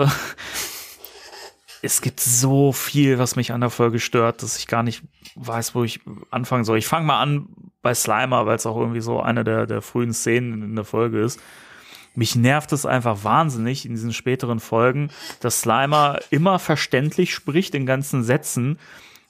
es 1.84 2.01
gibt 2.01 2.19
so 2.19 2.71
viel, 2.71 3.19
was 3.19 3.36
mich 3.36 3.51
an 3.51 3.61
der 3.61 3.69
Folge 3.69 3.99
stört, 3.99 4.41
dass 4.41 4.57
ich 4.57 4.65
gar 4.65 4.82
nicht 4.82 5.03
weiß, 5.36 5.75
wo 5.75 5.84
ich 5.84 5.99
anfangen 6.32 6.63
soll. 6.63 6.80
Ich 6.80 6.88
fange 6.88 7.05
mal 7.05 7.21
an 7.21 7.49
bei 7.84 7.93
Slimer, 7.93 8.47
weil 8.47 8.55
es 8.55 8.65
auch 8.65 8.78
irgendwie 8.78 9.01
so 9.01 9.21
eine 9.21 9.43
der, 9.43 9.67
der 9.67 9.84
frühen 9.84 10.13
Szenen 10.13 10.63
in 10.63 10.75
der 10.75 10.86
Folge 10.86 11.19
ist. 11.19 11.39
Mich 12.18 12.36
nervt 12.36 12.74
es 12.74 12.88
einfach 12.88 13.24
wahnsinnig 13.24 13.86
in 13.86 13.91
diesen 13.93 14.11
späteren 14.11 14.59
Folgen, 14.59 15.11
dass 15.39 15.61
Slimer 15.61 16.18
immer 16.32 16.57
verständlich 16.57 17.32
spricht 17.32 17.76
in 17.76 17.86
ganzen 17.86 18.24
Sätzen 18.24 18.80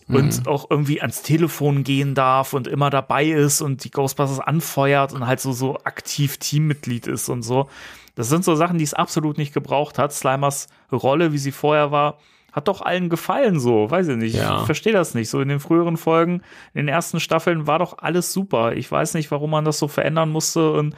und 0.07 0.47
auch 0.47 0.67
irgendwie 0.69 1.01
ans 1.01 1.21
Telefon 1.21 1.83
gehen 1.83 2.15
darf 2.15 2.53
und 2.53 2.65
immer 2.65 2.89
dabei 2.89 3.25
ist 3.25 3.59
und 3.59 3.83
die 3.83 3.91
Ghostbusters 3.91 4.39
anfeuert 4.39 5.11
und 5.11 5.27
halt 5.27 5.41
so, 5.41 5.51
so 5.51 5.77
aktiv 5.83 6.38
Teammitglied 6.38 7.07
ist 7.07 7.27
und 7.27 7.43
so. 7.43 7.67
Das 8.15 8.29
sind 8.29 8.45
so 8.45 8.55
Sachen, 8.55 8.77
die 8.77 8.85
es 8.85 8.93
absolut 8.93 9.38
nicht 9.38 9.53
gebraucht 9.53 9.99
hat. 9.99 10.13
Slimers 10.13 10.67
Rolle, 10.89 11.33
wie 11.33 11.38
sie 11.38 11.51
vorher 11.51 11.91
war, 11.91 12.19
hat 12.53 12.69
doch 12.69 12.81
allen 12.81 13.09
gefallen 13.09 13.59
so, 13.59 13.91
weiß 13.91 14.07
ich 14.07 14.15
nicht. 14.15 14.35
Ja. 14.35 14.61
Ich 14.61 14.65
verstehe 14.65 14.93
das 14.93 15.13
nicht. 15.13 15.29
So 15.29 15.41
in 15.41 15.49
den 15.49 15.59
früheren 15.59 15.97
Folgen, 15.97 16.41
in 16.73 16.85
den 16.85 16.88
ersten 16.88 17.19
Staffeln 17.19 17.67
war 17.67 17.79
doch 17.79 17.97
alles 17.97 18.31
super. 18.31 18.77
Ich 18.77 18.89
weiß 18.89 19.13
nicht, 19.13 19.29
warum 19.29 19.51
man 19.51 19.65
das 19.65 19.77
so 19.77 19.89
verändern 19.89 20.29
musste 20.29 20.71
und 20.71 20.95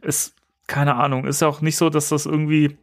es, 0.00 0.34
keine 0.66 0.96
Ahnung, 0.96 1.26
ist 1.26 1.40
ja 1.40 1.48
auch 1.48 1.60
nicht 1.60 1.76
so, 1.76 1.90
dass 1.90 2.08
das 2.08 2.26
irgendwie 2.26 2.76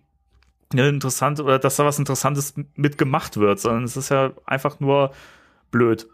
eine 0.72 0.90
interessante 0.90 1.44
oder 1.44 1.60
dass 1.60 1.76
da 1.76 1.86
was 1.86 2.00
Interessantes 2.00 2.56
mitgemacht 2.76 3.38
wird, 3.38 3.60
sondern 3.60 3.84
es 3.84 3.98
ist 3.98 4.10
ja 4.10 4.32
einfach 4.46 4.80
nur 4.80 5.12
blöd. 5.72 6.08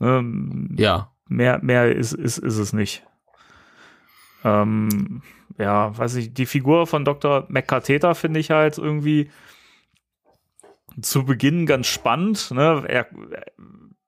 Ähm, 0.00 0.74
Ja. 0.78 1.10
mehr, 1.28 1.58
mehr 1.62 1.94
ist, 1.94 2.12
ist, 2.12 2.38
ist 2.38 2.58
es 2.58 2.72
nicht. 2.72 3.04
Ähm, 4.44 5.22
ja, 5.58 5.96
weiß 5.96 6.16
ich, 6.16 6.34
die 6.34 6.46
Figur 6.46 6.86
von 6.86 7.04
Dr. 7.04 7.46
McCarteta 7.48 8.14
finde 8.14 8.40
ich 8.40 8.50
halt 8.50 8.78
irgendwie 8.78 9.30
zu 11.00 11.24
Beginn 11.24 11.66
ganz 11.66 11.86
spannend. 11.86 12.50
Ne? 12.52 12.84
Er, 12.86 13.08
er 13.32 13.46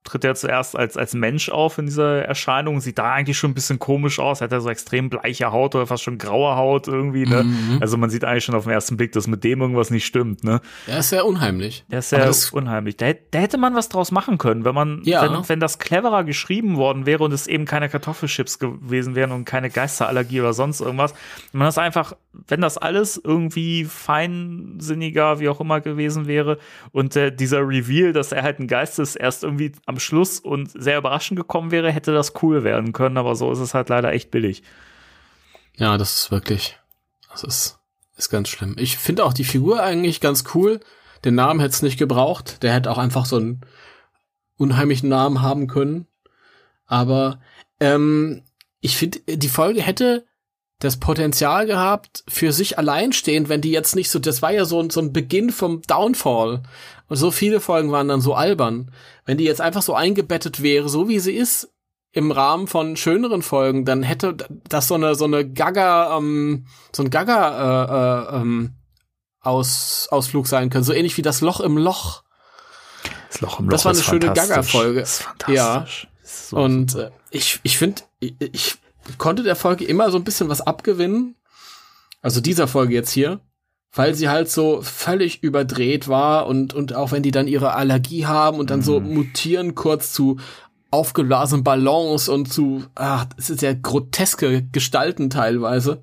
tritt 0.07 0.25
ja 0.25 0.35
zuerst 0.35 0.77
als, 0.77 0.97
als 0.97 1.13
Mensch 1.15 1.51
auf 1.51 1.79
in 1.79 1.87
dieser 1.87 2.23
Erscheinung, 2.25 2.81
sieht 2.81 2.99
da 2.99 3.13
eigentlich 3.13 3.37
schon 3.37 3.51
ein 3.51 3.55
bisschen 3.55 3.79
komisch 3.79 4.19
aus, 4.19 4.41
hat 4.41 4.53
er 4.53 4.61
so 4.61 4.71
extrem 4.71 5.11
bleiche 5.11 5.53
Haut 5.53 5.75
oder 5.75 5.87
fast 5.87 6.03
schon 6.03 6.17
graue 6.19 6.57
Haut 6.57 6.89
irgendwie. 6.89 7.27
Ne? 7.27 7.45
Mhm. 7.45 7.79
Also 7.81 7.97
man 7.97 8.09
sieht 8.11 8.25
eigentlich 8.25 8.45
schon 8.45 8.55
auf 8.55 8.65
den 8.65 8.73
ersten 8.73 8.97
Blick, 8.97 9.13
dass 9.13 9.27
mit 9.27 9.45
dem 9.45 9.61
irgendwas 9.61 9.91
nicht 9.91 10.07
stimmt. 10.07 10.45
Ne? 10.45 10.61
Er 10.87 10.99
ist 11.01 11.11
sehr 11.11 11.27
unheimlich. 11.27 11.85
Der 11.91 11.99
ist 11.99 12.11
sehr 12.11 12.31
unheimlich. 12.53 12.97
Da, 12.97 13.13
da 13.31 13.39
hätte 13.39 13.59
man 13.59 13.75
was 13.75 13.89
draus 13.89 14.11
machen 14.13 14.39
können, 14.39 14.65
wenn 14.65 14.75
man, 14.75 15.03
Ja. 15.05 15.23
wenn, 15.23 15.49
wenn 15.49 15.61
das 15.61 15.79
cleverer 15.79 16.25
geschrieben 16.25 16.77
worden 16.77 17.07
wäre 17.07 17.25
und 17.25 17.33
es 17.33 17.47
eben 17.47 17.65
keine 17.65 17.89
Kartoffelchips 17.89 18.59
gewesen 18.59 19.15
wären 19.15 19.33
und 19.33 19.45
keine 19.45 19.71
Geisterallergie 19.71 20.41
oder 20.41 20.53
sonst 20.53 20.81
irgendwas. 20.81 21.13
Wenn 21.53 21.59
man 21.59 21.69
das 21.69 21.79
einfach, 21.79 22.15
wenn 22.49 22.61
das 22.61 22.79
alles 22.79 23.21
irgendwie 23.23 23.85
feinsinniger, 23.85 25.41
wie 25.41 25.49
auch 25.49 25.61
immer 25.61 25.81
gewesen 25.81 26.27
wäre 26.27 26.59
und 26.93 27.17
äh, 27.17 27.35
dieser 27.35 27.67
Reveal, 27.67 28.13
dass 28.13 28.33
er 28.33 28.43
halt 28.43 28.59
ein 28.61 28.69
Geist 28.69 28.99
ist, 28.99 29.17
erst 29.17 29.45
irgendwie 29.45 29.73
am 29.87 29.96
Schluss 30.01 30.41
und 30.41 30.71
sehr 30.71 30.99
überraschend 30.99 31.39
gekommen 31.39 31.71
wäre, 31.71 31.91
hätte 31.91 32.13
das 32.13 32.35
cool 32.43 32.65
werden 32.65 32.93
können, 32.93 33.17
aber 33.17 33.35
so 33.35 33.51
ist 33.53 33.59
es 33.59 33.75
halt 33.75 33.89
leider 33.89 34.13
echt 34.13 34.31
billig. 34.31 34.63
Ja, 35.77 35.99
das 35.99 36.17
ist 36.17 36.31
wirklich, 36.31 36.79
das 37.31 37.45
ist, 37.45 37.79
ist 38.17 38.31
ganz 38.31 38.49
schlimm. 38.49 38.77
Ich 38.79 38.97
finde 38.97 39.25
auch 39.25 39.33
die 39.33 39.45
Figur 39.45 39.83
eigentlich 39.83 40.21
ganz 40.21 40.45
cool. 40.55 40.81
Den 41.25 41.35
Namen 41.35 41.61
hätte 41.61 41.73
es 41.73 41.83
nicht 41.83 41.99
gebraucht. 41.99 42.63
Der 42.63 42.73
hätte 42.73 42.91
auch 42.91 42.99
einfach 42.99 43.27
so 43.27 43.37
einen 43.37 43.61
unheimlichen 44.57 45.09
Namen 45.09 45.43
haben 45.43 45.67
können. 45.67 46.07
Aber 46.87 47.41
ähm, 47.81 48.43
ich 48.81 48.97
finde, 48.97 49.21
die 49.27 49.49
Folge 49.49 49.83
hätte 49.83 50.26
das 50.79 50.99
Potenzial 50.99 51.67
gehabt, 51.67 52.23
für 52.29 52.53
sich 52.53 52.79
alleinstehend, 52.79 53.49
wenn 53.49 53.61
die 53.63 53.71
jetzt 53.71 53.97
nicht 53.97 54.11
so, 54.11 54.19
das 54.19 54.43
war 54.43 54.53
ja 54.53 54.65
so, 54.67 54.79
ein- 54.81 54.91
so 54.91 55.01
ein 55.01 55.13
Beginn 55.13 55.51
vom 55.51 55.81
Downfall. 55.83 56.63
Und 57.09 57.17
so 57.17 57.31
viele 57.31 57.61
Folgen 57.61 57.93
waren 57.93 58.09
dann 58.09 58.21
so 58.21 58.35
albern. 58.35 58.91
Wenn 59.25 59.39
die 59.39 59.45
jetzt 59.45 59.61
einfach 59.61 59.83
so 59.83 59.95
eingebettet 59.95 60.63
wäre, 60.63 60.89
so 60.89 61.09
wie 61.09 61.19
sie 61.21 61.35
ist, 61.35 61.73
im 62.13 62.31
Rahmen 62.31 62.67
von 62.67 62.97
schöneren 62.97 63.43
Folgen, 63.43 63.85
dann 63.85 64.03
hätte 64.03 64.37
das 64.69 64.89
so 64.89 64.95
eine 64.95 65.15
so 65.15 65.25
eine 65.27 65.47
Gaga 65.49 66.17
ähm, 66.17 66.67
so 66.95 67.03
ein 67.03 67.11
Gaga 67.11 68.33
äh, 68.33 68.37
äh, 68.37 68.41
ähm, 68.41 68.75
aus 69.41 70.09
Ausflug 70.11 70.47
sein 70.47 70.71
können, 70.71 70.83
so 70.85 70.95
ähnlich 70.95 71.17
wie 71.19 71.23
das 71.23 71.43
Loch 71.43 71.61
im 71.61 71.77
Loch. 71.77 72.23
Das 73.31 73.41
Loch 73.43 73.61
im 73.61 73.69
Das 73.69 73.85
war 73.85 73.93
eine 73.93 74.03
schöne. 74.03 74.33
Gaga-Folge. 74.33 75.05
Ja. 75.49 75.87
So 76.23 76.57
Und 76.57 76.95
äh, 76.95 77.11
ich 77.31 77.61
ich 77.63 77.77
finde 77.79 78.03
ich, 78.19 78.35
ich 78.41 78.79
konnte 79.19 79.43
der 79.43 79.57
Folge 79.57 79.85
immer 79.85 80.11
so 80.11 80.19
ein 80.19 80.25
bisschen 80.25 80.49
was 80.49 80.61
abgewinnen. 80.61 81.37
Also 82.23 82.41
dieser 82.41 82.67
Folge 82.67 82.95
jetzt 82.95 83.11
hier, 83.11 83.41
weil 83.93 84.15
sie 84.15 84.29
halt 84.29 84.51
so 84.51 84.83
völlig 84.83 85.43
überdreht 85.43 86.09
war 86.09 86.47
und 86.47 86.75
und 86.75 86.95
auch 86.95 87.13
wenn 87.13 87.23
die 87.23 87.31
dann 87.31 87.49
ihre 87.49 87.75
Allergie 87.75 88.27
haben 88.27 88.59
und 88.59 88.71
dann 88.71 88.83
so 88.83 89.01
Mhm. 89.01 89.15
mutieren 89.15 89.75
kurz 89.75 90.13
zu 90.13 90.39
aufgeblasenen 90.91 91.65
Ballons 91.65 92.29
und 92.29 92.53
zu, 92.53 92.85
ach, 92.95 93.27
das 93.37 93.51
ist 93.51 93.63
ja 93.63 93.75
groteske 93.75 94.63
Gestalten 94.73 95.31
teilweise. 95.31 96.03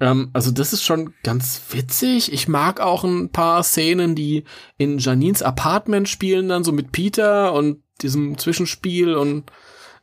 Ähm, 0.00 0.30
also 0.32 0.50
das 0.50 0.72
ist 0.72 0.82
schon 0.82 1.14
ganz 1.22 1.60
witzig. 1.70 2.32
Ich 2.32 2.48
mag 2.48 2.80
auch 2.80 3.04
ein 3.04 3.30
paar 3.30 3.62
Szenen, 3.62 4.14
die 4.14 4.44
in 4.76 4.98
Janines 4.98 5.42
Apartment 5.42 6.08
spielen, 6.08 6.48
dann 6.48 6.64
so 6.64 6.72
mit 6.72 6.92
Peter 6.92 7.52
und 7.52 7.82
diesem 8.02 8.36
Zwischenspiel 8.36 9.14
und 9.14 9.44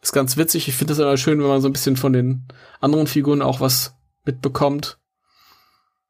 ist 0.04 0.14
ganz 0.14 0.38
witzig. 0.38 0.68
Ich 0.68 0.76
finde 0.76 0.92
das 0.92 1.00
immer 1.00 1.18
schön, 1.18 1.40
wenn 1.40 1.48
man 1.48 1.62
so 1.62 1.70
ein 1.70 1.74
bisschen 1.74 1.98
von 1.98 2.14
den 2.14 2.48
anderen 2.80 3.08
Figuren 3.08 3.42
auch 3.42 3.60
was 3.60 3.96
mitbekommt. 4.26 5.00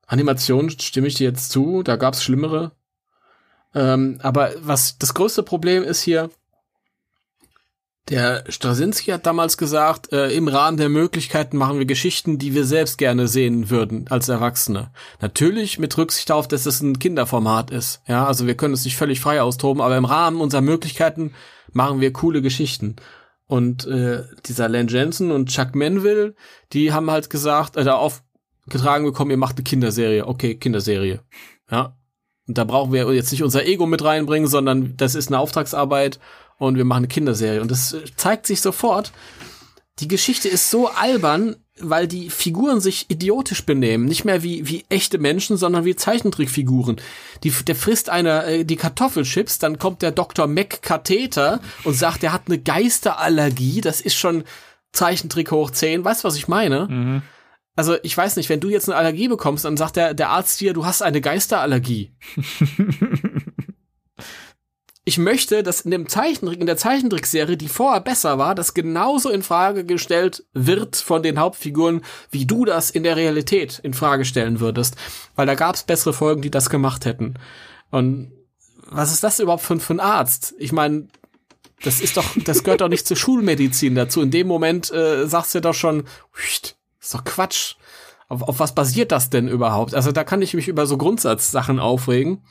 Animation 0.06 0.70
stimme 0.70 1.08
ich 1.08 1.16
dir 1.16 1.30
jetzt 1.30 1.52
zu, 1.52 1.84
da 1.84 1.96
gab's 1.96 2.24
schlimmere. 2.24 2.74
Ähm, 3.74 4.20
aber 4.22 4.52
was 4.60 4.98
das 4.98 5.14
größte 5.14 5.44
Problem 5.44 5.84
ist 5.84 6.02
hier, 6.02 6.30
Der 8.10 8.44
Straczynski 8.50 9.12
hat 9.12 9.26
damals 9.26 9.58
gesagt, 9.58 10.12
äh, 10.12 10.30
im 10.32 10.50
Rahmen 10.50 10.76
der 10.76 10.90
Möglichkeiten 10.90 11.56
machen 11.56 11.80
wir 11.80 11.86
Geschichten, 11.86 12.38
die 12.38 12.54
wir 12.54 12.66
selbst 12.66 12.98
gerne 12.98 13.30
sehen 13.30 13.70
würden 13.70 14.08
als 14.10 14.28
Erwachsene. 14.28 14.92
Natürlich 15.22 15.80
mit 15.80 15.98
Rücksicht 15.98 16.30
darauf, 16.30 16.50
dass 16.50 16.66
es 16.66 16.82
ein 16.82 17.00
Kinderformat 17.00 17.72
ist. 17.72 18.02
Ja, 18.06 18.26
also 18.28 18.46
wir 18.46 18.58
können 18.58 18.74
es 18.74 18.84
nicht 18.84 18.98
völlig 18.98 19.22
frei 19.22 19.42
austoben, 19.42 19.82
aber 19.82 19.96
im 19.96 20.04
Rahmen 20.04 20.42
unserer 20.42 20.62
Möglichkeiten 20.62 21.34
machen 21.72 22.02
wir 22.02 22.12
coole 22.12 22.42
Geschichten. 22.42 22.98
Und 23.54 23.86
äh, 23.86 24.24
dieser 24.48 24.68
Len 24.68 24.88
Jensen 24.88 25.30
und 25.30 25.48
Chuck 25.48 25.76
Manville, 25.76 26.34
die 26.72 26.92
haben 26.92 27.12
halt 27.12 27.30
gesagt, 27.30 27.78
äh, 27.78 27.84
da 27.84 27.94
aufgetragen 27.98 29.06
bekommen, 29.06 29.30
ihr 29.30 29.38
macht 29.38 29.58
eine 29.58 29.64
Kinderserie. 29.64 30.26
Okay, 30.26 30.56
Kinderserie. 30.56 31.20
Ja. 31.70 31.96
Und 32.48 32.58
da 32.58 32.64
brauchen 32.64 32.92
wir 32.92 33.14
jetzt 33.14 33.32
nicht 33.32 33.44
unser 33.44 33.64
Ego 33.64 33.86
mit 33.86 34.04
reinbringen, 34.04 34.50
sondern 34.50 34.98
das 34.98 35.14
ist 35.14 35.28
eine 35.28 35.38
Auftragsarbeit 35.38 36.20
und 36.58 36.78
wir 36.78 36.84
machen 36.84 37.02
eine 37.02 37.10
Kinderserie. 37.10 37.62
Und 37.62 37.70
das 37.70 37.94
äh, 37.94 38.04
zeigt 38.16 38.48
sich 38.48 38.60
sofort. 38.60 39.12
Die 40.00 40.08
Geschichte 40.08 40.50
ist 40.50 40.72
so 40.72 40.88
albern, 40.88 41.56
weil 41.90 42.08
die 42.08 42.30
Figuren 42.30 42.82
sich 42.82 43.10
idiotisch 43.10 43.66
benehmen. 43.66 44.06
Nicht 44.06 44.26
mehr 44.26 44.44
wie, 44.44 44.68
wie 44.68 44.86
echte 44.90 45.18
Menschen, 45.18 45.58
sondern 45.58 45.86
wie 45.86 45.96
Zeichentrickfiguren. 45.96 47.02
Die, 47.44 47.52
der 47.52 47.76
frisst 47.76 48.10
einer 48.10 48.46
äh, 48.46 48.66
die 48.66 48.76
Kartoffelchips, 48.76 49.60
dann 49.60 49.80
kommt 49.80 50.02
der 50.02 50.12
Dr. 50.12 50.48
McKatheter 50.48 51.60
und 51.84 51.94
sagt, 51.94 52.24
er 52.24 52.34
hat 52.34 52.44
eine 52.48 52.60
Geisterallergie. 52.60 53.82
Das 53.82 54.02
ist 54.02 54.16
schon 54.16 54.44
Zeichentrick 54.92 55.52
hoch 55.52 55.72
10. 55.72 56.06
Weißt 56.06 56.24
du, 56.24 56.28
was 56.28 56.36
ich 56.36 56.48
meine? 56.48 56.88
Mhm. 56.90 57.22
Also 57.76 57.98
ich 58.04 58.16
weiß 58.16 58.36
nicht, 58.36 58.50
wenn 58.50 58.60
du 58.60 58.70
jetzt 58.70 58.88
eine 58.88 58.98
Allergie 58.98 59.28
bekommst, 59.28 59.66
dann 59.66 59.78
sagt 59.78 59.96
der, 59.96 60.14
der 60.14 60.30
Arzt 60.30 60.62
dir, 60.62 60.74
du 60.74 60.86
hast 60.86 61.02
eine 61.02 61.22
Geisterallergie. 61.22 62.14
ich 65.06 65.18
möchte, 65.18 65.64
dass 65.64 65.82
in 65.82 65.92
dem 65.92 66.08
Zeichentrick, 66.08 66.60
in 66.60 66.66
der 66.66 66.78
Zeichentrickserie, 66.78 67.58
die 67.58 67.68
vorher 67.68 68.00
besser 68.00 68.38
war, 68.38 68.56
das 68.56 68.74
genauso 68.74 69.30
in 69.30 69.44
Frage 69.44 69.86
gestellt 69.86 70.46
wird 70.54 70.96
von 70.96 71.24
den 71.24 71.40
Hauptfiguren, 71.40 72.02
wie 72.32 72.46
du 72.46 72.64
das 72.64 72.90
in 72.90 73.04
der 73.04 73.18
Realität 73.18 73.80
in 73.84 73.94
Frage 73.94 74.24
stellen 74.24 74.62
würdest. 74.62 74.96
Weil 75.36 75.46
da 75.46 75.56
gab 75.56 75.76
es 75.76 75.84
bessere 75.84 76.14
Folgen, 76.14 76.42
die 76.42 76.52
das 76.52 76.70
gemacht 76.70 77.06
hätten. 77.06 77.34
Und 77.92 78.32
was 78.90 79.12
ist 79.12 79.24
das 79.24 79.40
überhaupt 79.40 79.64
für, 79.64 79.78
für 79.80 79.94
ein 79.94 80.00
Arzt? 80.00 80.56
Ich 80.58 80.72
meine, 80.72 81.10
das 81.84 82.00
ist 82.00 82.16
doch, 82.16 82.26
das 82.46 82.64
gehört 82.64 82.80
doch 82.80 82.88
nicht 82.88 83.06
zur 83.06 83.18
Schulmedizin 83.18 83.96
dazu. 83.96 84.22
In 84.22 84.32
dem 84.32 84.48
Moment 84.48 84.90
äh, 84.92 85.28
sagst 85.28 85.54
du 85.54 85.60
doch 85.60 85.74
schon, 85.74 86.06
ist 87.02 87.14
doch 87.14 87.26
Quatsch. 87.26 87.76
Auf, 88.30 88.42
auf 88.44 88.60
was 88.60 88.74
basiert 88.74 89.12
das 89.12 89.30
denn 89.30 89.50
überhaupt? 89.50 89.94
Also 89.94 90.14
da 90.14 90.24
kann 90.24 90.42
ich 90.42 90.54
mich 90.54 90.70
über 90.70 90.88
so 90.88 90.98
Grundsatzsachen 90.98 91.80
aufregen. 91.80 92.46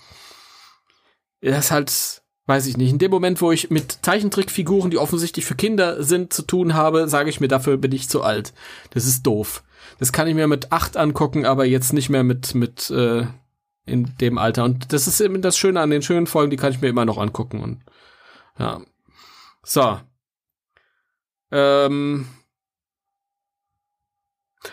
Das 1.40 1.66
ist 1.66 1.70
halt, 1.70 2.21
weiß 2.46 2.66
ich 2.66 2.76
nicht. 2.76 2.90
In 2.90 2.98
dem 2.98 3.10
Moment, 3.10 3.40
wo 3.40 3.52
ich 3.52 3.70
mit 3.70 3.98
Zeichentrickfiguren, 4.02 4.90
die 4.90 4.98
offensichtlich 4.98 5.44
für 5.44 5.54
Kinder 5.54 6.02
sind, 6.02 6.32
zu 6.32 6.42
tun 6.42 6.74
habe, 6.74 7.08
sage 7.08 7.30
ich 7.30 7.40
mir, 7.40 7.48
dafür 7.48 7.76
bin 7.76 7.92
ich 7.92 8.08
zu 8.08 8.22
alt. 8.22 8.52
Das 8.90 9.06
ist 9.06 9.22
doof. 9.26 9.62
Das 9.98 10.12
kann 10.12 10.26
ich 10.26 10.34
mir 10.34 10.48
mit 10.48 10.72
acht 10.72 10.96
angucken, 10.96 11.46
aber 11.46 11.64
jetzt 11.64 11.92
nicht 11.92 12.10
mehr 12.10 12.24
mit, 12.24 12.54
mit, 12.54 12.90
äh, 12.90 13.26
in 13.84 14.16
dem 14.20 14.38
Alter. 14.38 14.64
Und 14.64 14.92
das 14.92 15.06
ist 15.06 15.20
eben 15.20 15.42
das 15.42 15.58
Schöne 15.58 15.80
an 15.80 15.90
den 15.90 16.02
schönen 16.02 16.26
Folgen, 16.26 16.50
die 16.50 16.56
kann 16.56 16.72
ich 16.72 16.80
mir 16.80 16.88
immer 16.88 17.04
noch 17.04 17.18
angucken. 17.18 17.62
Und 17.62 17.82
ja. 18.58 18.80
So. 19.64 20.00
Ähm. 21.50 22.26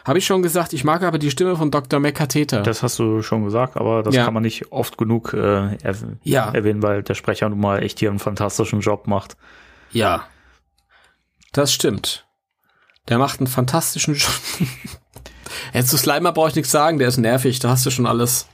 Habe 0.06 0.20
ich 0.20 0.26
schon 0.26 0.44
gesagt, 0.44 0.74
ich 0.74 0.84
mag 0.84 1.02
aber 1.02 1.18
die 1.18 1.32
Stimme 1.32 1.56
von 1.56 1.72
Dr. 1.72 2.00
McCatheter. 2.00 2.62
Das 2.62 2.84
hast 2.84 3.00
du 3.00 3.22
schon 3.24 3.44
gesagt, 3.44 3.76
aber 3.76 4.04
das 4.04 4.14
Ja. 4.16 4.24
kann 4.26 4.34
man 4.36 4.44
nicht 4.44 4.72
oft 4.72 4.98
genug 4.98 5.34
äh, 5.34 5.76
erw 5.84 6.16
Ja. 6.24 6.52
erwähnen, 6.52 6.84
weil 6.84 7.02
der 7.04 7.16
Sprecher 7.16 7.50
nun 7.50 7.60
mal 7.60 7.82
echt 7.82 8.00
hier 8.00 8.10
einen 8.10 8.20
fantastischen 8.20 8.82
Job 8.82 9.08
macht. 9.08 9.36
Ja. 9.92 10.26
Das 11.54 11.74
stimmt. 11.74 12.28
Der 13.08 13.18
macht 13.18 13.40
einen 13.40 13.48
fantastischen 13.48 14.14
Job. 14.14 14.30
Jetzt 15.74 15.90
zu 15.90 15.98
Slimer 15.98 16.32
brauche 16.34 16.50
ich 16.50 16.56
nichts 16.56 16.70
sagen, 16.72 17.00
der 17.00 17.08
ist 17.08 17.18
nervig, 17.18 17.58
da 17.60 17.70
hast 17.70 17.84
du 17.86 17.90
schon 17.90 18.06
alles. 18.06 18.48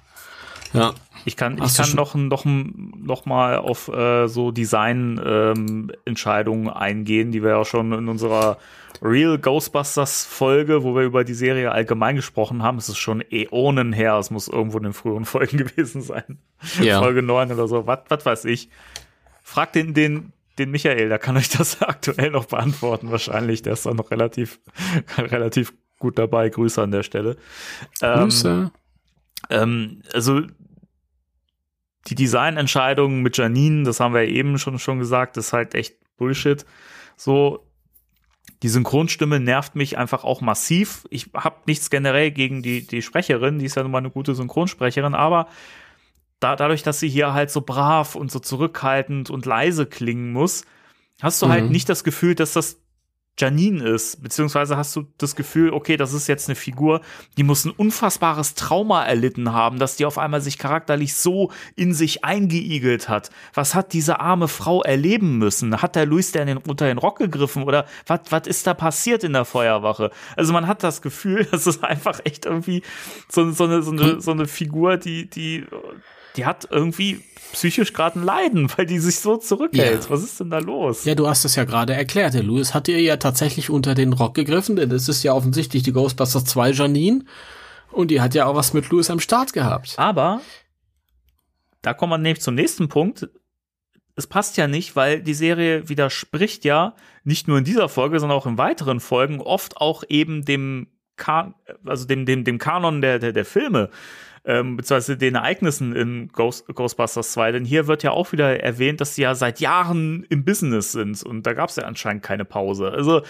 Ja. 0.71 0.93
Ich 1.25 1.35
kann, 1.35 1.55
ich 1.57 1.63
Hast 1.63 1.75
kann 1.77 1.85
schon- 1.87 1.95
noch, 1.97 2.13
noch, 2.15 2.45
noch 2.45 3.25
mal 3.25 3.57
auf 3.57 3.87
äh, 3.89 4.27
so 4.27 4.51
Design-Entscheidungen 4.51 6.69
eingehen, 6.69 7.31
die 7.31 7.41
wir 7.43 7.49
ja 7.51 7.65
schon 7.65 7.91
in 7.93 8.07
unserer 8.07 8.57
Real 9.01 9.37
Ghostbusters 9.37 10.25
Folge, 10.25 10.83
wo 10.83 10.95
wir 10.95 11.03
über 11.03 11.23
die 11.23 11.33
Serie 11.33 11.71
allgemein 11.71 12.15
gesprochen 12.15 12.63
haben. 12.63 12.77
Es 12.77 12.89
ist 12.89 12.97
schon 12.97 13.21
Äonen 13.31 13.93
her. 13.93 14.17
Es 14.17 14.31
muss 14.31 14.47
irgendwo 14.47 14.77
in 14.77 14.83
den 14.83 14.93
früheren 14.93 15.25
Folgen 15.25 15.57
gewesen 15.65 16.01
sein. 16.01 16.39
Ja. 16.81 17.01
Folge 17.01 17.21
9 17.21 17.51
oder 17.51 17.67
so. 17.67 17.87
Was, 17.87 17.99
was 18.09 18.25
weiß 18.25 18.45
ich. 18.45 18.69
Frag 19.43 19.73
den, 19.73 19.93
den, 19.93 20.33
den 20.57 20.71
Michael, 20.71 21.09
der 21.09 21.19
kann 21.19 21.37
euch 21.37 21.49
das 21.49 21.81
aktuell 21.81 22.31
noch 22.31 22.45
beantworten, 22.45 23.11
wahrscheinlich. 23.11 23.61
Der 23.61 23.73
ist 23.73 23.85
da 23.85 23.93
noch 23.93 24.11
relativ, 24.11 24.59
relativ 25.17 25.73
gut 25.99 26.17
dabei. 26.17 26.49
Grüße 26.49 26.81
an 26.81 26.91
der 26.91 27.03
Stelle. 27.03 27.37
Ähm, 28.01 28.19
Grüße. 28.23 28.71
ähm, 29.49 30.01
also 30.13 30.41
die 32.07 32.15
Designentscheidung 32.15 33.21
mit 33.21 33.37
Janine, 33.37 33.83
das 33.83 33.99
haben 33.99 34.13
wir 34.13 34.23
eben 34.23 34.59
schon, 34.59 34.77
schon 34.79 34.99
gesagt, 34.99 35.37
ist 35.37 35.53
halt 35.53 35.73
echt 35.73 35.95
Bullshit. 36.17 36.65
So, 37.17 37.64
die 38.63 38.69
Synchronstimme 38.69 39.39
nervt 39.39 39.75
mich 39.75 39.97
einfach 39.97 40.23
auch 40.23 40.41
massiv. 40.41 41.05
Ich 41.09 41.29
habe 41.33 41.57
nichts 41.67 41.89
generell 41.89 42.31
gegen 42.31 42.61
die, 42.61 42.85
die 42.85 43.01
Sprecherin, 43.01 43.59
die 43.59 43.65
ist 43.65 43.75
ja 43.75 43.83
nun 43.83 43.91
mal 43.91 43.99
eine 43.99 44.09
gute 44.11 44.33
Synchronsprecherin, 44.35 45.13
aber 45.13 45.47
da, 46.39 46.55
dadurch, 46.55 46.83
dass 46.83 46.99
sie 46.99 47.09
hier 47.09 47.33
halt 47.33 47.51
so 47.51 47.61
brav 47.61 48.15
und 48.15 48.31
so 48.31 48.39
zurückhaltend 48.39 49.29
und 49.29 49.45
leise 49.45 49.85
klingen 49.85 50.31
muss, 50.31 50.65
hast 51.21 51.41
du 51.41 51.47
halt 51.49 51.65
Mhm. 51.65 51.71
nicht 51.71 51.89
das 51.89 52.03
Gefühl, 52.03 52.35
dass 52.35 52.53
das 52.53 52.79
Janine 53.37 53.83
ist, 53.83 54.23
beziehungsweise 54.23 54.77
hast 54.77 54.95
du 54.95 55.07
das 55.17 55.35
Gefühl, 55.35 55.71
okay, 55.71 55.97
das 55.97 56.13
ist 56.13 56.27
jetzt 56.27 56.47
eine 56.47 56.55
Figur, 56.55 57.01
die 57.37 57.43
muss 57.43 57.65
ein 57.65 57.71
unfassbares 57.71 58.55
Trauma 58.55 59.03
erlitten 59.03 59.51
haben, 59.51 59.77
dass 59.77 59.97
die 59.97 60.05
auf 60.05 60.17
einmal 60.17 60.39
sich 60.39 60.57
charakterlich 60.57 61.15
so 61.15 61.51
in 61.75 61.93
sich 61.93 62.23
eingeigelt 62.23 63.09
hat. 63.09 63.31
Was 63.53 63.75
hat 63.75 63.91
diese 63.91 64.21
arme 64.21 64.47
Frau 64.47 64.83
erleben 64.83 65.37
müssen? 65.37 65.81
Hat 65.81 65.95
der 65.95 66.05
Luis 66.05 66.31
der 66.31 66.45
den, 66.45 66.57
unter 66.57 66.87
den 66.87 66.97
Rock 66.97 67.17
gegriffen 67.17 67.63
oder 67.63 67.85
was, 68.07 68.21
was 68.29 68.47
ist 68.47 68.67
da 68.67 68.73
passiert 68.73 69.23
in 69.25 69.33
der 69.33 69.45
Feuerwache? 69.45 70.11
Also 70.37 70.53
man 70.53 70.67
hat 70.67 70.83
das 70.83 71.01
Gefühl, 71.01 71.45
das 71.51 71.67
ist 71.67 71.83
einfach 71.83 72.21
echt 72.23 72.45
irgendwie 72.45 72.83
so, 73.29 73.51
so, 73.51 73.65
eine, 73.65 73.83
so, 73.83 73.91
eine, 73.91 74.21
so 74.21 74.31
eine 74.31 74.47
Figur, 74.47 74.95
die, 74.97 75.29
die, 75.29 75.65
die 76.37 76.45
hat 76.45 76.67
irgendwie 76.69 77.21
psychisch 77.51 77.93
gerade 77.93 78.19
ein 78.19 78.23
Leiden, 78.23 78.69
weil 78.77 78.85
die 78.85 78.99
sich 78.99 79.19
so 79.19 79.37
zurückhält. 79.37 80.03
Ja. 80.03 80.09
Was 80.09 80.23
ist 80.23 80.39
denn 80.39 80.49
da 80.49 80.59
los? 80.59 81.05
Ja, 81.05 81.15
du 81.15 81.27
hast 81.27 81.45
es 81.45 81.55
ja 81.55 81.63
gerade 81.63 81.93
erklärt. 81.93 82.33
Der 82.33 82.43
Louis 82.43 82.73
hat 82.73 82.87
ihr 82.87 83.01
ja 83.01 83.17
tatsächlich 83.17 83.69
unter 83.69 83.95
den 83.95 84.13
Rock 84.13 84.35
gegriffen, 84.35 84.75
denn 84.75 84.91
es 84.91 85.09
ist 85.09 85.23
ja 85.23 85.33
offensichtlich 85.33 85.83
die 85.83 85.93
Ghostbusters 85.93 86.45
2 86.45 86.71
Janine. 86.71 87.25
Und 87.91 88.11
die 88.11 88.21
hat 88.21 88.35
ja 88.35 88.45
auch 88.45 88.55
was 88.55 88.73
mit 88.73 88.89
Louis 88.89 89.09
am 89.09 89.19
Start 89.19 89.53
gehabt. 89.53 89.95
Aber 89.97 90.41
da 91.81 91.93
kommen 91.93 92.11
wir 92.11 92.17
nämlich 92.17 92.41
zum 92.41 92.55
nächsten 92.55 92.89
Punkt. 92.89 93.29
Es 94.15 94.27
passt 94.27 94.57
ja 94.57 94.67
nicht, 94.67 94.95
weil 94.95 95.21
die 95.21 95.33
Serie 95.33 95.87
widerspricht 95.87 96.65
ja 96.65 96.95
nicht 97.23 97.47
nur 97.47 97.57
in 97.57 97.63
dieser 97.63 97.89
Folge, 97.89 98.19
sondern 98.19 98.37
auch 98.37 98.45
in 98.45 98.57
weiteren 98.57 98.99
Folgen 98.99 99.41
oft 99.41 99.77
auch 99.77 100.03
eben 100.07 100.43
dem 100.43 100.87
Kan 101.17 101.53
also 101.85 102.05
dem, 102.05 102.25
dem, 102.25 102.43
dem 102.43 102.57
Kanon 102.57 103.01
der, 103.01 103.19
der, 103.19 103.31
der 103.31 103.45
Filme, 103.45 103.89
ähm, 104.45 104.77
beziehungsweise 104.77 105.17
den 105.17 105.35
Ereignissen 105.35 105.95
in 105.95 106.27
Ghost, 106.31 106.65
Ghostbusters 106.67 107.31
2. 107.31 107.51
Denn 107.53 107.65
hier 107.65 107.87
wird 107.87 108.03
ja 108.03 108.11
auch 108.11 108.31
wieder 108.31 108.59
erwähnt, 108.61 109.01
dass 109.01 109.15
sie 109.15 109.23
ja 109.23 109.33
seit 109.35 109.59
Jahren 109.59 110.25
im 110.29 110.45
Business 110.45 110.91
sind 110.91 111.23
und 111.23 111.47
da 111.47 111.53
gab 111.53 111.69
es 111.69 111.77
ja 111.77 111.83
anscheinend 111.85 112.21
keine 112.23 112.45
Pause. 112.45 112.91
Also 112.91 113.21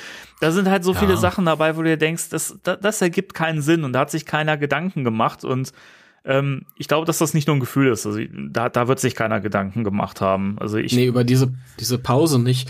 da 0.42 0.52
sind 0.52 0.70
halt 0.70 0.84
so 0.84 0.94
Ja. 0.94 1.00
viele 1.00 1.16
Sachen 1.18 1.46
dabei, 1.46 1.78
wo 1.78 1.82
du 1.84 1.88
dir 1.90 1.98
denkst, 1.98 2.30
das, 2.30 2.58
das, 2.64 2.80
das 2.82 3.02
ergibt 3.02 3.34
keinen 3.34 3.62
Sinn 3.62 3.84
und 3.86 3.94
da 3.94 4.00
hat 4.02 4.12
sich 4.12 4.26
keiner 4.26 4.58
Gedanken 4.58 5.04
gemacht 5.06 5.46
und 5.46 5.72
ähm, 6.26 6.66
ich 6.76 6.88
glaube, 6.88 7.06
dass 7.06 7.20
das 7.20 7.34
nicht 7.34 7.48
nur 7.48 7.56
ein 7.56 7.60
Gefühl 7.60 7.92
ist. 7.92 8.06
Also 8.06 8.20
da, 8.50 8.68
da 8.68 8.88
wird 8.88 9.00
sich 9.00 9.16
keiner 9.16 9.40
Gedanken 9.40 9.84
gemacht 9.84 10.22
haben. 10.22 10.58
Also 10.60 10.78
ich, 10.78 10.92
Nee, 10.94 11.06
über 11.06 11.24
diese, 11.24 11.54
diese 11.80 11.98
Pause 12.00 12.40
nicht. 12.40 12.70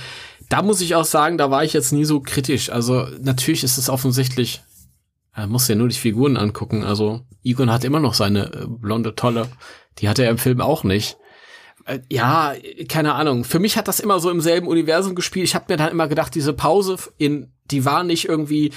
Da 0.49 0.61
muss 0.61 0.81
ich 0.81 0.93
auch 0.93 1.05
sagen, 1.05 1.38
da 1.39 1.49
war 1.49 1.63
ich 1.63 1.73
jetzt 1.73 1.91
nie 1.93 2.05
so 2.05 2.19
kritisch. 2.19 2.69
Also 2.69 3.07
natürlich 3.22 3.63
ist 3.63 3.77
es 3.77 3.89
offensichtlich, 3.89 4.61
man 5.36 5.49
muss 5.49 5.68
ja 5.68 5.76
nur 5.76 5.90
die 5.90 5.95
Figuren 5.95 6.38
angucken. 6.38 6.84
Also 6.84 7.22
Egon 7.44 7.72
hat 7.72 7.84
immer 7.84 7.99
noch 7.99 8.14
seine 8.14 8.52
äh, 8.53 8.66
blonde 8.68 9.16
Tolle. 9.16 9.49
Die 9.99 10.10
hat 10.10 10.20
er 10.20 10.30
im 10.30 10.38
Film 10.38 10.62
auch 10.62 10.84
nicht. 10.84 11.18
Äh, 11.86 11.99
Ja, 12.10 12.53
keine 12.88 13.14
Ahnung. 13.16 13.44
Für 13.44 13.60
mich 13.60 13.78
hat 13.78 13.88
das 13.88 13.99
immer 13.99 14.20
so 14.20 14.30
im 14.30 14.41
selben 14.41 14.68
Universum 14.68 15.16
gespielt. 15.16 15.45
Ich 15.45 15.56
habe 15.56 15.66
mir 15.70 15.78
dann 15.78 15.91
immer 15.91 16.07
gedacht, 16.07 16.36
diese 16.36 16.53
Pause 16.53 16.98
in, 17.18 17.53
die 17.72 17.86
war 17.86 18.03
nicht 18.03 18.28
irgendwie 18.28 18.72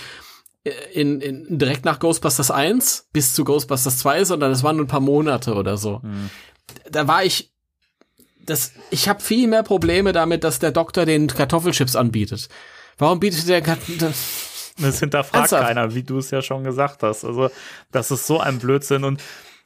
äh, 0.64 0.72
in, 0.92 1.20
in 1.20 1.58
direkt 1.58 1.84
nach 1.84 2.00
Ghostbusters 2.00 2.50
1 2.50 3.08
bis 3.12 3.34
zu 3.34 3.44
Ghostbusters 3.44 3.98
2, 3.98 4.24
sondern 4.24 4.50
es 4.52 4.62
waren 4.62 4.76
nur 4.76 4.84
ein 4.84 4.88
paar 4.88 5.00
Monate 5.00 5.54
oder 5.54 5.76
so. 5.76 6.02
Da 6.90 7.06
war 7.08 7.24
ich 7.24 7.52
das, 8.48 8.72
ich 8.90 9.08
habe 9.08 9.20
viel 9.20 9.46
mehr 9.46 9.62
Probleme 9.62 10.12
damit, 10.12 10.42
dass 10.42 10.58
der 10.58 10.72
Doktor 10.72 11.04
den 11.04 11.26
Kartoffelchips 11.26 11.96
anbietet. 11.96 12.48
Warum 12.96 13.20
bietet 13.20 13.48
der 13.48 13.62
Kat 13.62 13.78
das 14.82 15.00
hinterfragt 15.00 15.52
Ernsthaft? 15.52 15.66
keiner, 15.66 15.94
wie 15.94 16.02
du 16.02 16.18
es 16.18 16.30
ja 16.30 16.42
schon 16.42 16.64
gesagt 16.64 17.02
hast. 17.02 17.24
Also 17.24 17.50
das 17.92 18.10
ist 18.10 18.26
so 18.26 18.40
ein 18.40 18.58
Blödsinn 18.58 19.04
und 19.04 19.22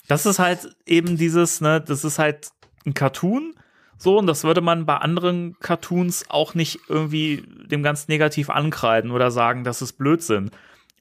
das 0.08 0.26
ist 0.26 0.38
halt 0.38 0.74
eben 0.86 1.16
dieses, 1.16 1.60
ne, 1.60 1.80
das 1.80 2.04
ist 2.04 2.18
halt 2.18 2.48
ein 2.84 2.94
Cartoon. 2.94 3.54
So, 3.96 4.18
und 4.18 4.26
das 4.26 4.42
würde 4.42 4.60
man 4.60 4.84
bei 4.84 4.96
anderen 4.96 5.56
Cartoons 5.60 6.24
auch 6.28 6.54
nicht 6.54 6.80
irgendwie 6.88 7.44
dem 7.70 7.84
ganz 7.84 8.08
negativ 8.08 8.50
ankreiden 8.50 9.12
oder 9.12 9.30
sagen, 9.30 9.62
das 9.62 9.80
ist 9.80 9.92
Blödsinn, 9.92 10.50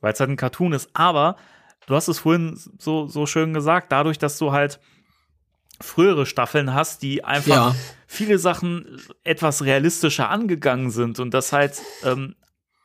weil 0.01 0.13
es 0.13 0.19
halt 0.19 0.29
ein 0.29 0.35
Cartoon 0.37 0.73
ist. 0.73 0.91
Aber 0.93 1.35
du 1.87 1.95
hast 1.95 2.07
es 2.09 2.19
vorhin 2.19 2.59
so, 2.77 3.07
so 3.07 3.25
schön 3.25 3.53
gesagt, 3.55 3.91
dadurch, 3.91 4.19
dass 4.19 4.37
du 4.37 4.51
halt 4.51 4.79
frühere 5.79 6.27
Staffeln 6.27 6.75
hast, 6.75 7.01
die 7.01 7.23
einfach 7.23 7.55
Ja. 7.55 7.75
viele 8.05 8.37
Sachen 8.37 9.01
etwas 9.23 9.63
realistischer 9.65 10.29
angegangen 10.29 10.91
sind 10.91 11.19
und 11.19 11.33
das 11.33 11.51
halt 11.53 11.81
ähm, 12.03 12.35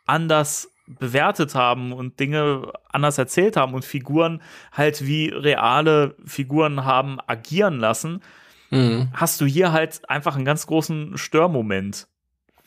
anders 0.07 0.71
bewertet 0.87 1.55
haben 1.55 1.93
und 1.93 2.21
Dinge 2.21 2.73
anders 2.89 3.19
erzählt 3.19 3.57
haben 3.57 3.75
und 3.75 3.85
Figuren 3.85 4.41
halt 4.73 5.05
wie 5.07 5.29
reale 5.29 6.15
Figuren 6.25 6.85
haben 6.85 7.19
agieren 7.27 7.79
lassen, 7.79 8.23
Mhm. 8.71 9.11
hast 9.13 9.41
du 9.41 9.47
hier 9.47 9.71
halt 9.73 10.09
einfach 10.11 10.35
einen 10.37 10.45
ganz 10.45 10.67
großen 10.67 11.17
Störmoment. 11.17 12.09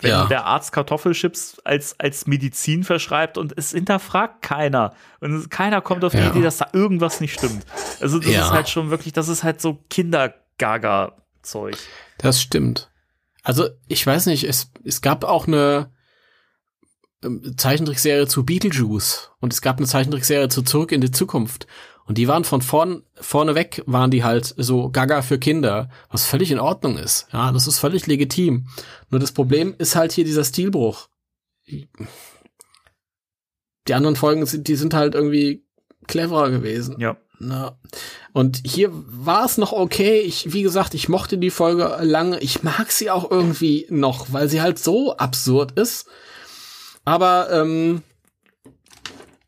Wenn 0.02 0.12
Ja. 0.12 0.28
der 0.28 0.46
Arzt 0.46 0.72
Kartoffelchips 0.72 1.60
als, 1.66 2.00
als 2.00 2.26
Medizin 2.26 2.86
verschreibt 2.86 3.38
und 3.38 3.54
es 3.58 3.72
hinterfragt 3.72 4.42
keiner. 4.42 4.94
Und 5.20 5.52
keiner 5.52 5.82
kommt 5.82 6.06
auf 6.06 6.14
die 6.14 6.20
Ja. 6.20 6.30
Idee, 6.30 6.42
dass 6.42 6.56
da 6.58 6.68
irgendwas 6.72 7.20
nicht 7.20 7.34
stimmt. 7.34 7.66
Also 8.00 8.18
das 8.18 8.32
Ja. 8.32 8.44
ist 8.44 8.52
halt 8.52 8.70
schon 8.70 8.92
wirklich, 8.92 9.12
das 9.12 9.28
ist 9.28 9.44
halt 9.44 9.60
so 9.60 9.84
Kindergaga-Zeug. 9.90 11.78
Das 12.18 12.42
stimmt. 12.42 12.90
Also, 13.44 13.68
ich 13.88 14.06
weiß 14.06 14.26
nicht, 14.28 14.44
es, 14.44 14.72
es 14.84 15.02
gab 15.02 15.24
auch 15.24 15.48
eine 15.48 15.90
Zeichentrickserie 17.58 18.28
zu 18.28 18.46
Beetlejuice 18.46 19.32
und 19.40 19.54
es 19.54 19.62
gab 19.62 19.78
eine 19.78 19.88
Zeichentrickserie 19.88 20.50
zu 20.50 20.62
Zurück 20.62 20.92
in 20.92 21.02
die 21.02 21.12
Zukunft. 21.12 21.68
Und 22.06 22.18
die 22.18 22.28
waren 22.28 22.44
von 22.44 22.64
vorn, 22.64 23.04
vorne 23.14 23.54
weg, 23.54 23.84
waren 23.86 24.10
die 24.10 24.24
halt 24.24 24.56
so 24.58 24.90
Gaga 24.90 25.22
für 25.22 25.38
Kinder, 25.38 25.92
was 26.10 26.26
völlig 26.26 26.50
in 26.50 26.60
Ordnung 26.60 26.98
ist. 26.98 27.28
Ja, 27.32 27.52
das 27.52 27.68
ist 27.68 27.78
völlig 27.78 28.08
legitim. 28.08 28.66
Nur 29.12 29.20
das 29.20 29.32
Problem 29.32 29.76
ist 29.78 29.96
halt 29.96 30.12
hier 30.12 30.24
dieser 30.24 30.44
Stilbruch. 30.44 31.08
Die 31.68 31.88
anderen 33.94 34.16
Folgen 34.16 34.44
sind, 34.48 34.68
die 34.68 34.76
sind 34.76 34.96
halt 34.96 35.14
irgendwie 35.14 35.64
cleverer 36.08 36.50
gewesen. 36.50 37.00
Ja. 37.00 37.18
Na. 37.38 37.78
Und 38.34 38.62
hier 38.66 38.90
war 38.92 39.46
es 39.46 39.58
noch 39.58 39.72
okay. 39.72 40.20
Ich, 40.22 40.52
wie 40.52 40.64
gesagt, 40.64 40.94
ich 40.94 41.10
mochte 41.10 41.38
die 41.38 41.52
Folge 41.52 41.96
lange. 42.02 42.40
Ich 42.40 42.64
mag 42.64 42.92
sie 42.92 43.12
auch 43.12 43.30
irgendwie 43.30 43.86
noch, 43.90 44.34
weil 44.34 44.50
sie 44.50 44.62
halt 44.62 44.80
so 44.80 45.16
absurd 45.16 45.80
ist. 45.80 46.08
Aber 47.10 47.50
ähm, 47.52 48.04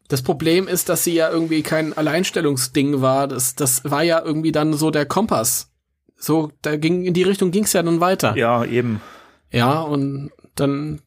das 0.07 0.23
Problem 0.23 0.67
ist, 0.67 0.89
dass 0.89 1.03
sie 1.03 1.13
ja 1.13 1.29
irgendwie 1.29 1.61
kein 1.61 1.95
Alleinstellungsding 1.95 3.01
war. 3.01 3.27
Das, 3.27 3.53
das 3.53 3.83
war 3.83 4.01
ja 4.01 4.19
irgendwie 4.19 4.51
dann 4.51 4.73
so 4.73 4.89
der 4.89 5.05
Kompass. 5.05 5.69
So, 6.17 6.51
da 6.63 6.75
ging 6.75 7.03
in 7.03 7.13
die 7.13 7.21
Richtung 7.21 7.51
ging's 7.51 7.73
ja 7.73 7.83
dann 7.83 7.99
weiter. 7.99 8.35
Ja, 8.35 8.65
eben. 8.65 8.99
Ja, 9.51 9.81
und 9.81 10.31
dann, 10.55 11.01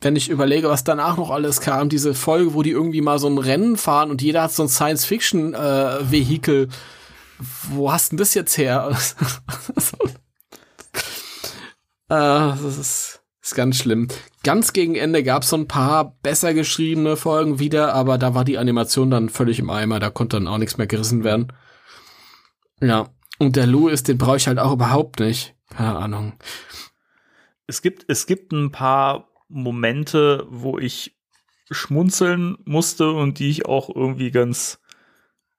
wenn 0.00 0.14
ich 0.14 0.28
überlege, 0.28 0.68
was 0.68 0.84
danach 0.84 1.16
noch 1.16 1.30
alles 1.30 1.60
kam, 1.60 1.88
diese 1.88 2.14
Folge, 2.14 2.54
wo 2.54 2.62
die 2.62 2.70
irgendwie 2.70 3.00
mal 3.00 3.18
so 3.18 3.26
ein 3.26 3.38
Rennen 3.38 3.76
fahren 3.76 4.12
und 4.12 4.22
jeder 4.22 4.42
hat 4.42 4.52
so 4.52 4.62
ein 4.62 4.68
Science-Fiction-Vehikel. 4.68 6.68
wo 7.70 7.90
hast 7.90 8.12
denn 8.12 8.18
das 8.18 8.34
jetzt 8.34 8.56
her? 8.56 8.90
äh, 12.08 12.08
das 12.08 12.78
ist, 12.78 13.19
ist 13.50 13.56
ganz 13.56 13.78
schlimm. 13.78 14.08
Ganz 14.44 14.72
gegen 14.72 14.94
Ende 14.94 15.24
gab 15.24 15.42
es 15.42 15.50
so 15.50 15.56
ein 15.56 15.66
paar 15.66 16.16
besser 16.22 16.54
geschriebene 16.54 17.16
Folgen 17.16 17.58
wieder, 17.58 17.94
aber 17.94 18.16
da 18.16 18.34
war 18.34 18.44
die 18.44 18.58
Animation 18.58 19.10
dann 19.10 19.28
völlig 19.28 19.58
im 19.58 19.70
Eimer, 19.70 19.98
da 19.98 20.10
konnte 20.10 20.36
dann 20.36 20.46
auch 20.46 20.58
nichts 20.58 20.78
mehr 20.78 20.86
gerissen 20.86 21.24
werden. 21.24 21.52
Ja, 22.80 23.10
und 23.38 23.56
der 23.56 23.66
Lou 23.66 23.88
ist, 23.88 24.06
den 24.08 24.18
brauche 24.18 24.36
ich 24.36 24.46
halt 24.46 24.58
auch 24.58 24.72
überhaupt 24.72 25.18
nicht. 25.20 25.54
Keine 25.68 25.96
Ahnung. 25.96 26.34
Es 27.66 27.82
gibt, 27.82 28.04
es 28.08 28.26
gibt 28.26 28.52
ein 28.52 28.70
paar 28.70 29.28
Momente, 29.48 30.46
wo 30.48 30.78
ich 30.78 31.16
schmunzeln 31.70 32.56
musste 32.64 33.10
und 33.10 33.38
die 33.38 33.50
ich 33.50 33.66
auch 33.66 33.94
irgendwie 33.94 34.30
ganz, 34.30 34.80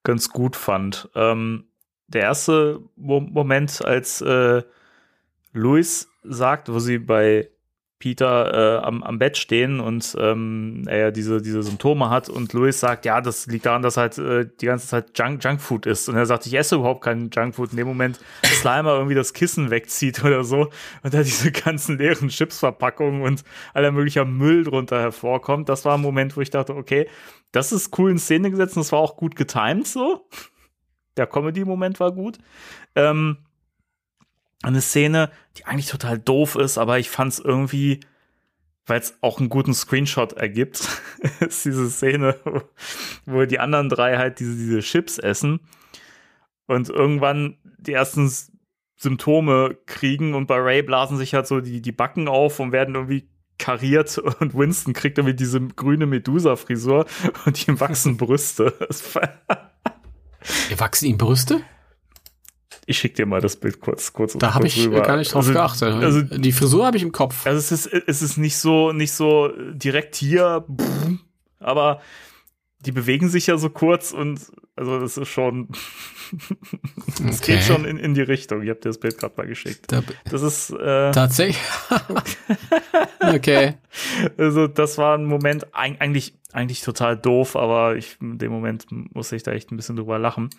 ganz 0.04 0.30
gut 0.30 0.56
fand. 0.56 1.10
Ähm, 1.16 1.66
der 2.08 2.24
erste 2.24 2.82
Mo 2.96 3.20
Moment, 3.20 3.84
als 3.84 4.22
äh, 4.22 4.64
Louis 5.54 6.10
sagt, 6.24 6.70
wo 6.72 6.80
sie 6.80 6.98
bei 6.98 7.50
Peter 8.02 8.82
äh, 8.82 8.84
am, 8.84 9.04
am 9.04 9.20
Bett 9.20 9.38
stehen 9.38 9.80
und 9.80 10.18
ähm, 10.20 10.86
er 10.88 11.12
diese, 11.12 11.40
diese 11.40 11.62
Symptome 11.62 12.10
hat 12.10 12.30
und 12.30 12.52
Louis 12.52 12.80
sagt, 12.80 13.06
ja, 13.06 13.22
das 13.22 13.46
liegt 13.46 13.68
daran, 13.68 13.84
dass 13.84 13.96
halt 13.96 14.18
äh, 14.18 14.48
die 14.60 14.66
ganze 14.66 14.88
Zeit 14.88 15.18
Junk, 15.18 15.44
Junkfood 15.44 15.86
ist. 15.86 16.10
Und 16.10 16.16
er 16.16 16.26
sagt, 16.26 16.48
ich 16.48 16.56
esse 16.56 16.76
überhaupt 16.76 17.04
keinen 17.04 17.30
Junkfood. 17.30 17.72
In 17.72 17.78
dem 17.78 17.88
Moment 17.88 18.20
Slimer 18.44 18.96
irgendwie 18.96 19.14
das 19.14 19.34
Kissen 19.34 19.70
wegzieht 19.70 20.24
oder 20.24 20.44
so 20.44 20.70
und 21.04 21.14
da 21.14 21.22
diese 21.22 21.52
ganzen 21.52 22.00
leeren 22.00 22.30
Chipsverpackungen 22.30 23.22
und 23.22 23.44
aller 23.76 23.92
möglicher 23.92 24.26
Müll 24.26 24.64
drunter 24.64 25.00
hervorkommt. 25.00 25.70
Das 25.70 25.86
war 25.86 25.96
ein 25.96 26.02
Moment, 26.02 26.36
wo 26.36 26.42
ich 26.42 26.50
dachte, 26.50 26.76
okay, 26.76 27.08
das 27.52 27.72
ist 27.72 27.98
cool 28.00 28.10
in 28.10 28.18
Szene 28.18 28.50
gesetzt 28.50 28.76
und 28.76 28.84
das 28.84 28.92
war 28.92 29.00
auch 29.00 29.16
gut 29.16 29.36
getimed 29.36 29.86
so. 29.86 30.28
Der 31.18 31.28
Comedy-Moment 31.28 32.00
war 32.00 32.12
gut. 32.12 32.40
Ähm, 32.96 33.38
eine 34.64 34.82
Szene, 34.82 35.32
die 35.58 35.66
eigentlich 35.66 35.88
total 35.88 36.20
doof 36.20 36.56
ist, 36.56 36.78
aber 36.78 37.00
ich 37.00 37.10
fand 37.10 37.34
es 37.34 37.40
irgendwie, 37.40 38.00
weil 38.86 39.00
es 39.00 39.18
auch 39.22 39.40
einen 39.40 39.50
guten 39.50 39.74
Screenshot 39.74 40.34
ergibt, 40.34 40.88
ist 41.40 41.66
diese 41.66 41.90
Szene, 41.90 42.36
wo, 43.26 43.46
die 43.46 43.60
anderen 43.60 43.90
drei 43.90 44.18
halt 44.18 44.40
diese, 44.40 44.56
diese 44.56 44.80
Chips 44.80 45.18
essen 45.18 45.60
und 46.68 46.90
irgendwann 46.90 47.58
die 47.64 47.94
ersten 47.94 48.32
Symptome 48.98 49.78
kriegen 49.88 50.36
und 50.36 50.46
bei 50.46 50.58
Ray 50.58 50.84
blasen 50.84 51.18
sich 51.18 51.34
halt 51.34 51.48
so 51.48 51.60
die, 51.60 51.82
die 51.82 51.92
Backen 51.92 52.28
auf 52.28 52.60
und 52.60 52.72
werden 52.72 52.94
irgendwie 52.96 53.28
kariert 53.58 54.18
und 54.40 54.54
Winston 54.56 54.94
kriegt 54.94 55.18
irgendwie 55.18 55.36
diese 55.36 55.60
grüne 55.60 56.06
Medusa-Frisur 56.06 57.06
und 57.46 57.68
ihm 57.68 57.80
wachsen 57.80 58.18
Brüste. 58.18 58.74
Das 58.80 59.16
war- 59.16 59.30
Wachsen 60.78 61.06
ihm 61.06 61.18
Brüste? 61.18 61.62
Ich 62.92 63.00
schick 63.00 63.16
dir 63.16 63.26
mal 63.26 63.42
das 63.42 63.56
Bild 63.56 63.80
kurz, 63.80 64.14
kurz 64.14 64.38
Da 64.38 64.54
habe 64.54 64.68
ich 64.68 64.86
rüber. 64.86 65.02
gar 65.02 65.18
nicht 65.18 65.34
drauf 65.34 65.40
Also, 65.48 65.54
geachtet. 65.54 65.94
Also 66.04 66.22
die 66.22 66.52
Frisur 66.52 66.86
habe 66.86 66.98
ich 66.98 67.04
im 67.04 67.12
Kopf. 67.12 67.46
Also 67.48 67.58
es 67.58 67.72
ist, 67.72 67.88
es 68.08 68.22
ist 68.22 68.38
nicht 68.38 68.58
so, 68.58 68.92
nicht 68.92 69.12
so 69.14 69.52
direkt 69.74 70.16
hier, 70.16 70.66
aber 71.60 72.02
die 72.84 72.92
bewegen 72.92 73.30
sich 73.30 73.46
ja 73.48 73.58
so 73.58 73.70
kurz 73.70 74.12
und 74.12 74.40
also 74.76 75.00
das 75.00 75.16
ist 75.18 75.28
schon, 75.28 75.70
es 77.30 77.40
Okay. 77.42 77.54
geht 77.58 77.64
schon 77.64 77.86
in, 77.86 77.98
in 77.98 78.14
die 78.16 78.22
Richtung. 78.22 78.64
Ich 78.64 78.70
habe 78.70 78.80
dir 78.80 78.90
das 78.90 79.00
Bild 79.00 79.18
gerade 79.20 79.36
mal 79.38 79.46
geschickt. 79.46 79.92
Da, 79.92 80.02
Das 80.32 80.42
ist, 80.42 80.72
äh, 80.72 81.12
tatsächlich. 81.12 81.62
okay. 83.20 83.76
also 84.38 84.68
das 84.68 84.98
war 84.98 85.18
ein 85.18 85.26
Moment 85.26 85.68
eig- 85.76 86.00
eigentlich, 86.00 86.34
eigentlich 86.54 86.82
total 86.82 87.18
doof, 87.18 87.56
aber 87.56 87.96
ich, 87.96 88.18
in 88.22 88.38
dem 88.38 88.52
Moment 88.52 88.88
musste 89.14 89.36
ich 89.36 89.44
da 89.44 89.52
echt 89.52 89.72
ein 89.72 89.78
bisschen 89.78 89.96
drüber 89.96 90.20
lachen. 90.20 90.50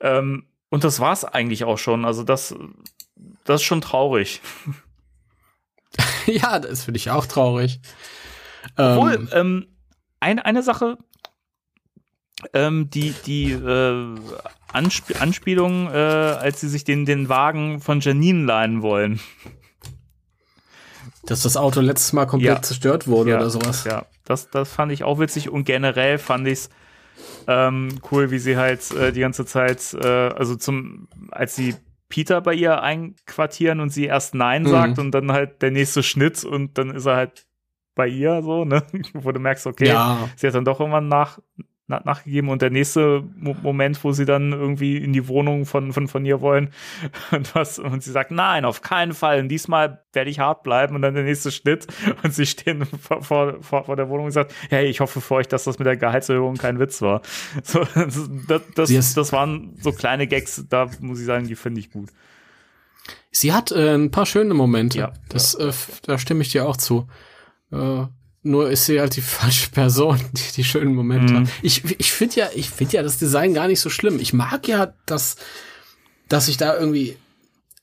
Ähm, 0.00 0.44
und 0.72 0.82
das 0.84 0.98
war's 1.00 1.24
eigentlich 1.24 1.64
auch 1.64 1.76
schon. 1.78 2.04
Also 2.04 2.24
das, 2.24 2.54
das 3.44 3.60
ist 3.60 3.64
schon 3.66 3.80
traurig. 3.82 4.40
Ja, 6.24 6.58
das 6.58 6.84
finde 6.84 6.96
ich 6.98 7.10
auch 7.10 7.26
traurig. 7.26 7.80
Obwohl, 8.76 9.14
Ähm, 9.14 9.28
ähm, 9.32 9.66
ein, 10.20 10.38
eine 10.38 10.62
Sache, 10.62 10.96
ähm, 12.54 12.88
die, 12.88 13.12
die 13.26 13.52
äh, 13.52 14.14
Ansp 14.72 15.20
Anspielung, 15.20 15.88
äh, 15.88 15.96
als 15.96 16.60
sie 16.60 16.68
sich 16.68 16.84
den, 16.84 17.04
den 17.04 17.28
Wagen 17.28 17.80
von 17.80 18.00
Janine 18.00 18.44
leihen 18.46 18.80
wollen. 18.82 19.20
dass 21.26 21.42
das 21.42 21.56
Auto 21.58 21.80
letztes 21.80 22.12
Mal 22.14 22.26
komplett 22.26 22.56
Ja. 22.56 22.62
zerstört 22.62 23.06
wurde 23.06 23.30
ja, 23.32 23.36
oder 23.36 23.50
sowas. 23.50 23.84
Ja, 23.84 24.06
das, 24.24 24.48
das 24.48 24.70
fand 24.72 24.92
ich 24.92 25.04
auch 25.04 25.18
witzig 25.18 25.50
und 25.50 25.64
generell 25.64 26.18
fand 26.18 26.46
ich 26.46 26.52
es 26.54 26.70
ähm, 27.46 28.00
cool, 28.10 28.30
wie 28.30 28.38
sie 28.38 28.56
halt 28.56 28.90
äh, 28.92 29.12
die 29.12 29.20
ganze 29.20 29.44
Zeit, 29.44 29.94
äh, 29.94 30.06
also 30.06 30.56
zum, 30.56 31.08
als 31.30 31.56
sie 31.56 31.74
Peter 32.08 32.40
bei 32.40 32.54
ihr 32.54 32.82
einquartieren 32.82 33.80
und 33.80 33.90
sie 33.90 34.04
erst 34.06 34.34
Nein 34.34 34.62
Mhm. 34.62 34.68
sagt 34.68 34.98
und 34.98 35.10
dann 35.12 35.32
halt 35.32 35.62
der 35.62 35.70
nächste 35.70 36.02
Schnitt 36.02 36.44
und 36.44 36.76
dann 36.78 36.90
ist 36.90 37.06
er 37.06 37.16
halt 37.16 37.46
bei 37.94 38.06
ihr 38.08 38.42
so, 38.42 38.64
ne? 38.64 38.82
Wo 39.14 39.32
du 39.32 39.40
merkst, 39.40 39.66
okay, 39.66 39.88
Ja. 39.88 40.28
sie 40.36 40.46
hat 40.46 40.54
dann 40.54 40.64
doch 40.64 40.80
irgendwann 40.80 41.08
nach, 41.08 41.38
nach, 41.56 41.66
nachgegeben 42.04 42.48
und 42.48 42.62
der 42.62 42.70
nächste 42.70 43.22
Mo 43.36 43.54
Moment, 43.62 44.02
wo 44.04 44.12
sie 44.12 44.24
dann 44.24 44.52
irgendwie 44.52 44.96
in 44.96 45.12
die 45.12 45.28
Wohnung 45.28 45.66
von, 45.66 45.92
von, 45.92 46.08
von 46.08 46.24
ihr 46.24 46.40
wollen 46.40 46.70
und 47.30 47.54
was, 47.54 47.78
und 47.78 48.02
sie 48.02 48.10
sagt, 48.12 48.30
nein, 48.30 48.64
auf 48.64 48.80
keinen 48.82 49.12
Fall, 49.14 49.40
und 49.40 49.48
diesmal 49.48 50.02
werde 50.12 50.30
ich 50.30 50.38
hart 50.40 50.62
bleiben 50.62 50.94
und 50.96 51.02
dann 51.02 51.14
der 51.14 51.24
nächste 51.24 51.50
Schnitt 51.52 51.86
und 52.22 52.34
sie 52.34 52.46
stehen 52.46 52.84
vor, 52.86 53.22
vor, 53.22 53.62
vor 53.62 53.96
der 53.96 54.08
Wohnung 54.08 54.26
und 54.26 54.32
sagt, 54.32 54.52
hey, 54.70 54.86
ich 54.86 55.00
hoffe 55.00 55.20
für 55.20 55.34
euch, 55.34 55.48
dass 55.48 55.64
das 55.64 55.78
mit 55.78 55.86
der 55.86 55.96
Gehaltserhöhung 55.96 56.56
kein 56.56 56.78
Witz 56.78 57.02
war. 57.02 57.22
So, 57.64 57.84
das, 58.48 58.68
das, 58.74 59.14
das 59.14 59.32
waren 59.32 59.76
so 59.80 59.92
kleine 59.92 60.26
Gags, 60.26 60.64
da 60.68 60.88
muss 61.00 61.20
ich 61.20 61.26
sagen, 61.26 61.46
die 61.46 61.54
finde 61.56 61.80
ich 61.80 61.90
gut. 61.90 62.10
Sie 63.30 63.52
hat 63.52 63.72
äh, 63.72 63.94
ein 63.94 64.10
paar 64.10 64.26
schöne 64.26 64.54
Momente. 64.54 64.98
Ja, 64.98 65.12
das, 65.28 65.54
Äh, 65.54 65.68
f- 65.68 66.00
da 66.02 66.18
stimme 66.18 66.42
ich 66.42 66.50
dir 66.50 66.66
auch 66.68 66.76
zu. 66.76 67.06
Äh, 67.72 68.04
nur 68.42 68.70
ist 68.70 68.86
sie 68.86 69.00
halt 69.00 69.16
die 69.16 69.20
falsche 69.22 69.70
Person, 69.70 70.18
die 70.32 70.52
die 70.56 70.64
schönen 70.64 70.94
Momente 70.94 71.32
Mhm. 71.32 71.38
hat. 71.40 71.48
Ich, 71.62 71.82
ich 71.98 72.12
finde 72.12 72.36
ja, 72.36 72.48
ich 72.54 72.70
finde 72.70 72.94
ja 72.96 73.02
das 73.02 73.18
Design 73.18 73.54
gar 73.54 73.68
nicht 73.68 73.80
so 73.80 73.90
schlimm. 73.90 74.18
Ich 74.18 74.32
mag 74.32 74.66
ja, 74.68 74.94
dass, 75.06 75.36
dass 76.28 76.48
ich 76.48 76.56
da 76.56 76.76
irgendwie, 76.78 77.16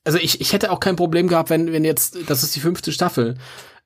also 0.03 0.17
ich, 0.17 0.41
ich 0.41 0.53
hätte 0.53 0.71
auch 0.71 0.79
kein 0.79 0.95
Problem 0.95 1.27
gehabt, 1.27 1.49
wenn, 1.49 1.71
wenn 1.71 1.85
jetzt, 1.85 2.17
das 2.27 2.43
ist 2.43 2.55
die 2.55 2.59
fünfte 2.59 2.91
Staffel, 2.91 3.37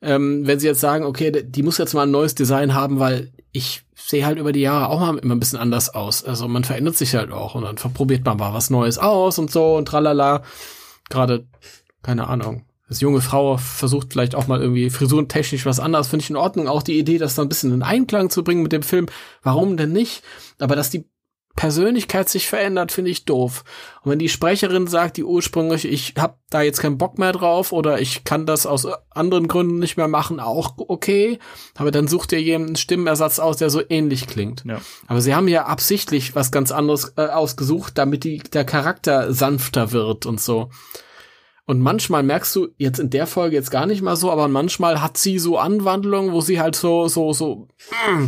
ähm, 0.02 0.46
wenn 0.48 0.60
sie 0.60 0.68
jetzt 0.68 0.82
sagen, 0.82 1.06
okay, 1.06 1.32
die 1.46 1.64
muss 1.64 1.78
jetzt 1.78 1.94
mal 1.94 2.04
ein 2.04 2.12
neues 2.12 2.36
Design 2.36 2.74
haben, 2.74 3.00
weil 3.00 3.32
ich 3.52 3.84
sehe 3.96 4.26
halt 4.26 4.38
über 4.38 4.52
die 4.52 4.60
Jahre 4.62 4.90
auch 4.90 5.00
mal 5.00 5.18
immer 5.18 5.36
ein 5.36 5.40
bisschen 5.40 5.60
anders 5.60 5.90
aus. 5.94 6.24
Also 6.26 6.48
man 6.48 6.64
verändert 6.66 6.98
sich 6.98 7.16
halt 7.16 7.32
auch 7.32 7.56
und 7.56 7.64
dann 7.64 7.76
probiert 7.94 8.26
man 8.26 8.38
mal 8.38 8.54
was 8.54 8.70
Neues 8.70 8.98
aus 8.98 9.38
und 9.40 9.50
so 9.52 9.76
und 9.78 9.86
tralala. 9.88 10.44
Gerade, 11.10 11.46
keine 12.02 12.28
Ahnung. 12.28 12.66
Als 12.94 13.02
junge 13.02 13.22
Frau 13.22 13.58
versucht 13.58 14.14
vielleicht 14.14 14.36
auch 14.36 14.46
mal 14.46 14.62
irgendwie 14.62 14.92
frisurentechnisch 14.92 15.66
was 15.66 15.80
anderes, 15.80 16.10
finde 16.10 16.22
ich 16.26 16.30
in 16.30 16.36
Ordnung. 16.36 16.68
Auch 16.68 16.84
die 16.84 17.00
Idee, 17.00 17.18
das 17.18 17.34
dann 17.34 17.48
ein 17.48 17.50
bisschen 17.50 17.74
in 17.74 17.82
Einklang 17.82 18.30
zu 18.30 18.44
bringen 18.44 18.62
mit 18.62 18.72
dem 18.72 18.84
Film. 18.84 19.08
Warum 19.42 19.78
denn 19.78 19.92
nicht? 19.92 20.22
Aber 20.60 20.76
dass 20.76 20.92
die 20.92 21.10
Persönlichkeit 21.56 22.30
sich 22.30 22.48
verändert, 22.48 22.92
finde 22.92 23.10
ich 23.10 23.26
doof. 23.26 23.64
Und 24.04 24.12
wenn 24.12 24.20
die 24.20 24.30
Sprecherin 24.30 24.86
sagt, 24.86 25.18
die 25.18 25.24
ursprünglich, 25.24 25.86
ich 25.86 26.14
habe 26.20 26.36
da 26.52 26.62
jetzt 26.62 26.82
keinen 26.82 27.00
Bock 27.00 27.18
mehr 27.18 27.32
drauf 27.32 27.72
oder 27.72 28.00
ich 28.00 28.26
kann 28.26 28.46
das 28.46 28.68
aus 28.68 28.88
anderen 29.10 29.48
Gründen 29.48 29.80
nicht 29.80 29.98
mehr 29.98 30.08
machen, 30.08 30.40
auch 30.40 30.76
okay. 30.78 31.40
Aber 31.74 31.90
dann 31.90 32.08
sucht 32.08 32.32
ihr 32.34 32.42
jemanden 32.44 32.76
Stimmenersatz 32.76 33.40
aus, 33.40 33.58
der 33.58 33.72
so 33.72 33.82
ähnlich 33.90 34.28
klingt. 34.28 34.64
Ja. 34.68 34.82
Aber 35.08 35.20
sie 35.20 35.34
haben 35.34 35.48
ja 35.48 35.66
absichtlich 35.66 36.36
was 36.36 36.52
ganz 36.52 36.72
anderes 36.72 37.14
äh, 37.18 37.26
ausgesucht, 37.26 37.98
damit 37.98 38.24
die, 38.24 38.38
der 38.38 38.66
Charakter 38.66 39.34
sanfter 39.34 39.92
wird 39.92 40.28
und 40.28 40.40
so. 40.40 40.70
Und 41.66 41.80
manchmal 41.80 42.24
merkst 42.24 42.56
du 42.56 42.70
jetzt 42.78 43.00
in 43.00 43.10
der 43.10 43.26
Folge 43.26 43.56
jetzt 43.56 43.72
gar 43.72 43.86
nicht 43.86 44.02
mal 44.02 44.16
so, 44.18 44.32
aber 44.32 44.48
manchmal 44.48 45.02
hat 45.02 45.18
sie 45.18 45.40
so 45.40 45.58
Anwandlungen, 45.58 46.34
wo 46.34 46.42
sie 46.42 46.60
halt 46.60 46.76
so, 46.76 47.08
so, 47.08 47.32
so, 47.32 47.68
mm, 48.10 48.26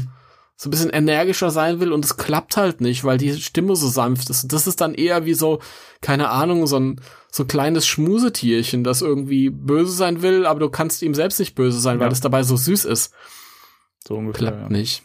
so 0.56 0.70
ein 0.70 0.72
bisschen 0.72 0.90
energischer 0.90 1.52
sein 1.52 1.82
will 1.82 1.91
und 1.91 2.06
es 2.06 2.16
klappt 2.16 2.56
halt 2.56 2.80
nicht, 2.80 3.03
weil 3.03 3.18
die 3.18 3.34
Stimme 3.34 3.76
so 3.76 3.90
sanft 3.90 4.30
ist. 4.30 4.53
Das 4.53 4.68
ist 4.68 4.80
dann 4.80 4.94
eher 4.94 5.26
wie 5.26 5.34
so, 5.34 5.60
keine 6.02 6.30
Ahnung, 6.30 6.66
so 6.66 6.80
ein 6.80 7.02
so 7.30 7.44
ein 7.44 7.48
kleines 7.49 7.86
Schmusetierchen, 7.86 8.86
das 8.86 9.02
irgendwie 9.02 9.49
böse 9.49 9.91
sein 9.91 10.22
will, 10.22 10.45
aber 10.45 10.62
du 10.62 10.70
kannst 10.70 11.02
ihm 11.02 11.14
selbst 11.14 11.38
nicht 11.38 11.53
böse 11.53 11.82
sein, 11.82 11.99
weil 11.99 12.07
Ja. 12.07 12.14
es 12.14 12.22
dabei 12.22 12.44
so 12.44 12.56
süß 12.56 12.86
ist. 12.86 13.12
So 14.07 14.16
ungefähr. 14.16 14.52
Klappt 14.52 14.62
ja. 14.62 14.70
nicht. 14.70 15.03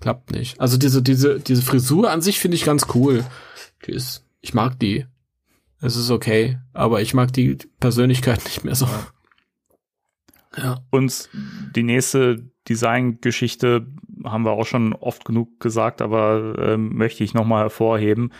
Klappt 0.00 0.30
nicht. 0.30 0.60
Also 0.60 0.76
diese, 0.76 1.00
diese, 1.00 1.40
diese 1.40 1.62
Frisur 1.62 2.10
an 2.10 2.20
sich 2.20 2.38
finde 2.38 2.56
ich 2.56 2.66
ganz 2.66 2.86
cool. 2.94 3.24
Die 3.86 3.92
ist, 3.92 4.26
ich 4.42 4.52
mag 4.52 4.78
die. 4.78 5.06
Es 5.80 5.96
ist 5.96 6.10
okay, 6.10 6.58
aber 6.72 7.00
ich 7.00 7.14
mag 7.14 7.32
die 7.32 7.56
Persönlichkeit 7.80 8.44
nicht 8.44 8.64
mehr 8.64 8.74
so. 8.74 8.88
Ja. 10.56 10.78
Und 10.90 11.28
die 11.76 11.82
nächste 11.82 12.50
Designgeschichte 12.68 13.86
haben 14.24 14.44
wir 14.44 14.52
auch 14.52 14.66
schon 14.66 14.92
oft 14.92 15.24
genug 15.24 15.60
gesagt, 15.60 16.02
aber 16.02 16.56
ähm, 16.58 16.94
möchte 16.96 17.24
ich 17.24 17.34
nochmal 17.34 17.62
hervorheben, 17.62 18.32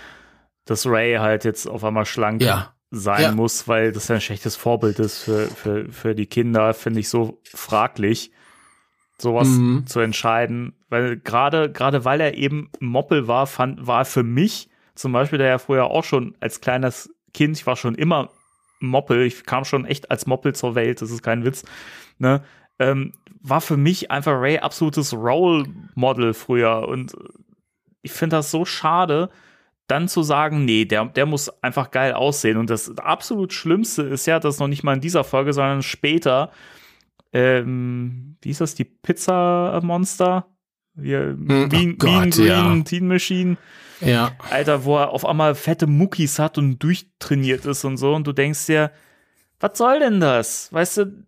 dass 0.65 0.87
Ray 0.87 1.17
halt 1.17 1.45
jetzt 1.45 1.67
auf 1.67 1.85
einmal 1.85 2.05
schlank 2.05 2.43
Ja. 2.43 2.75
sein 2.91 3.23
Ja. 3.23 3.33
muss, 3.33 3.67
weil 3.69 3.93
das 3.93 4.09
ja 4.09 4.17
ein 4.17 4.21
schlechtes 4.21 4.57
Vorbild 4.57 4.99
ist 4.99 5.23
für, 5.23 5.47
für, 5.49 5.91
für 5.91 6.15
die 6.15 6.27
Kinder, 6.27 6.75
finde 6.75 7.01
ich 7.01 7.09
so 7.09 7.41
fraglich, 7.45 8.33
sowas 9.19 9.49
Mhm. 9.49 9.87
zu 9.87 10.01
entscheiden. 10.01 10.75
Weil 10.89 11.17
gerade, 11.19 11.71
gerade 11.71 12.05
weil 12.05 12.21
er 12.21 12.35
eben 12.37 12.71
Moppel 12.81 13.29
war, 13.29 13.47
fand, 13.47 13.87
war 13.87 14.05
für 14.05 14.23
mich 14.25 14.69
zum 14.97 15.13
Beispiel, 15.13 15.39
der 15.39 15.49
ja 15.49 15.59
früher 15.59 15.85
auch 15.87 16.05
schon 16.05 16.37
als 16.41 16.61
kleines 16.61 17.15
Kind, 17.33 17.57
ich 17.57 17.67
war 17.67 17.77
schon 17.77 17.95
immer 17.95 18.31
Moppel, 18.81 19.23
ich 19.23 19.45
kam 19.45 19.65
schon 19.65 19.85
echt 19.85 20.11
als 20.11 20.27
Moppel 20.27 20.55
zur 20.55 20.75
Welt, 20.75 21.03
das 21.03 21.11
ist 21.11 21.23
kein 21.23 21.45
Witz, 21.45 21.65
ne? 22.19 22.43
Ähm, 22.79 23.13
war 23.43 23.61
für 23.61 23.77
mich 23.77 24.11
einfach 24.11 24.33
Ray 24.41 24.59
absolutes 24.59 25.13
Role 25.13 25.67
Model 25.95 26.33
früher 26.35 26.89
und 26.89 27.15
ich 28.03 28.13
finde 28.13 28.37
das 28.37 28.51
so 28.51 28.65
schade, 28.65 29.31
dann 29.87 30.09
zu 30.09 30.23
sagen, 30.23 30.65
nee, 30.65 30.85
der, 30.85 31.07
der 31.07 31.27
muss 31.27 31.49
einfach 31.63 31.91
geil 31.91 32.13
aussehen. 32.13 32.57
Und 32.57 32.71
das 32.71 32.97
absolut 32.99 33.53
Schlimmste 33.53 34.03
ist 34.03 34.27
ja, 34.27 34.39
dass 34.39 34.59
noch 34.61 34.69
nicht 34.69 34.85
mal 34.85 34.95
in 34.95 35.01
dieser 35.01 35.25
Folge, 35.25 35.53
sondern 35.53 35.83
später, 35.83 36.53
ähm, 37.33 38.37
wie 38.41 38.51
ist 38.51 38.61
das, 38.61 38.75
die 38.75 38.85
Pizza-Monster? 38.85 40.47
Wir, 40.95 41.21
Hm, 41.21 41.45
Mean, 41.47 41.65
oh 41.65 41.77
mean 41.77 41.99
Gott, 41.99 42.31
Green 42.33 42.47
ja. 42.47 42.83
Teen 42.85 43.09
Machine. 43.09 43.57
Ja. 44.01 44.33
Alter, 44.51 44.85
wo 44.85 44.97
er 44.99 45.11
auf 45.11 45.25
einmal 45.27 45.55
fette 45.55 45.87
Muckis 45.87 46.39
hat 46.39 46.59
und 46.59 46.79
durchtrainiert 46.79 47.65
ist 47.67 47.85
und 47.85 47.97
so. 47.97 48.15
Und 48.15 48.27
du 48.27 48.33
denkst 48.33 48.67
dir, 48.67 48.91
was 49.59 49.77
soll 49.79 49.99
denn 50.01 50.21
das? 50.21 50.73
Weißt 50.73 50.97
du, 50.99 51.25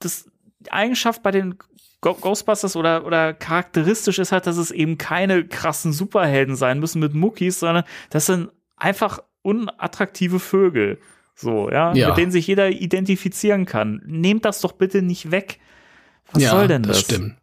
das 0.00 0.26
die 0.60 0.72
Eigenschaft 0.72 1.22
bei 1.22 1.30
den 1.30 1.56
Ghostbusters 2.02 2.76
oder, 2.76 3.04
oder 3.06 3.34
charakteristisch 3.34 4.18
ist 4.18 4.32
halt, 4.32 4.46
dass 4.46 4.56
es 4.56 4.70
eben 4.70 4.98
keine 4.98 5.44
krassen 5.46 5.92
Superhelden 5.92 6.56
sein 6.56 6.80
müssen 6.80 7.00
mit 7.00 7.14
Muckis, 7.14 7.60
sondern 7.60 7.84
das 8.10 8.26
sind 8.26 8.50
einfach 8.76 9.20
unattraktive 9.42 10.38
Vögel. 10.40 10.98
So, 11.34 11.70
ja, 11.70 11.94
Ja. 11.94 12.08
mit 12.08 12.18
denen 12.18 12.32
sich 12.32 12.46
jeder 12.46 12.70
identifizieren 12.70 13.64
kann. 13.66 14.02
Nehmt 14.06 14.44
das 14.44 14.60
doch 14.60 14.72
bitte 14.72 15.02
nicht 15.02 15.30
weg. 15.30 15.58
Was 16.32 16.42
ja, 16.42 16.50
soll 16.50 16.68
denn 16.68 16.82
das? 16.82 16.98
Das 16.98 17.00
stimmt. 17.04 17.36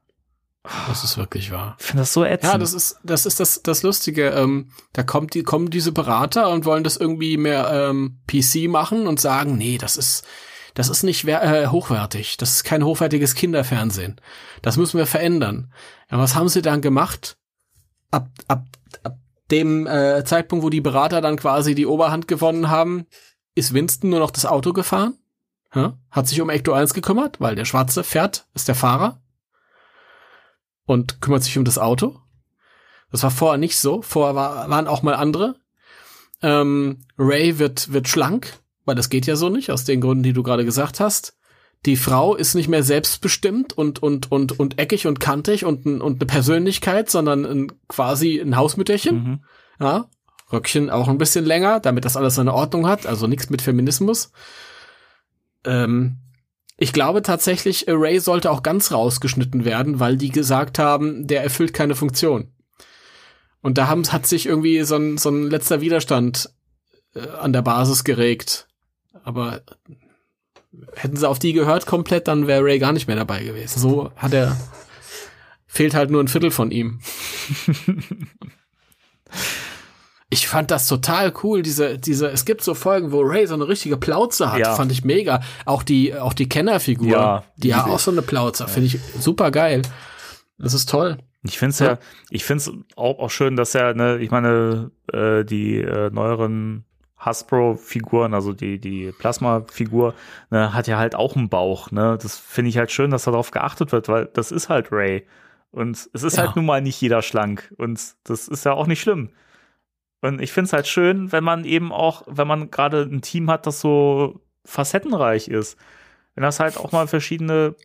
Das 0.88 1.04
ist 1.04 1.18
wirklich 1.18 1.52
wahr. 1.52 1.76
Ich 1.80 1.86
finde 1.86 2.02
das 2.02 2.14
so 2.14 2.24
ätzend. 2.24 2.54
Ja, 2.54 2.58
das 2.58 2.74
ist 2.74 2.98
das 3.04 3.26
ist 3.26 3.40
das 3.40 3.62
das 3.64 3.84
Lustige. 3.84 4.30
Ähm, 4.30 4.72
da 4.94 5.04
kommt 5.04 5.34
die 5.34 5.44
kommen 5.44 5.70
diese 5.70 5.92
Berater 5.92 6.50
und 6.50 6.66
wollen 6.66 6.84
das 6.84 6.98
irgendwie 6.98 7.38
mehr 7.38 7.70
ähm, 7.72 8.20
PC 8.28 8.70
machen 8.70 9.08
und 9.08 9.20
sagen, 9.20 9.58
nee, 9.58 9.78
das 9.78 9.98
ist 9.98 10.26
das 10.74 10.90
ist 10.90 11.04
nicht 11.04 11.26
äh, 11.28 11.68
hochwertig. 11.68 12.38
Das 12.38 12.52
ist 12.52 12.64
kein 12.64 12.84
hochwertiges 12.84 13.36
Kinderfernsehen. 13.36 14.20
Das 14.62 14.78
müssen 14.78 14.98
wir 14.98 15.08
verändern. 15.08 15.72
Ja, 16.12 16.20
was 16.20 16.36
haben 16.36 16.50
sie 16.50 16.62
dann 16.62 16.82
gemacht? 16.82 17.38
Ab 18.12 18.30
ab 18.48 18.66
ab 19.04 19.18
dem 19.52 19.88
äh, 19.88 20.24
Zeitpunkt, 20.26 20.64
wo 20.64 20.70
die 20.70 20.82
Berater 20.82 21.22
dann 21.22 21.38
quasi 21.38 21.76
die 21.76 21.86
Oberhand 21.86 22.28
gewonnen 22.28 22.70
haben, 22.70 23.06
ist 23.56 23.74
Winston 23.74 24.10
nur 24.10 24.20
noch 24.20 24.32
das 24.32 24.46
Auto 24.46 24.74
gefahren. 24.74 25.18
Hat 26.12 26.28
sich 26.28 26.42
um 26.42 26.50
Ecto 26.50 26.74
1 26.74 26.94
gekümmert, 26.94 27.40
weil 27.40 27.56
der 27.56 27.66
Schwarze 27.66 28.04
fährt, 28.04 28.48
ist 28.54 28.68
der 28.68 28.76
Fahrer 28.76 29.22
und 30.88 31.22
kümmert 31.22 31.44
sich 31.44 31.58
um 31.60 31.66
das 31.66 31.78
Auto. 31.78 32.20
Das 33.12 33.22
war 33.22 33.30
vorher 33.30 33.60
nicht 33.60 33.78
so. 33.78 34.02
Vorher 34.02 34.34
war, 34.34 34.70
waren 34.70 34.88
auch 34.88 35.04
mal 35.04 35.14
andere. 35.14 35.56
Ähm, 36.42 37.02
Ray 37.20 37.60
wird, 37.60 37.94
wird 37.94 38.08
schlank, 38.08 38.60
weil 38.86 38.96
das 38.96 39.10
geht 39.10 39.28
ja 39.28 39.36
so 39.36 39.50
nicht, 39.50 39.70
aus 39.70 39.84
den 39.84 40.02
Gründen, 40.02 40.24
die 40.24 40.34
du 40.34 40.44
gerade 40.44 40.66
gesagt 40.66 41.00
hast. 41.00 41.36
Die 41.86 41.98
Frau 41.98 42.36
ist 42.36 42.56
nicht 42.56 42.70
mehr 42.70 42.84
selbstbestimmt 42.84 43.74
und, 43.74 44.02
und, 44.02 44.32
und, 44.32 44.60
und 44.60 44.80
eckig 44.80 45.06
und 45.08 45.20
kantig 45.20 45.64
und, 45.64 45.86
und 45.86 46.04
eine 46.04 46.26
Persönlichkeit, 46.26 47.10
sondern 47.12 47.46
ein, 47.46 47.72
quasi 47.88 48.40
ein 48.40 48.56
Hausmütterchen. 48.56 49.16
Mhm. 49.24 49.44
Ja. 49.80 50.10
Röckchen 50.52 50.90
auch 50.90 51.10
ein 51.10 51.18
bisschen 51.18 51.46
länger, 51.46 51.82
damit 51.82 52.06
das 52.06 52.16
alles 52.16 52.36
seine 52.36 52.54
Ordnung 52.54 52.88
hat, 52.88 53.06
also 53.06 53.28
nichts 53.28 53.50
mit 53.50 53.62
Feminismus. 53.62 54.32
Ähm, 55.66 56.20
ich 56.78 56.94
glaube 56.94 57.24
tatsächlich, 57.24 57.86
Ray 57.88 58.20
sollte 58.20 58.52
auch 58.52 58.62
ganz 58.62 58.92
rausgeschnitten 58.92 59.66
werden, 59.66 60.00
weil 60.00 60.16
die 60.16 60.30
gesagt 60.30 60.78
haben, 60.78 61.26
der 61.28 61.44
erfüllt 61.44 61.74
keine 61.74 61.96
Funktion. 61.96 62.54
Und 63.62 63.80
da 63.80 63.88
haben, 63.88 64.04
hat 64.12 64.28
sich 64.28 64.46
irgendwie 64.46 64.84
so 64.84 64.96
ein, 64.96 65.18
so 65.18 65.30
ein 65.30 65.50
letzter 65.50 65.82
Widerstand 65.82 66.50
äh, 67.16 67.28
an 67.28 67.52
der 67.52 67.64
Basis 67.64 68.04
geregt. 68.04 68.68
Aber 69.24 69.62
hätten 70.94 71.18
sie 71.18 71.28
auf 71.28 71.40
die 71.40 71.54
gehört 71.54 71.88
komplett, 71.88 72.28
dann 72.28 72.46
wäre 72.46 72.64
Ray 72.64 72.78
gar 72.78 72.94
nicht 72.94 73.08
mehr 73.08 73.16
dabei 73.16 73.44
gewesen. 73.44 73.80
So 73.80 74.12
hat 74.16 74.34
er, 74.34 74.56
fehlt 75.66 75.96
halt 75.96 76.12
nur 76.12 76.24
ein 76.24 76.28
Viertel 76.28 76.52
von 76.52 76.70
ihm. 76.70 77.00
Ich 80.30 80.48
fand 80.48 80.72
das 80.72 80.88
total 80.88 81.32
cool, 81.44 81.62
diese, 81.62 81.98
diese, 81.98 82.28
es 82.30 82.44
gibt 82.44 82.62
so 82.62 82.74
Folgen, 82.74 83.12
wo 83.14 83.22
Ray 83.22 83.48
so 83.48 83.54
eine 83.54 83.68
richtige 83.68 83.96
Plauze 83.96 84.52
hat, 84.52 84.60
Ja. 84.60 84.76
fand 84.76 84.92
ich 84.92 85.06
mega. 85.06 85.40
Auch 85.66 85.84
die, 85.84 86.14
auch 86.16 86.34
die 86.34 86.50
Kennerfigur, 86.50 87.08
Ja, 87.10 87.44
die 87.56 87.74
hat 87.74 87.86
auch 87.90 88.00
so 88.00 88.12
eine 88.12 88.22
Plauze, 88.22 88.68
finde 88.68 88.88
ich 88.88 89.00
super 89.20 89.52
geil. 89.52 89.84
Das 90.58 90.74
ist 90.74 90.90
toll. 90.90 91.18
Ich 91.44 91.58
finde 91.60 91.70
es 91.72 91.80
ja, 91.80 91.98
ich 92.30 92.44
finde 92.44 92.62
es 92.64 92.72
auch, 92.98 93.20
auch 93.20 93.30
schön, 93.30 93.56
dass 93.56 93.74
er, 93.74 93.94
ne, 93.94 94.18
ich 94.18 94.30
meine, 94.32 94.92
äh, 95.14 95.46
die 95.46 95.78
äh, 95.78 96.10
neueren 96.10 96.84
Hasbro-Figuren, 97.42 98.34
also 98.34 98.54
die, 98.54 98.80
die 98.80 99.12
Plasma-Figur, 99.18 100.14
ne, 100.50 100.74
hat 100.74 100.88
ja 100.88 100.98
halt 100.98 101.16
auch 101.16 101.36
einen 101.36 101.50
Bauch, 101.50 101.92
ne. 101.92 102.18
Das 102.22 102.38
finde 102.38 102.70
ich 102.70 102.78
halt 102.78 102.92
schön, 102.92 103.12
dass 103.12 103.24
darauf 103.24 103.52
geachtet 103.52 103.92
wird, 103.92 104.10
weil 104.10 104.30
das 104.34 104.52
ist 104.52 104.70
halt 104.70 104.92
Ray. 104.92 105.26
Und 105.72 105.96
es 106.14 106.24
ist 106.24 106.38
Ja. 106.38 106.44
halt 106.44 106.56
nun 106.56 106.66
mal 106.66 106.82
nicht 106.82 107.00
jeder 107.00 107.22
schlank. 107.22 107.74
Und 107.78 108.00
das 108.24 108.48
ist 108.48 108.66
ja 108.66 108.74
auch 108.74 108.88
nicht 108.88 109.02
schlimm. 109.02 109.30
Und 110.22 110.42
ich 110.42 110.52
finde 110.52 110.68
es 110.68 110.74
halt 110.74 110.88
schön, 110.88 111.32
wenn 111.32 111.44
man 111.44 111.64
eben 111.66 111.92
auch, 111.92 112.24
wenn 112.26 112.48
man 112.48 112.72
gerade 112.72 113.04
ein 113.04 113.22
Team 113.22 113.50
hat, 113.50 113.68
das 113.68 113.80
so 113.80 114.42
facettenreich 114.66 115.48
ist. 115.48 115.78
Wenn 116.36 116.44
das 116.44 116.60
halt 116.60 116.78
auch 116.78 116.92
mal 116.92 117.08
verschiedene 117.08 117.76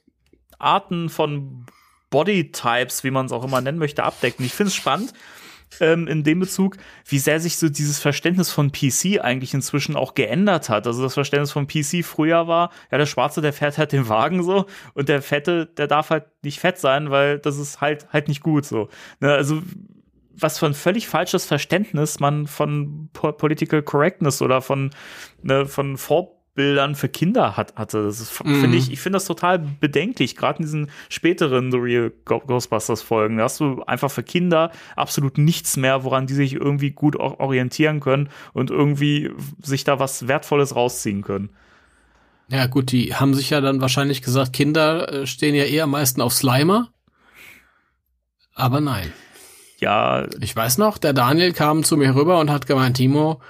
Arten 0.58 1.08
von 1.08 1.66
Bodytypes, 2.10 3.04
wie 3.04 3.10
man 3.10 3.26
es 3.26 3.32
auch 3.32 3.44
immer 3.44 3.60
nennen 3.60 3.78
möchte, 3.78 4.04
abdeckt. 4.04 4.38
Und 4.38 4.44
ich 4.44 4.54
finde 4.54 4.68
es 4.68 4.74
spannend 4.74 5.12
ähm, 5.80 6.06
in 6.06 6.22
dem 6.22 6.40
Bezug, 6.40 6.76
wie 7.06 7.18
sehr 7.18 7.40
sich 7.40 7.56
so 7.56 7.68
dieses 7.68 7.98
Verständnis 7.98 8.50
von 8.50 8.72
PC 8.72 9.20
eigentlich 9.20 9.54
inzwischen 9.54 9.96
auch 9.96 10.14
geändert 10.14 10.68
hat. 10.68 10.86
Also 10.86 11.02
das 11.02 11.14
Verständnis 11.14 11.52
von 11.52 11.66
PC 11.66 12.04
früher 12.04 12.46
war, 12.46 12.70
ja, 12.90 12.98
der 12.98 13.06
Schwarze, 13.06 13.40
der 13.40 13.52
fährt 13.52 13.78
halt 13.78 13.92
den 13.92 14.08
Wagen 14.08 14.42
so 14.42 14.66
und 14.94 15.08
der 15.08 15.22
Fette, 15.22 15.66
der 15.66 15.86
darf 15.86 16.10
halt 16.10 16.26
nicht 16.42 16.60
fett 16.60 16.78
sein, 16.78 17.10
weil 17.10 17.38
das 17.38 17.58
ist 17.58 17.80
halt 17.80 18.06
halt 18.12 18.28
nicht 18.28 18.42
gut 18.42 18.64
so. 18.64 18.88
Ne, 19.20 19.32
also 19.32 19.62
was 20.42 20.58
für 20.58 20.66
ein 20.66 20.74
völlig 20.74 21.08
falsches 21.08 21.44
Verständnis 21.44 22.20
man 22.20 22.46
von 22.46 23.08
Po- 23.12 23.32
Political 23.32 23.82
Correctness 23.82 24.42
oder 24.42 24.60
von, 24.60 24.90
ne, 25.42 25.66
von 25.66 25.96
Bildern 26.54 26.94
für 26.94 27.08
Kinder 27.08 27.56
hat, 27.56 27.76
hatte. 27.76 28.04
Das 28.04 28.20
ist, 28.20 28.44
Mhm. 28.44 28.60
finde 28.60 28.76
ich, 28.76 28.92
ich 28.92 29.00
finde 29.00 29.16
das 29.16 29.24
total 29.24 29.58
bedenklich, 29.58 30.36
gerade 30.36 30.58
in 30.58 30.64
diesen 30.66 30.90
späteren 31.08 31.70
The 31.70 31.78
Real 31.78 32.12
Ghostbusters 32.26 33.00
Folgen. 33.00 33.38
Da 33.38 33.44
hast 33.44 33.58
du 33.60 33.82
einfach 33.84 34.10
für 34.10 34.22
Kinder 34.22 34.70
absolut 34.94 35.38
nichts 35.38 35.78
mehr, 35.78 36.04
woran 36.04 36.26
die 36.26 36.34
sich 36.34 36.52
irgendwie 36.52 36.90
gut 36.90 37.16
or- 37.16 37.40
orientieren 37.40 38.00
können 38.00 38.28
und 38.52 38.70
irgendwie 38.70 39.30
sich 39.62 39.84
da 39.84 39.98
was 39.98 40.28
Wertvolles 40.28 40.76
rausziehen 40.76 41.22
können. 41.22 41.48
Ja, 42.48 42.66
gut, 42.66 42.92
die 42.92 43.14
haben 43.14 43.32
sich 43.32 43.48
ja 43.48 43.62
dann 43.62 43.80
wahrscheinlich 43.80 44.20
gesagt, 44.20 44.52
Kinder 44.52 45.10
äh, 45.10 45.26
stehen 45.26 45.54
ja 45.54 45.64
eher 45.64 45.84
am 45.84 45.90
meisten 45.92 46.20
auf 46.20 46.34
Slimer. 46.34 46.90
Aber 48.54 48.82
nein. 48.82 49.10
Ja, 49.82 50.26
Ich 50.40 50.54
weiß 50.54 50.78
noch, 50.78 50.96
der 50.98 51.12
Daniel 51.12 51.52
kam 51.52 51.82
zu 51.84 51.96
mir 51.96 52.14
rüber 52.14 52.38
und 52.38 52.50
hat 52.50 52.66
gemeint, 52.66 52.96
Timo, 52.96 53.40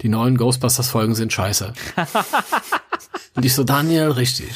die 0.00 0.08
neuen 0.08 0.36
Ghostbusters-Folgen 0.38 1.14
sind 1.14 1.32
scheiße. 1.32 1.74
und 3.34 3.44
ich 3.44 3.54
so, 3.54 3.62
Daniel, 3.64 4.08
richtig. 4.10 4.50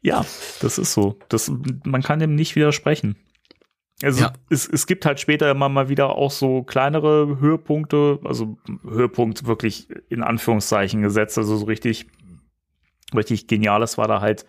Ja, 0.00 0.24
das 0.60 0.78
ist 0.78 0.92
so. 0.92 1.18
Das, 1.28 1.50
man 1.84 2.02
kann 2.02 2.20
dem 2.20 2.36
nicht 2.36 2.54
widersprechen. 2.54 3.16
Also 4.00 4.22
Ja. 4.22 4.32
es, 4.48 4.68
es 4.68 4.86
gibt 4.86 5.04
halt 5.04 5.18
später 5.18 5.50
immer 5.50 5.68
mal 5.68 5.88
wieder 5.88 6.10
auch 6.10 6.30
so 6.30 6.62
kleinere 6.62 7.38
Höhepunkte, 7.40 8.20
also 8.24 8.56
Höhepunkt 8.88 9.46
wirklich 9.46 9.88
in 10.08 10.22
Anführungszeichen 10.22 11.02
gesetzt, 11.02 11.36
also 11.36 11.56
so 11.56 11.64
richtig, 11.64 12.06
richtig 13.12 13.48
geniales 13.48 13.98
war 13.98 14.06
da 14.06 14.20
halt, 14.20 14.46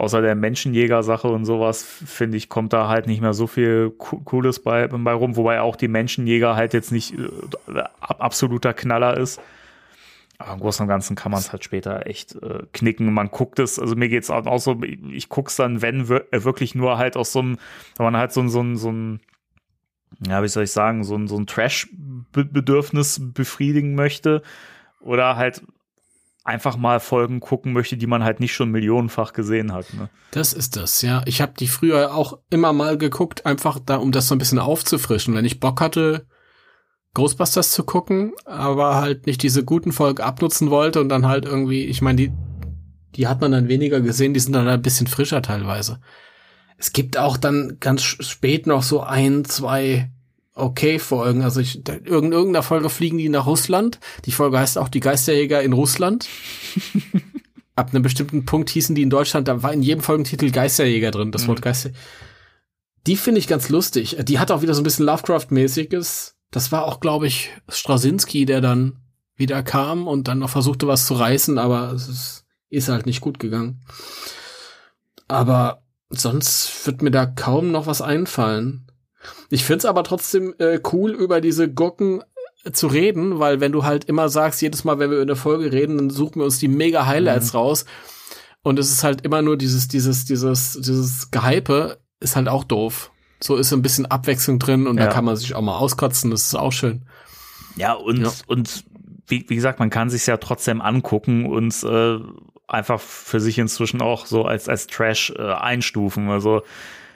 außer 0.00 0.22
der 0.22 0.34
Menschenjäger-Sache 0.34 1.28
und 1.28 1.44
sowas, 1.44 1.82
finde 1.82 2.36
ich, 2.36 2.48
kommt 2.48 2.72
da 2.72 2.88
halt 2.88 3.06
nicht 3.06 3.20
mehr 3.20 3.34
so 3.34 3.46
viel 3.46 3.90
Co- 3.90 4.20
Cooles 4.20 4.60
bei, 4.60 4.88
bei 4.88 5.12
rum, 5.12 5.36
wobei 5.36 5.60
auch 5.60 5.76
die 5.76 5.88
Menschenjäger 5.88 6.56
halt 6.56 6.72
jetzt 6.74 6.90
nicht 6.90 7.14
äh, 7.18 7.28
ab- 8.00 8.20
absoluter 8.20 8.72
Knaller 8.74 9.16
ist. 9.16 9.40
Aber 10.38 10.54
im 10.54 10.60
Großen 10.60 10.84
und 10.84 10.88
Ganzen 10.88 11.16
kann 11.16 11.32
man 11.32 11.40
es 11.40 11.52
halt 11.52 11.64
später 11.64 12.06
echt 12.06 12.34
äh, 12.36 12.62
knicken. 12.72 13.12
Man 13.12 13.30
guckt 13.30 13.58
es, 13.58 13.78
also 13.78 13.94
mir 13.94 14.08
geht's 14.08 14.30
auch, 14.30 14.46
auch 14.46 14.58
so, 14.58 14.80
ich 14.82 15.28
guck's 15.28 15.56
dann, 15.56 15.82
wenn 15.82 16.00
äh, 16.08 16.44
wirklich 16.44 16.74
nur 16.74 16.96
halt 16.96 17.18
aus 17.18 17.32
so 17.32 17.40
einem, 17.40 17.58
wenn 17.96 18.04
man 18.04 18.16
halt 18.16 18.32
so 18.32 18.40
ein, 18.40 18.48
so 18.48 18.62
ein, 18.62 18.76
so 18.76 18.90
ein, 18.90 19.20
ja, 20.26 20.42
wie 20.42 20.48
soll 20.48 20.64
ich 20.64 20.72
sagen, 20.72 21.04
so 21.04 21.14
ein, 21.14 21.28
so 21.28 21.36
ein 21.36 21.46
Trash-Bedürfnis 21.46 23.20
befriedigen 23.34 23.94
möchte. 23.94 24.42
Oder 25.00 25.36
halt 25.36 25.62
einfach 26.44 26.76
mal 26.76 27.00
Folgen 27.00 27.40
gucken 27.40 27.72
möchte, 27.72 27.96
die 27.96 28.06
man 28.06 28.24
halt 28.24 28.40
nicht 28.40 28.54
schon 28.54 28.70
millionenfach 28.70 29.32
gesehen 29.32 29.72
hat. 29.72 29.92
Ne? 29.94 30.08
Das 30.30 30.52
ist 30.52 30.76
das, 30.76 31.02
ja. 31.02 31.22
Ich 31.26 31.40
habe 31.40 31.52
die 31.58 31.68
früher 31.68 32.14
auch 32.14 32.38
immer 32.50 32.72
mal 32.72 32.96
geguckt, 32.96 33.46
einfach 33.46 33.78
da, 33.78 33.96
um 33.96 34.12
das 34.12 34.28
so 34.28 34.34
ein 34.34 34.38
bisschen 34.38 34.58
aufzufrischen. 34.58 35.34
Wenn 35.34 35.44
ich 35.44 35.60
Bock 35.60 35.80
hatte, 35.80 36.26
Ghostbusters 37.14 37.72
zu 37.72 37.84
gucken, 37.84 38.32
aber 38.44 38.96
halt 38.96 39.26
nicht 39.26 39.42
diese 39.42 39.64
guten 39.64 39.92
Folgen 39.92 40.22
abnutzen 40.22 40.70
wollte 40.70 41.00
und 41.00 41.08
dann 41.08 41.26
halt 41.26 41.44
irgendwie, 41.44 41.84
ich 41.84 42.02
meine, 42.02 42.16
die, 42.16 42.32
die 43.16 43.26
hat 43.26 43.40
man 43.40 43.52
dann 43.52 43.68
weniger 43.68 44.00
gesehen, 44.00 44.32
die 44.32 44.40
sind 44.40 44.52
dann 44.52 44.68
ein 44.68 44.82
bisschen 44.82 45.08
frischer 45.08 45.42
teilweise. 45.42 46.00
Es 46.78 46.92
gibt 46.92 47.18
auch 47.18 47.36
dann 47.36 47.76
ganz 47.80 48.02
spät 48.02 48.66
noch 48.66 48.82
so 48.82 49.00
ein, 49.02 49.44
zwei 49.44 50.10
okay 50.54 50.98
Folgen. 50.98 51.42
Also 51.42 51.60
ich, 51.60 51.76
irgend- 51.86 52.32
irgendeiner 52.32 52.62
Folge 52.62 52.90
fliegen 52.90 53.18
die 53.18 53.28
nach 53.28 53.46
Russland. 53.46 53.98
Die 54.24 54.32
Folge 54.32 54.58
heißt 54.58 54.78
auch 54.78 54.88
die 54.88 55.00
Geisterjäger 55.00 55.62
in 55.62 55.72
Russland. 55.72 56.28
Ab 57.76 57.90
einem 57.92 58.02
bestimmten 58.02 58.44
Punkt 58.44 58.68
hießen 58.70 58.94
die 58.94 59.02
in 59.02 59.10
Deutschland, 59.10 59.48
da 59.48 59.62
war 59.62 59.72
in 59.72 59.82
jedem 59.82 60.02
Folgentitel 60.02 60.50
Geisterjäger 60.50 61.10
drin, 61.12 61.32
das 61.32 61.48
Wort 61.48 61.62
Geister. 61.62 61.90
Die 63.06 63.16
finde 63.16 63.38
ich 63.38 63.46
ganz 63.48 63.70
lustig. 63.70 64.16
Die 64.24 64.38
hat 64.38 64.50
auch 64.50 64.60
wieder 64.60 64.74
so 64.74 64.82
ein 64.82 64.84
bisschen 64.84 65.06
Lovecraft-mäßiges. 65.06 66.34
Das 66.50 66.72
war 66.72 66.84
auch, 66.84 67.00
glaube 67.00 67.26
ich, 67.26 67.50
Straczynski, 67.68 68.44
der 68.44 68.60
dann 68.60 68.98
wieder 69.36 69.62
kam 69.62 70.06
und 70.08 70.28
dann 70.28 70.40
noch 70.40 70.50
versuchte, 70.50 70.86
was 70.88 71.06
zu 71.06 71.14
reißen, 71.14 71.56
aber 71.56 71.92
es 71.92 72.08
ist, 72.08 72.44
ist 72.68 72.88
halt 72.90 73.06
nicht 73.06 73.22
gut 73.22 73.38
gegangen. 73.38 73.80
Aber 75.28 75.82
sonst 76.10 76.86
wird 76.86 77.02
mir 77.02 77.10
da 77.10 77.24
kaum 77.24 77.70
noch 77.70 77.86
was 77.86 78.02
einfallen. 78.02 78.89
Ich 79.50 79.64
find's 79.64 79.84
aber 79.84 80.04
trotzdem 80.04 80.54
äh, 80.58 80.80
cool, 80.92 81.10
über 81.12 81.40
diese 81.40 81.68
Gurken 81.70 82.22
äh, 82.64 82.72
zu 82.72 82.86
reden, 82.86 83.38
weil 83.38 83.60
wenn 83.60 83.72
du 83.72 83.84
halt 83.84 84.04
immer 84.04 84.28
sagst, 84.28 84.62
jedes 84.62 84.84
Mal, 84.84 84.98
wenn 84.98 85.10
wir 85.10 85.18
über 85.18 85.30
eine 85.30 85.36
Folge 85.36 85.72
reden, 85.72 85.98
dann 85.98 86.10
suchen 86.10 86.36
wir 86.36 86.44
uns 86.44 86.58
die 86.58 86.68
mega 86.68 87.06
Highlights 87.06 87.54
raus. 87.54 87.84
Und 88.62 88.78
es 88.78 88.90
ist 88.90 89.04
halt 89.04 89.22
immer 89.22 89.40
nur 89.42 89.56
dieses, 89.56 89.88
dieses, 89.88 90.24
dieses, 90.26 90.78
dieses 90.80 91.30
Gehype, 91.30 91.98
ist 92.20 92.36
halt 92.36 92.48
auch 92.48 92.64
doof. 92.64 93.10
So 93.42 93.56
ist 93.56 93.72
ein 93.72 93.80
bisschen 93.80 94.04
Abwechslung 94.06 94.58
drin 94.58 94.86
und 94.86 94.98
Ja. 94.98 95.06
da 95.06 95.12
kann 95.12 95.24
man 95.24 95.36
sich 95.36 95.54
auch 95.54 95.62
mal 95.62 95.78
auskotzen, 95.78 96.30
das 96.30 96.42
ist 96.42 96.54
auch 96.54 96.72
schön. 96.72 97.06
Ja, 97.76 97.94
und, 97.94 98.20
Ja. 98.20 98.32
und 98.46 98.84
wie, 99.26 99.46
wie 99.48 99.54
gesagt, 99.54 99.78
man 99.78 99.88
kann 99.88 100.10
sich 100.10 100.26
ja 100.26 100.36
trotzdem 100.36 100.82
angucken 100.82 101.46
und 101.46 101.82
äh, 101.84 102.18
einfach 102.68 103.00
für 103.00 103.40
sich 103.40 103.58
inzwischen 103.58 104.02
auch 104.02 104.26
so 104.26 104.44
als, 104.44 104.68
als 104.68 104.86
Trash 104.88 105.32
äh, 105.38 105.40
einstufen. 105.42 106.28
Also 106.28 106.62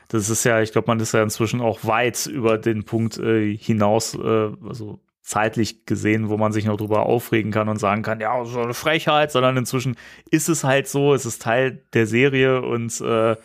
das 0.09 0.31
ist 0.31 0.45
ja, 0.45 0.61
ich 0.61 0.73
glaube, 0.73 0.89
man 0.89 1.01
ist 1.01 1.13
ja 1.13 1.23
inzwischen 1.23 1.61
auch 1.61 1.85
weit 1.85 2.27
über 2.27 2.59
den 2.59 2.85
Punkt 2.85 3.19
äh, 3.19 3.57
hinaus, 3.57 4.15
äh, 4.15 4.51
also 4.67 5.01
zeitlich 5.23 5.87
gesehen, 5.87 6.29
wo 6.29 6.37
man 6.37 6.53
sich 6.53 6.67
noch 6.67 6.77
drüber 6.77 7.07
aufregen 7.07 7.51
kann 7.51 7.69
und 7.71 7.79
sagen 7.79 8.03
kann, 8.03 8.21
ja, 8.21 8.45
so 8.45 8.61
eine 8.61 8.75
Frechheit, 8.75 9.33
sondern 9.33 9.57
inzwischen 9.57 9.97
ist 10.31 10.51
es 10.51 10.65
halt 10.65 10.87
so, 10.87 11.15
es 11.15 11.25
ist 11.25 11.41
Teil 11.41 11.83
der 11.95 12.07
Serie 12.07 12.61
und 12.61 13.01
äh, 13.01 13.37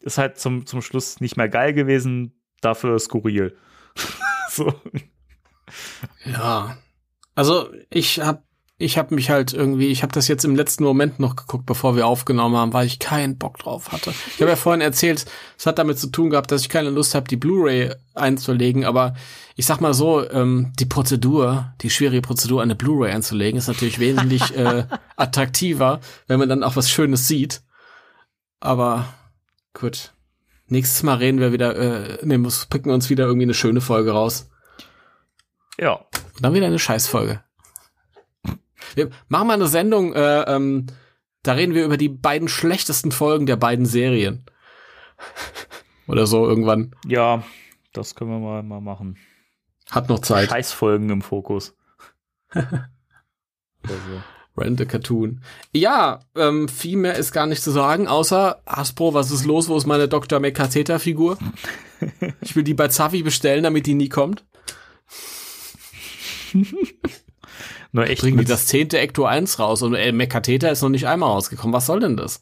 ist 0.00 0.18
halt 0.18 0.38
zum, 0.38 0.66
zum 0.66 0.82
Schluss 0.82 1.20
nicht 1.20 1.38
mehr 1.38 1.48
geil 1.48 1.72
gewesen, 1.72 2.38
dafür 2.60 2.98
skurril. 2.98 3.56
so. 4.50 4.74
Ja. 6.24 6.76
Also 7.34 7.70
ich 7.90 8.20
hab 8.20 8.45
ich 8.78 8.98
hab 8.98 9.10
mich 9.10 9.30
halt 9.30 9.54
irgendwie, 9.54 9.86
ich 9.86 10.02
habe 10.02 10.12
das 10.12 10.28
jetzt 10.28 10.44
im 10.44 10.54
letzten 10.54 10.84
Moment 10.84 11.18
noch 11.18 11.34
geguckt, 11.34 11.64
bevor 11.64 11.96
wir 11.96 12.06
aufgenommen 12.06 12.56
haben, 12.56 12.74
weil 12.74 12.86
ich 12.86 12.98
keinen 12.98 13.38
Bock 13.38 13.58
drauf 13.58 13.90
hatte. 13.90 14.12
Ich 14.34 14.40
habe 14.42 14.50
ja 14.50 14.56
vorhin 14.56 14.82
erzählt, 14.82 15.24
es 15.56 15.64
hat 15.64 15.78
damit 15.78 15.98
zu 15.98 16.08
tun 16.08 16.28
gehabt, 16.28 16.52
dass 16.52 16.60
ich 16.60 16.68
keine 16.68 16.90
Lust 16.90 17.14
habe, 17.14 17.26
die 17.26 17.36
Blu-ray 17.36 17.94
einzulegen, 18.14 18.84
aber 18.84 19.14
ich 19.54 19.64
sag 19.64 19.80
mal 19.80 19.94
so, 19.94 20.28
ähm, 20.30 20.72
die 20.78 20.84
Prozedur, 20.84 21.72
die 21.80 21.88
schwierige 21.88 22.20
Prozedur, 22.20 22.60
eine 22.60 22.74
Blu-ray 22.74 23.12
einzulegen, 23.12 23.56
ist 23.56 23.68
natürlich 23.68 23.98
wesentlich 23.98 24.54
äh, 24.54 24.84
attraktiver, 25.16 26.00
wenn 26.26 26.38
man 26.38 26.50
dann 26.50 26.62
auch 26.62 26.76
was 26.76 26.90
Schönes 26.90 27.26
sieht. 27.26 27.62
Aber 28.60 29.06
gut. 29.72 30.12
Nächstes 30.68 31.02
Mal 31.04 31.14
reden 31.14 31.38
wir 31.38 31.52
wieder, 31.52 31.76
äh, 31.76 32.26
ne, 32.26 32.38
muss, 32.38 32.66
picken 32.66 32.90
uns 32.90 33.08
wieder 33.08 33.24
irgendwie 33.24 33.44
eine 33.44 33.54
schöne 33.54 33.80
Folge 33.80 34.10
raus. 34.10 34.50
Ja, 35.78 35.92
Und 35.92 36.42
dann 36.42 36.54
wieder 36.54 36.66
eine 36.66 36.78
Scheißfolge. 36.78 37.42
Wir 38.94 39.10
machen 39.28 39.48
mal 39.48 39.54
eine 39.54 39.66
Sendung, 39.66 40.14
äh, 40.14 40.42
ähm, 40.42 40.86
da 41.42 41.52
reden 41.52 41.74
wir 41.74 41.84
über 41.84 41.96
die 41.96 42.08
beiden 42.08 42.48
schlechtesten 42.48 43.12
Folgen 43.12 43.46
der 43.46 43.56
beiden 43.56 43.86
Serien. 43.86 44.44
Oder 46.06 46.26
so 46.26 46.46
irgendwann. 46.46 46.94
ja, 47.06 47.42
das 47.92 48.14
können 48.14 48.30
wir 48.30 48.38
mal, 48.38 48.62
mal 48.62 48.80
machen. 48.80 49.16
Hat 49.90 50.08
noch 50.08 50.20
Zeit. 50.20 50.50
Scheißfolgen 50.50 51.10
im 51.10 51.22
Fokus. 51.22 51.74
also. 52.50 52.74
Rent 54.56 54.80
a 54.80 54.84
Cartoon. 54.86 55.42
Ja, 55.72 56.20
ähm, 56.34 56.68
viel 56.68 56.96
mehr 56.96 57.14
ist 57.16 57.32
gar 57.32 57.46
nicht 57.46 57.62
zu 57.62 57.70
sagen, 57.70 58.08
außer 58.08 58.62
Hasbro, 58.66 59.12
was 59.12 59.30
ist 59.30 59.44
los? 59.44 59.68
Wo 59.68 59.76
ist 59.76 59.86
meine 59.86 60.08
Dr. 60.08 60.40
Mekateta-Figur? 60.40 61.38
Ich 62.40 62.56
will 62.56 62.62
die 62.62 62.74
bei 62.74 62.88
Zavi 62.88 63.22
bestellen, 63.22 63.62
damit 63.62 63.86
die 63.86 63.94
nie 63.94 64.08
kommt. 64.08 64.44
Nur 67.96 68.06
echt 68.08 68.20
Bringen 68.22 68.38
die 68.38 68.44
das 68.44 68.66
zehnte 68.66 68.98
Ecto 68.98 69.24
1 69.24 69.58
raus 69.58 69.82
und 69.82 69.94
äh, 69.94 70.12
Mekateta 70.12 70.68
ist 70.68 70.82
noch 70.82 70.88
nicht 70.90 71.06
einmal 71.08 71.30
rausgekommen. 71.30 71.72
Was 71.74 71.86
soll 71.86 72.00
denn 72.00 72.16
das? 72.16 72.40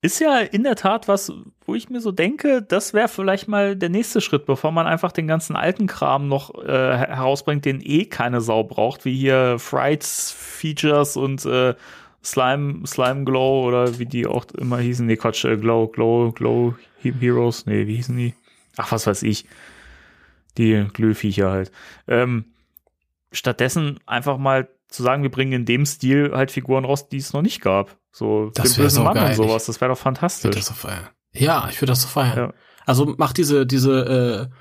ist 0.00 0.20
ja 0.20 0.38
in 0.38 0.62
der 0.62 0.76
Tat 0.76 1.08
was, 1.08 1.32
wo 1.66 1.74
ich 1.74 1.90
mir 1.90 2.00
so 2.00 2.12
denke, 2.12 2.62
das 2.62 2.94
wäre 2.94 3.08
vielleicht 3.08 3.48
mal 3.48 3.74
der 3.74 3.88
nächste 3.88 4.20
Schritt, 4.20 4.46
bevor 4.46 4.70
man 4.70 4.86
einfach 4.86 5.10
den 5.10 5.26
ganzen 5.26 5.56
alten 5.56 5.88
Kram 5.88 6.28
noch 6.28 6.54
äh, 6.54 6.66
her- 6.68 7.08
herausbringt, 7.16 7.64
den 7.64 7.80
eh 7.82 8.04
keine 8.04 8.40
Sau 8.40 8.62
braucht, 8.62 9.04
wie 9.04 9.16
hier 9.16 9.58
Frights, 9.58 10.30
Features 10.30 11.16
und 11.16 11.44
äh, 11.46 11.74
Slime, 12.22 12.86
Slime 12.86 13.24
Glow 13.24 13.66
oder 13.66 13.98
wie 13.98 14.06
die 14.06 14.28
auch 14.28 14.44
immer 14.56 14.78
hießen. 14.78 15.04
Nee, 15.04 15.16
Quatsch, 15.16 15.44
äh, 15.44 15.56
Glow, 15.56 15.88
Glow, 15.88 16.30
Glow 16.30 16.76
He- 17.00 17.14
Heroes. 17.18 17.66
Nee, 17.66 17.88
wie 17.88 17.96
hießen 17.96 18.16
die? 18.16 18.34
Ach, 18.76 18.92
was 18.92 19.04
weiß 19.08 19.24
ich. 19.24 19.46
Die 20.58 20.86
Glühviecher 20.92 21.50
halt. 21.50 21.72
Ähm, 22.06 22.44
stattdessen 23.32 23.98
einfach 24.06 24.38
mal 24.38 24.68
zu 24.88 25.02
sagen, 25.02 25.22
wir 25.22 25.30
bringen 25.30 25.52
in 25.52 25.64
dem 25.66 25.84
Stil 25.84 26.32
halt 26.34 26.50
Figuren 26.50 26.84
raus, 26.84 27.08
die 27.08 27.18
es 27.18 27.32
noch 27.32 27.42
nicht 27.42 27.60
gab. 27.60 27.96
So 28.10 28.50
Das 28.54 28.72
den 28.74 28.82
bösen 28.84 28.96
so 28.96 29.02
Mann 29.04 29.14
geil. 29.14 29.30
und 29.30 29.36
sowas. 29.36 29.66
Das 29.66 29.80
wäre 29.80 29.90
doch 29.90 29.98
Ich 29.98 30.02
fantastisch. 30.02 30.44
würde 30.44 30.56
das 30.56 30.66
so 30.66 30.74
feiern. 30.74 31.08
Ja, 31.34 31.68
ich 31.70 31.80
würde 31.80 31.92
das 31.92 32.02
so 32.02 32.08
feiern. 32.08 32.36
Ja. 32.38 32.54
Also 32.86 33.14
mach 33.18 33.32
diese, 33.34 33.66
diese, 33.66 34.48
äh, 34.50 34.54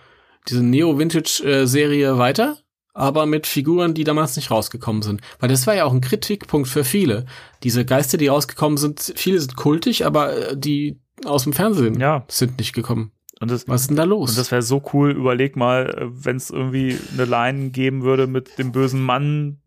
diese 0.50 0.64
Neo-Vintage-Serie 0.64 2.18
weiter, 2.18 2.58
aber 2.94 3.26
mit 3.26 3.48
Figuren, 3.48 3.94
die 3.94 4.04
damals 4.04 4.36
nicht 4.36 4.52
rausgekommen 4.52 5.02
sind. 5.02 5.22
Weil 5.40 5.50
das 5.50 5.66
war 5.68 5.76
ja 5.76 5.86
auch 5.86 5.94
ein 5.94 6.02
Kritikpunkt 6.02 6.68
für 6.68 6.84
viele. 6.84 7.26
Diese 7.64 7.86
Geister, 7.86 8.18
die 8.18 8.28
rausgekommen 8.28 8.78
sind, 8.78 9.14
viele 9.16 9.40
sind 9.40 9.56
kultig, 9.56 10.06
aber 10.06 10.36
äh, 10.52 10.58
die 10.58 11.00
aus 11.26 11.44
dem 11.44 11.54
Fernsehen 11.54 12.00
Ja. 12.00 12.26
sind 12.28 12.58
nicht 12.60 12.74
gekommen. 12.74 13.12
Und 13.40 13.52
das, 13.52 13.68
Was 13.68 13.82
ist 13.82 13.90
denn 13.90 13.98
da 13.98 14.04
los? 14.04 14.32
und 14.32 14.38
das 14.40 14.52
wäre 14.52 14.62
so 14.62 14.82
cool. 14.94 15.12
Überleg 15.12 15.56
mal, 15.56 15.96
wenn 16.10 16.38
es 16.38 16.50
irgendwie 16.50 16.98
eine 17.14 17.26
Line 17.26 17.70
geben 17.70 18.02
würde 18.04 18.26
mit 18.28 18.58
dem 18.58 18.72
bösen 18.72 19.02
Mann, 19.04 19.60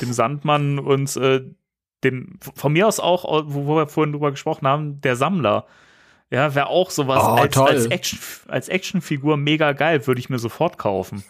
dem 0.00 0.12
Sandmann 0.12 0.78
und 0.78 1.16
äh, 1.16 1.42
dem, 2.04 2.38
von 2.40 2.72
mir 2.72 2.86
aus 2.88 3.00
auch, 3.00 3.24
wo, 3.46 3.66
wo 3.66 3.76
wir 3.76 3.86
vorhin 3.86 4.12
drüber 4.12 4.30
gesprochen 4.30 4.66
haben, 4.66 5.00
der 5.00 5.16
Sammler. 5.16 5.66
Ja, 6.30 6.54
wäre 6.54 6.68
auch 6.68 6.90
sowas 6.90 7.22
Oh, 7.24 7.30
als, 7.32 7.56
als, 7.58 7.86
Action, 7.86 8.18
als 8.48 8.68
Actionfigur 8.68 9.36
mega 9.36 9.72
geil, 9.72 10.06
würde 10.06 10.20
ich 10.20 10.30
mir 10.30 10.38
sofort 10.38 10.78
kaufen. 10.78 11.24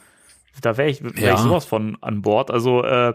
Da 0.60 0.76
wäre 0.76 0.90
ich, 0.90 1.02
wär 1.02 1.12
Ja. 1.16 1.34
ich 1.34 1.40
sowas 1.40 1.64
von 1.64 1.97
an 2.02 2.20
Bord. 2.22 2.51
Also, 2.51 2.84
äh, 2.84 3.14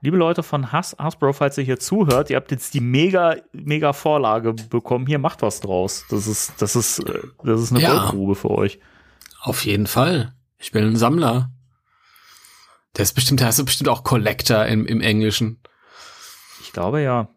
liebe 0.00 0.16
Leute 0.16 0.42
von 0.42 0.72
Has 0.72 0.96
Hasbro, 0.98 1.32
falls 1.32 1.58
ihr 1.58 1.64
hier 1.64 1.78
zuhört, 1.78 2.30
ihr 2.30 2.36
habt 2.36 2.50
jetzt 2.50 2.74
die 2.74 2.80
mega, 2.80 3.36
mega 3.52 3.92
Vorlage 3.92 4.52
bekommen. 4.52 5.06
Hier 5.06 5.18
macht 5.18 5.42
was 5.42 5.60
draus. 5.60 6.04
Das 6.10 6.26
ist, 6.26 6.52
das 6.58 6.76
ist, 6.76 7.00
äh, 7.00 7.20
das 7.44 7.60
ist 7.60 7.72
eine 7.72 7.80
Ja. 7.80 7.92
Goldgrube 7.94 8.34
für 8.34 8.50
euch. 8.50 8.78
Auf 9.40 9.64
jeden 9.64 9.86
Fall. 9.86 10.34
Ich 10.58 10.72
bin 10.72 10.84
ein 10.84 10.96
Sammler. 10.96 11.50
Der 12.96 13.02
ist 13.04 13.14
bestimmt, 13.14 13.40
der 13.40 13.48
ist 13.48 13.64
bestimmt 13.64 13.88
auch 13.88 14.02
Collector 14.02 14.66
im, 14.66 14.86
im 14.86 15.00
Englischen. 15.00 15.60
Ich 16.60 16.72
glaube 16.72 17.00
ja. 17.02 17.28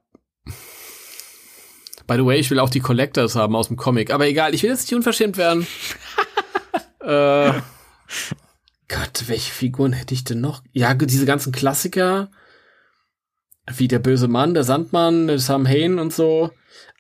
By 2.08 2.16
the 2.18 2.26
way, 2.26 2.40
ich 2.40 2.50
will 2.50 2.60
auch 2.60 2.70
die 2.70 2.80
Collectors 2.80 3.36
haben 3.36 3.56
aus 3.56 3.68
dem 3.68 3.78
Comic. 3.78 4.12
Aber 4.12 4.28
egal, 4.28 4.56
ich 4.56 4.64
will 4.64 4.72
jetzt 4.72 4.84
nicht 4.84 4.96
unverschämt 4.96 5.38
werden. 5.38 5.68
äh, 7.00 7.54
Gott, 8.88 9.24
welche 9.28 9.52
Figuren 9.52 9.94
hätte 9.94 10.14
ich 10.14 10.24
denn 10.24 10.42
noch? 10.42 10.64
Ja, 10.74 10.94
diese 10.94 11.26
ganzen 11.26 11.52
Klassiker. 11.52 12.30
Wie 13.70 13.88
der 13.88 14.00
böse 14.00 14.28
Mann, 14.28 14.54
der 14.54 14.64
Sandmann, 14.64 15.38
Sam 15.38 15.68
Hain 15.68 16.00
und 16.00 16.14
so. 16.14 16.52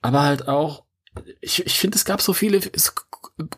Aber 0.01 0.23
halt 0.23 0.47
auch, 0.47 0.83
ich, 1.41 1.65
ich 1.65 1.77
finde, 1.79 1.95
es 1.95 2.05
gab 2.05 2.21
so 2.21 2.33
viele 2.33 2.59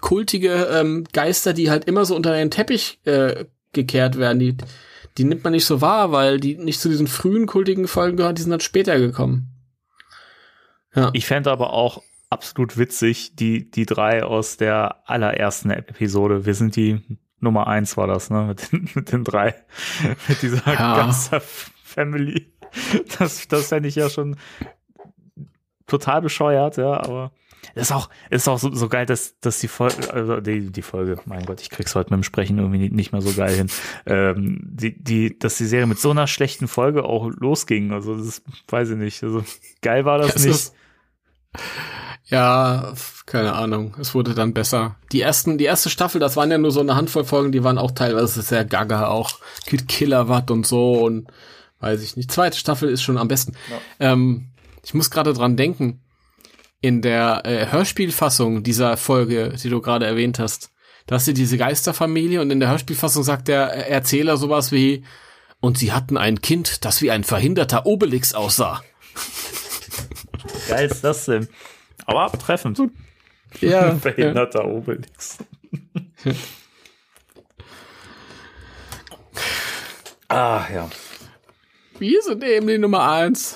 kultige 0.02 0.54
ähm, 0.72 1.06
Geister, 1.14 1.54
die 1.54 1.70
halt 1.70 1.86
immer 1.86 2.06
so 2.06 2.16
unter 2.16 2.34
den 2.34 2.52
Teppich 2.52 3.00
äh, 3.06 3.46
gekehrt 3.74 4.18
werden. 4.18 4.40
Die, 4.40 4.56
die 5.18 5.24
nimmt 5.26 5.44
man 5.44 5.54
nicht 5.54 5.66
so 5.66 5.82
wahr, 5.82 6.12
weil 6.12 6.40
die 6.40 6.56
nicht 6.56 6.80
zu 6.80 6.90
diesen 6.90 7.08
frühen 7.08 7.46
kultigen 7.46 7.88
Folgen 7.88 8.18
gehören, 8.18 8.36
die 8.36 8.42
sind 8.42 8.52
dann 8.52 8.60
später 8.62 8.98
gekommen. 9.00 9.50
Ja. 10.96 11.10
Ich 11.14 11.26
fände 11.26 11.52
aber 11.52 11.74
auch 11.74 12.02
absolut 12.30 12.78
witzig, 12.78 13.36
die, 13.36 13.70
die 13.70 13.86
drei 13.86 14.24
aus 14.24 14.58
der 14.58 15.08
allerersten 15.10 15.72
Episode. 15.72 16.46
Wir 16.46 16.54
sind 16.56 16.76
die 16.76 17.02
Nummer 17.40 17.68
eins, 17.68 17.98
war 17.98 18.08
das, 18.08 18.30
ne? 18.30 18.44
Mit 18.44 18.72
den, 18.72 18.90
mit 18.94 19.12
den 19.12 19.24
drei. 19.24 19.56
Mit 20.28 20.42
dieser 20.42 20.66
Ja. 20.74 20.96
ganzen 20.98 21.40
Family. 21.84 22.53
Das, 23.20 23.48
das 23.48 23.68
fände 23.68 23.88
ich 23.90 23.96
ja 23.96 24.10
schon 24.10 24.36
total 25.88 26.22
bescheuert, 26.22 26.78
ja, 26.78 26.94
aber 26.94 27.32
ist 27.76 27.92
auch, 27.94 28.10
ist 28.30 28.48
auch 28.50 28.60
so, 28.60 28.74
so 28.74 28.90
geil, 28.90 29.06
dass, 29.06 29.40
dass 29.40 29.60
die 29.60 29.68
Folge, 29.70 30.14
also 30.14 30.42
die, 30.42 30.70
die 30.72 30.82
Folge, 30.82 31.18
mein 31.26 31.46
Gott, 31.46 31.62
ich 31.62 31.70
krieg's 31.70 31.96
heute 31.96 32.10
mit 32.14 32.18
dem 32.20 32.24
Sprechen 32.24 32.58
irgendwie 32.60 32.90
nicht- 32.90 33.14
mehr 33.14 33.22
so 33.22 33.32
geil 33.34 33.56
hin. 33.56 33.70
Ähm, 34.06 34.60
die, 34.64 35.02
die, 35.02 35.40
dass 35.40 35.58
die 35.58 35.66
Serie 35.66 35.88
mit 35.88 35.98
so 36.00 36.12
einer 36.12 36.28
schlechten 36.28 36.68
Folge 36.68 37.04
auch 37.06 37.30
losging. 37.30 37.92
Also, 37.94 38.18
das 38.18 38.42
weiß 38.68 38.90
ich 38.92 38.98
nicht. 38.98 39.24
Also, 39.24 39.46
geil 39.82 40.04
war 40.04 40.18
das 40.18 40.36
Es 40.36 40.46
nicht. 40.46 40.56
ist- 40.56 40.76
Ja, 42.28 42.94
keine 43.26 43.54
Ahnung. 43.54 43.96
Es 44.00 44.14
wurde 44.16 44.34
dann 44.34 44.54
besser. 44.54 44.96
Die 45.12 45.22
ersten, 45.22 45.58
die 45.58 45.66
erste 45.66 45.90
Staffel, 45.90 46.20
das 46.20 46.36
waren 46.36 46.52
ja 46.52 46.58
nur 46.58 46.72
so 46.72 46.80
eine 46.82 46.96
Handvoll 46.96 47.24
Folgen, 47.26 47.52
die 47.52 47.64
waren 47.64 47.78
auch 47.78 47.92
teilweise 47.92 48.42
sehr 48.42 48.66
gaga, 48.66 49.08
auch 49.08 49.40
Kid 49.66 49.88
Killerwatt 49.88 50.52
und 50.52 50.66
so 50.66 50.94
und 51.04 51.28
weiß 51.84 52.02
ich 52.02 52.16
nicht. 52.16 52.32
Zweite 52.32 52.58
Staffel 52.58 52.90
ist 52.90 53.04
schon 53.04 53.18
am 53.18 53.28
besten. 53.28 53.54
Ähm, 54.00 54.50
ich 54.84 54.94
muss 54.94 55.12
gerade 55.12 55.34
dran 55.34 55.58
denken. 55.58 56.02
In 56.82 57.02
der 57.02 57.46
äh, 57.46 57.72
Hörspielfassung 57.72 58.64
dieser 58.64 58.98
Folge, 58.98 59.56
die 59.62 59.70
du 59.70 59.80
gerade 59.80 60.06
erwähnt 60.06 60.40
hast, 60.40 60.72
da 61.06 61.16
hast 61.16 61.28
du 61.28 61.34
diese 61.34 61.58
Geisterfamilie 61.58 62.42
und 62.42 62.50
in 62.52 62.60
der 62.60 62.70
Hörspielfassung 62.70 63.24
sagt 63.24 63.48
der 63.48 63.90
Erzähler 63.90 64.38
sowas 64.38 64.72
wie, 64.72 65.04
und 65.60 65.78
sie 65.78 65.92
hatten 65.94 66.18
ein 66.18 66.42
Kind, 66.42 66.84
das 66.84 67.02
wie 67.02 67.12
ein 67.12 67.24
verhinderter 67.24 67.86
Obelix 67.86 68.34
aussah. 68.34 68.84
geil 70.68 70.90
ist 70.90 71.04
das 71.04 71.26
denn? 71.26 71.48
Aber 72.06 72.32
treffend. 72.38 72.82
Ja, 73.62 73.96
Verhinderter 73.98 74.66
Obelix. 74.66 75.38
ah, 80.28 80.66
ja. 80.74 80.90
Wir 82.04 82.22
sind 82.22 82.44
eben 82.44 82.68
die 82.68 82.78
Nummer 82.78 83.10
eins. 83.10 83.56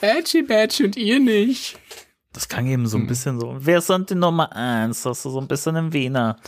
Edgy 0.00 0.40
Badge 0.40 0.84
und 0.84 0.96
ihr 0.96 1.20
nicht. 1.20 1.78
Das 2.32 2.48
klang 2.48 2.64
eben 2.64 2.84
Hm. 2.84 2.86
so 2.86 2.96
ein 2.96 3.06
bisschen 3.06 3.38
so. 3.38 3.54
Wer 3.58 3.82
sind 3.82 4.08
die 4.08 4.14
Nummer 4.14 4.50
eins? 4.56 5.02
Das 5.02 5.18
ist 5.18 5.24
so 5.24 5.38
ein 5.38 5.46
bisschen 5.46 5.76
ein 5.76 5.92
Wiener. 5.92 6.38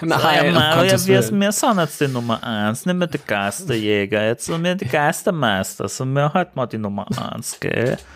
Nein, 0.00 0.50
um 0.50 0.54
Mario, 0.54 0.84
Gottes 0.84 1.08
wir, 1.08 1.20
wir 1.32 1.50
sind 1.50 1.78
jetzt 1.78 2.00
die 2.00 2.06
Nummer 2.06 2.44
eins, 2.44 2.86
nicht 2.86 2.94
mehr 2.94 3.08
die 3.08 3.18
Geisterjäger. 3.18 4.24
Jetzt 4.24 4.44
sind 4.44 4.62
wir 4.62 4.76
die 4.76 4.86
Geistermeister. 4.86 5.88
Sind 5.88 6.12
wir 6.12 6.32
halt 6.32 6.54
mal 6.54 6.66
die 6.66 6.78
Nummer 6.78 7.08
eins, 7.32 7.58
gell? 7.58 7.98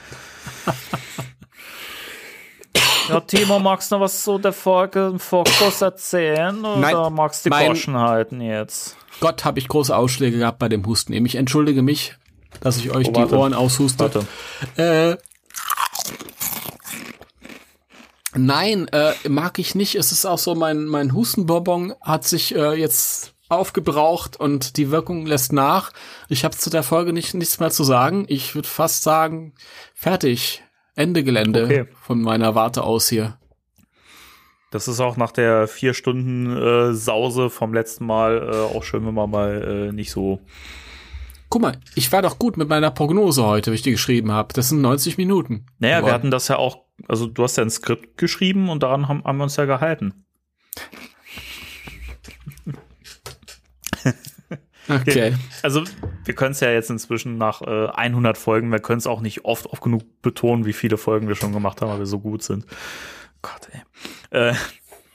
Ja, 3.09 3.21
Timo, 3.21 3.59
magst 3.61 3.91
du 3.91 3.97
noch 3.97 4.03
was 4.03 4.23
zu 4.25 4.39
der 4.39 4.53
Folge 4.53 5.07
im 5.07 5.19
Fokus 5.21 5.81
erzählen? 5.81 6.59
Oder 6.65 6.77
Nein, 6.77 7.13
magst 7.13 7.45
du 7.47 7.51
die 7.51 7.67
Goschen 7.67 7.97
halten 7.97 8.41
jetzt? 8.41 8.97
Gott, 9.21 9.45
habe 9.45 9.61
ich 9.61 9.69
große 9.69 9.97
Ausschläge 9.97 10.39
gehabt 10.39 10.59
bei 10.59 10.69
dem 10.69 10.85
Husten. 10.87 11.13
Ich 11.13 11.37
entschuldige 11.37 11.83
mich, 11.83 12.17
dass 12.61 12.79
ich 12.79 12.91
euch 12.91 13.09
Oh, 13.09 13.13
die. 13.13 13.35
Ohren 13.35 13.55
aushuste. 13.55 14.05
Warte. 14.05 14.27
Äh, 14.77 15.17
nein, 18.35 18.89
äh, 18.89 19.13
mag 19.29 19.59
ich 19.59 19.75
nicht. 19.75 19.95
Es 19.95 20.13
ist 20.13 20.25
auch 20.27 20.39
so, 20.39 20.55
mein, 20.55 20.85
mein 20.85 21.13
Hustenbonbon 21.15 21.95
hat 22.01 22.25
sich 22.25 22.55
äh, 22.55 22.75
jetzt 22.75 23.35
aufgebraucht 23.49 24.39
und 24.39 24.77
die 24.77 24.91
Wirkung 24.91 25.25
lässt 25.27 25.53
nach. 25.53 25.93
Ich 26.29 26.45
habe 26.45 26.57
zu 26.57 26.69
der 26.69 26.83
Folge 26.83 27.13
nicht, 27.13 27.33
nichts 27.35 27.61
mehr 27.61 27.71
zu 27.71 27.85
sagen. 27.85 28.25
Ich 28.29 28.55
würde 28.55 28.69
fast 28.69 29.03
sagen, 29.03 29.55
fertig. 29.95 30.63
Ende 30.97 31.23
Gelände 31.23 31.65
Okay. 31.65 31.87
von 32.03 32.23
meiner 32.23 32.55
Warte 32.55 32.83
aus 32.83 33.09
hier. 33.09 33.39
Das 34.71 34.89
ist 34.89 34.99
auch 34.99 35.17
nach 35.19 35.31
der 35.31 35.69
vier 35.69 35.93
Stunden 35.95 36.57
äh, 36.57 36.93
Sause 36.95 37.51
vom 37.51 37.73
letzten 37.75 38.07
Mal 38.07 38.51
äh, 38.51 38.77
auch 38.77 38.83
schön, 38.83 39.07
wenn 39.07 39.15
man 39.15 39.31
mal 39.31 39.89
äh, 39.91 39.93
nicht 39.93 40.11
so. 40.11 40.41
Guck 41.49 41.63
mal, 41.63 41.79
ich 41.95 42.11
war 42.13 42.23
doch 42.23 42.39
gut 42.39 42.57
mit 42.57 42.69
meiner 42.69 42.91
Prognose 42.91 43.45
heute, 43.45 43.71
wie 43.71 43.77
ich 43.77 43.83
die 43.83 43.93
geschrieben 43.93 44.33
habe. 44.33 44.53
Das 44.53 44.71
sind 44.71 44.81
90 44.81 45.17
Minuten. 45.17 45.67
Naja, 45.79 45.97
wir 45.97 46.01
geworden. 46.01 46.15
hatten 46.15 46.31
das 46.31 46.49
ja 46.49 46.57
auch, 46.57 46.85
also 47.09 47.27
du 47.27 47.43
hast 47.43 47.57
ja 47.57 47.63
ein 47.63 47.71
Skript 47.71 48.19
geschrieben 48.19 48.69
und 48.69 48.83
daran 48.83 49.09
haben, 49.09 49.25
haben 49.25 49.39
wir 49.39 49.45
uns 49.45 49.57
ja 49.57 49.65
gehalten. 49.65 50.25
Okay. 54.89 55.35
Also 55.63 55.83
wir 56.25 56.35
können 56.35 56.53
es 56.53 56.61
ja 56.61 56.71
jetzt 56.71 56.91
inzwischen 56.91 57.39
nach 57.39 57.61
äh, 57.63 57.89
100 57.89 58.39
Folgen, 58.39 58.71
wir 58.71 58.79
können 58.79 58.99
es 58.99 59.09
auch 59.09 59.21
nicht 59.21 59.45
oft 59.45 59.67
oft 59.67 59.83
genug 59.83 60.05
betonen, 60.23 60.65
wie 60.65 60.73
viele 60.73 60.97
Folgen 60.97 61.27
wir 61.27 61.35
schon 61.35 61.53
gemacht 61.53 61.83
haben, 61.83 61.91
weil 61.91 61.99
wir 61.99 62.07
so 62.07 62.21
gut 62.21 62.45
sind. 62.45 62.67
Gott, 63.43 63.69
ey. 63.73 64.51
Äh, 64.51 64.55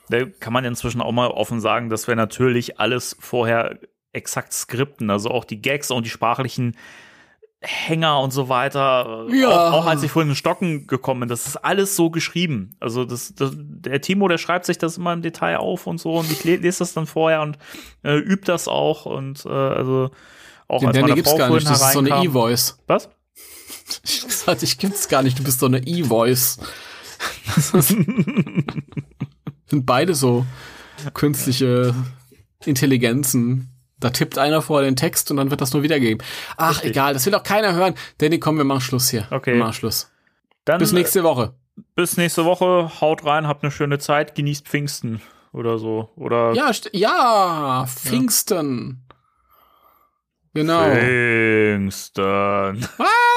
da 0.09 0.25
kann 0.25 0.51
man 0.51 0.65
inzwischen 0.65 1.01
auch 1.01 1.13
mal 1.13 1.29
offen 1.29 1.61
sagen, 1.61 1.89
dass 1.89 2.07
wir 2.07 2.15
natürlich 2.15 2.79
alles 2.79 3.15
vorher 3.19 3.79
exakt 4.13 4.53
skripten, 4.53 5.09
also 5.09 5.29
auch 5.29 5.45
die 5.45 5.61
Gags 5.61 5.91
und 5.91 6.05
die 6.05 6.09
sprachlichen 6.09 6.75
Hänger 7.63 8.19
und 8.19 8.31
so 8.31 8.49
weiter. 8.49 9.27
Ja. 9.31 9.69
Auch, 9.69 9.73
auch 9.73 9.85
als 9.85 10.01
ich 10.01 10.11
vorhin 10.11 10.31
in 10.31 10.35
Stocken 10.35 10.87
gekommen 10.87 11.21
bin, 11.21 11.29
das 11.29 11.45
ist 11.45 11.57
alles 11.57 11.95
so 11.95 12.09
geschrieben. 12.09 12.75
Also 12.79 13.05
das, 13.05 13.35
das, 13.35 13.51
der 13.55 14.01
Timo, 14.01 14.27
der 14.27 14.39
schreibt 14.39 14.65
sich 14.65 14.79
das 14.79 14.97
immer 14.97 15.13
im 15.13 15.21
Detail 15.21 15.57
auf 15.57 15.85
und 15.85 15.99
so 15.99 16.17
und 16.17 16.31
ich 16.31 16.43
le 16.43 16.55
lese 16.55 16.79
das 16.79 16.93
dann 16.93 17.05
vorher 17.05 17.41
und 17.41 17.59
äh, 18.03 18.17
übt 18.17 18.51
das 18.51 18.67
auch 18.67 19.05
und 19.05 19.45
äh, 19.45 19.49
also 19.49 20.09
auch 20.67 20.79
Den 20.79 20.87
als 20.87 20.97
Danny 20.97 21.09
meine 21.09 21.23
Frau 21.23 21.37
gar 21.37 21.51
nicht. 21.51 21.69
Das 21.69 21.81
ist 21.81 21.93
so 21.93 21.99
eine 21.99 22.23
E-Voice. 22.23 22.79
Was? 22.87 23.09
Ich 24.03 24.23
gesagt, 24.23 24.63
ich 24.63 24.79
gibt's 24.79 25.07
gar 25.07 25.21
nicht. 25.21 25.37
Du 25.37 25.43
bist 25.43 25.59
so 25.59 25.67
eine 25.67 25.85
E-Voice. 25.85 26.57
Sind 27.71 28.75
beide 29.85 30.15
so 30.15 30.47
künstliche 31.13 31.93
Intelligenzen. 32.65 33.70
Da 34.01 34.09
tippt 34.09 34.37
einer 34.37 34.61
vorher 34.61 34.89
den 34.89 34.95
Text 34.97 35.31
und 35.31 35.37
dann 35.37 35.49
wird 35.51 35.61
das 35.61 35.71
nur 35.73 35.83
wiedergegeben. 35.83 36.25
Ach, 36.57 36.71
Richtig. 36.71 36.91
egal, 36.91 37.13
das 37.13 37.25
will 37.25 37.33
auch 37.35 37.43
keiner 37.43 37.73
hören. 37.73 37.95
Danny, 38.17 38.39
komm, 38.39 38.57
wir 38.57 38.63
machen 38.65 38.81
Schluss 38.81 39.09
hier. 39.09 39.25
Okay. 39.31 39.53
Wir 39.53 39.59
machen 39.59 39.73
Schluss. 39.73 40.11
Dann 40.65 40.79
Bis 40.79 40.91
nächste 40.91 41.23
Woche. 41.23 41.53
äh, 41.77 41.81
bis 41.95 42.17
nächste 42.17 42.43
Woche. 42.45 42.91
Haut 42.99 43.23
rein, 43.25 43.47
habt 43.47 43.63
eine 43.63 43.71
schöne 43.71 43.97
Zeit, 43.99 44.35
genießt 44.35 44.67
Pfingsten 44.67 45.21
oder 45.53 45.77
so. 45.79 46.09
Oder 46.17 46.53
Ja, 46.53 46.71
ja, 46.91 47.85
Pfingsten. 47.87 49.07
Genau. 50.53 50.81
Pfingsten. 50.91 52.85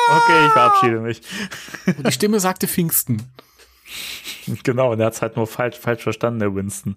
Okay, 0.08 0.46
ich 0.46 0.52
verabschiede 0.52 1.00
mich. 1.00 1.22
Die 2.06 2.12
Stimme 2.12 2.40
sagte 2.40 2.66
Pfingsten. 2.66 3.22
Genau, 4.62 4.92
und 4.92 5.00
er 5.00 5.06
hat's 5.06 5.22
halt 5.22 5.36
nur 5.36 5.46
falsch, 5.46 5.78
falsch 5.78 6.02
verstanden, 6.02 6.40
der 6.40 6.54
Winston. 6.54 6.96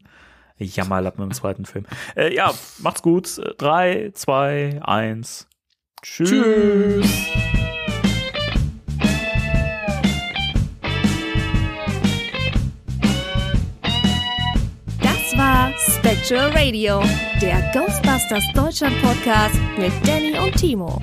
Jammerlappen 0.65 1.23
im 1.23 1.33
zweiten 1.33 1.65
Film. 1.65 1.85
Äh, 2.15 2.33
ja, 2.33 2.53
macht's 2.79 3.01
gut. 3.01 3.41
Drei, 3.57 4.11
zwei, 4.13 4.79
eins. 4.83 5.47
Tschüss. 6.01 6.29
Tschüss. 6.29 7.27
Das 15.01 15.37
war 15.37 15.71
Spectral 15.77 16.07
Spectral 16.27 16.49
Radio, 16.51 17.01
der 17.41 17.61
Ghostbusters 17.73 18.43
Deutschland 18.53 18.95
Podcast 19.01 19.55
mit 19.77 19.91
Danny 20.05 20.37
und 20.39 20.55
Timo. 20.55 20.99